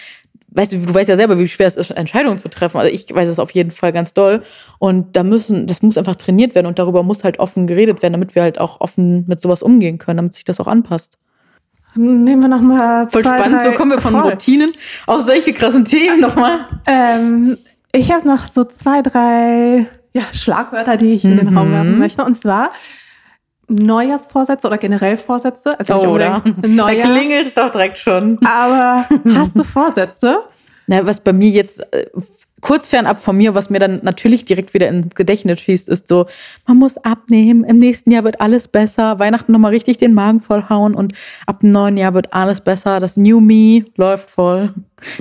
[0.52, 2.78] Weißt du, du weißt ja selber, wie schwer es ist, Entscheidungen zu treffen.
[2.80, 4.42] Also ich weiß es auf jeden Fall ganz doll.
[4.80, 8.14] Und da müssen, das muss einfach trainiert werden und darüber muss halt offen geredet werden,
[8.14, 11.20] damit wir halt auch offen mit sowas umgehen können, damit sich das auch anpasst.
[12.02, 14.72] Nehmen wir nochmal Voll spannend, so kommen wir von Routinen
[15.06, 16.60] auf solche krassen Themen nochmal.
[16.88, 17.58] Ähm,
[17.92, 21.58] ich habe noch so zwei, drei ja, Schlagwörter, die ich in den Mhm.
[21.58, 22.24] Raum werfen möchte.
[22.24, 22.70] Und zwar
[23.68, 25.78] Neujahrsvorsätze oder generell Vorsätze.
[25.80, 26.36] Also Oh, oder?
[26.46, 27.12] unbedingt Da Neujahr.
[27.12, 28.40] klingelt doch direkt schon.
[28.46, 29.06] Aber
[29.36, 30.40] hast du Vorsätze?
[30.88, 32.06] Na, was bei mir jetzt äh,
[32.62, 36.26] kurz fernab von mir, was mir dann natürlich direkt wieder ins Gedächtnis schießt, ist so,
[36.68, 40.96] man muss abnehmen, im nächsten Jahr wird alles besser, Weihnachten nochmal richtig den Magen vollhauen
[40.96, 41.14] und
[41.46, 44.74] ab dem neuen Jahr wird alles besser, das New Me läuft voll.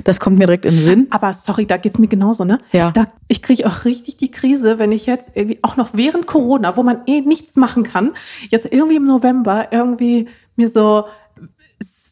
[0.03, 1.07] Das kommt mir direkt in den Sinn.
[1.11, 2.59] Aber sorry, da geht's mir genauso, ne?
[2.73, 2.91] Ja.
[2.91, 6.75] Da, ich kriege auch richtig die Krise, wenn ich jetzt irgendwie auch noch während Corona,
[6.75, 8.11] wo man eh nichts machen kann,
[8.49, 11.05] jetzt irgendwie im November irgendwie mir so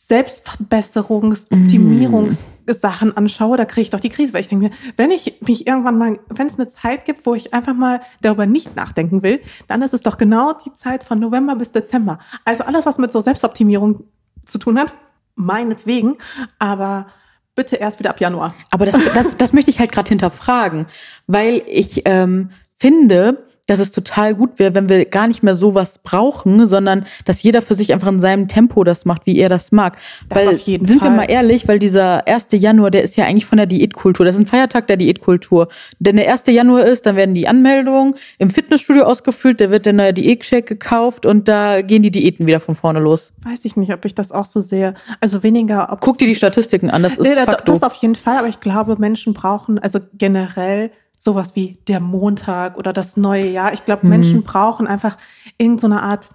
[0.10, 5.42] Selbstverbesserungs-, Optimierungssachen anschaue, da kriege ich doch die Krise, weil ich denke mir, wenn ich
[5.42, 9.24] mich irgendwann mal, wenn es eine Zeit gibt, wo ich einfach mal darüber nicht nachdenken
[9.24, 12.20] will, dann ist es doch genau die Zeit von November bis Dezember.
[12.46, 14.06] Also alles, was mit so Selbstoptimierung
[14.46, 14.94] zu tun hat,
[15.36, 16.18] meinetwegen,
[16.58, 17.08] aber
[17.56, 18.54] bitte erst wieder ab Januar.
[18.72, 20.86] Aber das, das, das möchte ich halt gerade hinterfragen,
[21.26, 26.00] weil ich ähm, finde, dass es total gut wäre, wenn wir gar nicht mehr sowas
[26.00, 29.72] brauchen, sondern dass jeder für sich einfach in seinem Tempo das macht, wie er das
[29.72, 29.98] mag.
[30.30, 31.12] Das weil, auf jeden sind Fall.
[31.12, 32.48] wir mal ehrlich, weil dieser 1.
[32.54, 34.26] Januar, der ist ja eigentlich von der Diätkultur.
[34.26, 35.68] Das ist ein Feiertag der Diätkultur.
[36.00, 36.44] Denn der 1.
[36.48, 41.26] Januar ist, dann werden die Anmeldungen im Fitnessstudio ausgefüllt, da wird der neue Diätcheck gekauft
[41.26, 43.34] und da gehen die Diäten wieder von vorne los.
[43.44, 44.94] Weiß ich nicht, ob ich das auch so sehe.
[45.20, 48.38] Also weniger, ob Guck dir die Statistiken an, das ist nee, das auf jeden Fall,
[48.38, 53.74] aber ich glaube, Menschen brauchen also generell sowas wie der Montag oder das neue Jahr.
[53.74, 54.10] Ich glaube, Mhm.
[54.10, 55.18] Menschen brauchen einfach
[55.58, 56.30] irgendeine so Art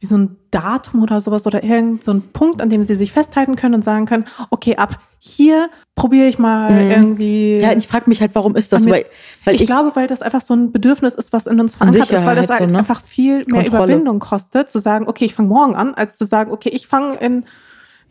[0.00, 3.10] wie so ein Datum oder sowas oder irgend so ein Punkt, an dem sie sich
[3.10, 6.90] festhalten können und sagen können, okay, ab hier probiere ich mal Mhm.
[6.90, 7.58] irgendwie.
[7.60, 9.04] ja, ich frage mich halt, warum ist das Weil,
[9.44, 12.24] weil ich, glaube, weil das einfach so ein Bedürfnis ist, was in uns verankert ist,
[12.24, 12.78] weil das halt so, ne?
[12.78, 13.66] einfach viel mehr Kontrolle.
[13.66, 17.16] Überwindung kostet, zu sagen, okay, ich fange morgen an, als zu sagen, okay, ich fange
[17.16, 17.44] in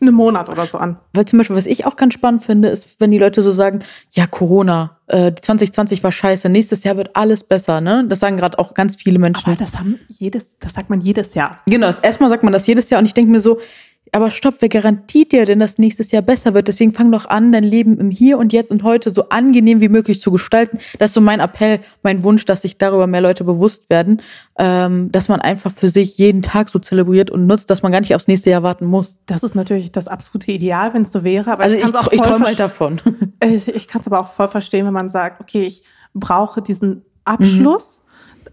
[0.00, 0.98] einem Monat oder so an.
[1.12, 3.80] Weil zum Beispiel, was ich auch ganz spannend finde, ist, wenn die Leute so sagen,
[4.10, 8.04] ja, Corona, äh, 2020 war scheiße, nächstes Jahr wird alles besser, ne?
[8.08, 9.46] Das sagen gerade auch ganz viele Menschen.
[9.46, 11.58] Aber das haben jedes, das sagt man jedes Jahr.
[11.66, 13.58] genau, erstmal sagt man das jedes Jahr und ich denke mir so,
[14.12, 16.68] aber stopp, wer garantiert dir denn, dass nächstes Jahr besser wird?
[16.68, 19.88] Deswegen fang doch an, dein Leben im Hier und Jetzt und heute so angenehm wie
[19.88, 20.78] möglich zu gestalten.
[20.98, 24.22] Das ist so mein Appell, mein Wunsch, dass sich darüber mehr Leute bewusst werden,
[24.58, 28.00] ähm, dass man einfach für sich jeden Tag so zelebriert und nutzt, dass man gar
[28.00, 29.20] nicht aufs nächste Jahr warten muss.
[29.26, 31.52] Das ist natürlich das absolute Ideal, wenn es so wäre.
[31.52, 33.00] Aber Also ich, auch ich voll träume halt davon.
[33.40, 37.04] Ich, ich kann es aber auch voll verstehen, wenn man sagt, okay, ich brauche diesen
[37.24, 37.97] Abschluss.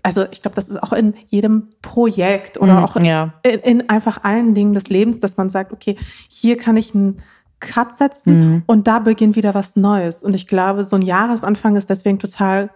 [0.05, 3.33] Also ich glaube, das ist auch in jedem Projekt oder Mhm, auch ja.
[3.43, 5.97] in, in einfach allen Dingen des Lebens, dass man sagt, okay,
[6.29, 7.21] hier kann ich einen
[7.59, 8.63] Cut setzen Mhm.
[8.67, 10.23] und da beginnt wieder was Neues.
[10.23, 12.69] Und ich glaube, so ein Jahresanfang ist deswegen total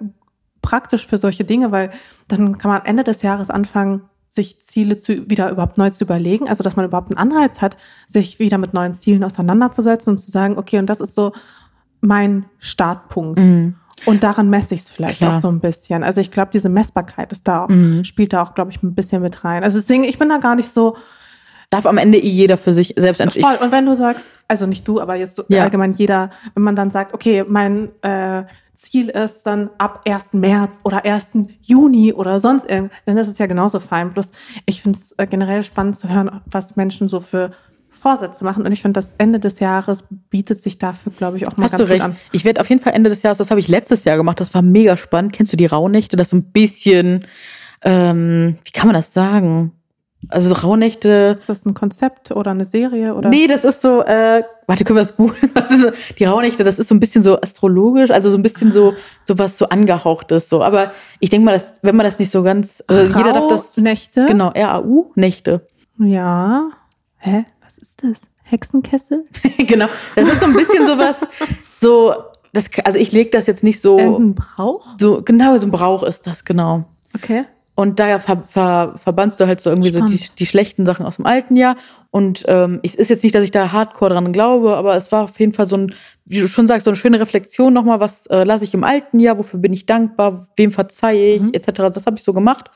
[0.63, 1.91] praktisch für solche Dinge, weil
[2.27, 6.49] dann kann man Ende des Jahres anfangen, sich Ziele zu, wieder überhaupt neu zu überlegen,
[6.49, 7.77] also dass man überhaupt einen Anreiz hat,
[8.07, 11.31] sich wieder mit neuen Zielen auseinanderzusetzen und zu sagen, okay, und das ist so
[12.01, 13.39] mein Startpunkt.
[13.39, 13.75] Mhm.
[14.05, 15.35] Und daran messe ich es vielleicht Klar.
[15.37, 16.03] auch so ein bisschen.
[16.03, 18.03] Also ich glaube, diese Messbarkeit ist da auch, Mhm.
[18.03, 19.63] spielt da auch, glaube ich, ein bisschen mit rein.
[19.63, 20.97] Also deswegen, ich bin da gar nicht so
[21.71, 23.47] Darf am Ende eh jeder für sich selbst entscheiden.
[23.47, 23.63] voll.
[23.63, 25.61] Und wenn du sagst, also nicht du, aber jetzt so Ja.
[25.61, 30.33] allgemein jeder, wenn man dann sagt, okay, mein äh, Ziel ist dann ab 1.
[30.33, 31.47] März oder 1.
[31.61, 34.11] Juni oder sonst irgendwas, dann ist es ja genauso fein.
[34.13, 34.31] Bloß
[34.65, 37.51] ich finde es äh, generell spannend zu hören, was Menschen so für
[37.99, 38.65] Vorsätze machen.
[38.65, 41.71] Und ich finde, das Ende des Jahres bietet sich dafür, glaube ich, auch mal Hast
[41.71, 42.01] ganz du recht.
[42.01, 42.17] gut an.
[42.31, 44.53] Ich werde auf jeden Fall Ende des Jahres, das habe ich letztes Jahr gemacht, das
[44.53, 45.33] war mega spannend.
[45.33, 46.17] Kennst du die Rauhnächte?
[46.17, 47.25] Das ist so ein bisschen,
[47.83, 49.73] ähm, wie kann man das sagen?
[50.27, 51.35] Also Rauhnächte.
[51.39, 53.15] Ist das ein Konzept oder eine Serie?
[53.15, 53.29] Oder?
[53.29, 55.49] Nee, das ist so, äh, warte, können wir das googeln?
[56.19, 58.93] Die Rauhnächte, das ist so ein bisschen so astrologisch, also so ein bisschen so,
[59.23, 60.61] so was so angehauchtes, so.
[60.61, 63.77] Aber ich denke mal, dass, wenn man das nicht so ganz, also jeder darf das,
[63.77, 64.25] Nächte?
[64.25, 65.65] genau, R-A-U, Nächte.
[65.97, 66.69] Ja.
[67.17, 67.45] Hä?
[67.69, 68.21] Was ist das?
[68.45, 69.25] Hexenkessel?
[69.59, 69.85] genau.
[70.15, 71.19] Das ist so ein bisschen sowas,
[71.79, 72.15] so,
[72.51, 74.83] das, also ich lege das jetzt nicht so, Ein Brauch?
[74.99, 76.85] so, genau, so ein Brauch ist das, genau.
[77.15, 77.45] Okay.
[77.75, 80.39] Und daher ver, ver, verbannst du halt so irgendwie so die, Spannend.
[80.39, 81.75] die schlechten Sachen aus dem alten Jahr.
[82.09, 85.25] Und ähm, es ist jetzt nicht, dass ich da hardcore dran glaube, aber es war
[85.25, 85.93] auf jeden Fall so ein,
[86.25, 89.19] wie du schon sagst, so eine schöne Reflexion nochmal, was äh, lasse ich im alten
[89.19, 91.51] Jahr, wofür bin ich dankbar, wem verzeihe ich, Mhm.
[91.53, 91.67] etc.
[91.93, 92.71] Das habe ich so gemacht.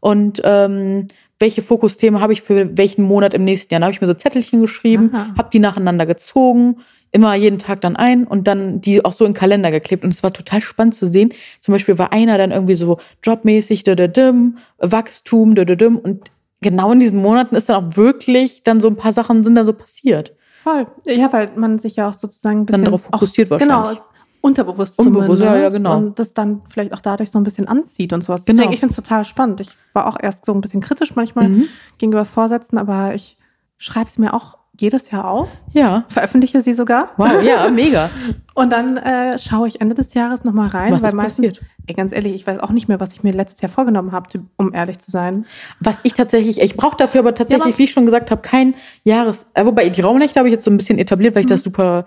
[0.00, 1.06] Und ähm,
[1.38, 3.80] welche Fokusthemen habe ich für welchen Monat im nächsten Jahr?
[3.80, 6.78] Da habe ich mir so Zettelchen geschrieben, habe die nacheinander gezogen,
[7.10, 10.04] immer jeden Tag dann ein und dann die auch so in den Kalender geklebt.
[10.04, 11.32] Und es war total spannend zu sehen.
[11.60, 15.96] Zum Beispiel war einer dann irgendwie so jobmäßig, dödödüm, Wachstum, dödödüm.
[15.98, 19.54] Und genau in diesen Monaten ist dann auch wirklich dann so ein paar Sachen sind
[19.54, 20.34] da so passiert.
[20.62, 20.86] Voll.
[21.06, 23.98] Ja, weil man sich ja auch sozusagen ein Dann bisschen darauf fokussiert auch, wahrscheinlich.
[23.98, 24.07] Genau,
[24.40, 25.96] unterbewusst Unbewusst, ja, ja, genau.
[25.96, 28.44] Und das dann vielleicht auch dadurch so ein bisschen anzieht und sowas.
[28.44, 28.56] Genau.
[28.58, 29.60] Deswegen, ich finde es total spannend.
[29.60, 31.64] Ich war auch erst so ein bisschen kritisch manchmal Mhm.
[31.98, 33.36] gegenüber Vorsätzen, aber ich
[33.78, 36.04] schreibe es mir auch jedes Jahr auf, Ja.
[36.08, 37.08] veröffentliche sie sogar.
[37.16, 38.10] Wow, ja, mega.
[38.54, 41.66] Und dann äh, schaue ich Ende des Jahres nochmal rein, Was weil ist meistens, passiert?
[41.88, 44.28] ey, ganz ehrlich, ich weiß auch nicht mehr, was ich mir letztes Jahr vorgenommen habe,
[44.56, 45.46] um ehrlich zu sein.
[45.80, 48.76] Was ich tatsächlich, ich brauche dafür aber tatsächlich, Ja, wie ich schon gesagt habe, kein
[49.02, 49.48] Jahres.
[49.54, 52.04] Äh, wobei die Raumnächte habe ich jetzt so ein bisschen etabliert, weil ich das super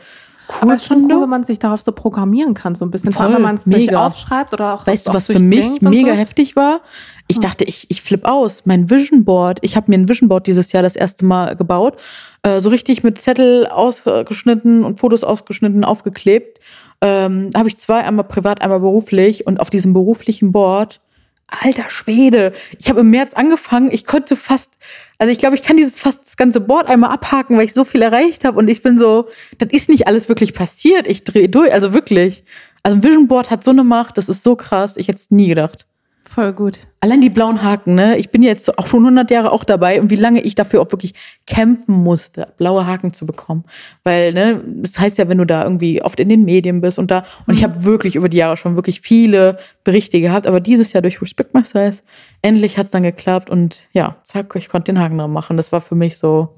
[0.52, 0.58] cool.
[0.62, 1.16] Aber es ist schon finde.
[1.16, 3.12] cool, wenn man sich darauf so programmieren kann, so ein bisschen.
[3.12, 5.82] Vor allem, Voll, wenn man es sich aufschreibt oder auch Weißt du, was für mich
[5.82, 6.20] mega so.
[6.20, 6.82] heftig war?
[7.28, 7.42] Ich Hm.
[7.44, 8.64] dachte, ich, ich flipp aus.
[8.66, 11.98] Mein Vision Board, ich habe mir ein Vision Board dieses Jahr das erste Mal gebaut.
[12.44, 16.60] Äh, so richtig mit Zettel ausgeschnitten und Fotos ausgeschnitten, aufgeklebt.
[17.02, 19.48] Ähm, habe ich zwei, einmal privat, einmal beruflich.
[19.48, 21.02] Und auf diesem beruflichen Board,
[21.48, 24.78] alter Schwede, ich habe im März angefangen, ich konnte fast,
[25.22, 27.84] also ich glaube, ich kann dieses fast das ganze Board einmal abhaken, weil ich so
[27.84, 28.58] viel erreicht habe.
[28.58, 29.30] Und ich bin so,
[29.60, 31.06] das ist nicht alles wirklich passiert.
[31.06, 32.44] Ich drehe durch, also wirklich.
[32.82, 34.98] Also ein Vision Board hat so eine Macht, das ist so krass.
[34.98, 35.86] Ich hätte es nie gedacht.
[36.34, 36.80] Voll gut.
[37.02, 38.18] Allein die blauen Haken, ne?
[38.18, 40.90] Ich bin jetzt auch schon 100 Jahre auch dabei und wie lange ich dafür auch
[40.90, 41.14] wirklich
[41.46, 43.66] kämpfen musste, blaue Haken zu bekommen.
[44.06, 47.12] Weil, ne, das heißt ja, wenn du da irgendwie oft in den Medien bist und
[47.12, 50.94] da, und ich habe wirklich über die Jahre schon wirklich viele Berichte gehabt, aber dieses
[50.94, 52.02] Jahr durch Respect My Size,
[52.42, 55.58] endlich hat's dann geklappt und ja, zack, ich konnte den Haken dran machen.
[55.58, 56.56] Das war für mich so,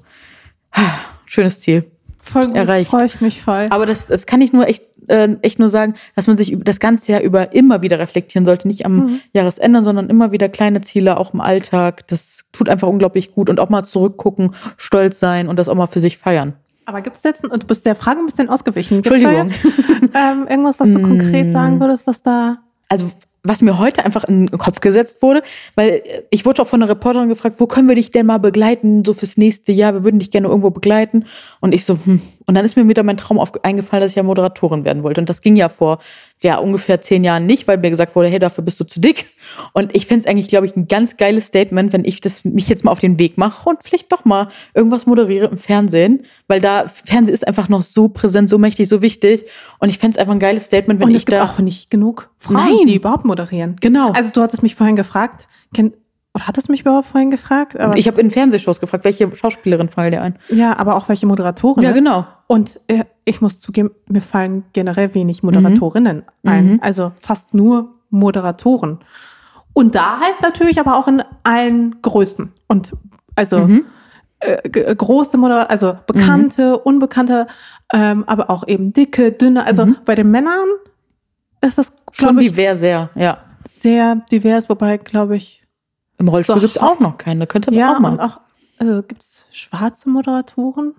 [0.70, 1.90] ah, schönes Ziel.
[2.20, 2.56] Voll gut.
[2.56, 2.90] Erreicht.
[2.90, 3.66] Freue ich mich voll.
[3.70, 6.80] Aber das, das kann ich nur echt, äh, echt nur sagen, dass man sich das
[6.80, 8.68] ganze Jahr über immer wieder reflektieren sollte.
[8.68, 9.20] Nicht am Mhm.
[9.32, 12.06] Jahresende, sondern immer wieder kleine Ziele, auch im Alltag.
[12.08, 15.86] Das tut einfach unglaublich gut und auch mal zurückgucken, stolz sein und das auch mal
[15.86, 16.54] für sich feiern.
[16.86, 19.02] Aber gibt es jetzt, und du bist der Frage ein bisschen ausgewichen.
[19.02, 19.50] Gibt's Entschuldigung.
[20.02, 21.50] Jetzt, ähm, irgendwas, was du konkret Mm.
[21.52, 22.58] sagen würdest, was da.
[22.88, 23.10] Also
[23.46, 25.42] was mir heute einfach in den Kopf gesetzt wurde,
[25.74, 28.38] weil äh, ich wurde auch von einer Reporterin gefragt, wo können wir dich denn mal
[28.38, 31.26] begleiten, so fürs nächste Jahr, wir würden dich gerne irgendwo begleiten.
[31.64, 32.20] Und ich so, hm.
[32.46, 35.22] Und dann ist mir wieder mein Traum auf, eingefallen, dass ich ja Moderatorin werden wollte.
[35.22, 35.98] Und das ging ja vor
[36.42, 39.28] ja, ungefähr zehn Jahren nicht, weil mir gesagt wurde, hey, dafür bist du zu dick.
[39.72, 42.68] Und ich finde es eigentlich, glaube ich, ein ganz geiles Statement, wenn ich das mich
[42.68, 46.60] jetzt mal auf den Weg mache und vielleicht doch mal irgendwas moderiere im Fernsehen, weil
[46.60, 49.46] da Fernsehen ist einfach noch so präsent, so mächtig, so wichtig.
[49.78, 51.44] Und ich fände es einfach ein geiles Statement, wenn und ich es gibt da.
[51.44, 52.86] auch nicht genug Frauen, Nein.
[52.88, 53.76] die überhaupt moderieren.
[53.80, 54.12] genau.
[54.12, 55.94] Also, du hattest mich vorhin gefragt, kennt,
[56.34, 57.78] oder hattest du mich überhaupt vorhin gefragt?
[57.78, 60.36] Aber, ich habe in Fernsehshows gefragt, welche Schauspielerin fallen dir ein?
[60.48, 61.82] ja, aber auch welche Moderatoren.
[61.84, 62.26] Ja, genau.
[62.46, 66.50] Und äh, ich muss zugeben, mir fallen generell wenig Moderatorinnen Mhm.
[66.50, 66.66] ein.
[66.72, 66.78] Mhm.
[66.82, 68.98] Also fast nur Moderatoren.
[69.72, 72.52] Und da halt natürlich aber auch in allen Größen.
[72.68, 72.92] Und
[73.36, 73.84] also Mhm.
[74.40, 77.46] äh, große Moderatoren, also bekannte, unbekannte,
[77.92, 79.66] ähm, aber auch eben dicke, dünne.
[79.66, 79.96] Also Mhm.
[80.04, 80.66] bei den Männern
[81.60, 83.38] ist das, Schon ich, divers, sehr, ja.
[83.66, 85.63] sehr divers, wobei, glaube ich,
[86.18, 86.60] Im Rollstuhl So.
[86.60, 87.46] gibt's auch noch keine.
[87.46, 88.12] Könnte man ja, auch mal.
[88.12, 88.40] und auch,
[88.78, 90.94] also gibt es schwarze Moderatoren?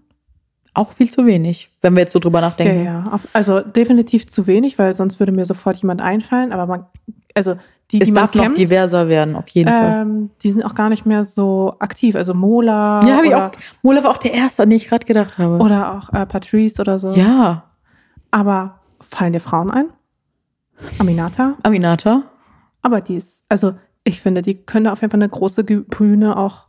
[0.73, 2.83] Auch viel zu wenig, wenn wir jetzt so drüber Ja, nachdenken.
[2.85, 3.03] ja.
[3.11, 6.51] Auf, also definitiv zu wenig, weil sonst würde mir sofort jemand einfallen.
[6.51, 6.85] Aber man,
[7.33, 7.55] also
[7.91, 10.01] die, Es die darf noch kennt, diverser werden, auf jeden Fall.
[10.01, 12.15] ähm, die sind auch gar nicht mehr so aktiv.
[12.15, 13.51] Also Mola Ja, habe ich auch.
[13.83, 15.59] Mola war auch der Erste, an den ich gerade gedacht habe.
[15.59, 17.11] oder auch äh, Patrice oder so.
[17.11, 17.63] ja,
[18.31, 19.85] Aber fallen dir Frauen ein?
[20.99, 21.55] Aminata?
[21.63, 22.23] Aminata.
[22.81, 23.75] Aber die ist, also
[24.05, 26.67] ich finde, die können da auf jeden Fall eine große Bühne auch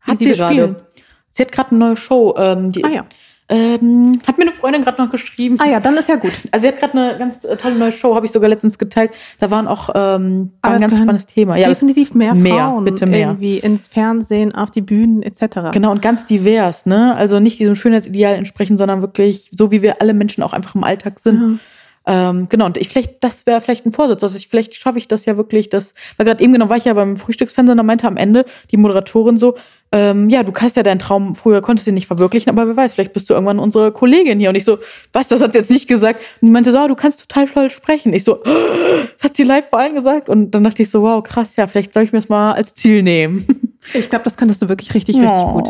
[0.00, 0.84] Hat sie gerade.
[1.30, 2.34] Sie hat gerade eine neue Show.
[2.36, 3.04] Ähm, die, Ah ja.
[3.48, 5.56] Ähm, hat mir eine Freundin gerade noch geschrieben.
[5.58, 6.32] Ah ja, dann ist ja gut.
[6.52, 9.10] Also sie hat gerade eine ganz äh, tolle neue Show, habe ich sogar letztens geteilt.
[9.40, 11.56] Da waren auch ähm, war ein ganz spannendes Thema.
[11.56, 13.28] Ja, Definitiv mehr, mehr, Frauen bitte mehr.
[13.28, 15.70] irgendwie ins Fernsehen, auf die Bühnen etc.
[15.72, 17.14] genau und ganz divers, ne?
[17.14, 20.84] Also nicht diesem Schönheitsideal entsprechen, sondern wirklich so, wie wir alle Menschen auch einfach im
[20.84, 21.40] Alltag sind.
[21.40, 21.58] Ja.
[22.04, 24.22] Ähm, genau, und ich vielleicht, das wäre vielleicht ein Vorsatz.
[24.22, 26.84] Also ich, vielleicht schaffe ich das ja wirklich, das, weil gerade eben genau war ich
[26.84, 29.56] ja beim Frühstücksfernsehen, da meinte am Ende die Moderatorin so,
[29.92, 32.76] ähm, ja, du kannst ja deinen Traum, früher konntest du ihn nicht verwirklichen, aber wer
[32.76, 34.48] weiß, vielleicht bist du irgendwann unsere Kollegin hier.
[34.48, 34.78] Und ich so,
[35.12, 36.20] was, das hat sie jetzt nicht gesagt.
[36.40, 38.14] Und die meinte so, ah, du kannst total toll sprechen.
[38.14, 40.28] Ich so, das hat sie live vor allen gesagt.
[40.28, 42.74] Und dann dachte ich so, wow, krass, ja, vielleicht soll ich mir das mal als
[42.74, 43.46] Ziel nehmen.
[43.94, 45.68] Ich glaube, das könntest du wirklich richtig, richtig gut.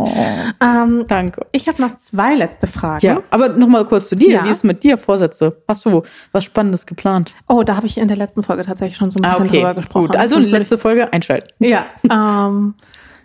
[0.61, 1.47] Ähm, Danke.
[1.53, 3.05] ich habe noch zwei letzte Fragen.
[3.05, 4.31] Ja, aber nochmal kurz zu dir.
[4.31, 4.45] Ja.
[4.45, 5.63] Wie ist mit dir, Vorsätze?
[5.67, 7.35] Hast du was Spannendes geplant?
[7.49, 10.05] Oh, da habe ich in der letzten Folge tatsächlich schon so ein bisschen drüber gesprochen.
[10.05, 11.49] Ah, Gut, also letzte Folge einschalten.
[11.59, 12.75] Ja, ähm,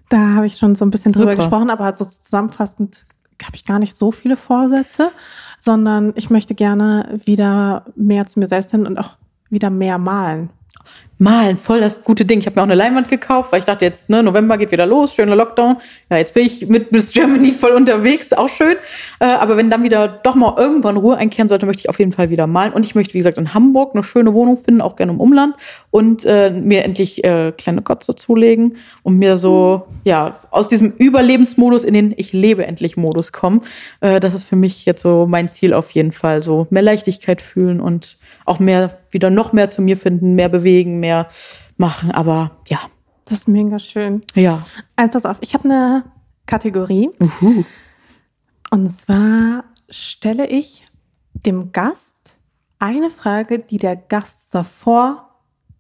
[0.10, 1.44] da habe ich schon so ein bisschen drüber Super.
[1.44, 3.06] gesprochen, aber so zusammenfassend
[3.44, 5.12] habe ich gar nicht so viele Vorsätze,
[5.60, 9.18] sondern ich möchte gerne wieder mehr zu mir selbst hin und auch
[9.50, 10.50] wieder mehr malen.
[11.20, 12.40] Malen, voll das gute Ding.
[12.40, 14.86] Ich habe mir auch eine Leinwand gekauft, weil ich dachte jetzt, ne, November geht wieder
[14.86, 15.78] los, schöner Lockdown.
[16.12, 18.76] Ja, jetzt bin ich mit Miss Germany voll unterwegs, auch schön.
[19.20, 22.12] Äh, aber wenn dann wieder doch mal irgendwann Ruhe einkehren sollte, möchte ich auf jeden
[22.12, 22.72] Fall wieder malen.
[22.72, 25.56] Und ich möchte, wie gesagt, in Hamburg eine schöne Wohnung finden, auch gerne im Umland.
[25.90, 31.84] Und äh, mir endlich äh, kleine Gotze zulegen und mir so, ja, aus diesem Überlebensmodus
[31.84, 33.62] in den Ich lebe endlich Modus kommen.
[34.02, 36.44] Äh, das ist für mich jetzt so mein Ziel auf jeden Fall.
[36.44, 41.00] So mehr Leichtigkeit fühlen und auch mehr, wieder noch mehr zu mir finden, mehr bewegen,
[41.00, 41.28] mehr
[41.78, 42.12] machen.
[42.12, 42.78] Aber ja,
[43.26, 44.22] Das ist mega schön.
[44.36, 44.64] ja.
[44.96, 46.04] Also pass auf, ich habe eine
[46.46, 47.64] Kategorie Uhu.
[48.70, 50.86] und zwar stelle ich
[51.34, 52.38] dem Gast
[52.78, 55.24] eine Frage, die der Gast davor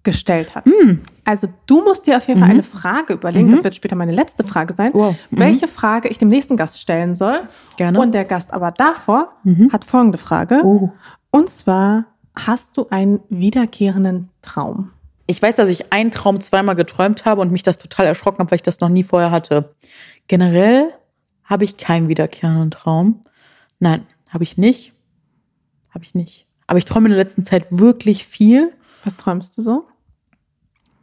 [0.02, 0.66] gestellt hat.
[0.66, 1.02] Hm.
[1.26, 2.54] Also du musst dir auf jeden Fall Mhm.
[2.56, 3.56] eine Frage überlegen, Mhm.
[3.56, 5.16] das wird später meine letzte Frage sein, Wow.
[5.30, 5.40] Mhm.
[5.40, 7.42] welche Frage ich dem nächsten Gast stellen soll.
[7.78, 8.00] Gerne.
[8.00, 9.72] Und der Gast aber davor Mhm.
[9.72, 10.62] hat folgende Frage.
[10.64, 10.90] Oh.
[11.30, 12.06] Und zwar,
[12.46, 14.92] hast du einen wiederkehrenden Traum?
[15.26, 18.52] Ich weiß, dass ich einen Traum zweimal geträumt habe und mich das total erschrocken habe,
[18.52, 19.72] weil ich das noch nie vorher hatte.
[20.28, 20.94] Generell
[21.44, 23.22] habe ich keinen wiederkehrenden Traum.
[23.80, 24.94] Nein, habe ich nicht.
[25.90, 26.46] Habe ich nicht.
[26.68, 28.74] Aber ich träume in der letzten Zeit wirklich viel.
[29.04, 29.86] Was träumst du so?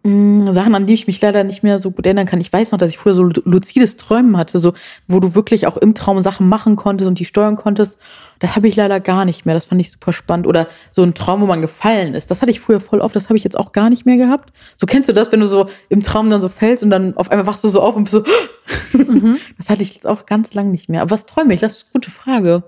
[0.07, 2.39] Mm, Sachen, an die ich mich leider nicht mehr so gut erinnern kann.
[2.41, 4.75] Ich weiß noch, dass ich früher so lu- luzides Träumen hatte, so,
[5.09, 7.99] wo du wirklich auch im Traum Sachen machen konntest und die steuern konntest.
[8.39, 9.55] Das habe ich leider gar nicht mehr.
[9.55, 10.47] Das fand ich super spannend.
[10.47, 12.31] Oder so ein Traum, wo man gefallen ist.
[12.31, 13.17] Das hatte ich früher voll oft.
[13.17, 14.53] Das habe ich jetzt auch gar nicht mehr gehabt.
[14.77, 17.31] So kennst du das, wenn du so im Traum dann so fällst und dann auf
[17.31, 18.25] einmal wachst du so auf und bist so.
[18.93, 19.39] Mhm.
[19.59, 21.01] Das hatte ich jetzt auch ganz lang nicht mehr.
[21.03, 21.61] Aber was träume ich?
[21.61, 22.63] Das ist eine gute Frage.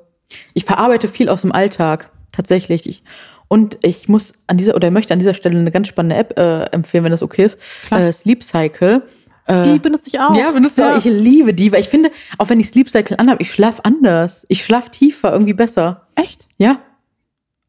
[0.55, 2.11] Ich verarbeite viel aus dem Alltag.
[2.33, 2.87] Tatsächlich.
[2.89, 3.03] Ich,
[3.49, 6.65] und ich muss an dieser, oder möchte an dieser Stelle eine ganz spannende App äh,
[6.73, 7.59] empfehlen, wenn das okay ist.
[7.91, 9.03] Äh, Sleep Cycle.
[9.47, 10.35] Äh, Die benutze ich auch.
[10.35, 10.97] ja, benutzt du auch.
[10.99, 14.45] Ich liebe die, weil ich finde, auch wenn ich Sleep Cycle anhabe, ich schlafe anders.
[14.49, 16.07] Ich schlafe tiefer, irgendwie besser.
[16.17, 16.47] Echt?
[16.59, 16.81] Ja.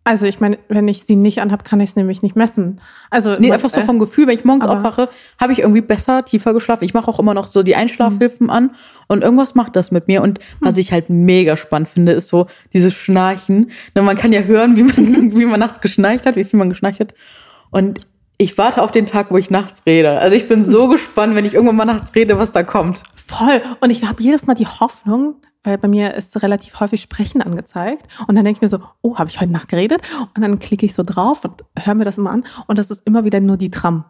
[0.07, 2.79] Also ich meine, wenn ich sie nicht anhabe, kann ich es nämlich nicht messen.
[3.09, 6.23] Also Nee, einfach so äh, vom Gefühl, wenn ich morgens aufwache, habe ich irgendwie besser,
[6.23, 6.85] tiefer geschlafen.
[6.85, 8.71] Ich mache auch immer noch so die Einschlafhilfen an
[9.07, 10.21] und irgendwas macht das mit mir.
[10.21, 13.69] Und was ich halt mega spannend finde, ist so dieses Schnarchen.
[13.95, 14.95] Na, man kann ja hören, wie man,
[15.35, 17.13] wie man nachts geschnarcht hat, wie viel man geschnarcht hat.
[17.71, 20.11] Und ich warte auf den Tag, wo ich nachts rede.
[20.19, 23.03] Also ich bin so gespannt, wenn ich irgendwann mal nachts rede, was da kommt.
[23.13, 23.61] Voll.
[23.81, 28.07] Und ich habe jedes Mal die Hoffnung, weil bei mir ist relativ häufig Sprechen angezeigt.
[28.27, 30.01] Und dann denke ich mir so, oh, habe ich heute Nacht geredet?
[30.35, 32.43] Und dann klicke ich so drauf und höre mir das immer an.
[32.67, 34.05] Und das ist immer wieder nur die Tram.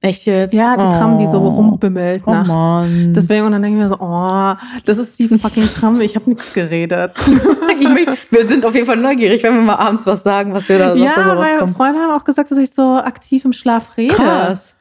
[0.00, 0.54] Echt jetzt?
[0.54, 1.48] Ja, die Tram, die so Oh.
[1.48, 2.48] rumbimmelt Oh nachts.
[2.48, 3.14] Mann.
[3.14, 6.30] Deswegen, und dann denke ich mir so, oh, das ist die fucking Tram, ich habe
[6.30, 7.14] nichts geredet.
[7.82, 10.78] möchte, wir sind auf jeden Fall neugierig, wenn wir mal abends was sagen, was wir
[10.78, 11.76] da, was ja, da so weil rauskommt.
[11.76, 14.14] Freunde haben auch gesagt, dass ich so aktiv im Schlaf rede.
[14.14, 14.76] Krass.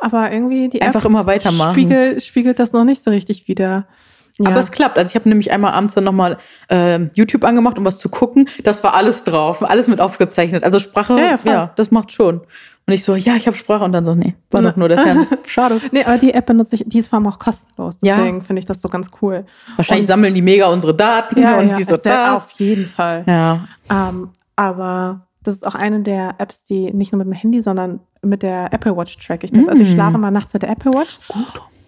[0.00, 1.72] Aber irgendwie die Einfach App immer weitermachen.
[1.72, 3.86] spiegelt, spiegelt das noch nicht so richtig wieder.
[4.38, 4.50] Ja.
[4.50, 4.98] Aber es klappt.
[4.98, 8.48] Also ich habe nämlich einmal abends dann nochmal ähm, YouTube angemacht, um was zu gucken.
[8.62, 10.62] Das war alles drauf, alles mit aufgezeichnet.
[10.64, 12.42] Also Sprache, Ja, ja, ja, das macht schon.
[12.86, 14.98] Und ich so, ja, ich habe Sprache und dann so, nee, war doch nur der
[14.98, 15.38] Fernseher.
[15.46, 15.80] Schade.
[15.92, 17.96] Nee, aber die App benutze ich, die ist vor allem auch kostenlos.
[18.00, 18.16] Ja.
[18.16, 19.44] Deswegen finde ich das so ganz cool.
[19.76, 22.30] Wahrscheinlich Und- sammeln die mega unsere Daten Ja, und ja, die so das.
[22.36, 23.24] auf jeden Fall.
[23.26, 23.66] Ja.
[23.90, 28.00] Ähm, aber das ist auch eine der Apps, die nicht nur mit dem Handy, sondern
[28.22, 29.68] mit der Apple Watch track ich das.
[29.68, 29.94] Also ich Mm.
[29.94, 31.18] schlafe mal nachts mit der Apple Watch.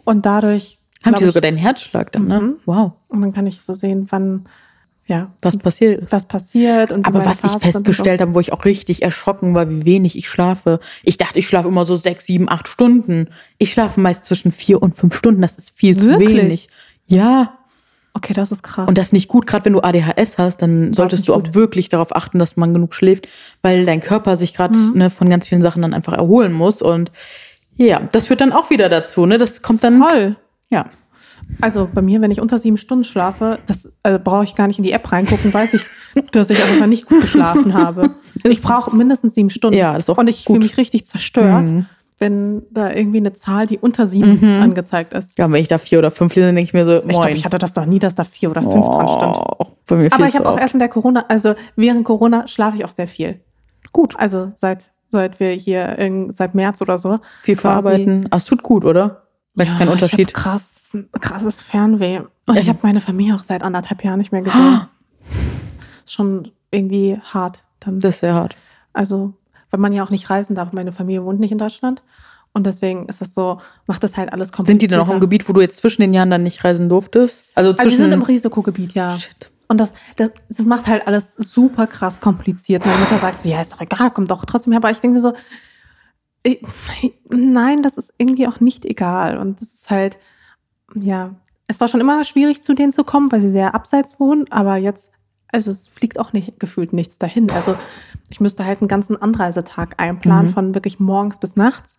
[0.04, 2.40] Und dadurch Haben die ich, sogar deinen Herzschlag dann, ne?
[2.40, 2.56] Mhm.
[2.66, 4.44] Wow, und dann kann ich so sehen, wann
[5.06, 6.12] ja was passiert ist.
[6.12, 7.58] was passiert und Aber was ich und so.
[7.58, 10.78] festgestellt habe, wo ich auch richtig erschrocken war, wie wenig ich schlafe.
[11.02, 13.28] Ich dachte, ich schlafe immer so sechs, sieben, acht Stunden.
[13.58, 15.42] Ich schlafe meist zwischen vier und fünf Stunden.
[15.42, 16.28] Das ist viel Wirklich?
[16.28, 16.68] zu wenig.
[17.06, 17.54] Ja,
[18.12, 18.88] Okay, das ist krass.
[18.88, 19.46] und das ist nicht gut.
[19.46, 21.54] Gerade wenn du ADHS hast, dann solltest du auch gut.
[21.54, 23.28] wirklich darauf achten, dass man genug schläft,
[23.62, 24.92] weil dein Körper sich gerade Mhm.
[24.98, 26.82] ne, von ganz vielen Sachen dann einfach erholen muss.
[26.82, 27.10] Und
[27.76, 29.26] ja, das führt dann auch wieder dazu.
[29.26, 29.38] Ne?
[29.38, 30.02] Das kommt dann.
[30.02, 30.36] Voll.
[30.70, 30.86] Ja.
[31.60, 34.78] Also bei mir, wenn ich unter sieben Stunden schlafe, das äh, brauche ich gar nicht
[34.78, 35.82] in die App reingucken, weiß ich,
[36.32, 38.10] dass ich einfach nicht gut geschlafen habe.
[38.44, 39.76] Ich brauche mindestens sieben Stunden.
[39.76, 41.86] Ja, ist auch Und ich fühle mich richtig zerstört, Mhm.
[42.18, 44.62] wenn da irgendwie eine Zahl, die unter sieben Mhm.
[44.62, 45.36] angezeigt ist.
[45.38, 47.12] Ja, wenn ich da vier oder fünf lese, dann denke ich mir so, Ich glaube,
[47.14, 47.36] moin.
[47.36, 49.36] ich hatte das noch nie, dass da vier oder fünf dran stand.
[49.36, 52.76] Oh, bei mir Aber ich habe auch erst in der Corona, also während Corona schlafe
[52.76, 53.40] ich auch sehr viel.
[53.92, 57.18] gut, Also seit, seit wir hier, in, seit März oder so.
[57.42, 58.26] viel verarbeiten.
[58.30, 59.22] Ah, es tut gut, oder?
[59.64, 60.30] Merkst keinen Unterschied.
[60.30, 62.20] Ich hab krass, krasses Fernweh.
[62.46, 62.60] Und Ja.
[62.60, 64.86] ich habe meine Familie auch seit anderthalb Jahren nicht mehr gesehen.
[66.04, 67.62] Ist Schon irgendwie hart.
[67.80, 68.00] Dann.
[68.00, 68.56] Das ist sehr hart.
[68.92, 69.32] Also,
[69.70, 70.72] weil man ja auch nicht reisen darf.
[70.72, 72.02] Meine Familie wohnt nicht in Deutschland.
[72.52, 74.80] Und deswegen ist es so, macht das halt alles Sind komplizierter.
[74.86, 77.44] die denn auch im Gebiet, wo du jetzt zwischen den Jahren dann nicht reisen durftest?
[77.54, 79.16] Also zwischen Also, die sind im Risikogebiet, ja.
[79.18, 79.50] Shit.
[79.68, 82.84] Und das, das, das macht halt alles super krass kompliziert.
[82.84, 84.78] Meine Mutter sagt so, ja, ist doch egal, komm doch trotzdem her.
[84.78, 85.32] Aber ich denke mir so,
[87.28, 89.38] nein, das ist irgendwie auch nicht egal.
[89.38, 90.18] Und das ist halt,
[90.94, 91.34] ja,
[91.66, 94.50] es war schon immer schwierig, zu denen zu kommen, weil sie sehr abseits wohnen.
[94.50, 95.10] Aber jetzt,
[95.52, 97.50] also es fliegt auch nicht gefühlt nichts dahin.
[97.50, 97.76] Also
[98.30, 100.54] ich müsste halt einen ganzen Anreisetag einplanen, Mhm.
[100.54, 101.98] von wirklich morgens bis nachts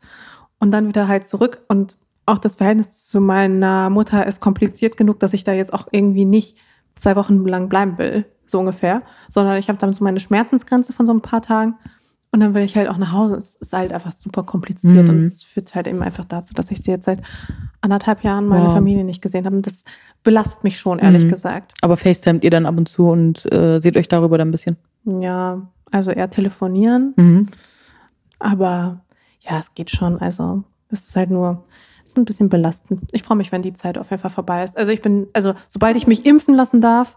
[0.59, 1.61] und dann wieder halt zurück.
[1.67, 5.87] Und auch das Verhältnis zu meiner Mutter ist kompliziert genug, dass ich da jetzt auch
[5.91, 6.57] irgendwie nicht
[6.95, 11.05] zwei Wochen lang bleiben will, so ungefähr, sondern ich habe dann so meine Schmerzensgrenze von
[11.07, 11.75] so ein paar Tagen
[12.32, 13.35] und dann will ich halt auch nach Hause.
[13.35, 15.16] Es ist halt einfach super kompliziert Mhm.
[15.16, 17.22] und es führt halt eben einfach dazu, dass ich sie jetzt seit
[17.82, 18.74] anderthalb Jahren meine Wow.
[18.74, 19.56] Familie nicht gesehen habe.
[19.56, 19.84] Und das
[20.24, 21.30] belastet mich schon, ehrlich Mhm.
[21.30, 21.74] gesagt.
[21.82, 24.77] Aber FaceTimet ihr dann ab und zu und äh, seht euch darüber dann ein bisschen.
[25.03, 25.61] Ja,
[25.92, 27.48] also eher telefonieren, Mhm.
[28.40, 29.01] aber
[29.42, 30.19] ja, es geht schon.
[30.19, 31.64] Also es ist halt nur,
[32.03, 33.01] es ist ein bisschen belastend.
[33.11, 34.77] Ich freue mich, wenn die Zeit auf jeden Fall vorbei ist.
[34.77, 37.16] Also ich bin, also sobald ich mich impfen lassen darf,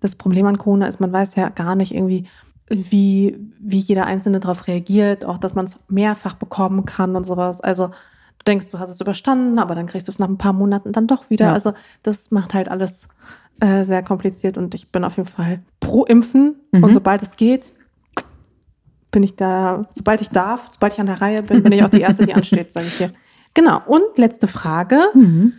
[0.00, 2.26] das Problem an Corona ist, man weiß ja gar nicht irgendwie,
[2.70, 7.60] wie, wie jeder Einzelne darauf reagiert, auch dass man es mehrfach bekommen kann und sowas.
[7.60, 10.52] Also du denkst, du hast es überstanden, aber dann kriegst du es nach ein paar
[10.52, 11.46] Monaten dann doch wieder.
[11.46, 11.52] Ja.
[11.54, 11.72] Also
[12.02, 13.08] das macht halt alles
[13.60, 16.84] äh, sehr kompliziert und ich bin auf jeden Fall pro Impfen Mhm.
[16.84, 17.72] und sobald es geht,
[19.10, 21.88] bin ich da, sobald ich darf, sobald ich an der Reihe bin, bin ich auch
[21.88, 23.12] die Erste, die ansteht, sage ich dir.
[23.54, 23.80] Genau.
[23.86, 25.00] Und letzte Frage.
[25.14, 25.54] Mhm.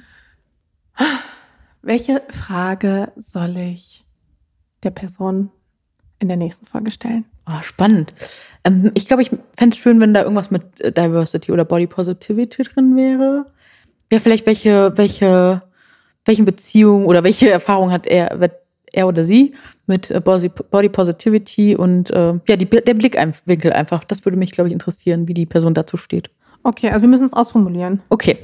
[1.82, 4.06] Welche Frage soll ich
[4.84, 5.50] der Person
[6.20, 7.26] in der nächsten Folge stellen?
[7.46, 8.14] Ah, spannend.
[8.64, 11.88] Ähm, ich glaube, ich fände es schön, wenn da irgendwas mit äh, Diversity oder Body
[11.88, 13.46] Positivity drin wäre.
[14.12, 15.62] Ja, vielleicht welche, welche,
[16.26, 18.50] welche Beziehung oder welche Erfahrung hat er,
[18.92, 19.56] er oder sie
[19.88, 24.04] mit äh, Body, Positivity und äh, ja, die, der Blickwinkel einfach.
[24.04, 26.30] Das würde mich, glaube ich, interessieren, wie die Person dazu steht.
[26.64, 28.02] Okay, also wir müssen es ausformulieren.
[28.10, 28.40] Okay.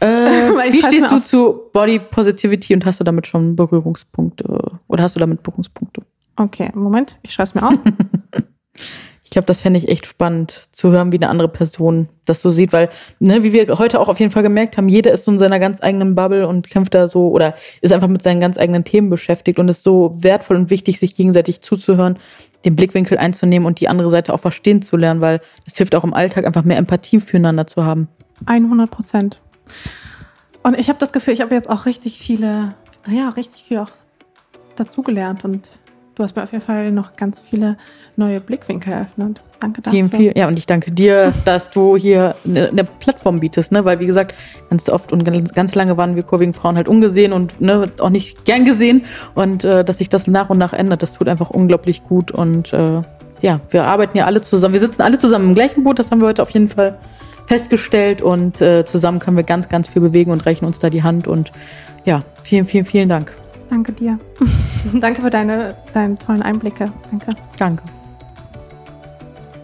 [0.00, 0.06] Äh,
[0.72, 1.24] wie stehst du auf.
[1.24, 4.78] zu Body Positivity und hast du damit schon Berührungspunkte?
[4.86, 6.02] Oder hast du damit Berührungspunkte?
[6.38, 7.74] Okay, Moment, ich schreibe es mir auf.
[9.28, 12.48] Ich glaube, das fände ich echt spannend zu hören, wie eine andere Person das so
[12.48, 15.30] sieht, weil, ne, wie wir heute auch auf jeden Fall gemerkt haben, jeder ist so
[15.30, 18.56] in seiner ganz eigenen Bubble und kämpft da so oder ist einfach mit seinen ganz
[18.56, 22.18] eigenen Themen beschäftigt und ist so wertvoll und wichtig, sich gegenseitig zuzuhören,
[22.64, 26.04] den Blickwinkel einzunehmen und die andere Seite auch verstehen zu lernen, weil es hilft auch
[26.04, 28.08] im Alltag einfach mehr Empathie füreinander zu haben.
[28.46, 29.42] 100 Prozent.
[30.62, 32.76] Und ich habe das Gefühl, ich habe jetzt auch richtig viele,
[33.06, 33.90] ja, richtig viel auch
[34.76, 35.68] dazugelernt und
[36.18, 37.76] du hast mir auf jeden Fall noch ganz viele
[38.16, 39.40] neue Blickwinkel eröffnet.
[39.60, 39.96] Danke dafür.
[39.96, 40.36] Vielen, vielen.
[40.36, 43.84] Ja, und ich danke dir, dass du hier eine, eine Plattform bietest, ne?
[43.84, 44.34] Weil wie gesagt,
[44.68, 48.10] ganz oft und ganz, ganz lange waren wir kurvigen Frauen halt ungesehen und ne, auch
[48.10, 49.04] nicht gern gesehen.
[49.34, 52.32] Und äh, dass sich das nach und nach ändert, das tut einfach unglaublich gut.
[52.32, 53.02] Und äh,
[53.40, 54.74] ja, wir arbeiten ja alle zusammen.
[54.74, 56.98] Wir sitzen alle zusammen im gleichen Boot, das haben wir heute auf jeden Fall
[57.46, 58.22] festgestellt.
[58.22, 61.28] Und äh, zusammen können wir ganz, ganz viel bewegen und reichen uns da die Hand.
[61.28, 61.52] Und
[62.04, 63.32] ja, vielen, vielen, vielen Dank.
[63.68, 64.18] Danke dir.
[65.00, 66.92] Danke für deine, deine tollen Einblicke.
[67.10, 67.34] Danke.
[67.58, 67.82] Danke.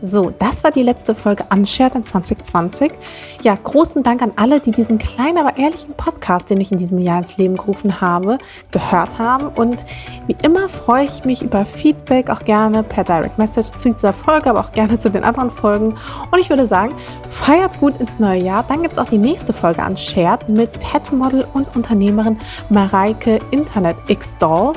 [0.06, 2.92] So, das war die letzte Folge Unshared in 2020.
[3.40, 6.98] Ja, großen Dank an alle, die diesen kleinen, aber ehrlichen Podcast, den ich in diesem
[6.98, 8.36] Jahr ins Leben gerufen habe,
[8.70, 9.46] gehört haben.
[9.46, 9.86] Und
[10.26, 14.50] wie immer freue ich mich über Feedback, auch gerne per Direct Message zu dieser Folge,
[14.50, 15.94] aber auch gerne zu den anderen Folgen.
[16.30, 16.94] Und ich würde sagen,
[17.30, 18.62] feiert gut ins neue Jahr.
[18.62, 22.36] Dann gibt es auch die nächste Folge Unshared mit Tattoo-Model und Unternehmerin
[22.68, 24.74] Mareike Internet X-Doll.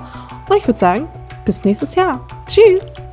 [0.48, 1.10] Und ich würde sagen,
[1.44, 2.26] bis nächstes Jahr.
[2.48, 3.07] Tschüss!